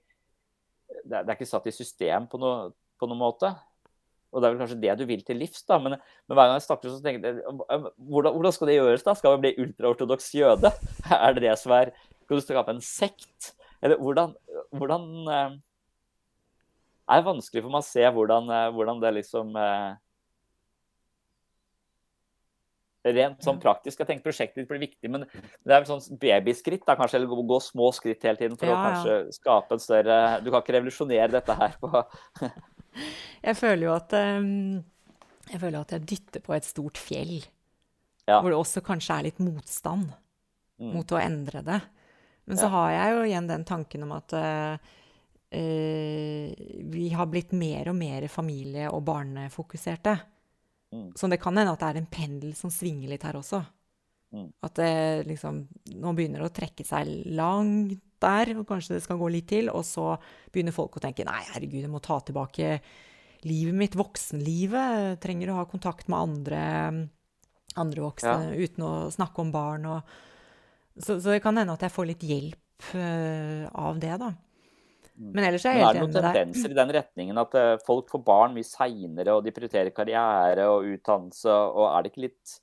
Det 1.04 1.20
er, 1.20 1.34
ikke 1.34 1.48
satt 1.48 1.68
i 1.68 1.74
system 1.74 2.28
på 2.30 2.40
noe, 2.40 2.72
på 3.00 3.08
noen 3.10 3.20
måte. 3.20 3.52
Og 4.34 4.42
det 4.42 4.48
er 4.48 4.54
vel 4.54 4.62
kanskje 4.64 4.80
det 4.82 4.94
du 4.98 5.04
vil 5.08 5.22
til 5.26 5.38
livs, 5.38 5.62
da. 5.68 5.78
Men, 5.78 5.96
men 6.26 6.36
hver 6.36 6.50
gang 6.50 6.58
jeg 6.58 6.66
snakker, 6.66 6.90
så 6.90 7.02
tenker 7.04 7.28
jeg 7.30 7.44
hvordan, 8.10 8.34
hvordan 8.34 8.56
skal 8.56 8.70
det 8.70 8.78
gjøres, 8.80 9.06
da? 9.06 9.14
Skal 9.18 9.36
man 9.36 9.44
bli 9.44 9.54
ultraortodoks 9.62 10.32
jøde? 10.34 10.72
Er 11.14 11.36
det 11.36 11.46
det 11.46 11.54
som 11.62 11.76
er 11.76 11.94
Skal 12.24 12.40
du 12.40 12.44
skape 12.44 12.74
en 12.74 12.82
sekt? 12.82 13.54
Eller 13.84 14.00
hvordan, 14.00 14.32
hvordan 14.72 15.06
er 17.04 17.20
Det 17.20 17.28
vanskelig 17.28 17.64
for 17.64 17.74
meg 17.74 17.84
å 17.84 17.86
se 17.86 18.08
hvordan, 18.16 18.48
eh, 18.48 18.72
hvordan 18.72 19.02
det 19.02 19.12
liksom 19.18 19.54
eh, 19.60 19.92
Rent 23.04 23.42
sånn 23.44 23.58
praktisk. 23.60 23.98
Jeg 24.00 24.08
tenker 24.08 24.24
prosjektet 24.24 24.62
ditt 24.62 24.68
blir 24.70 24.80
viktig, 24.80 25.10
men 25.12 25.26
det 25.28 25.74
er 25.74 25.82
vel 25.82 25.88
sånn 25.90 26.16
babyskritt, 26.22 26.86
da, 26.88 26.94
kanskje, 26.96 27.18
eller 27.18 27.42
gå 27.50 27.58
små 27.60 27.90
skritt 27.92 28.24
hele 28.24 28.40
tiden 28.40 28.56
for 28.56 28.70
ja, 28.70 28.78
å 28.78 28.86
kanskje 28.86 29.16
ja. 29.18 29.34
skape 29.36 29.76
en 29.76 29.82
større 29.82 30.16
Du 30.40 30.48
kan 30.48 30.64
ikke 30.64 30.78
revolusjonere 30.78 31.28
dette 31.34 31.58
her 31.58 31.76
på 31.82 31.90
Jeg 33.48 33.58
føler 33.58 33.86
jo 33.88 33.94
at 33.94 34.14
um, 34.16 34.82
jeg 35.50 35.60
føler 35.60 35.82
at 35.82 35.90
jeg 35.92 36.06
dytter 36.08 36.40
på 36.40 36.54
et 36.56 36.64
stort 36.64 36.96
fjell. 36.96 37.34
Ja. 38.24 38.38
Hvor 38.38 38.48
det 38.48 38.56
også 38.56 38.80
kanskje 38.84 39.18
er 39.18 39.26
litt 39.26 39.40
motstand 39.44 40.06
mm. 40.80 40.94
mot 40.94 41.12
å 41.12 41.20
endre 41.20 41.60
det. 41.66 41.80
Men 42.48 42.60
så 42.60 42.70
har 42.72 42.90
jeg 42.94 43.12
jo 43.12 43.26
igjen 43.26 43.48
den 43.50 43.66
tanken 43.68 44.06
om 44.06 44.14
at 44.16 44.32
uh, 44.36 44.94
vi 46.94 47.04
har 47.12 47.28
blitt 47.30 47.52
mer 47.56 47.92
og 47.92 47.98
mer 47.98 48.26
familie- 48.32 48.88
og 48.88 49.04
barnefokuserte. 49.06 50.16
Mm. 50.94 51.10
Så 51.16 51.28
det 51.28 51.40
kan 51.42 51.56
hende 51.56 51.72
at 51.74 51.84
det 51.84 51.92
er 51.92 52.00
en 52.00 52.10
pendel 52.10 52.56
som 52.56 52.72
svinger 52.72 53.12
litt 53.12 53.24
her 53.28 53.36
også. 53.38 53.60
Mm. 54.34 54.48
At 54.66 54.80
det 54.80 55.28
liksom 55.28 55.60
Nå 56.00 56.12
begynner 56.16 56.42
det 56.42 56.48
å 56.48 56.56
trekke 56.56 56.84
seg 56.86 57.10
langt 57.36 58.02
der, 58.24 58.52
og 58.58 58.68
kanskje 58.68 58.96
det 58.96 59.04
skal 59.04 59.20
gå 59.20 59.30
litt 59.32 59.48
til. 59.52 59.70
Og 59.72 59.84
så 59.86 60.14
begynner 60.52 60.74
folk 60.74 60.98
å 60.98 61.04
tenke 61.04 61.26
nei, 61.28 61.42
herregud, 61.52 61.82
jeg 61.84 61.92
må 61.92 62.02
ta 62.04 62.18
tilbake 62.24 62.78
livet 63.44 63.76
mitt, 63.76 63.98
voksenlivet. 63.98 65.18
Trenger 65.22 65.52
å 65.52 65.58
ha 65.60 65.66
kontakt 65.70 66.08
med 66.12 66.20
andre, 66.20 66.62
andre 67.80 68.06
voksne 68.06 68.54
ja. 68.54 68.64
uten 68.64 68.86
å 68.86 68.94
snakke 69.14 69.44
om 69.44 69.52
barn. 69.54 69.86
Og, 69.92 70.16
så, 70.96 71.18
så, 71.18 71.34
det 71.34 71.42
kan 71.44 71.60
hende 71.60 71.76
at 71.76 71.84
jeg 71.84 71.94
får 71.94 72.10
litt 72.12 72.26
hjelp 72.26 72.90
uh, 72.96 73.68
av 73.84 74.00
det, 74.02 74.16
da. 74.22 74.32
Mm. 75.14 75.30
Men 75.30 75.44
ellers 75.46 75.64
er 75.68 75.76
jeg 75.76 75.84
helt 75.84 76.00
enig 76.00 76.08
med 76.08 76.16
deg. 76.16 76.18
Er 76.18 76.24
det 76.24 76.40
noen 76.42 76.50
tendenser 76.50 76.72
i 76.72 76.78
den 76.80 76.92
retningen 76.96 77.40
at 77.44 77.52
uh, 77.54 77.72
folk 77.86 78.10
får 78.10 78.22
barn 78.26 78.56
mye 78.56 78.66
seinere, 78.66 79.36
og 79.36 79.46
de 79.46 79.54
prioriterer 79.54 79.94
karriere 79.94 80.66
og 80.72 80.88
utdannelse, 80.96 81.54
og 81.54 81.86
er 81.92 82.02
det 82.02 82.12
ikke 82.12 82.26
litt 82.28 82.60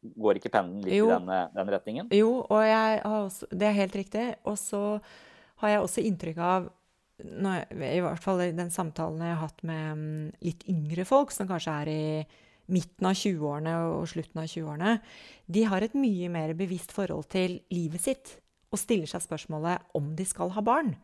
Går 0.00 0.38
ikke 0.40 0.52
pennen 0.52 0.80
litt 0.84 0.96
jo. 0.96 1.10
i 1.10 1.12
den, 1.12 1.30
den, 1.54 1.72
retningen? 1.74 2.12
Jo, 2.16 2.40
og 2.46 2.60
også, 3.04 3.48
det 3.52 3.68
er 3.68 3.76
helt 3.76 3.96
riktig. 3.98 4.26
Og 4.48 4.56
så 4.60 4.82
har 5.60 5.74
jeg 5.74 5.82
også 5.84 6.04
inntrykk 6.08 6.38
av 6.44 6.70
når, 7.20 7.66
I 7.84 8.00
hvert 8.00 8.22
fall 8.24 8.38
i 8.46 8.52
den 8.56 8.70
samtalen 8.72 9.20
jeg 9.20 9.34
har 9.34 9.42
hatt 9.42 9.58
med 9.68 9.88
um, 9.92 10.04
litt 10.40 10.64
yngre 10.72 11.04
folk, 11.04 11.34
som 11.36 11.48
kanskje 11.50 11.74
er 11.82 11.90
i 11.92 12.04
midten 12.70 13.08
av 13.10 13.18
20-årene 13.18 13.74
og 13.90 14.06
slutten 14.08 14.40
av 14.40 14.48
20-årene, 14.48 14.94
de 15.50 15.64
har 15.68 15.84
et 15.84 15.96
mye 15.98 16.30
mer 16.32 16.54
bevisst 16.56 16.94
forhold 16.96 17.28
til 17.32 17.58
livet 17.74 18.04
sitt 18.04 18.34
og 18.70 18.78
stiller 18.78 19.10
seg 19.10 19.24
spørsmålet 19.24 19.90
om 19.98 20.12
de 20.16 20.26
skal 20.28 20.52
ha 20.54 20.62
barn. 20.64 20.94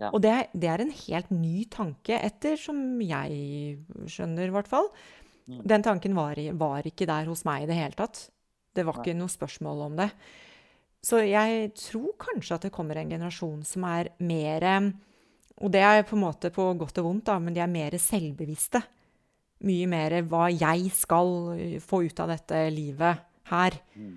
Ja. 0.00 0.10
Og 0.10 0.22
det, 0.24 0.32
det, 0.54 0.70
er 0.70 0.82
en 0.82 0.94
helt 0.94 1.30
ny 1.34 1.64
tanke, 1.70 2.16
etter 2.18 2.56
som 2.58 2.78
jeg 3.02 3.76
skjønner, 4.10 4.48
i 4.48 4.54
hvert 4.54 4.70
fall. 4.70 4.88
Mm. 5.48 5.60
Den 5.68 5.82
tanken 5.84 6.14
var, 6.16 6.38
var, 6.56 6.86
ikke 6.88 7.06
der 7.06 7.28
hos 7.28 7.44
meg 7.44 7.64
i 7.64 7.68
det 7.68 7.76
hele 7.76 7.98
tatt. 7.98 8.28
Det 8.74 8.84
var 8.86 9.00
ikke 9.02 9.16
noe 9.16 9.30
spørsmål 9.30 9.82
om 9.86 9.98
det. 10.00 10.08
Så 11.04 11.20
jeg 11.20 11.74
tror 11.76 12.14
kanskje 12.18 12.56
at 12.56 12.64
det 12.66 12.72
kommer 12.72 12.96
en 12.96 13.12
generasjon 13.12 13.60
som 13.68 13.84
er 13.84 14.08
mer 14.24 14.64
Og 15.60 15.70
det 15.70 15.82
er 15.84 16.02
på 16.02 16.16
en 16.16 16.24
måte 16.24 16.50
på 16.50 16.64
godt 16.80 16.98
og 16.98 17.04
vondt, 17.04 17.26
da, 17.28 17.38
men 17.38 17.54
de 17.54 17.60
er 17.60 17.70
mer 17.70 17.94
selvbevisste. 18.00 18.80
Mye 19.64 19.86
mer 19.86 20.16
hva 20.26 20.48
jeg 20.50 20.90
skal 20.90 21.78
få 21.84 22.02
ut 22.08 22.20
av 22.20 22.32
dette 22.32 22.64
livet 22.74 23.20
her. 23.52 23.76
Mm. 23.94 24.16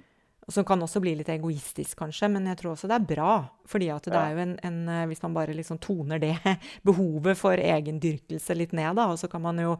Som 0.49 0.63
kan 0.63 0.81
også 0.81 1.01
bli 1.03 1.13
litt 1.19 1.29
egoistisk, 1.29 1.97
kanskje, 1.99 2.29
men 2.31 2.47
jeg 2.47 2.57
tror 2.61 2.71
også 2.73 2.87
det 2.87 2.95
er 2.95 3.07
bra. 3.15 3.49
fordi 3.67 3.89
at 3.91 4.03
det 4.03 4.13
Ja. 4.13 4.25
er 4.25 4.31
jo 4.31 4.37
en, 4.39 4.59
en 4.63 4.89
eh, 4.89 5.05
Hvis 5.07 5.21
man 5.21 5.33
bare 5.33 5.53
liksom 5.53 5.77
toner 5.77 6.19
det 6.19 6.37
behovet 6.87 7.37
for 7.37 7.57
egendyrkelse 7.57 8.55
litt 8.55 8.71
ned, 8.71 8.95
da, 8.95 9.11
og 9.11 9.19
så 9.19 9.27
kan 9.29 9.41
man 9.41 9.59
jo 9.59 9.77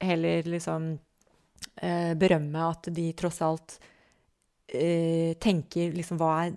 heller 0.00 0.48
liksom 0.48 0.90
eh, 1.82 2.14
berømme 2.18 2.66
at 2.68 2.90
de 2.94 3.06
tross 3.18 3.40
alt 3.44 3.78
eh, 4.68 5.34
tenker 5.40 5.94
liksom 5.96 6.20
hva 6.20 6.32
er 6.44 6.56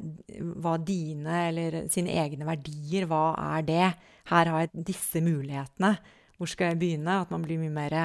hva 0.61 0.77
dine 0.77 1.41
eller 1.49 1.81
sine 1.91 2.15
egne 2.21 2.47
verdier, 2.47 3.07
hva 3.09 3.31
er 3.57 3.67
det? 3.67 3.89
Her 4.31 4.53
har 4.53 4.65
jeg 4.65 4.85
disse 4.91 5.23
mulighetene. 5.23 5.95
Hvor 6.37 6.49
skal 6.49 6.71
jeg 6.71 6.81
begynne? 6.81 7.21
At 7.21 7.33
man 7.33 7.43
blir 7.45 7.59
mye 7.61 7.73
mer 7.73 7.97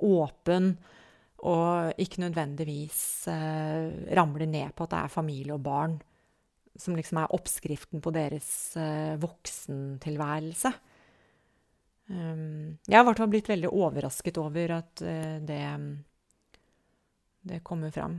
åpen. 0.00 0.74
Og 1.40 2.00
ikke 2.00 2.20
nødvendigvis 2.20 3.26
eh, 3.32 4.14
ramler 4.16 4.48
ned 4.48 4.76
på 4.76 4.84
at 4.84 4.92
det 4.92 5.02
er 5.02 5.18
familie 5.18 5.56
og 5.56 5.64
barn 5.64 6.00
som 6.80 6.96
liksom 6.96 7.20
er 7.20 7.34
oppskriften 7.36 8.02
på 8.02 8.12
deres 8.14 8.50
eh, 8.78 9.16
voksentilværelse. 9.20 10.72
Um, 12.10 12.78
jeg 12.88 12.96
har 12.98 13.04
i 13.04 13.06
hvert 13.06 13.22
fall 13.22 13.30
blitt 13.30 13.48
veldig 13.50 13.70
overrasket 13.70 14.38
over 14.42 14.72
at 14.80 15.02
eh, 15.06 15.36
det, 15.46 15.62
det 17.46 17.60
kommer 17.66 17.94
fram. 17.94 18.16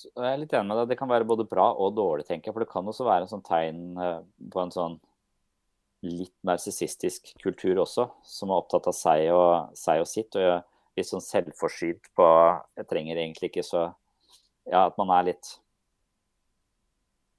Så 0.00 0.08
jeg 0.14 0.32
er 0.32 0.40
litt 0.40 0.52
enig 0.56 0.70
med 0.70 0.78
deg. 0.80 0.90
Det 0.94 0.98
kan 1.00 1.10
være 1.10 1.28
både 1.28 1.44
bra 1.48 1.68
og 1.76 1.92
dårlig, 1.98 2.24
tenker 2.28 2.48
jeg. 2.48 2.56
For 2.56 2.64
det 2.64 2.72
kan 2.72 2.88
også 2.88 3.04
være 3.04 3.26
en 3.26 3.32
sånn 3.34 3.44
tegn 3.44 3.80
eh, 4.00 4.20
på 4.52 4.62
en 4.62 4.72
sånn 4.74 4.98
litt 6.06 6.36
narsissistisk 6.48 7.34
kultur 7.42 7.82
også, 7.82 8.06
som 8.24 8.48
er 8.48 8.62
opptatt 8.62 8.86
av 8.88 8.96
seg 8.96 9.26
og, 9.36 9.74
seg 9.76 10.00
og 10.00 10.08
sitt. 10.08 10.38
Og 10.40 10.96
litt 10.96 11.08
sånn 11.10 11.24
selvforsynt 11.24 12.08
på 12.16 12.28
Jeg 12.80 12.88
trenger 12.88 13.20
egentlig 13.20 13.52
ikke 13.52 13.66
så 13.66 13.90
Ja, 14.70 14.86
at 14.86 14.96
man 15.00 15.10
er 15.12 15.30
litt 15.32 15.48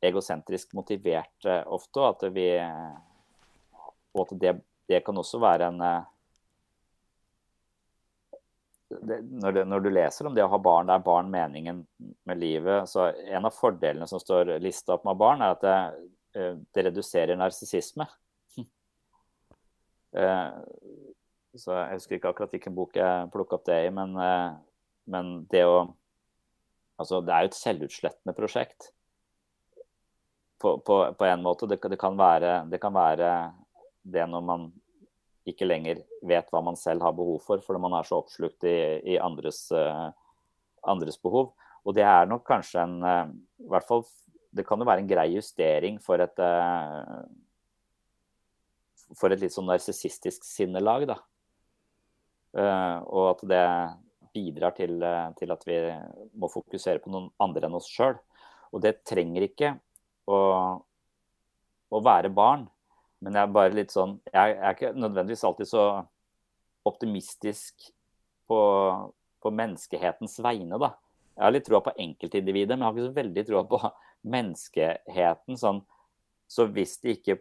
egosentrisk 0.03 0.71
motivert 0.77 1.45
eh, 1.45 1.61
ofte, 1.69 2.01
og 2.01 2.07
at 2.13 2.23
vi 2.33 2.47
Og 4.15 4.25
at 4.25 4.39
det, 4.41 4.55
det 4.91 5.03
kan 5.05 5.17
også 5.17 5.39
være 5.41 5.69
en 5.71 5.81
eh, 5.85 6.09
det, 8.99 9.21
når, 9.21 9.51
det, 9.55 9.65
når, 9.71 9.79
du 9.79 9.89
leser 9.93 10.27
om 10.27 10.35
det 10.35 10.43
å 10.43 10.51
ha 10.51 10.59
barn, 10.61 10.89
det 10.89 10.97
er 10.97 11.05
barn 11.05 11.29
meningen 11.31 11.77
med 12.27 12.41
livet. 12.41 12.89
så 12.89 13.07
En 13.31 13.47
av 13.47 13.55
fordelene 13.55 14.07
som 14.09 14.19
står 14.19 14.57
lista 14.63 14.97
opp 14.97 15.05
med 15.07 15.19
barn, 15.19 15.41
er 15.41 15.55
at 15.55 15.63
det, 15.63 15.77
eh, 16.35 16.55
det 16.75 16.85
reduserer 16.89 17.39
narsissisme. 17.39 18.05
så 21.55 21.77
Jeg 21.77 21.95
husker 21.95 22.17
ikke 22.17 22.31
akkurat 22.33 22.51
hvilken 22.51 22.75
bok 22.75 22.99
jeg 22.99 23.31
plukka 23.31 23.55
opp 23.57 23.65
det 23.69 23.79
i, 23.87 23.89
men, 23.95 24.09
eh, 24.19 24.49
men 25.11 25.33
det 25.51 25.65
å 25.67 25.81
Altså, 27.01 27.17
det 27.25 27.33
er 27.33 27.41
jo 27.41 27.49
et 27.49 27.55
selvutslettende 27.57 28.33
prosjekt. 28.37 28.91
På, 30.61 30.75
på, 30.85 30.99
på 31.17 31.25
en 31.25 31.41
måte. 31.41 31.65
Det, 31.65 31.79
det, 31.89 31.97
kan 31.97 32.13
være, 32.13 32.51
det 32.69 32.77
kan 32.77 32.93
være 32.93 33.29
det 34.03 34.25
når 34.29 34.45
man 34.45 34.71
ikke 35.49 35.65
lenger 35.65 36.01
vet 36.27 36.49
hva 36.53 36.61
man 36.63 36.77
selv 36.77 37.03
har 37.05 37.15
behov 37.17 37.41
for, 37.45 37.61
fordi 37.65 37.81
man 37.81 37.95
er 37.97 38.07
så 38.07 38.19
oppslukt 38.21 38.65
i, 38.69 38.77
i 39.13 39.17
andres, 39.21 39.63
uh, 39.73 40.11
andres, 40.89 41.17
behov. 41.21 41.51
Og 41.85 41.95
det 41.97 42.05
er 42.05 42.29
nok 42.29 42.45
kanskje 42.47 42.83
en 42.83 42.99
uh, 43.01 43.31
i 43.61 43.69
hvert 43.71 43.87
fall, 43.87 44.05
Det 44.51 44.65
kan 44.67 44.79
jo 44.79 44.85
være 44.85 44.99
en 44.99 45.07
grei 45.07 45.29
justering 45.31 45.97
for 46.03 46.19
et 46.19 46.39
uh, 46.43 47.23
for 49.15 49.31
et 49.31 49.39
litt 49.39 49.53
sånn 49.53 49.67
narsissistisk 49.67 50.43
sinnelag, 50.47 51.03
da. 51.09 51.17
og 53.11 53.25
at 53.33 53.41
det 53.43 53.65
bidrar 54.31 54.71
til, 54.71 55.03
til, 55.35 55.51
at 55.51 55.65
vi 55.67 55.79
må 56.39 56.47
fokusere 56.47 57.01
på 57.03 57.11
noen 57.11 57.27
andre 57.43 57.67
enn 57.67 57.75
oss 57.75 57.89
sjøl. 57.91 58.15
Og 58.71 58.79
det 58.85 59.01
trenger 59.03 59.43
ikke 59.49 59.73
å, 60.31 60.39
å 61.91 62.01
være 62.07 62.31
barn. 62.31 62.69
Men 63.21 63.37
jeg 63.37 63.45
er 63.45 63.53
bare 63.53 63.75
litt 63.77 63.93
sånn 63.93 64.15
Jeg 64.33 64.55
er 64.57 64.73
ikke 64.73 64.95
nødvendigvis 64.97 65.43
alltid 65.45 65.69
så 65.69 65.83
optimistisk 66.89 67.91
på, 68.49 68.59
på 69.41 69.51
menneskehetens 69.53 70.39
vegne, 70.41 70.79
da. 70.81 70.95
Jeg 71.35 71.45
har 71.45 71.53
litt 71.53 71.67
troa 71.67 71.83
på 71.85 71.93
enkeltindividet, 72.01 72.73
men 72.73 72.83
jeg 72.83 72.87
har 72.87 72.97
ikke 72.97 73.11
så 73.11 73.19
veldig 73.19 73.43
troa 73.47 73.61
på 73.69 73.79
menneskeheten. 74.33 75.59
Sånn, 75.61 75.83
så 76.49 76.65
hvis 76.73 76.97
de 77.03 77.15
ikke 77.15 77.37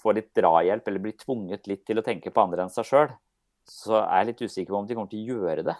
får 0.00 0.16
litt 0.18 0.30
drahjelp 0.36 0.88
eller 0.88 1.04
blir 1.04 1.16
tvunget 1.20 1.68
litt 1.70 1.84
til 1.88 2.00
å 2.00 2.06
tenke 2.06 2.32
på 2.32 2.42
andre 2.42 2.64
enn 2.64 2.72
seg 2.72 2.88
sjøl, 2.88 3.12
så 3.68 4.00
er 4.00 4.22
jeg 4.22 4.30
litt 4.30 4.42
usikker 4.48 4.72
på 4.72 4.80
om 4.80 4.88
de 4.88 4.96
kommer 4.96 5.12
til 5.12 5.22
å 5.22 5.36
gjøre 5.36 5.66
det. 5.68 5.76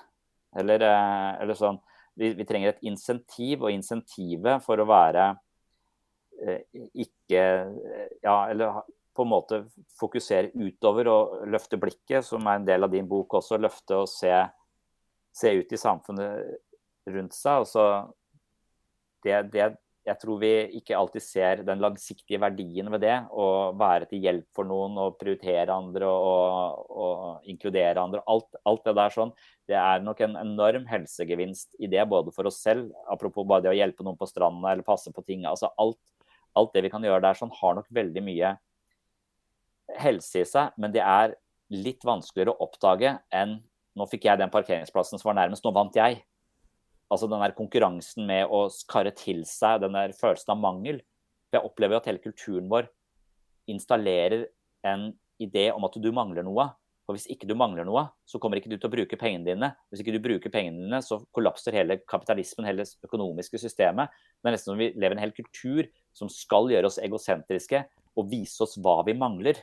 Eller, 0.59 0.85
eller 0.85 1.57
sånn 1.59 1.81
vi, 2.19 2.33
vi, 2.35 2.47
trenger 2.49 2.73
et 2.73 2.87
insentiv, 2.89 3.63
og 3.63 3.73
insentivet 3.73 4.65
for 4.65 4.81
å 4.81 4.89
være 4.89 5.31
eh, 6.43 6.65
ikke 7.05 7.43
Ja, 8.25 8.39
eller 8.51 8.83
på 9.19 9.27
en 9.27 9.33
måte 9.33 9.59
fokusere 9.99 10.53
utover 10.55 11.11
og 11.11 11.35
løfte 11.51 11.81
blikket, 11.81 12.27
som 12.27 12.47
er 12.47 12.61
en 12.61 12.69
del 12.69 12.87
av 12.87 12.95
din 12.95 13.09
bok 13.11 13.41
også. 13.41 13.59
Løfte 13.61 13.99
og 14.05 14.09
se, 14.11 14.31
se 15.35 15.53
ut 15.59 15.75
i 15.75 15.81
samfunnet 15.81 17.11
rundt 17.11 17.35
seg. 17.37 17.65
Altså, 17.65 17.83
så 17.83 19.27
det, 19.27 19.43
det, 19.53 19.71
jeg 20.09 20.21
tror 20.23 20.39
vi 20.41 20.53
ikke 20.79 20.97
alltid 20.97 21.25
ser 21.25 21.63
den 21.67 21.83
langsiktige 21.83 22.41
verdien 22.41 22.89
ved 22.93 23.03
det. 23.05 23.17
Å 23.29 23.73
være 23.79 24.09
til 24.11 24.25
hjelp 24.25 24.47
for 24.57 24.69
noen 24.69 24.97
og 25.03 25.19
prioritere 25.21 25.75
andre 25.75 26.09
og, 26.09 26.87
og 26.89 27.51
inkludere 27.51 28.03
andre. 28.03 28.23
Alt, 28.31 28.49
alt, 28.69 28.85
det 28.87 28.97
der 28.99 29.15
sånn. 29.15 29.35
Det 29.69 29.77
er 29.79 30.05
nok 30.05 30.23
en 30.25 30.39
enorm 30.41 30.87
helsegevinst 30.89 31.75
i 31.83 31.91
det, 31.91 32.05
både 32.09 32.33
for 32.35 32.49
oss 32.49 32.63
selv, 32.65 32.89
apropos 33.11 33.47
bare 33.49 33.67
det 33.67 33.75
å 33.75 33.77
hjelpe 33.77 34.07
noen 34.07 34.19
på 34.21 34.29
stranda 34.31 34.73
eller 34.73 34.87
passe 34.87 35.13
på 35.13 35.25
ting. 35.27 35.45
altså 35.49 35.73
alt, 35.77 36.01
alt 36.57 36.73
det 36.75 36.87
vi 36.87 36.93
kan 36.93 37.05
gjøre 37.05 37.23
der, 37.27 37.37
sånn, 37.37 37.53
har 37.61 37.77
nok 37.77 37.91
veldig 37.93 38.25
mye 38.25 38.57
helse 39.97 40.43
i 40.43 40.49
seg, 40.49 40.75
men 40.77 40.93
det 40.95 41.03
er 41.05 41.37
litt 41.73 42.05
vanskeligere 42.07 42.55
å 42.55 42.69
oppdage 42.69 43.17
enn 43.35 43.59
nå 43.99 44.07
fikk 44.07 44.29
jeg 44.29 44.39
den 44.39 44.53
parkeringsplassen 44.53 45.19
som 45.19 45.33
var 45.33 45.39
nærmest, 45.41 45.65
nå 45.67 45.73
vant 45.75 45.97
jeg. 45.99 46.21
Altså 47.11 47.27
den 47.31 47.41
der 47.43 47.57
konkurransen 47.57 48.29
med 48.29 48.51
å 48.53 48.67
skarre 48.71 49.11
til 49.17 49.43
seg 49.49 49.81
den 49.83 49.97
der 49.97 50.15
følelsen 50.17 50.55
av 50.55 50.61
mangel. 50.61 51.01
Jeg 51.51 51.65
opplever 51.65 51.99
at 51.99 52.07
hele 52.07 52.23
kulturen 52.23 52.69
vår 52.71 52.87
installerer 53.69 54.47
en 54.87 55.11
idé 55.43 55.69
om 55.75 55.87
at 55.89 55.97
du 55.99 56.11
mangler 56.15 56.47
noe. 56.47 56.69
Og 57.09 57.17
hvis 57.17 57.25
ikke 57.33 57.49
du 57.49 57.55
mangler 57.57 57.87
noe, 57.89 58.03
så 58.29 58.37
kommer 58.37 58.61
ikke 58.61 58.69
du 58.69 58.77
til 58.77 58.91
å 58.91 58.93
bruke 58.93 59.17
pengene 59.17 59.49
dine. 59.49 59.71
Hvis 59.89 60.03
ikke 60.03 60.13
du 60.13 60.21
bruker 60.21 60.53
pengene 60.53 60.83
dine, 60.83 61.01
så 61.05 61.17
kollapser 61.33 61.73
hele 61.73 61.97
kapitalismen, 62.05 62.69
hele 62.69 62.85
økonomiske 63.07 63.61
systemet. 63.63 64.13
Det 64.37 64.51
er 64.51 64.57
nesten 64.59 64.75
som 64.75 64.81
vi 64.81 64.91
lever 64.93 65.17
i 65.17 65.19
en 65.19 65.25
hel 65.25 65.33
kultur 65.33 65.89
som 66.17 66.29
skal 66.33 66.69
gjøre 66.69 66.91
oss 66.91 67.01
egosentriske 67.01 67.81
og 68.19 68.29
vise 68.29 68.61
oss 68.67 68.77
hva 68.85 69.01
vi 69.09 69.17
mangler. 69.17 69.57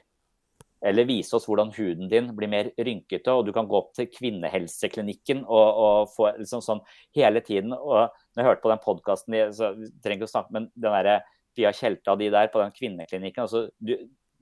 Eller 0.86 1.08
vise 1.10 1.34
oss 1.38 1.48
hvordan 1.50 1.72
huden 1.76 2.10
din 2.12 2.28
blir 2.38 2.52
mer 2.52 2.70
rynkete, 2.78 3.34
og 3.34 3.48
du 3.48 3.54
kan 3.56 3.68
gå 3.70 3.78
opp 3.80 3.94
til 3.98 4.10
kvinnehelseklinikken 4.12 5.42
og, 5.46 5.80
og 5.86 6.12
få 6.14 6.30
liksom 6.38 6.62
sånn 6.62 6.84
hele 7.18 7.42
tiden. 7.46 7.74
Og 7.74 8.12
når 8.36 8.42
jeg 8.42 8.50
hørte 8.52 8.66
på 8.66 8.74
den 8.74 8.84
podkasten, 8.84 9.40
så 9.56 9.72
trenger 10.04 10.22
ikke 10.22 10.30
å 10.30 10.36
snakke, 10.36 10.54
men 10.54 10.70
den 10.76 10.94
derre 10.94 11.24
Pia 11.56 11.72
Tjelta 11.74 12.14
og 12.14 12.22
de 12.22 12.30
der 12.34 12.52
på 12.52 12.62
den 12.62 12.74
kvinneklinikken 12.76 13.46
altså, 13.46 13.70
du, 13.80 13.96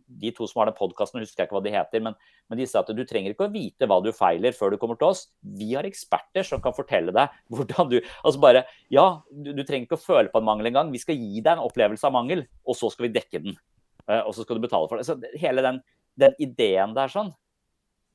De 0.03 0.31
to 0.35 0.47
som 0.49 0.59
har 0.59 0.69
den 0.69 0.77
podkasten, 0.77 1.21
husker 1.23 1.43
jeg 1.43 1.47
ikke 1.47 1.55
hva 1.55 1.63
de 1.65 1.73
heter, 1.73 2.03
men, 2.03 2.17
men, 2.49 2.59
de 2.59 2.67
sa 2.69 2.81
at 2.83 2.91
du 2.91 3.03
trenger 3.07 3.33
ikke 3.33 3.47
å 3.47 3.53
vite 3.53 3.87
hva 3.89 4.01
du 4.03 4.11
feiler 4.13 4.55
før 4.57 4.73
du 4.73 4.79
kommer 4.81 4.99
til 4.99 5.13
oss. 5.13 5.23
Vi 5.41 5.71
har 5.71 5.87
eksperter 5.87 6.45
som 6.47 6.61
kan 6.61 6.75
fortelle 6.75 7.13
deg 7.15 7.37
hvordan 7.53 7.93
du 7.93 7.99
Altså 8.01 8.41
bare 8.43 8.65
Ja, 8.91 9.23
du, 9.31 9.53
du 9.55 9.63
trenger 9.63 9.87
ikke 9.87 10.01
å 10.01 10.05
føle 10.05 10.33
på 10.33 10.41
en 10.41 10.49
mangel 10.49 10.73
engang. 10.73 10.91
Vi 10.93 11.01
skal 11.01 11.17
gi 11.17 11.39
deg 11.39 11.53
en 11.55 11.63
opplevelse 11.63 12.09
av 12.09 12.17
mangel, 12.17 12.45
og 12.67 12.77
så 12.77 12.91
skal 12.93 13.07
vi 13.07 13.15
dekke 13.15 13.45
den. 13.47 13.57
Og 14.03 14.33
så 14.35 14.43
skal 14.43 14.59
du 14.59 14.65
betale 14.65 14.89
for 14.91 14.99
det. 14.99 15.07
Så 15.07 15.15
hele 15.39 15.63
den 15.63 15.77
den 16.19 16.35
ideen 16.41 16.93
der 16.95 17.11
sånn 17.11 17.31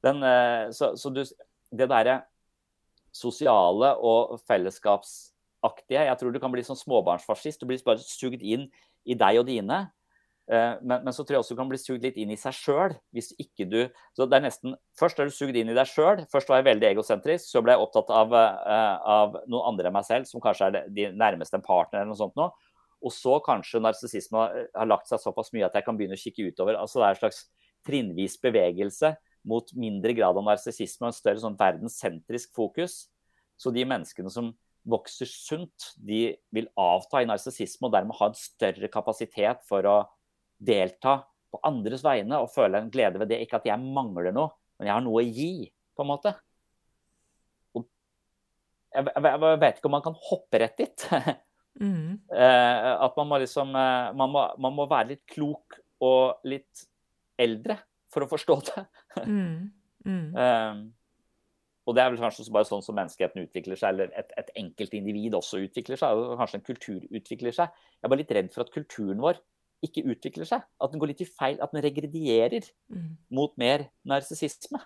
den, 0.06 0.22
så, 0.70 0.92
så 0.94 1.10
du, 1.10 1.24
Det 1.74 1.88
derre 1.90 2.20
sosiale 3.10 3.94
og 3.98 4.36
fellesskapsaktige 4.46 6.04
Jeg 6.06 6.18
tror 6.20 6.32
du 6.32 6.38
kan 6.38 6.52
bli 6.52 6.62
sånn 6.62 6.78
småbarnsfascist. 6.78 7.60
Du 7.60 7.66
blir 7.66 7.80
bare 7.84 8.02
sugd 8.04 8.44
inn 8.44 8.68
i 9.08 9.16
deg 9.18 9.40
og 9.40 9.48
dine. 9.48 9.88
Men, 10.48 11.02
men, 11.02 11.10
så 11.12 11.24
tror 11.26 11.36
jeg 11.36 11.42
også 11.42 11.56
du 11.56 11.60
kan 11.60 11.68
bli 11.68 11.80
sugd 11.80 12.04
litt 12.06 12.16
inn 12.20 12.30
i 12.32 12.38
seg 12.40 12.54
sjøl. 12.56 12.94
Hvis 13.16 13.32
ikke 13.42 13.66
du 13.68 13.80
så 14.16 14.28
det 14.28 14.38
er 14.38 14.46
nesten, 14.46 14.78
Først 15.00 15.18
er 15.20 15.28
du 15.28 15.34
sugd 15.34 15.58
inn 15.58 15.72
i 15.72 15.76
deg 15.76 15.90
sjøl. 15.90 16.22
Først 16.32 16.48
var 16.52 16.62
jeg 16.62 16.68
veldig 16.70 16.88
egosentrisk. 16.92 17.50
Så 17.50 17.64
ble 17.64 17.74
jeg 17.74 17.84
opptatt 17.84 18.12
av, 18.14 18.32
av 18.32 19.38
noen 19.46 19.74
andre 19.74 19.90
enn 19.90 19.98
meg 19.98 20.06
selv, 20.08 20.30
som 20.30 20.44
kanskje 20.44 20.70
er 20.70 20.90
de 20.94 21.10
nærmeste 21.12 21.58
en 21.58 21.66
partner 21.66 22.00
eller 22.02 22.12
noe 22.14 22.22
sånt 22.22 22.38
nå. 22.38 22.48
Og 22.98 23.14
så 23.14 23.36
kanskje 23.44 23.82
narsissisme 23.82 24.46
har 24.48 24.88
lagt 24.90 25.10
seg 25.10 25.20
såpass 25.22 25.52
mye 25.54 25.68
at 25.68 25.76
jeg 25.78 25.86
kan 25.86 25.98
begynne 25.98 26.18
å 26.18 26.22
kikke 26.22 26.48
utover. 26.50 26.78
altså 26.78 27.02
Det 27.02 27.06
er 27.08 27.16
en 27.16 27.22
slags 27.26 27.44
trinnvis 27.88 28.36
bevegelse 28.42 29.14
mot 29.48 29.72
mindre 29.78 30.12
grad 30.16 30.36
av 30.36 30.44
narsissisme 30.44 31.06
og 31.06 31.12
en 31.12 31.16
større 31.16 31.42
sånn 31.42 31.56
verdenssentrisk 31.58 32.52
fokus. 32.56 33.06
Så 33.58 33.72
de 33.74 33.86
menneskene 33.88 34.30
som 34.32 34.52
vokser 34.88 35.28
sunt, 35.28 35.92
de 35.96 36.36
vil 36.54 36.68
avta 36.78 37.22
i 37.22 37.28
narsissisme 37.28 37.88
og 37.88 37.94
dermed 37.94 38.16
ha 38.20 38.30
en 38.30 38.38
større 38.38 38.90
kapasitet 38.92 39.64
for 39.68 39.88
å 39.88 39.98
delta 40.58 41.22
på 41.52 41.60
andres 41.66 42.04
vegne 42.04 42.40
og 42.42 42.52
føle 42.52 42.82
en 42.82 42.92
glede 42.92 43.20
ved 43.20 43.30
det. 43.32 43.40
Ikke 43.44 43.60
at 43.60 43.68
jeg 43.68 43.80
mangler 43.80 44.32
noe, 44.34 44.52
men 44.78 44.90
jeg 44.90 44.96
har 44.96 45.04
noe 45.04 45.22
å 45.22 45.26
gi, 45.26 45.68
på 45.96 46.04
en 46.04 46.10
måte. 46.12 46.34
Og 47.76 47.86
jeg, 48.94 49.08
jeg, 49.08 49.60
vet 49.64 49.80
ikke 49.80 49.90
om 49.90 49.96
man 49.96 50.06
kan 50.06 50.18
hoppe 50.28 50.62
rett 50.62 50.78
dit. 50.80 51.08
mm. 51.84 52.12
eh, 52.32 52.92
at 52.94 53.18
man 53.18 53.32
må 53.32 53.40
liksom 53.42 53.74
eh, 53.74 54.12
man 54.18 54.34
må, 54.34 54.44
man 54.60 54.76
må, 54.76 54.88
være 54.90 55.14
litt 55.14 55.24
klok 55.30 55.80
og 56.04 56.48
litt 56.48 56.86
eldre 57.40 57.78
for 58.12 58.24
å 58.24 58.30
forstå 58.30 58.56
det. 58.70 58.86
mm. 59.24 59.58
Mm. 60.08 60.26
Um, 60.36 60.86
og 61.88 61.96
det 61.96 62.02
er 62.02 62.10
vel 62.12 62.20
kanskje 62.20 62.48
bare 62.52 62.68
sånn 62.68 62.84
som 62.84 62.96
menneskeheten 62.98 63.46
utvikler 63.46 63.78
seg, 63.80 63.94
eller 63.94 64.12
et, 64.18 64.32
et 64.40 64.50
enkeltindivid 64.60 65.36
også 65.38 65.62
utvikler 65.64 66.00
seg, 66.00 66.18
og 66.18 66.36
kanskje 66.40 66.60
en 66.60 66.66
kultur 66.66 67.06
utvikler 67.08 67.56
seg. 67.56 67.72
Jeg 67.96 68.04
er 68.04 68.12
bare 68.12 68.22
litt 68.22 68.34
redd 68.36 68.52
for 68.52 68.66
at 68.66 68.74
kulturen 68.74 69.22
vår 69.24 69.40
ikke 69.86 70.04
utvikler 70.10 70.48
seg. 70.48 70.64
At 70.82 70.92
den 70.92 71.00
går 71.00 71.12
litt 71.12 71.24
i 71.24 71.30
feil, 71.30 71.58
at 71.62 71.72
den 71.72 71.84
regredierer 71.84 72.66
mm. 72.92 73.10
mot 73.38 73.54
mer 73.60 73.88
narsissisme. 74.08 74.80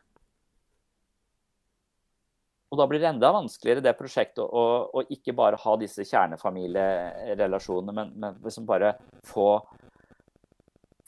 Og 2.73 2.79
da 2.81 2.87
blir 2.89 3.03
det 3.03 3.11
enda 3.11 3.29
vanskeligere 3.35 3.85
det 3.85 3.93
prosjektet 3.99 4.41
å, 4.47 4.63
å 4.89 5.03
ikke 5.13 5.35
bare 5.37 5.59
ha 5.61 5.73
disse 5.81 6.07
kjernefamilierelasjonene, 6.09 7.93
men, 7.99 8.15
men 8.17 8.39
liksom 8.45 8.65
bare 8.69 8.95
få 9.29 9.61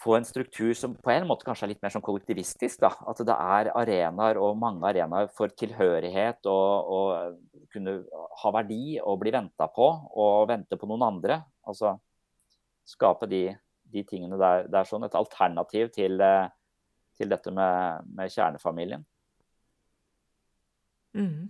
få 0.04 0.18
en 0.18 0.26
struktur 0.28 0.74
som 0.76 0.94
på 1.00 1.12
en 1.14 1.26
måte 1.28 1.46
kanskje 1.46 1.66
er 1.66 1.72
litt 1.72 1.82
mer 1.84 1.92
sånn 1.94 2.04
kollektivistisk. 2.04 2.82
Da. 2.84 2.92
At 3.08 3.22
det 3.24 3.34
er 3.34 3.70
arenaer 3.72 4.40
og 4.42 4.58
mange 4.60 4.84
arenaer 4.88 5.30
for 5.32 5.52
tilhørighet 5.56 6.44
og, 6.50 6.92
og 6.96 7.68
kunne 7.72 7.96
ha 8.42 8.52
verdi 8.54 8.98
og 9.00 9.18
bli 9.22 9.32
venta 9.34 9.68
på 9.72 9.88
og 10.20 10.48
vente 10.50 10.78
på 10.80 10.88
noen 10.90 11.06
andre. 11.08 11.40
Altså 11.64 11.96
skape 12.88 13.28
de, 13.30 13.46
de 13.94 14.04
tingene 14.04 14.38
der. 14.40 14.68
Det 14.68 14.80
er 14.80 14.88
sånn 14.88 15.08
et 15.08 15.16
alternativ 15.18 15.90
til, 15.94 16.20
eh, 16.20 16.52
til 17.16 17.32
dette 17.32 17.52
med, 17.54 18.12
med 18.12 18.32
kjernefamilien. 18.32 19.04
Mm. 21.14 21.48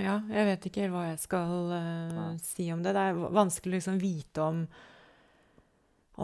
Ja, 0.00 0.16
jeg 0.26 0.46
vet 0.48 0.64
ikke 0.70 0.88
hva 0.90 1.04
jeg 1.06 1.20
skal 1.22 1.70
uh, 1.70 2.32
si 2.42 2.66
om 2.74 2.82
det. 2.82 2.96
Det 2.96 3.02
er 3.02 3.20
vanskelig 3.36 3.76
å 3.76 3.78
liksom 3.78 4.00
vite 4.02 4.42
om, 4.42 4.64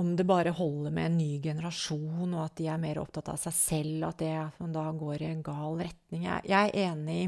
om 0.00 0.10
det 0.18 0.26
bare 0.26 0.54
holder 0.56 0.94
med 0.94 1.06
en 1.06 1.20
ny 1.20 1.30
generasjon, 1.44 2.32
og 2.34 2.42
at 2.42 2.56
de 2.58 2.66
er 2.72 2.82
mer 2.82 2.98
opptatt 3.02 3.30
av 3.30 3.38
seg 3.38 3.54
selv, 3.54 4.08
at 4.08 4.18
det 4.24 4.32
at 4.40 4.58
man 4.62 4.74
da 4.74 4.88
går 4.90 5.22
i 5.22 5.30
en 5.30 5.44
gal 5.46 5.78
retning. 5.78 6.26
Jeg, 6.26 6.50
jeg 6.50 6.72
er 6.72 6.90
enig 6.90 7.20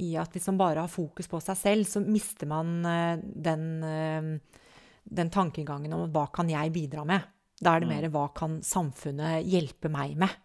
i 0.00 0.12
at 0.20 0.36
hvis 0.36 0.48
man 0.52 0.60
bare 0.60 0.84
har 0.84 0.92
fokus 0.92 1.28
på 1.32 1.40
seg 1.44 1.58
selv, 1.60 1.88
så 1.88 2.04
mister 2.04 2.50
man 2.52 2.76
uh, 2.84 3.16
den, 3.16 3.66
uh, 3.80 4.60
den 5.04 5.32
tankegangen 5.32 5.96
om 5.96 6.06
hva 6.12 6.28
kan 6.34 6.52
jeg 6.52 6.76
bidra 6.76 7.08
med. 7.08 7.24
Da 7.60 7.72
er 7.72 7.82
det 7.82 7.88
mm. 7.88 7.96
mer 7.96 8.12
hva 8.12 8.28
kan 8.36 8.60
samfunnet 8.64 9.48
hjelpe 9.48 9.88
meg 9.92 10.12
med. 10.20 10.36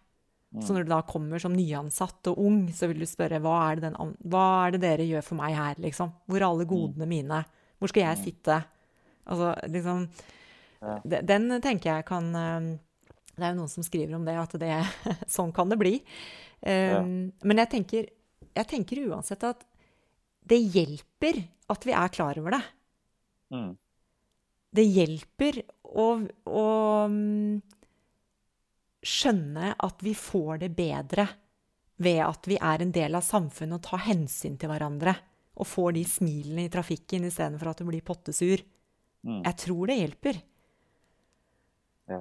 Så 0.64 0.72
når 0.72 0.86
du 0.86 0.92
da 0.94 1.02
kommer 1.04 1.42
som 1.42 1.52
nyansatt 1.52 2.30
og 2.30 2.38
ung, 2.40 2.62
så 2.72 2.88
vil 2.88 3.02
du 3.02 3.08
spørre 3.08 3.40
hva 3.44 3.56
er 3.66 3.76
det, 3.76 3.90
den, 3.90 4.14
hva 4.32 4.44
er 4.64 4.74
det 4.74 4.80
dere 4.86 5.08
gjør 5.08 5.26
for 5.26 5.40
meg 5.40 5.56
her, 5.56 5.76
liksom? 5.82 6.14
Hvor 6.24 6.40
er 6.40 6.46
alle 6.48 6.64
mm. 6.64 6.70
godene 6.70 7.08
mine? 7.10 7.42
Hvor 7.76 7.92
skal 7.92 8.06
jeg 8.06 8.16
mm. 8.16 8.24
sitte? 8.24 8.56
Altså, 9.26 9.52
liksom 9.68 10.06
Den 11.04 11.48
tenker 11.64 11.96
jeg 11.96 12.04
kan 12.06 12.28
eh, 12.38 12.68
Det 13.34 13.42
er 13.42 13.50
jo 13.50 13.58
noen 13.58 13.72
som 13.72 13.84
skriver 13.84 14.14
om 14.16 14.24
det, 14.24 14.36
at 14.38 14.54
det 14.62 14.70
Sånn 15.36 15.52
kan 15.56 15.72
det 15.72 15.80
bli. 15.80 15.98
Um, 16.66 17.34
men 17.44 17.60
jeg 17.60 17.70
tenker, 17.74 18.06
jeg 18.56 18.68
tenker 18.70 19.02
uansett 19.10 19.42
at 19.44 19.60
det 20.46 20.56
hjelper 20.62 21.42
at 21.74 21.84
vi 21.84 21.92
er 21.98 22.14
klar 22.14 22.38
over 22.40 22.54
det. 22.56 22.62
Mm. 23.52 23.72
Det 24.76 24.84
hjelper 24.86 25.60
å, 25.84 26.06
å 26.48 26.64
skjønne 29.06 29.72
at 29.86 30.02
vi 30.04 30.12
får 30.18 30.62
det 30.64 30.72
bedre 30.76 31.26
ved 32.02 32.20
at 32.26 32.48
vi 32.48 32.58
er 32.60 32.82
en 32.82 32.92
del 32.92 33.16
av 33.16 33.24
samfunnet 33.24 33.78
og 33.78 33.86
tar 33.86 34.04
hensyn 34.08 34.58
til 34.60 34.70
hverandre. 34.70 35.14
Og 35.56 35.68
får 35.68 35.94
de 35.96 36.02
smilene 36.04 36.66
i 36.66 36.72
trafikken 36.72 37.24
istedenfor 37.24 37.70
at 37.70 37.80
du 37.80 37.86
blir 37.88 38.04
pottesur. 38.04 38.60
Mm. 39.24 39.40
Jeg 39.40 39.56
tror 39.62 39.88
det 39.88 39.96
hjelper. 39.96 40.40
Ja. 42.12 42.20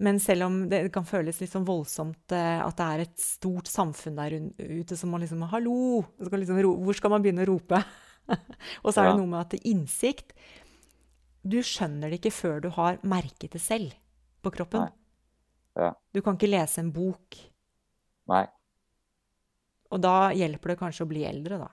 Men 0.00 0.20
selv 0.24 0.46
om 0.46 0.60
det 0.70 0.80
kan 0.94 1.06
føles 1.08 1.42
litt 1.42 1.52
sånn 1.52 1.68
voldsomt 1.68 2.32
eh, 2.32 2.62
at 2.64 2.78
det 2.80 2.86
er 2.86 3.04
et 3.04 3.20
stort 3.20 3.68
samfunn 3.68 4.16
der 4.18 4.38
ute 4.38 4.96
som 4.96 5.12
må 5.12 5.20
liksom 5.20 5.44
Hallo! 5.52 6.06
Skal 6.22 6.44
liksom, 6.44 6.62
hvor 6.86 6.96
skal 6.96 7.12
man 7.12 7.26
begynne 7.26 7.44
å 7.44 7.50
rope? 7.52 7.82
og 8.84 8.90
så 8.92 9.02
er 9.02 9.10
det 9.10 9.18
noe 9.20 9.30
med 9.30 9.40
at 9.40 9.68
innsikt 9.68 10.34
Du 11.48 11.60
skjønner 11.64 12.10
det 12.10 12.20
ikke 12.20 12.34
før 12.34 12.64
du 12.64 12.72
har 12.76 12.98
merket 13.04 13.54
det 13.56 13.62
selv 13.64 13.92
på 14.44 14.52
kroppen. 14.54 14.88
Nei. 14.88 14.97
Ja. 15.78 15.92
Du 16.12 16.20
kan 16.24 16.38
ikke 16.38 16.50
lese 16.50 16.82
en 16.82 16.92
bok. 16.94 17.38
Nei. 18.28 18.44
Og 19.94 20.00
da 20.04 20.30
hjelper 20.36 20.74
det 20.74 20.80
kanskje 20.80 21.06
å 21.06 21.10
bli 21.10 21.22
eldre, 21.28 21.60
da. 21.62 21.68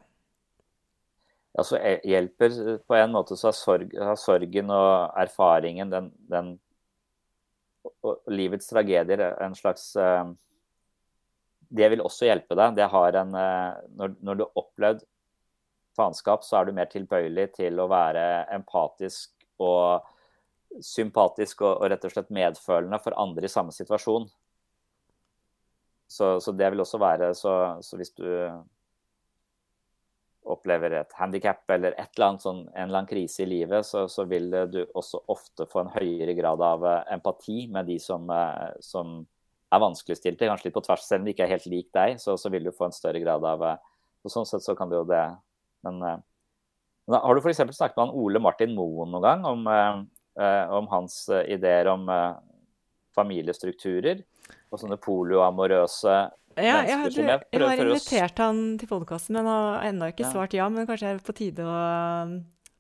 Ja, 1.56 1.64
så 1.64 1.80
hjelper 1.80 2.56
på 2.84 2.98
en 2.98 3.14
måte 3.16 3.38
så 3.40 3.50
har, 3.50 3.56
sorg, 3.56 3.94
har 3.96 4.18
sorgen 4.20 4.72
og 4.76 5.20
erfaringen, 5.22 5.92
den, 5.92 6.10
den 6.32 6.56
og 8.06 8.32
livets 8.34 8.68
tragedier, 8.68 9.22
en 9.42 9.56
slags 9.58 9.94
Det 11.76 11.88
vil 11.92 12.02
også 12.02 12.28
hjelpe 12.28 12.58
deg. 12.58 12.76
Det 12.78 12.88
har 12.92 13.20
en 13.22 13.32
når, 13.32 14.18
når, 14.20 14.36
du 14.36 14.44
har 14.44 14.60
opplevd 14.62 15.06
faenskap, 15.96 16.44
så 16.44 16.60
er 16.60 16.68
du 16.68 16.76
mer 16.76 16.90
tilbøyelig 16.92 17.48
til 17.56 17.80
å 17.80 17.88
være 17.92 18.46
empatisk 18.56 19.32
og 19.64 20.04
sympatisk 20.84 21.64
og, 21.64 21.80
og, 21.80 21.90
rett 21.92 22.06
og 22.08 22.14
slett 22.14 22.34
medfølende 22.36 23.00
for 23.04 23.16
andre 23.20 23.48
i 23.48 23.52
samme 23.52 23.74
situasjon. 23.76 24.28
Så, 26.08 26.36
så 26.44 26.54
det 26.54 26.70
vil 26.72 26.84
også 26.84 27.00
være 27.02 27.32
så, 27.38 27.54
så, 27.82 27.98
hvis 27.98 28.14
du 28.18 28.28
opplever 30.46 30.94
et 31.00 31.16
handikap 31.18 31.64
eller 31.74 31.96
et 31.98 32.12
eller 32.14 32.28
annet 32.28 32.44
sånn, 32.44 32.60
en 32.68 32.84
eller 32.84 33.00
annen 33.00 33.10
krise 33.10 33.42
i 33.44 33.50
livet, 33.50 33.88
så, 33.88 34.04
så, 34.12 34.28
vil 34.30 34.52
du 34.70 34.84
også 34.86 35.24
ofte 35.34 35.66
få 35.72 35.82
en 35.82 35.96
høyere 35.96 36.36
grad 36.38 36.62
av 36.62 36.86
uh, 36.86 37.00
empati 37.16 37.66
med 37.72 37.90
de 37.90 37.98
som, 38.02 38.30
uh, 38.30 38.70
som 38.86 39.24
er 39.74 39.82
vanskeligstilte, 39.82 40.46
kanskje 40.46 40.70
litt 40.70 40.78
på 40.78 40.86
tvers, 40.86 41.08
selv 41.08 41.24
om 41.24 41.26
de 41.26 41.34
ikke 41.34 41.48
er 41.48 41.56
helt 41.56 41.66
lik 41.72 41.90
deg, 41.98 42.22
så, 42.22 42.38
så 42.38 42.54
vil 42.54 42.70
du 42.70 42.76
få 42.76 42.92
en 42.92 42.96
større 42.96 43.24
grad 43.24 43.46
av 43.56 43.66
og 43.66 44.32
Sånn 44.32 44.48
sett 44.50 44.64
så 44.66 44.74
kan 44.74 44.90
du 44.90 44.96
jo 44.96 45.04
det. 45.06 45.22
Men, 45.86 46.00
men 46.02 47.18
har 47.22 47.38
du 47.38 47.44
f.eks. 47.44 47.60
snakket 47.78 47.94
med 47.94 48.08
han 48.08 48.16
Ole 48.18 48.40
Martin 48.42 48.72
Moen 48.74 49.12
noen 49.14 49.22
gang 49.22 49.44
om 49.46 49.68
Eh, 49.70 50.00
om 50.36 50.88
hans 50.92 51.30
eh, 51.30 51.46
ideer 51.56 51.88
om 51.92 52.10
eh, 52.12 52.34
familiestrukturer 53.16 54.24
og 54.70 54.82
sånne 54.82 54.98
polioamorøse 55.02 56.16
ja, 56.56 56.82
jeg, 56.88 56.96
hadde, 57.02 57.24
jeg, 57.28 57.40
jeg 57.52 57.68
har 57.68 57.82
invitert 57.84 58.40
han 58.40 58.60
til 58.80 58.88
podkasten, 58.88 59.36
men 59.36 59.48
har 59.50 59.90
ennå 59.90 60.08
ikke 60.14 60.24
ja. 60.24 60.30
svart 60.32 60.54
ja. 60.56 60.70
Men 60.72 60.88
kanskje 60.88 61.10
er 61.10 61.18
det 61.18 61.26
på 61.28 61.36
tide 61.36 61.66
å 61.68 61.80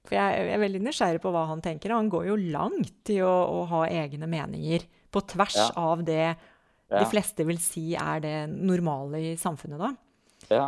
For 0.08 0.16
jeg, 0.16 0.46
er 0.54 0.62
veldig 0.62 0.80
nysgjerrig 0.86 1.20
på 1.20 1.34
hva 1.36 1.42
han 1.50 1.64
tenker. 1.66 1.92
Han 1.92 2.08
går 2.08 2.30
jo 2.30 2.38
langt 2.56 3.12
i 3.12 3.18
å, 3.20 3.34
å 3.52 3.66
ha 3.74 3.82
egne 3.92 4.30
meninger 4.32 4.86
på 5.12 5.24
tvers 5.28 5.58
ja. 5.60 5.68
av 5.76 6.06
det 6.08 6.38
de 6.88 7.04
fleste 7.12 7.44
vil 7.44 7.60
si 7.60 7.98
er 8.00 8.24
det 8.24 8.36
normale 8.48 9.20
i 9.20 9.36
samfunnet, 9.42 9.82
da. 9.82 9.92
Ja, 10.54 10.66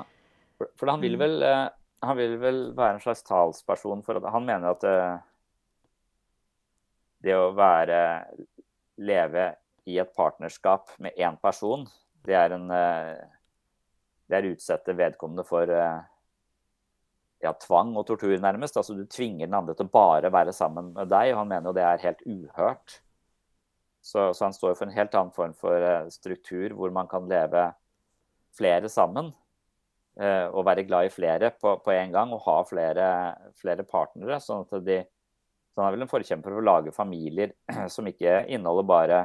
for, 0.59 0.73
for 0.75 0.91
han, 0.91 0.99
vil 0.99 1.15
mm. 1.15 1.23
vel, 1.23 1.47
han 2.03 2.19
vil 2.19 2.35
vel 2.41 2.61
være 2.75 2.97
en 2.97 3.03
slags 3.05 3.23
talsperson 3.23 4.03
for 4.03 4.19
at 4.19 4.27
Han 4.33 4.47
mener 4.49 4.73
at 4.73 4.83
det 7.23 7.35
å 7.35 7.53
være 7.57 8.01
leve 8.97 9.47
i 9.87 9.97
et 10.01 10.13
partnerskap 10.15 10.91
med 11.03 11.15
én 11.17 11.37
person, 11.41 11.85
det 12.27 12.35
er 12.35 12.55
en 12.57 12.69
eh, 12.73 13.17
Det 14.27 14.35
er 14.35 14.43
å 14.43 14.49
utsette 14.51 14.91
vedkommende 14.97 15.45
for 15.47 15.69
eh, 15.71 15.99
ja, 17.39 17.53
tvang 17.55 17.93
og 17.95 18.03
tortur, 18.09 18.33
nærmest. 18.43 18.75
Altså, 18.75 18.97
du 18.97 19.05
tvinger 19.07 19.47
den 19.47 19.55
andre 19.55 19.75
til 19.77 19.87
å 19.87 19.93
bare 19.93 20.31
være 20.33 20.51
sammen 20.51 20.89
med 20.97 21.07
deg, 21.07 21.31
og 21.31 21.39
han 21.39 21.47
mener 21.53 21.69
jo 21.69 21.75
det 21.77 21.85
er 21.87 22.03
helt 22.03 22.25
uhørt. 22.27 22.97
Så, 24.03 24.33
så 24.35 24.49
han 24.49 24.55
står 24.55 24.75
for 24.75 24.89
en 24.89 24.97
helt 24.97 25.15
annen 25.15 25.31
form 25.31 25.55
for 25.55 25.79
eh, 25.79 26.09
struktur, 26.11 26.75
hvor 26.75 26.91
man 26.91 27.07
kan 27.07 27.29
leve 27.31 27.69
flere 28.57 28.91
sammen. 28.91 29.31
Og 30.17 30.63
være 30.65 30.81
glad 30.87 31.05
i 31.05 31.11
flere 31.13 31.51
på, 31.61 31.75
på 31.85 31.91
en 31.93 32.09
gang, 32.09 32.31
og 32.33 32.41
ha 32.47 32.55
flere, 32.65 33.07
flere 33.61 33.83
partnere. 33.85 34.39
sånn 34.41 34.63
at 34.65 34.79
de 34.81 34.95
så 35.77 35.83
han 35.83 35.91
er 35.91 35.93
vel 35.93 36.07
en 36.07 36.09
forkjemper 36.09 36.49
for 36.49 36.57
å 36.57 36.65
lage 36.65 36.91
familier 36.95 37.51
som 37.93 38.07
ikke 38.09 38.47
inneholder 38.49 38.85
bare 38.89 39.19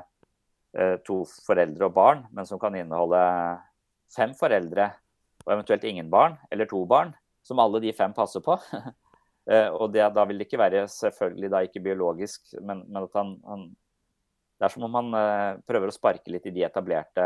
eh, 0.76 0.98
to 1.00 1.22
foreldre 1.46 1.88
og 1.88 1.94
barn, 1.96 2.26
men 2.28 2.44
som 2.44 2.60
kan 2.60 2.76
inneholde 2.76 3.22
fem 4.12 4.34
foreldre 4.36 4.90
og 5.46 5.54
eventuelt 5.54 5.86
ingen 5.88 6.10
barn, 6.12 6.36
eller 6.52 6.68
to 6.68 6.82
barn, 6.84 7.14
som 7.40 7.62
alle 7.64 7.80
de 7.80 7.94
fem 7.96 8.12
passer 8.16 8.44
på. 8.44 8.58
Eh, 9.50 9.74
og 9.74 9.88
det, 9.90 10.04
da 10.14 10.22
vil 10.22 10.38
det 10.38 10.44
ikke 10.46 10.60
være 10.60 10.84
selvfølgelig 10.86 11.48
da 11.50 11.60
ikke 11.66 11.80
biologisk, 11.82 12.44
men, 12.62 12.84
men 12.86 13.08
at 13.08 13.16
han, 13.18 13.32
han, 13.42 13.64
Det 14.54 14.68
er 14.68 14.70
som 14.76 14.84
om 14.86 14.94
han 14.94 15.08
uh, 15.18 15.56
prøver 15.66 15.90
å 15.90 15.94
sparke 15.96 16.30
litt 16.30 16.46
i 16.46 16.52
de 16.54 16.62
etablerte 16.62 17.24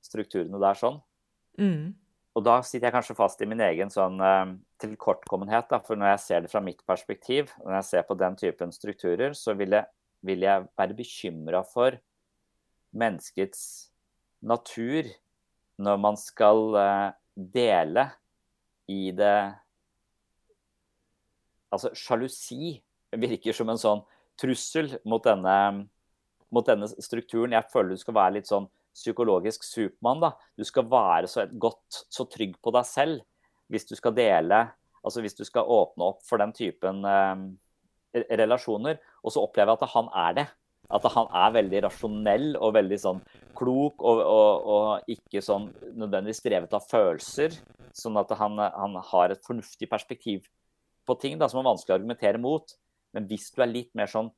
strukturene 0.00 0.56
der 0.62 0.80
sånn. 0.80 0.96
Mm. 1.60 1.92
Og 2.34 2.42
da 2.42 2.58
sitter 2.66 2.88
jeg 2.88 2.96
kanskje 2.96 3.16
fast 3.18 3.42
i 3.44 3.46
min 3.46 3.62
egen 3.62 3.92
sånn 3.94 4.18
uh, 4.18 4.54
tilkortkommenhet. 4.82 5.68
Da. 5.70 5.78
For 5.86 5.98
når 5.98 6.14
jeg 6.14 6.22
ser 6.24 6.44
det 6.44 6.50
fra 6.50 6.62
mitt 6.64 6.82
perspektiv, 6.88 7.52
når 7.62 7.78
jeg 7.78 7.88
ser 7.90 8.06
på 8.08 8.16
den 8.18 8.38
typen 8.40 8.74
strukturer, 8.74 9.36
så 9.38 9.54
vil 9.58 9.76
jeg, 9.78 9.86
vil 10.26 10.42
jeg 10.42 10.66
være 10.74 10.98
bekymra 10.98 11.62
for 11.68 12.00
menneskets 12.94 13.92
natur 14.44 15.08
når 15.82 15.98
man 15.98 16.18
skal 16.20 16.76
eh, 16.78 17.10
dele 17.34 18.08
i 18.90 19.10
det 19.16 19.36
Altså, 21.74 21.90
sjalusi 21.98 22.76
virker 23.18 23.56
som 23.56 23.66
en 23.72 23.80
sånn 23.80 24.02
trussel 24.38 24.92
mot 25.10 25.24
denne, 25.26 25.54
mot 26.54 26.62
denne 26.62 26.86
strukturen. 27.02 27.56
Jeg 27.56 27.66
føler 27.72 27.96
du 27.96 27.98
skal 27.98 28.14
være 28.14 28.36
litt 28.36 28.46
sånn 28.46 28.68
psykologisk 28.94 29.66
Supermann. 29.66 30.22
da. 30.22 30.32
Du 30.56 30.64
skal 30.64 30.88
være 30.90 31.28
så 31.30 31.46
godt, 31.46 32.04
så 32.10 32.26
trygg 32.30 32.56
på 32.62 32.72
deg 32.74 32.86
selv 32.88 33.22
hvis 33.72 33.86
du 33.88 33.94
skal 33.98 34.14
dele 34.16 34.66
Altså 35.04 35.20
hvis 35.20 35.36
du 35.36 35.44
skal 35.44 35.68
åpne 35.68 36.06
opp 36.14 36.22
for 36.24 36.40
den 36.40 36.52
typen 36.56 37.04
eh, 37.04 37.40
relasjoner. 38.40 39.00
Og 39.20 39.34
så 39.34 39.42
opplever 39.44 39.74
jeg 39.74 39.82
at 39.82 39.92
han 39.92 40.08
er 40.16 40.38
det. 40.38 40.44
At 40.94 41.08
han 41.12 41.28
er 41.28 41.54
veldig 41.58 41.82
rasjonell 41.86 42.46
og 42.56 42.74
veldig 42.76 42.98
sånn 43.00 43.20
klok 43.56 44.00
og, 44.04 44.20
og, 44.20 44.70
og 44.74 45.12
ikke 45.12 45.42
sånn 45.44 45.70
nødvendigvis 45.92 46.40
drevet 46.44 46.76
av 46.76 46.88
følelser. 46.88 47.56
Sånn 47.92 48.16
at 48.20 48.32
han, 48.40 48.56
han 48.60 48.96
har 49.10 49.32
et 49.32 49.44
fornuftig 49.44 49.88
perspektiv 49.92 50.48
på 51.04 51.16
ting 51.20 51.36
da, 51.40 51.50
som 51.52 51.60
er 51.60 51.68
vanskelig 51.68 51.94
å 51.94 51.98
argumentere 51.98 52.40
mot. 52.40 52.76
Men 53.14 53.28
hvis 53.28 53.50
du 53.54 53.62
er 53.62 53.72
litt 53.72 53.92
mer 53.96 54.10
sånn 54.10 54.32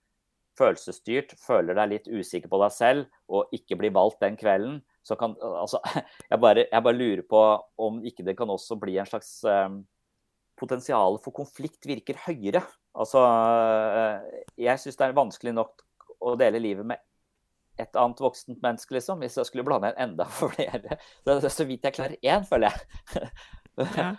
følelsesstyrt, 0.56 1.34
føler 1.40 1.76
deg 1.76 1.90
litt 1.92 2.08
usikker 2.10 2.50
på 2.52 2.60
deg 2.62 2.74
selv 2.74 3.32
og 3.32 3.52
ikke 3.56 3.78
blir 3.80 3.94
valgt 3.94 4.22
den 4.24 4.38
kvelden, 4.40 4.80
så 5.06 5.16
kan 5.18 5.36
Altså, 5.40 5.80
jeg 6.30 6.40
bare, 6.42 6.66
jeg 6.70 6.86
bare 6.88 6.98
lurer 6.98 7.24
på 7.28 7.42
om 7.86 8.00
ikke 8.06 8.24
det 8.26 8.36
kan 8.38 8.50
også 8.50 8.78
bli 8.80 8.98
en 9.00 9.08
slags 9.08 9.38
um, 9.44 9.84
Potensialet 10.56 11.20
for 11.20 11.36
konflikt 11.36 11.84
virker 11.84 12.16
høyere. 12.24 12.62
Altså, 12.96 13.20
uh, 13.20 14.46
jeg 14.56 14.80
syns 14.80 14.96
det 14.96 15.04
er 15.04 15.18
vanskelig 15.18 15.52
nok 15.52 15.84
å 16.24 16.32
dele 16.40 16.62
livet 16.64 16.88
med 16.88 17.02
et 17.76 17.98
annet 18.00 18.22
voksent 18.24 18.62
menneske, 18.64 18.94
liksom, 18.96 19.20
hvis 19.20 19.36
jeg 19.36 19.50
skulle 19.50 19.66
blande 19.66 19.90
inn 19.92 20.00
enda 20.06 20.24
flere. 20.40 20.96
Så, 21.28 21.36
så 21.52 21.66
vidt 21.68 21.84
jeg 21.84 21.98
klarer 21.98 22.16
én, 22.22 22.48
føler 22.48 22.72
jeg. 22.72 23.28
Ja. 23.76 24.14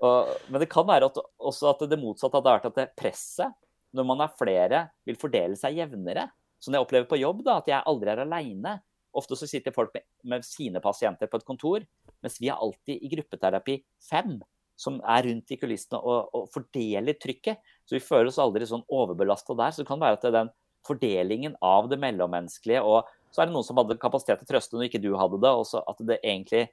og, 0.00 0.30
men 0.48 0.62
det 0.62 0.70
kan 0.72 0.86
være 0.88 1.10
at, 1.10 1.18
også 1.36 1.66
at 1.68 1.82
det 1.90 1.98
motsatte 2.00 2.38
hadde 2.38 2.48
vært 2.48 2.68
at 2.70 2.78
det 2.78 2.86
presset 2.96 3.52
når 3.96 4.08
man 4.08 4.24
er 4.24 4.38
flere, 4.38 4.86
vil 5.08 5.18
fordele 5.20 5.58
seg 5.58 5.76
jevnere. 5.80 6.28
Så 6.62 6.70
når 6.70 6.80
jeg 6.80 6.86
opplever 6.86 7.10
på 7.10 7.20
jobb 7.20 7.42
da, 7.46 7.58
at 7.60 7.70
jeg 7.70 7.86
aldri 7.90 8.12
er 8.12 8.24
aleine 8.24 8.78
Ofte 9.12 9.36
så 9.36 9.44
sitter 9.44 9.74
folk 9.76 9.92
med, 9.92 10.06
med, 10.24 10.44
sine 10.46 10.80
pasienter 10.80 11.28
på 11.28 11.36
et 11.36 11.44
kontor, 11.44 11.82
mens 12.24 12.38
vi 12.40 12.48
er 12.48 12.56
alltid 12.56 12.96
i 12.96 13.10
gruppeterapi 13.12 13.74
fem 14.06 14.38
som 14.80 14.96
er 15.04 15.26
rundt 15.26 15.52
i 15.52 15.58
kulissene 15.60 16.00
og, 16.00 16.30
og 16.32 16.46
fordeler 16.54 17.18
trykket. 17.20 17.60
Så 17.84 17.98
vi 17.98 18.00
føler 18.00 18.30
oss 18.30 18.40
aldri 18.40 18.64
sånn 18.64 18.86
overbelasta 18.88 19.52
der. 19.58 19.74
Så 19.74 19.82
det 19.82 19.90
kan 19.90 20.00
være 20.00 20.16
at 20.16 20.24
det 20.24 20.30
er 20.30 20.38
den 20.38 20.52
fordelingen 20.88 21.58
av 21.60 21.90
det 21.92 22.00
mellommenneskelige 22.00 22.80
og 22.82 23.10
så 23.32 23.42
er 23.42 23.48
det 23.48 23.54
noen 23.54 23.64
som 23.64 23.78
hadde 23.80 24.00
kapasitet 24.00 24.40
til 24.40 24.48
å 24.48 24.50
trøste 24.50 24.76
når 24.76 24.88
ikke 24.88 25.00
du 25.04 25.12
hadde 25.16 25.38
det. 25.40 25.52
og 25.52 25.92
at 25.92 26.00
det 26.08 26.18
egentlig 26.20 26.64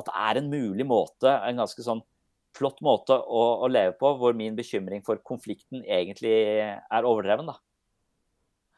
at 0.00 0.08
det 0.08 0.16
er 0.16 0.40
en 0.40 0.50
mulig 0.52 0.86
måte, 0.88 1.28
en 1.28 1.60
ganske 1.60 1.84
sånn 1.84 2.02
flott 2.56 2.82
måte 2.84 3.16
å, 3.16 3.42
å, 3.64 3.68
leve 3.70 3.94
på, 3.98 4.12
hvor 4.20 4.36
min 4.36 4.56
bekymring 4.58 5.04
for 5.06 5.20
konflikten 5.24 5.84
egentlig 5.84 6.34
er 6.62 7.08
overdreven. 7.08 7.48
da. 7.52 7.58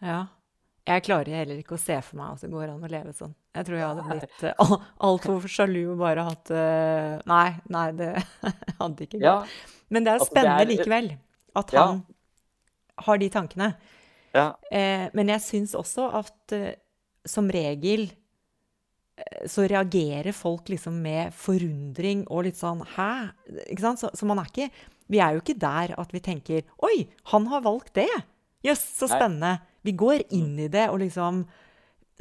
Ja. 0.04 0.22
Jeg 0.84 1.06
klarer 1.06 1.38
heller 1.40 1.60
ikke 1.62 1.78
å 1.78 1.80
se 1.80 1.96
for 2.04 2.18
meg 2.18 2.34
at 2.34 2.42
det 2.44 2.50
går 2.52 2.74
an 2.74 2.84
å 2.84 2.90
leve 2.92 3.14
sånn. 3.16 3.32
Jeg 3.56 3.66
tror 3.68 3.78
jeg 3.78 3.86
hadde 3.88 4.04
blitt 4.10 4.42
uh, 4.44 4.74
altfor 5.08 5.46
sjalu 5.48 5.80
og 5.94 6.02
bare 6.02 6.26
hatt 6.26 6.50
uh, 6.52 7.14
Nei, 7.30 7.54
nei, 7.72 7.86
det 7.96 8.10
hadde 8.82 9.06
ikke 9.06 9.20
gått. 9.22 9.24
Ja. 9.24 9.38
Men 9.94 10.04
det 10.04 10.12
er 10.12 10.24
spennende 10.26 10.58
det 10.60 10.66
er, 10.66 10.72
likevel 10.74 11.08
at 11.56 11.72
han 11.72 12.02
ja. 12.02 12.16
har 13.06 13.22
de 13.22 13.30
tankene. 13.32 13.70
Ja. 14.34 14.48
Eh, 14.68 15.06
men 15.14 15.30
jeg 15.30 15.44
syns 15.44 15.72
også 15.78 16.10
at 16.20 16.56
uh, 16.58 16.72
som 17.24 17.48
regel 17.48 18.08
så 19.46 19.62
reagerer 19.70 20.34
folk 20.34 20.68
liksom 20.72 20.96
med 21.04 21.34
forundring 21.38 22.24
og 22.26 22.48
litt 22.48 22.58
sånn 22.58 22.80
Hæ? 22.96 23.10
Ikke 23.68 23.84
sant? 23.84 24.00
Så, 24.02 24.10
så, 24.10 24.26
man 24.26 24.40
er 24.42 24.48
ikke 24.50 24.66
Vi 25.12 25.20
er 25.22 25.36
jo 25.36 25.42
ikke 25.44 25.58
der 25.62 25.94
at 26.00 26.14
vi 26.14 26.22
tenker 26.24 26.64
Oi, 26.82 27.06
han 27.30 27.46
har 27.52 27.62
valgt 27.62 27.94
det! 28.00 28.10
Jøss, 28.64 28.80
yes, 28.80 28.84
så 28.98 29.10
spennende. 29.12 29.58
Vi 29.84 29.92
går 30.00 30.24
inn 30.34 30.56
i 30.64 30.70
det 30.72 30.88
og 30.90 30.98
liksom 31.04 31.44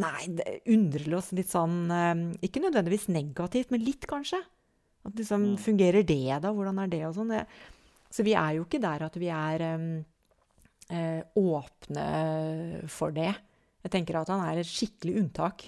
Nei, 0.03 0.26
undrer 0.74 1.18
oss 1.18 1.32
litt 1.38 1.49
sånn 1.49 1.86
um, 1.90 2.24
Ikke 2.45 2.61
nødvendigvis 2.61 3.10
negativt, 3.14 3.74
men 3.74 3.84
litt, 3.86 4.07
kanskje. 4.10 4.40
At 5.06 5.18
liksom 5.18 5.53
mm. 5.53 5.60
Fungerer 5.61 6.06
det, 6.07 6.40
da? 6.41 6.49
Hvordan 6.49 6.82
er 6.82 6.90
det? 6.90 7.03
Og 7.10 7.14
sånn. 7.18 7.36
Så 8.14 8.26
vi 8.26 8.34
er 8.38 8.57
jo 8.57 8.65
ikke 8.65 8.82
der 8.82 9.06
at 9.06 9.18
vi 9.22 9.30
er 9.34 9.65
um, 9.78 9.88
åpne 11.40 12.07
for 12.91 13.14
det. 13.15 13.32
Jeg 13.86 13.94
tenker 13.94 14.18
at 14.18 14.34
han 14.34 14.41
er 14.48 14.61
et 14.61 14.70
skikkelig 14.70 15.20
unntak. 15.22 15.68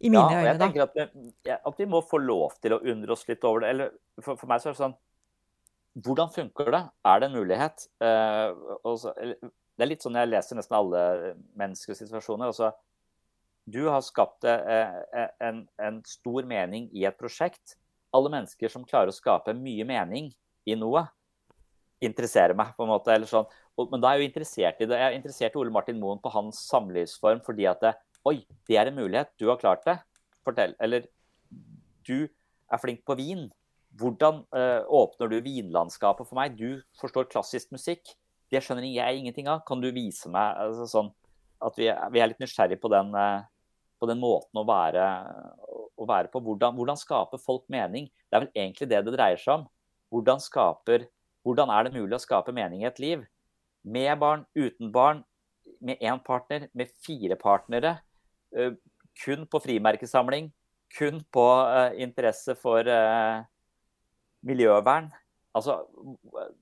I 0.00 0.10
mine 0.12 0.22
ja, 0.28 0.40
øyne, 0.40 0.48
jeg 0.50 0.60
tenker 0.60 0.82
at 0.84 0.96
vi, 0.96 1.52
at 1.56 1.78
vi, 1.80 1.86
må 1.88 2.02
få 2.04 2.18
lov 2.20 2.56
til 2.60 2.74
å 2.76 2.82
undre 2.84 3.14
oss 3.14 3.24
litt 3.28 3.44
over 3.48 3.64
det. 3.64 3.72
Eller 3.72 3.92
for, 4.20 4.36
for 4.36 4.50
meg 4.50 4.60
så 4.60 4.70
er 4.70 4.76
det 4.76 4.82
sånn 4.82 4.96
Hvordan 6.04 6.28
funker 6.28 6.68
det? 6.74 6.82
Er 7.08 7.22
det 7.22 7.28
en 7.30 7.38
mulighet? 7.38 7.86
Uh, 8.04 8.90
så, 9.00 9.14
det 9.16 9.84
er 9.84 9.88
litt 9.88 10.04
sånn 10.04 10.18
jeg 10.20 10.28
leser 10.28 10.58
nesten 10.58 10.76
alle 10.76 11.04
menneskers 11.56 12.02
situasjoner. 12.02 12.50
Altså, 12.52 12.68
du 13.64 13.86
har 13.88 14.04
skapt 14.04 14.44
uh, 14.44 14.98
en, 15.40 15.62
en, 15.80 16.02
stor 16.04 16.44
mening 16.48 16.90
i 16.92 17.06
et 17.08 17.16
prosjekt. 17.16 17.78
Alle 18.12 18.28
mennesker 18.34 18.72
som 18.72 18.84
klarer 18.84 19.08
å 19.08 19.16
skape 19.16 19.56
mye 19.56 19.88
mening 19.88 20.28
i 20.68 20.76
noe, 20.76 21.06
interesserer 22.04 22.52
meg. 22.58 22.74
på 22.76 22.84
en 22.84 22.92
måte, 22.92 23.14
eller 23.16 23.30
sånn. 23.30 23.48
Men 23.80 24.02
da 24.02 24.10
er 24.10 24.18
jeg 24.18 24.26
jo 24.26 24.30
interessert 24.34 24.84
i 24.84 24.90
det. 24.90 25.00
Jeg 25.00 25.08
er 25.08 25.16
interessert 25.16 25.56
i 25.56 25.62
Ole 25.62 25.72
Martin 25.72 26.00
Moen 26.00 26.20
på 26.20 26.32
hans 26.36 26.60
samlivsform 26.68 27.40
fordi 27.44 27.68
at 27.72 27.80
det, 27.80 27.96
Oi, 28.26 28.40
det 28.66 28.74
er 28.74 28.88
en 28.90 28.96
mulighet. 28.98 29.30
Du 29.38 29.46
har 29.46 29.58
klart 29.60 29.84
det. 29.86 30.00
Fortell. 30.42 30.74
Eller 30.82 31.04
du 32.06 32.26
er 32.26 32.80
flink 32.82 33.04
på 33.06 33.14
vin. 33.18 33.44
Hvordan 33.96 34.42
uh, 34.50 34.82
åpner 34.90 35.30
du 35.30 35.36
vinlandskapet 35.44 36.26
for 36.26 36.38
meg? 36.38 36.56
Du 36.58 36.82
forstår 36.98 37.28
klassisk 37.30 37.70
musikk. 37.74 38.16
Det 38.50 38.62
skjønner 38.62 38.86
jeg 38.88 39.20
ingenting 39.20 39.46
av. 39.50 39.62
Kan 39.68 39.82
du 39.82 39.92
vise 39.94 40.30
meg 40.32 40.58
altså, 40.58 40.88
sånn 40.90 41.12
at 41.62 41.78
vi, 41.78 41.86
vi, 41.86 42.20
er 42.20 42.32
litt 42.32 42.42
nysgjerrig 42.42 42.80
på 42.82 42.90
den, 42.92 43.14
uh, 43.14 43.46
på 44.02 44.10
den 44.10 44.18
måten 44.22 44.58
å 44.58 44.66
være, 44.66 45.06
å 45.94 46.08
være 46.10 46.32
på? 46.32 46.42
Hvordan, 46.48 46.74
hvordan 46.78 46.98
skaper 46.98 47.42
folk 47.42 47.64
mening? 47.72 48.10
Det 48.26 48.38
er 48.38 48.44
vel 48.48 48.58
egentlig 48.58 48.90
det 48.90 49.04
det 49.06 49.14
dreier 49.14 49.40
seg 49.40 49.60
om. 49.60 49.68
Hvordan, 50.10 50.42
skaper, 50.42 51.06
hvordan 51.46 51.70
er 51.74 51.86
det 51.86 51.94
mulig 51.94 52.18
å 52.18 52.22
skape 52.22 52.54
mening 52.54 52.82
i 52.82 52.90
et 52.90 53.00
liv? 53.02 53.22
Med 53.86 54.18
barn, 54.18 54.42
uten 54.58 54.90
barn, 54.90 55.22
med 55.78 56.02
én 56.02 56.18
partner, 56.26 56.66
med 56.74 56.90
fire 57.06 57.38
partnere. 57.38 57.96
Eh, 58.54 58.74
kun 59.24 59.46
på 59.48 59.60
frimerkesamling, 59.64 60.50
kun 60.96 61.22
på 61.32 61.44
uh, 61.66 61.90
interesse 61.98 62.54
for 62.60 62.84
uh, 62.84 63.40
miljøvern. 64.46 65.08
Altså, 65.56 65.80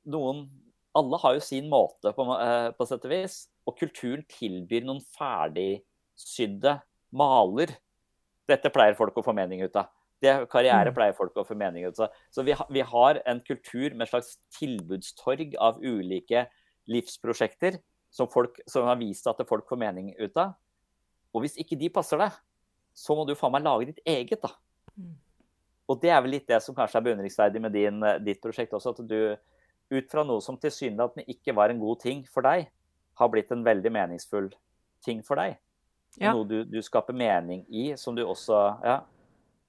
noen 0.06 0.46
Alle 0.94 1.18
har 1.18 1.34
jo 1.34 1.40
sin 1.42 1.66
måte, 1.66 2.12
på, 2.14 2.24
på 2.78 2.84
sett 2.86 3.06
og 3.08 3.10
vis. 3.10 3.40
Og 3.66 3.74
kulturen 3.80 4.22
tilbyr 4.30 4.84
noen 4.86 5.00
ferdigsydde 5.16 6.76
maler. 7.10 7.72
Dette 8.46 8.70
pleier 8.70 8.94
folk 8.94 9.18
å 9.18 9.24
få 9.26 9.34
mening 9.34 9.64
ut 9.66 9.74
av. 9.80 9.90
Det 10.22 10.36
karriere 10.52 10.92
mm. 10.92 10.94
pleier 10.94 11.16
folk 11.18 11.34
å 11.34 11.44
få 11.48 11.56
mening 11.58 11.88
ut 11.88 11.98
av. 11.98 12.14
Så 12.30 12.44
vi, 12.46 12.54
vi 12.70 12.84
har 12.86 13.18
en 13.26 13.42
kultur 13.42 13.90
med 13.96 14.06
et 14.06 14.12
slags 14.12 14.36
tilbudstorg 14.54 15.58
av 15.58 15.82
ulike 15.82 16.46
livsprosjekter 16.86 17.80
som, 18.14 18.30
folk, 18.30 18.60
som 18.70 18.86
har 18.86 19.00
vist 19.00 19.26
at 19.26 19.42
folk 19.48 19.66
får 19.68 19.80
mening 19.82 20.12
ut 20.20 20.38
av. 20.38 20.54
Og 21.34 21.44
hvis 21.44 21.58
ikke 21.60 21.78
de 21.78 21.90
passer 21.92 22.20
deg, 22.20 22.36
så 22.94 23.16
må 23.18 23.26
du 23.26 23.34
faen 23.38 23.52
meg 23.54 23.64
lage 23.66 23.90
ditt 23.90 24.02
eget, 24.06 24.40
da. 24.44 24.52
Mm. 24.94 25.16
Og 25.90 26.00
det 26.00 26.12
er 26.14 26.22
vel 26.24 26.36
litt 26.36 26.46
det 26.48 26.60
som 26.64 26.76
kanskje 26.76 27.00
er 27.00 27.06
beundringsverdig 27.08 27.60
med 27.60 27.74
din, 27.74 27.98
eh, 28.06 28.20
ditt 28.22 28.40
prosjekt 28.42 28.72
også. 28.76 28.94
At 28.94 29.02
du 29.08 29.36
ut 29.92 30.10
fra 30.10 30.24
noe 30.24 30.40
som 30.40 30.56
tilsynelatende 30.60 31.26
ikke 31.28 31.54
var 31.56 31.72
en 31.72 31.82
god 31.82 32.00
ting 32.00 32.24
for 32.30 32.46
deg, 32.46 32.70
har 33.14 33.30
blitt 33.30 33.52
en 33.54 33.64
veldig 33.66 33.92
meningsfull 33.92 34.48
ting 35.04 35.20
for 35.26 35.40
deg. 35.40 35.58
Ja. 36.20 36.32
Noe 36.32 36.46
du, 36.46 36.60
du, 36.64 36.78
skaper 36.82 37.16
mening 37.16 37.64
i, 37.68 37.92
som 37.98 38.14
du 38.14 38.22
også 38.24 38.60
Ja. 38.84 39.00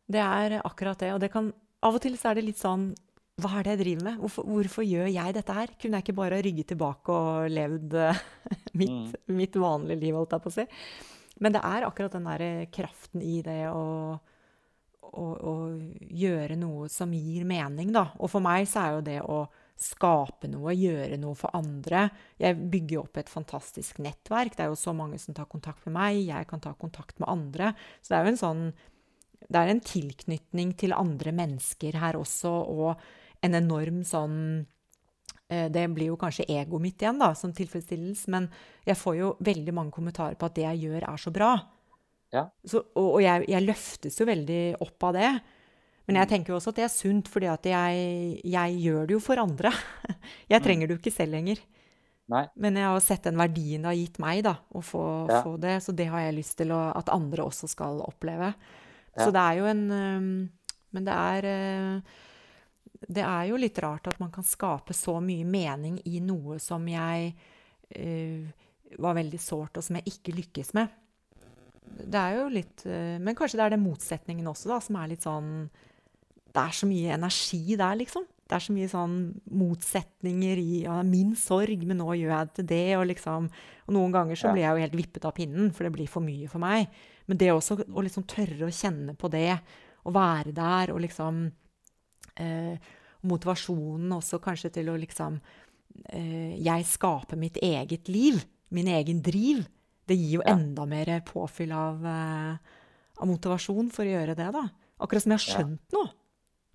Det 0.06 0.22
er 0.22 0.60
akkurat 0.62 1.00
det. 1.02 1.10
Og 1.16 1.20
det 1.24 1.32
kan 1.34 1.50
Av 1.82 1.96
og 1.98 2.02
til 2.02 2.14
så 2.18 2.30
er 2.30 2.38
det 2.38 2.46
litt 2.46 2.62
sånn 2.62 2.92
Hva 3.42 3.58
er 3.58 3.66
det 3.66 3.72
jeg 3.74 3.80
driver 3.80 4.06
med? 4.06 4.20
Hvorfor, 4.22 4.46
hvorfor 4.46 4.86
gjør 4.86 5.10
jeg 5.10 5.34
dette 5.34 5.56
her? 5.58 5.74
Kunne 5.82 5.98
jeg 5.98 6.06
ikke 6.06 6.18
bare 6.22 6.42
rygget 6.46 6.70
tilbake 6.72 7.16
og 7.16 7.50
levd 7.50 7.98
eh, 7.98 8.22
mitt, 8.80 9.18
mm. 9.18 9.34
mitt 9.42 9.58
vanlige 9.58 10.04
liv, 10.06 10.16
holdt 10.16 10.38
jeg 10.38 10.46
på 10.46 10.54
å 10.54 10.56
si? 10.60 10.68
Men 11.44 11.56
det 11.56 11.62
er 11.68 11.86
akkurat 11.88 12.16
den 12.16 12.30
der 12.30 12.66
kraften 12.74 13.24
i 13.24 13.42
det 13.44 13.66
å, 13.68 14.16
å, 15.04 15.26
å, 15.26 15.54
gjøre 16.00 16.56
noe 16.60 16.88
som 16.92 17.14
gir 17.16 17.46
mening, 17.48 17.92
da. 17.96 18.08
Og 18.20 18.32
for 18.32 18.44
meg 18.44 18.68
så 18.72 18.86
er 18.86 18.96
jo 18.96 19.06
det 19.06 19.20
å 19.24 19.40
skape 19.76 20.48
noe, 20.48 20.72
gjøre 20.72 21.18
noe 21.20 21.36
for 21.36 21.52
andre 21.58 22.06
Jeg 22.40 22.56
bygger 22.72 23.02
opp 23.02 23.20
et 23.20 23.32
fantastisk 23.32 24.00
nettverk. 24.04 24.56
Det 24.56 24.64
er 24.64 24.72
jo 24.72 24.80
så 24.80 24.94
mange 24.96 25.20
som 25.20 25.36
tar 25.36 25.50
kontakt 25.52 25.84
med 25.90 25.98
meg. 25.98 26.22
Jeg 26.30 26.48
kan 26.48 26.64
ta 26.64 26.72
kontakt 26.80 27.20
med 27.20 27.28
andre. 27.32 27.74
Så 28.00 28.14
det 28.14 28.20
er 28.20 28.24
jo 28.24 28.34
en 28.34 28.44
sånn 28.44 28.64
Det 29.46 29.60
er 29.60 29.74
en 29.74 29.84
tilknytning 29.84 30.72
til 30.80 30.96
andre 30.96 31.36
mennesker 31.36 32.00
her 32.00 32.18
også, 32.18 32.50
og 32.50 33.44
en 33.46 33.60
enorm 33.60 34.00
sånn 34.08 34.40
det 35.48 35.84
blir 35.94 36.08
jo 36.10 36.16
kanskje 36.18 36.48
egoet 36.50 36.82
mitt 36.82 37.02
igjen 37.04 37.20
da, 37.22 37.28
som 37.38 37.52
tilfredsstilles, 37.54 38.24
men 38.34 38.48
jeg 38.88 38.98
får 38.98 39.18
jo 39.20 39.28
veldig 39.46 39.74
mange 39.78 39.94
kommentarer 39.94 40.36
på 40.40 40.48
at 40.48 40.56
det 40.58 40.64
jeg 40.66 40.80
gjør, 40.88 41.04
er 41.12 41.18
så 41.22 41.32
bra. 41.36 41.52
Ja. 42.34 42.48
Så, 42.66 42.82
og 42.98 43.12
og 43.16 43.22
jeg, 43.22 43.46
jeg 43.54 43.64
løftes 43.68 44.18
jo 44.20 44.26
veldig 44.26 44.64
opp 44.82 45.04
av 45.12 45.14
det. 45.14 45.30
Men 46.08 46.20
jeg 46.20 46.30
tenker 46.30 46.54
jo 46.54 46.58
også 46.60 46.70
at 46.74 46.80
det 46.82 46.84
er 46.86 46.92
sunt, 46.94 47.30
fordi 47.34 47.48
at 47.50 47.66
jeg, 47.66 48.42
jeg 48.46 48.76
gjør 48.84 49.08
det 49.08 49.16
jo 49.16 49.22
for 49.24 49.42
andre. 49.42 49.72
Jeg 50.54 50.62
trenger 50.62 50.86
det 50.88 50.94
jo 50.96 51.00
ikke 51.02 51.14
selv 51.16 51.34
lenger. 51.34 51.62
Nei. 52.30 52.44
Men 52.58 52.78
jeg 52.78 52.86
har 52.90 53.00
sett 53.06 53.26
den 53.26 53.38
verdien 53.38 53.84
det 53.86 53.90
har 53.92 53.98
gitt 53.98 54.16
meg, 54.22 54.40
da, 54.46 54.56
å 54.74 54.82
få, 54.82 55.02
Ja. 55.30 55.40
få 55.46 55.56
det. 55.62 55.76
Så 55.86 55.94
det 55.98 56.08
har 56.10 56.24
jeg 56.26 56.38
lyst 56.40 56.58
til 56.58 56.74
å, 56.74 56.80
at 56.98 57.10
andre 57.14 57.46
også 57.46 57.70
skal 57.70 58.02
oppleve. 58.06 58.52
Ja. 59.14 59.20
Så 59.24 59.30
det 59.34 59.42
er 59.42 59.60
jo 59.62 59.66
en 59.70 59.84
Men 60.96 61.06
det 61.06 61.14
er 61.14 61.46
øh, 61.50 62.02
Det 63.06 63.22
er 63.22 63.50
jo 63.52 63.60
litt 63.62 63.80
rart 63.84 64.10
at 64.10 64.20
man 64.22 64.32
kan 64.34 64.46
skape 64.46 64.96
så 64.98 65.20
mye 65.22 65.46
mening 65.46 66.00
i 66.10 66.20
noe 66.24 66.58
som 66.62 66.86
jeg 66.90 67.34
uh, 67.36 68.46
var 69.02 69.18
veldig 69.18 69.42
sårt, 69.42 69.78
og 69.78 69.86
som 69.86 70.00
jeg 70.00 70.16
ikke 70.16 70.36
lykkes 70.40 70.74
med. 70.78 70.94
Det 71.86 72.18
er 72.18 72.40
jo 72.40 72.46
litt 72.50 72.82
uh, 72.90 73.18
Men 73.22 73.38
kanskje 73.38 73.60
det 73.60 73.66
er 73.68 73.76
den 73.76 73.86
motsetningen 73.86 74.48
også, 74.50 74.72
da, 74.74 74.80
som 74.82 74.98
er 74.98 75.12
litt 75.12 75.24
sånn 75.24 75.52
Det 76.50 76.64
er 76.64 76.74
så 76.74 76.90
mye 76.90 77.14
energi 77.14 77.78
der, 77.78 78.00
liksom. 78.02 78.26
Det 78.46 78.58
er 78.58 78.62
så 78.62 78.74
mye 78.76 78.90
sånn 78.90 79.16
motsetninger 79.58 80.60
i 80.62 80.82
ja, 80.84 81.00
min 81.06 81.34
sorg, 81.40 81.82
men 81.90 81.98
nå 81.98 82.12
gjør 82.14 82.30
jeg 82.30 82.50
det 82.50 82.56
til 82.60 82.68
det. 82.70 82.88
Og, 83.00 83.06
liksom, 83.10 83.48
og 83.88 83.96
noen 83.96 84.14
ganger 84.14 84.38
så 84.38 84.52
blir 84.54 84.68
jeg 84.68 84.78
jo 84.78 84.84
helt 84.86 84.98
vippet 85.00 85.26
av 85.26 85.34
pinnen, 85.38 85.72
for 85.74 85.88
det 85.88 85.94
blir 85.96 86.10
for 86.10 86.26
mye 86.26 86.50
for 86.52 86.62
meg. 86.62 86.94
Men 87.26 87.42
det 87.42 87.50
også 87.54 87.80
å 87.82 88.04
liksom 88.06 88.28
tørre 88.30 88.68
å 88.68 88.74
kjenne 88.74 89.16
på 89.18 89.32
det, 89.34 89.50
å 90.06 90.14
være 90.14 90.54
der 90.54 90.94
og 90.94 91.02
liksom 91.02 91.48
eh, 92.38 92.78
Motivasjonen 93.26 94.12
også 94.14 94.38
kanskje 94.44 94.70
til 94.76 94.90
å 94.92 94.98
liksom 95.02 95.40
eh, 96.14 96.56
Jeg 96.62 96.86
skaper 96.86 97.38
mitt 97.40 97.58
eget 97.64 98.08
liv. 98.12 98.44
Min 98.70 98.88
egen 98.92 99.22
driv. 99.26 99.66
Det 100.06 100.18
gir 100.18 100.36
jo 100.38 100.42
Ja. 100.46 100.54
enda 100.54 100.86
mer 100.86 101.22
påfyll 101.26 101.72
av, 101.74 102.06
eh, 102.06 102.58
av 103.20 103.28
motivasjon 103.28 103.90
for 103.92 104.04
å 104.06 104.14
gjøre 104.14 104.36
det, 104.36 104.52
da. 104.54 104.70
Akkurat 105.02 105.24
som 105.24 105.32
jeg 105.32 105.40
har 105.40 105.48
Ja. 105.48 105.58
skjønt 105.64 105.94
noe. 105.94 106.10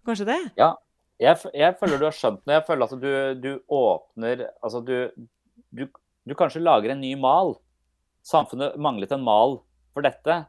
Kanskje 0.07 0.27
det? 0.27 0.53
Ja, 0.57 0.74
jeg, 1.20 1.37
jeg 1.55 1.78
føler 1.78 1.99
du 1.99 2.05
har 2.09 2.12
skjønt 2.16 2.45
noe. 2.47 2.55
Jeg 2.59 2.66
føler 2.66 2.85
at 2.85 3.01
du, 3.01 3.35
du 3.41 3.61
åpner 3.70 4.47
Altså, 4.65 4.81
du, 4.85 5.11
du, 5.73 5.87
du 6.27 6.35
kanskje 6.35 6.62
lager 6.65 6.91
en 6.91 7.01
ny 7.01 7.15
mal. 7.15 7.55
Samfunnet 8.24 8.77
manglet 8.77 9.12
en 9.12 9.23
mal 9.23 9.61
for 9.95 10.03
dette. 10.03 10.47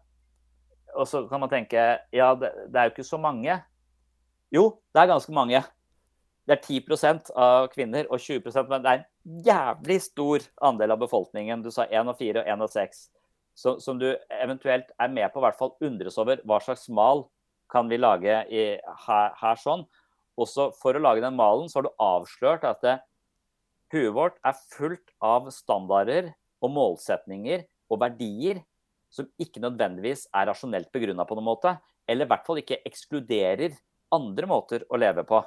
Og 0.95 1.05
så 1.07 1.27
kan 1.29 1.39
man 1.39 1.49
tenke 1.49 1.99
ja, 2.11 2.33
det, 2.35 2.49
det 2.71 2.75
er 2.79 2.89
jo 2.89 2.95
ikke 2.95 3.07
så 3.07 3.19
mange. 3.21 3.61
Jo, 4.51 4.65
det 4.91 4.99
er 4.99 5.11
ganske 5.13 5.31
mange. 5.31 5.61
Det 6.49 6.57
er 6.57 6.63
10% 6.65 7.29
av 7.39 7.69
kvinner 7.71 8.07
og 8.11 8.19
20% 8.19 8.71
men 8.71 8.83
det 8.83 8.91
er 8.91 9.01
en 9.01 9.43
jævlig 9.45 9.99
stor 10.03 10.43
andel 10.67 10.95
av 10.95 11.03
befolkningen. 11.03 11.61
Du 11.63 11.69
sa 11.71 11.85
1 11.87 12.09
av 12.11 12.17
4 12.19 12.41
og 12.41 12.49
1 12.55 12.63
av 12.65 12.71
6. 12.73 13.03
Som, 13.61 13.77
som 13.83 13.99
du 13.99 14.09
eventuelt 14.41 14.89
er 14.99 15.11
med 15.11 15.31
på 15.31 15.39
å 15.39 15.45
hvert 15.45 15.59
fall 15.59 15.75
undres 15.83 16.17
over 16.19 16.41
hva 16.47 16.57
slags 16.63 16.87
mal 16.91 17.25
kan 17.71 17.87
vi 17.87 17.99
lage 17.99 18.41
i, 18.51 18.63
her, 19.05 19.31
her 19.39 19.61
sånn. 19.61 19.85
Også 20.39 20.69
for 20.81 20.97
å 20.97 21.03
lage 21.03 21.23
den 21.23 21.37
malen 21.37 21.69
så 21.71 21.79
har 21.79 21.87
du 21.87 22.03
avslørt 22.03 22.65
at 22.67 22.83
det, 22.83 22.97
huet 23.91 24.15
vårt 24.15 24.39
er 24.47 24.59
fullt 24.71 25.13
av 25.23 25.47
standarder 25.51 26.31
og 26.63 26.73
målsetninger 26.75 27.63
og 27.91 28.01
verdier 28.03 28.61
som 29.11 29.27
ikke 29.39 29.63
nødvendigvis 29.63 30.25
er 30.35 30.47
rasjonelt 30.47 30.91
begrunna 30.95 31.27
på 31.27 31.35
noen 31.37 31.49
måte. 31.51 31.75
Eller 32.07 32.27
i 32.27 32.31
hvert 32.31 32.47
fall 32.47 32.59
ikke 32.61 32.79
ekskluderer 32.87 33.75
andre 34.15 34.49
måter 34.49 34.85
å 34.89 34.99
leve 34.99 35.25
på. 35.27 35.41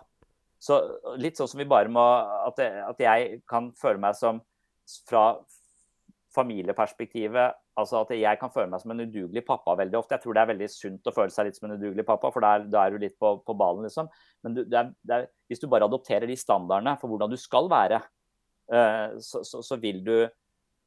Så 0.62 0.78
litt 1.20 1.36
sånn 1.36 1.51
som 1.51 1.61
vi 1.61 1.69
bare 1.69 1.91
må 1.93 2.03
At, 2.47 2.61
at 2.62 3.01
jeg 3.03 3.43
kan 3.51 3.73
føle 3.77 4.01
meg 4.01 4.16
som 4.16 4.41
fra 5.09 5.27
familieperspektivet 6.35 7.59
altså 7.78 8.03
at 8.05 8.12
jeg 8.15 8.39
kan 8.39 8.53
føle 8.55 8.70
meg 8.70 8.82
som 8.82 8.93
en 8.95 9.03
udugelig 9.03 9.43
pappa 9.47 9.74
veldig 9.78 9.99
ofte. 9.99 10.16
Jeg 10.16 10.24
tror 10.24 10.36
det 10.36 10.43
er 10.45 10.51
veldig 10.53 10.69
sunt 10.70 11.11
å 11.11 11.15
føle 11.15 11.35
seg 11.35 11.49
litt 11.49 11.59
som 11.59 11.69
en 11.69 11.77
udugelig 11.77 12.05
pappa, 12.07 12.31
for 12.35 12.45
da 12.45 12.85
er 12.85 12.95
du 12.95 13.01
litt 13.03 13.16
på, 13.20 13.32
på 13.43 13.57
ballen, 13.59 13.86
liksom. 13.89 14.11
Men 14.47 14.57
du, 14.57 14.62
det 14.62 14.78
er, 14.78 14.93
det 15.03 15.16
er, 15.16 15.27
hvis 15.51 15.62
du 15.62 15.66
bare 15.73 15.89
adopterer 15.89 16.31
de 16.31 16.39
standardene 16.39 16.95
for 17.01 17.11
hvordan 17.11 17.32
du 17.32 17.39
skal 17.41 17.69
være, 17.73 17.99
eh, 18.70 19.19
så, 19.27 19.43
så, 19.47 19.62
så 19.66 19.78
vil 19.82 20.05
du 20.07 20.15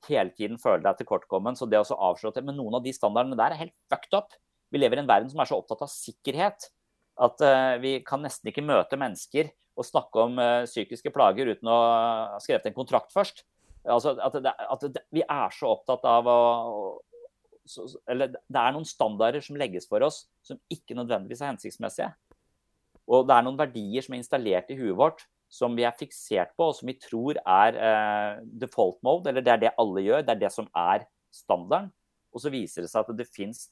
hele 0.08 0.32
tiden 0.38 0.60
føle 0.62 0.84
deg 0.86 1.02
tilkortkommen. 1.02 1.60
Så 1.60 1.68
det 1.68 1.82
å 1.82 2.02
avslå 2.12 2.32
til 2.32 2.48
Men 2.48 2.60
noen 2.60 2.80
av 2.80 2.86
de 2.86 2.95
standardene 2.95 3.40
der 3.40 3.56
er 3.56 3.66
helt 3.66 3.76
fucked 3.91 4.16
up. 4.16 4.36
Vi 4.72 4.80
lever 4.80 4.99
i 4.99 5.04
en 5.04 5.10
verden 5.10 5.32
som 5.32 5.44
er 5.44 5.49
så 5.49 5.60
opptatt 5.60 5.84
av 5.84 5.91
sikkerhet 5.91 6.70
at 7.18 7.44
eh, 7.45 7.76
vi 7.81 7.94
kan 8.06 8.22
nesten 8.23 8.52
ikke 8.52 8.65
møte 8.65 8.99
mennesker 8.99 9.49
og 9.77 9.85
snakke 9.85 10.23
om 10.26 10.41
eh, 10.41 10.65
psykiske 10.69 11.11
plager 11.14 11.53
uten 11.53 11.69
å 11.69 11.77
ha 11.77 12.41
skrevet 12.44 12.69
en 12.69 12.77
kontrakt 12.77 13.14
først. 13.14 13.44
Altså, 13.88 14.18
at 14.19 14.35
det, 14.44 14.52
at 14.52 14.85
det, 14.91 15.03
vi 15.15 15.23
er 15.23 15.53
så 15.56 15.69
opptatt 15.72 16.03
av 16.10 16.27
å 16.27 16.39
Eller 18.07 18.34
det 18.34 18.60
er 18.60 18.73
noen 18.76 18.88
standarder 18.88 19.44
som 19.44 19.57
legges 19.60 19.88
for 19.88 20.03
oss 20.03 20.26
som 20.44 20.60
ikke 20.72 20.95
nødvendigvis 20.95 21.41
er 21.44 21.52
hensiktsmessige. 21.53 22.11
Og 23.07 23.27
det 23.27 23.35
er 23.35 23.44
noen 23.44 23.60
verdier 23.60 24.03
som 24.03 24.15
er 24.15 24.22
installert 24.22 24.72
i 24.72 24.77
huet 24.80 24.95
vårt 24.99 25.23
som 25.48 25.76
vi 25.77 25.85
er 25.88 25.95
fiksert 25.95 26.52
på, 26.57 26.69
og 26.69 26.76
som 26.76 26.89
vi 26.89 26.98
tror 26.99 27.39
er 27.39 27.77
eh, 27.80 28.41
default 28.60 28.99
mode, 29.06 29.31
eller 29.31 29.44
det 29.44 29.53
er 29.53 29.61
det 29.61 29.76
alle 29.80 30.03
gjør, 30.03 30.26
det 30.27 30.34
er 30.35 30.41
det 30.41 30.52
som 30.52 30.68
er 30.76 31.06
standarden. 31.34 31.91
Og 32.35 32.44
så 32.44 32.52
viser 32.52 32.84
det 32.84 32.91
seg 32.91 33.07
at 33.07 33.18
det 33.18 33.30
fins 33.31 33.69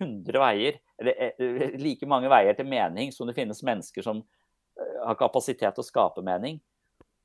100 0.00 0.40
veier, 0.40 0.78
eller 1.00 1.32
eh, 1.36 1.76
like 1.80 2.08
mange 2.08 2.30
veier 2.32 2.56
til 2.56 2.68
mening 2.68 3.12
som 3.14 3.28
det 3.28 3.36
finnes 3.36 3.62
mennesker 3.66 4.04
som 4.04 4.22
eh, 4.22 4.98
har 5.06 5.18
kapasitet 5.20 5.74
til 5.74 5.84
å 5.84 5.86
skape 5.86 6.24
mening. 6.26 6.60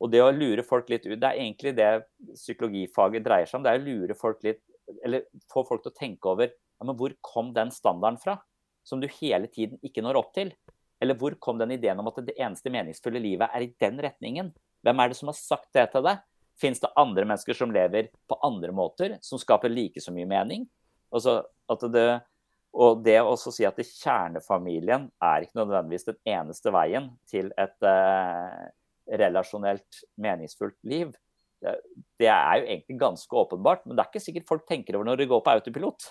Og 0.04 0.12
det 0.14 0.22
å 0.22 0.34
lure 0.34 0.66
folk 0.66 0.90
litt 0.92 1.08
ut, 1.08 1.18
det 1.18 1.30
er 1.30 1.42
egentlig 1.42 1.74
det 1.78 1.90
psykologifaget 2.36 3.26
dreier 3.26 3.50
seg 3.50 3.60
om. 3.60 3.66
Det 3.66 3.74
er 3.74 3.82
å 3.82 3.88
lure 3.88 4.18
folk 4.18 4.44
litt, 4.46 4.62
eller 5.04 5.26
få 5.52 5.64
folk 5.68 5.84
til 5.86 5.94
å 5.94 5.98
tenke 5.98 6.30
over 6.32 6.52
ja, 6.52 6.86
men 6.86 6.98
hvor 6.98 7.14
kom 7.26 7.50
den 7.56 7.72
standarden 7.74 8.20
fra, 8.22 8.38
som 8.86 9.02
du 9.02 9.08
hele 9.20 9.50
tiden 9.52 9.82
ikke 9.86 10.04
når 10.06 10.20
opp 10.22 10.34
til? 10.38 10.54
Eller 11.02 11.18
hvor 11.18 11.36
kom 11.42 11.58
den 11.60 11.74
ideen 11.76 12.00
om 12.02 12.10
at 12.10 12.22
det 12.26 12.38
eneste 12.38 12.72
meningsfulle 12.74 13.22
livet 13.22 13.54
er 13.54 13.66
i 13.66 13.74
den 13.82 14.00
retningen? 14.02 14.52
Hvem 14.86 15.02
er 15.02 15.12
det 15.12 15.18
som 15.20 15.32
har 15.32 15.38
sagt 15.38 15.72
det 15.76 15.88
til 15.94 16.06
deg? 16.06 16.22
Fins 16.58 16.82
det 16.82 16.94
andre 16.98 17.26
mennesker 17.26 17.58
som 17.58 17.74
lever 17.74 18.10
på 18.30 18.38
andre 18.46 18.74
måter, 18.74 19.18
som 19.22 19.42
skaper 19.42 19.74
like 19.74 20.02
så 20.02 20.14
mye 20.14 20.30
mening? 20.30 20.66
Altså, 21.14 21.42
at 21.70 21.86
det, 21.94 22.08
og 22.78 23.00
det 23.06 23.18
å 23.26 23.34
si 23.42 23.66
at 23.66 23.80
kjernefamilien 23.82 25.08
er 25.24 25.46
ikke 25.46 25.58
nødvendigvis 25.58 26.06
den 26.12 26.20
eneste 26.30 26.74
veien 26.74 27.10
til 27.30 27.50
et 27.58 27.88
eh, 27.90 28.68
relasjonelt 29.18 30.04
meningsfullt 30.22 30.78
liv, 30.86 31.16
det, 31.62 32.30
er 32.30 32.60
jo 32.60 32.68
egentlig 32.68 33.00
ganske 33.02 33.40
åpenbart. 33.42 33.86
Men 33.86 33.98
det 33.98 34.04
er 34.04 34.12
ikke 34.12 34.24
sikkert 34.24 34.50
folk 34.50 34.66
tenker 34.70 34.98
over 34.98 35.10
når 35.10 35.22
de 35.22 35.30
går 35.32 35.44
på 35.44 35.54
autopilot. 35.56 36.10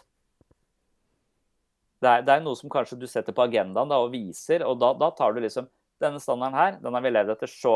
Det 2.02 2.10
er, 2.10 2.24
det 2.26 2.34
er 2.34 2.42
noe 2.44 2.58
som 2.58 2.72
kanskje 2.72 2.98
du 3.00 3.06
setter 3.08 3.34
på 3.36 3.46
agendaen 3.46 3.90
da, 3.90 4.00
og 4.02 4.12
viser, 4.12 4.66
og 4.66 4.80
da, 4.82 4.92
da, 4.98 5.10
tar 5.16 5.34
du 5.34 5.42
liksom 5.44 5.70
Denne 5.96 6.20
standarden 6.20 6.58
her, 6.58 6.74
den 6.76 6.92
har 6.92 7.00
vi 7.00 7.08
levd 7.08 7.30
etter 7.32 7.48
så 7.48 7.70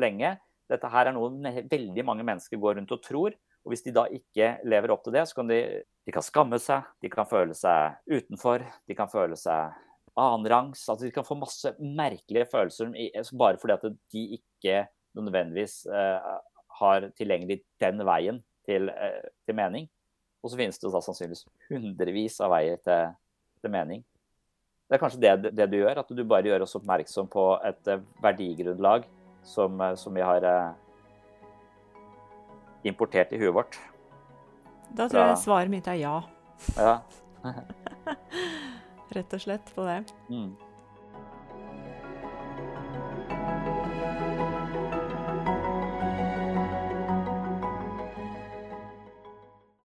lenge. 0.00 0.30
Dette 0.72 0.88
her 0.88 1.10
er 1.10 1.12
noe 1.12 1.50
veldig 1.68 2.04
mange 2.08 2.24
mennesker 2.24 2.56
går 2.56 2.78
rundt 2.78 2.94
og 2.96 3.02
tror. 3.04 3.34
Og 3.66 3.72
hvis 3.74 3.82
de 3.82 3.90
da 3.90 4.04
ikke 4.14 4.52
lever 4.62 4.92
opp 4.94 5.02
til 5.02 5.16
det, 5.16 5.24
så 5.26 5.40
kan 5.40 5.48
de, 5.50 5.58
de 6.06 6.12
kan 6.14 6.22
skamme 6.22 6.58
seg, 6.62 6.86
de 7.02 7.10
kan 7.10 7.26
føle 7.26 7.54
seg 7.58 7.96
utenfor, 8.06 8.62
de 8.86 8.94
kan 8.94 9.10
føle 9.10 9.34
seg 9.40 9.74
annenrangs. 10.16 10.84
Altså 10.86 11.08
de 11.08 11.10
kan 11.14 11.26
få 11.26 11.34
masse 11.40 11.72
merkelige 11.80 12.46
følelser 12.52 12.94
bare 13.34 13.58
fordi 13.58 13.74
at 13.74 13.88
de 14.14 14.22
ikke 14.38 14.84
nødvendigvis 15.18 15.80
uh, 15.90 16.38
har 16.78 17.10
tilgjengelig 17.18 17.58
den 17.82 18.06
veien 18.06 18.38
til, 18.68 18.86
uh, 18.86 19.26
til 19.42 19.58
mening. 19.58 19.90
Og 20.46 20.52
så 20.52 20.62
finnes 20.62 20.78
det 20.78 20.92
da 20.94 21.02
sannsynligvis 21.02 21.46
hundrevis 21.66 22.38
av 22.44 22.54
veier 22.54 22.78
til, 22.86 23.16
til 23.64 23.74
mening. 23.74 24.06
Det 24.86 24.94
er 24.94 25.02
kanskje 25.02 25.24
det, 25.24 25.54
det, 25.58 25.66
du 25.72 25.80
gjør, 25.80 26.04
at 26.04 26.14
du 26.14 26.22
bare 26.22 26.46
gjør 26.46 26.68
oss 26.68 26.78
oppmerksom 26.78 27.34
på 27.34 27.48
et 27.66 27.90
uh, 27.90 28.04
verdigrunnlag 28.22 29.10
som, 29.42 29.82
som 29.98 30.14
vi 30.14 30.22
har 30.22 30.44
importert 32.88 33.32
i 33.32 33.40
huet 33.40 33.54
vårt. 33.54 33.78
Da 34.96 35.08
tror 35.10 35.32
jeg 35.32 35.40
svaret 35.42 35.72
mitt 35.72 35.88
er 35.90 35.98
ja. 36.00 36.16
Ja. 36.76 36.98
Rett 39.16 39.34
og 39.36 39.42
slett 39.42 39.74
på 39.74 39.86
det. 39.86 40.00
Mm. 40.30 40.54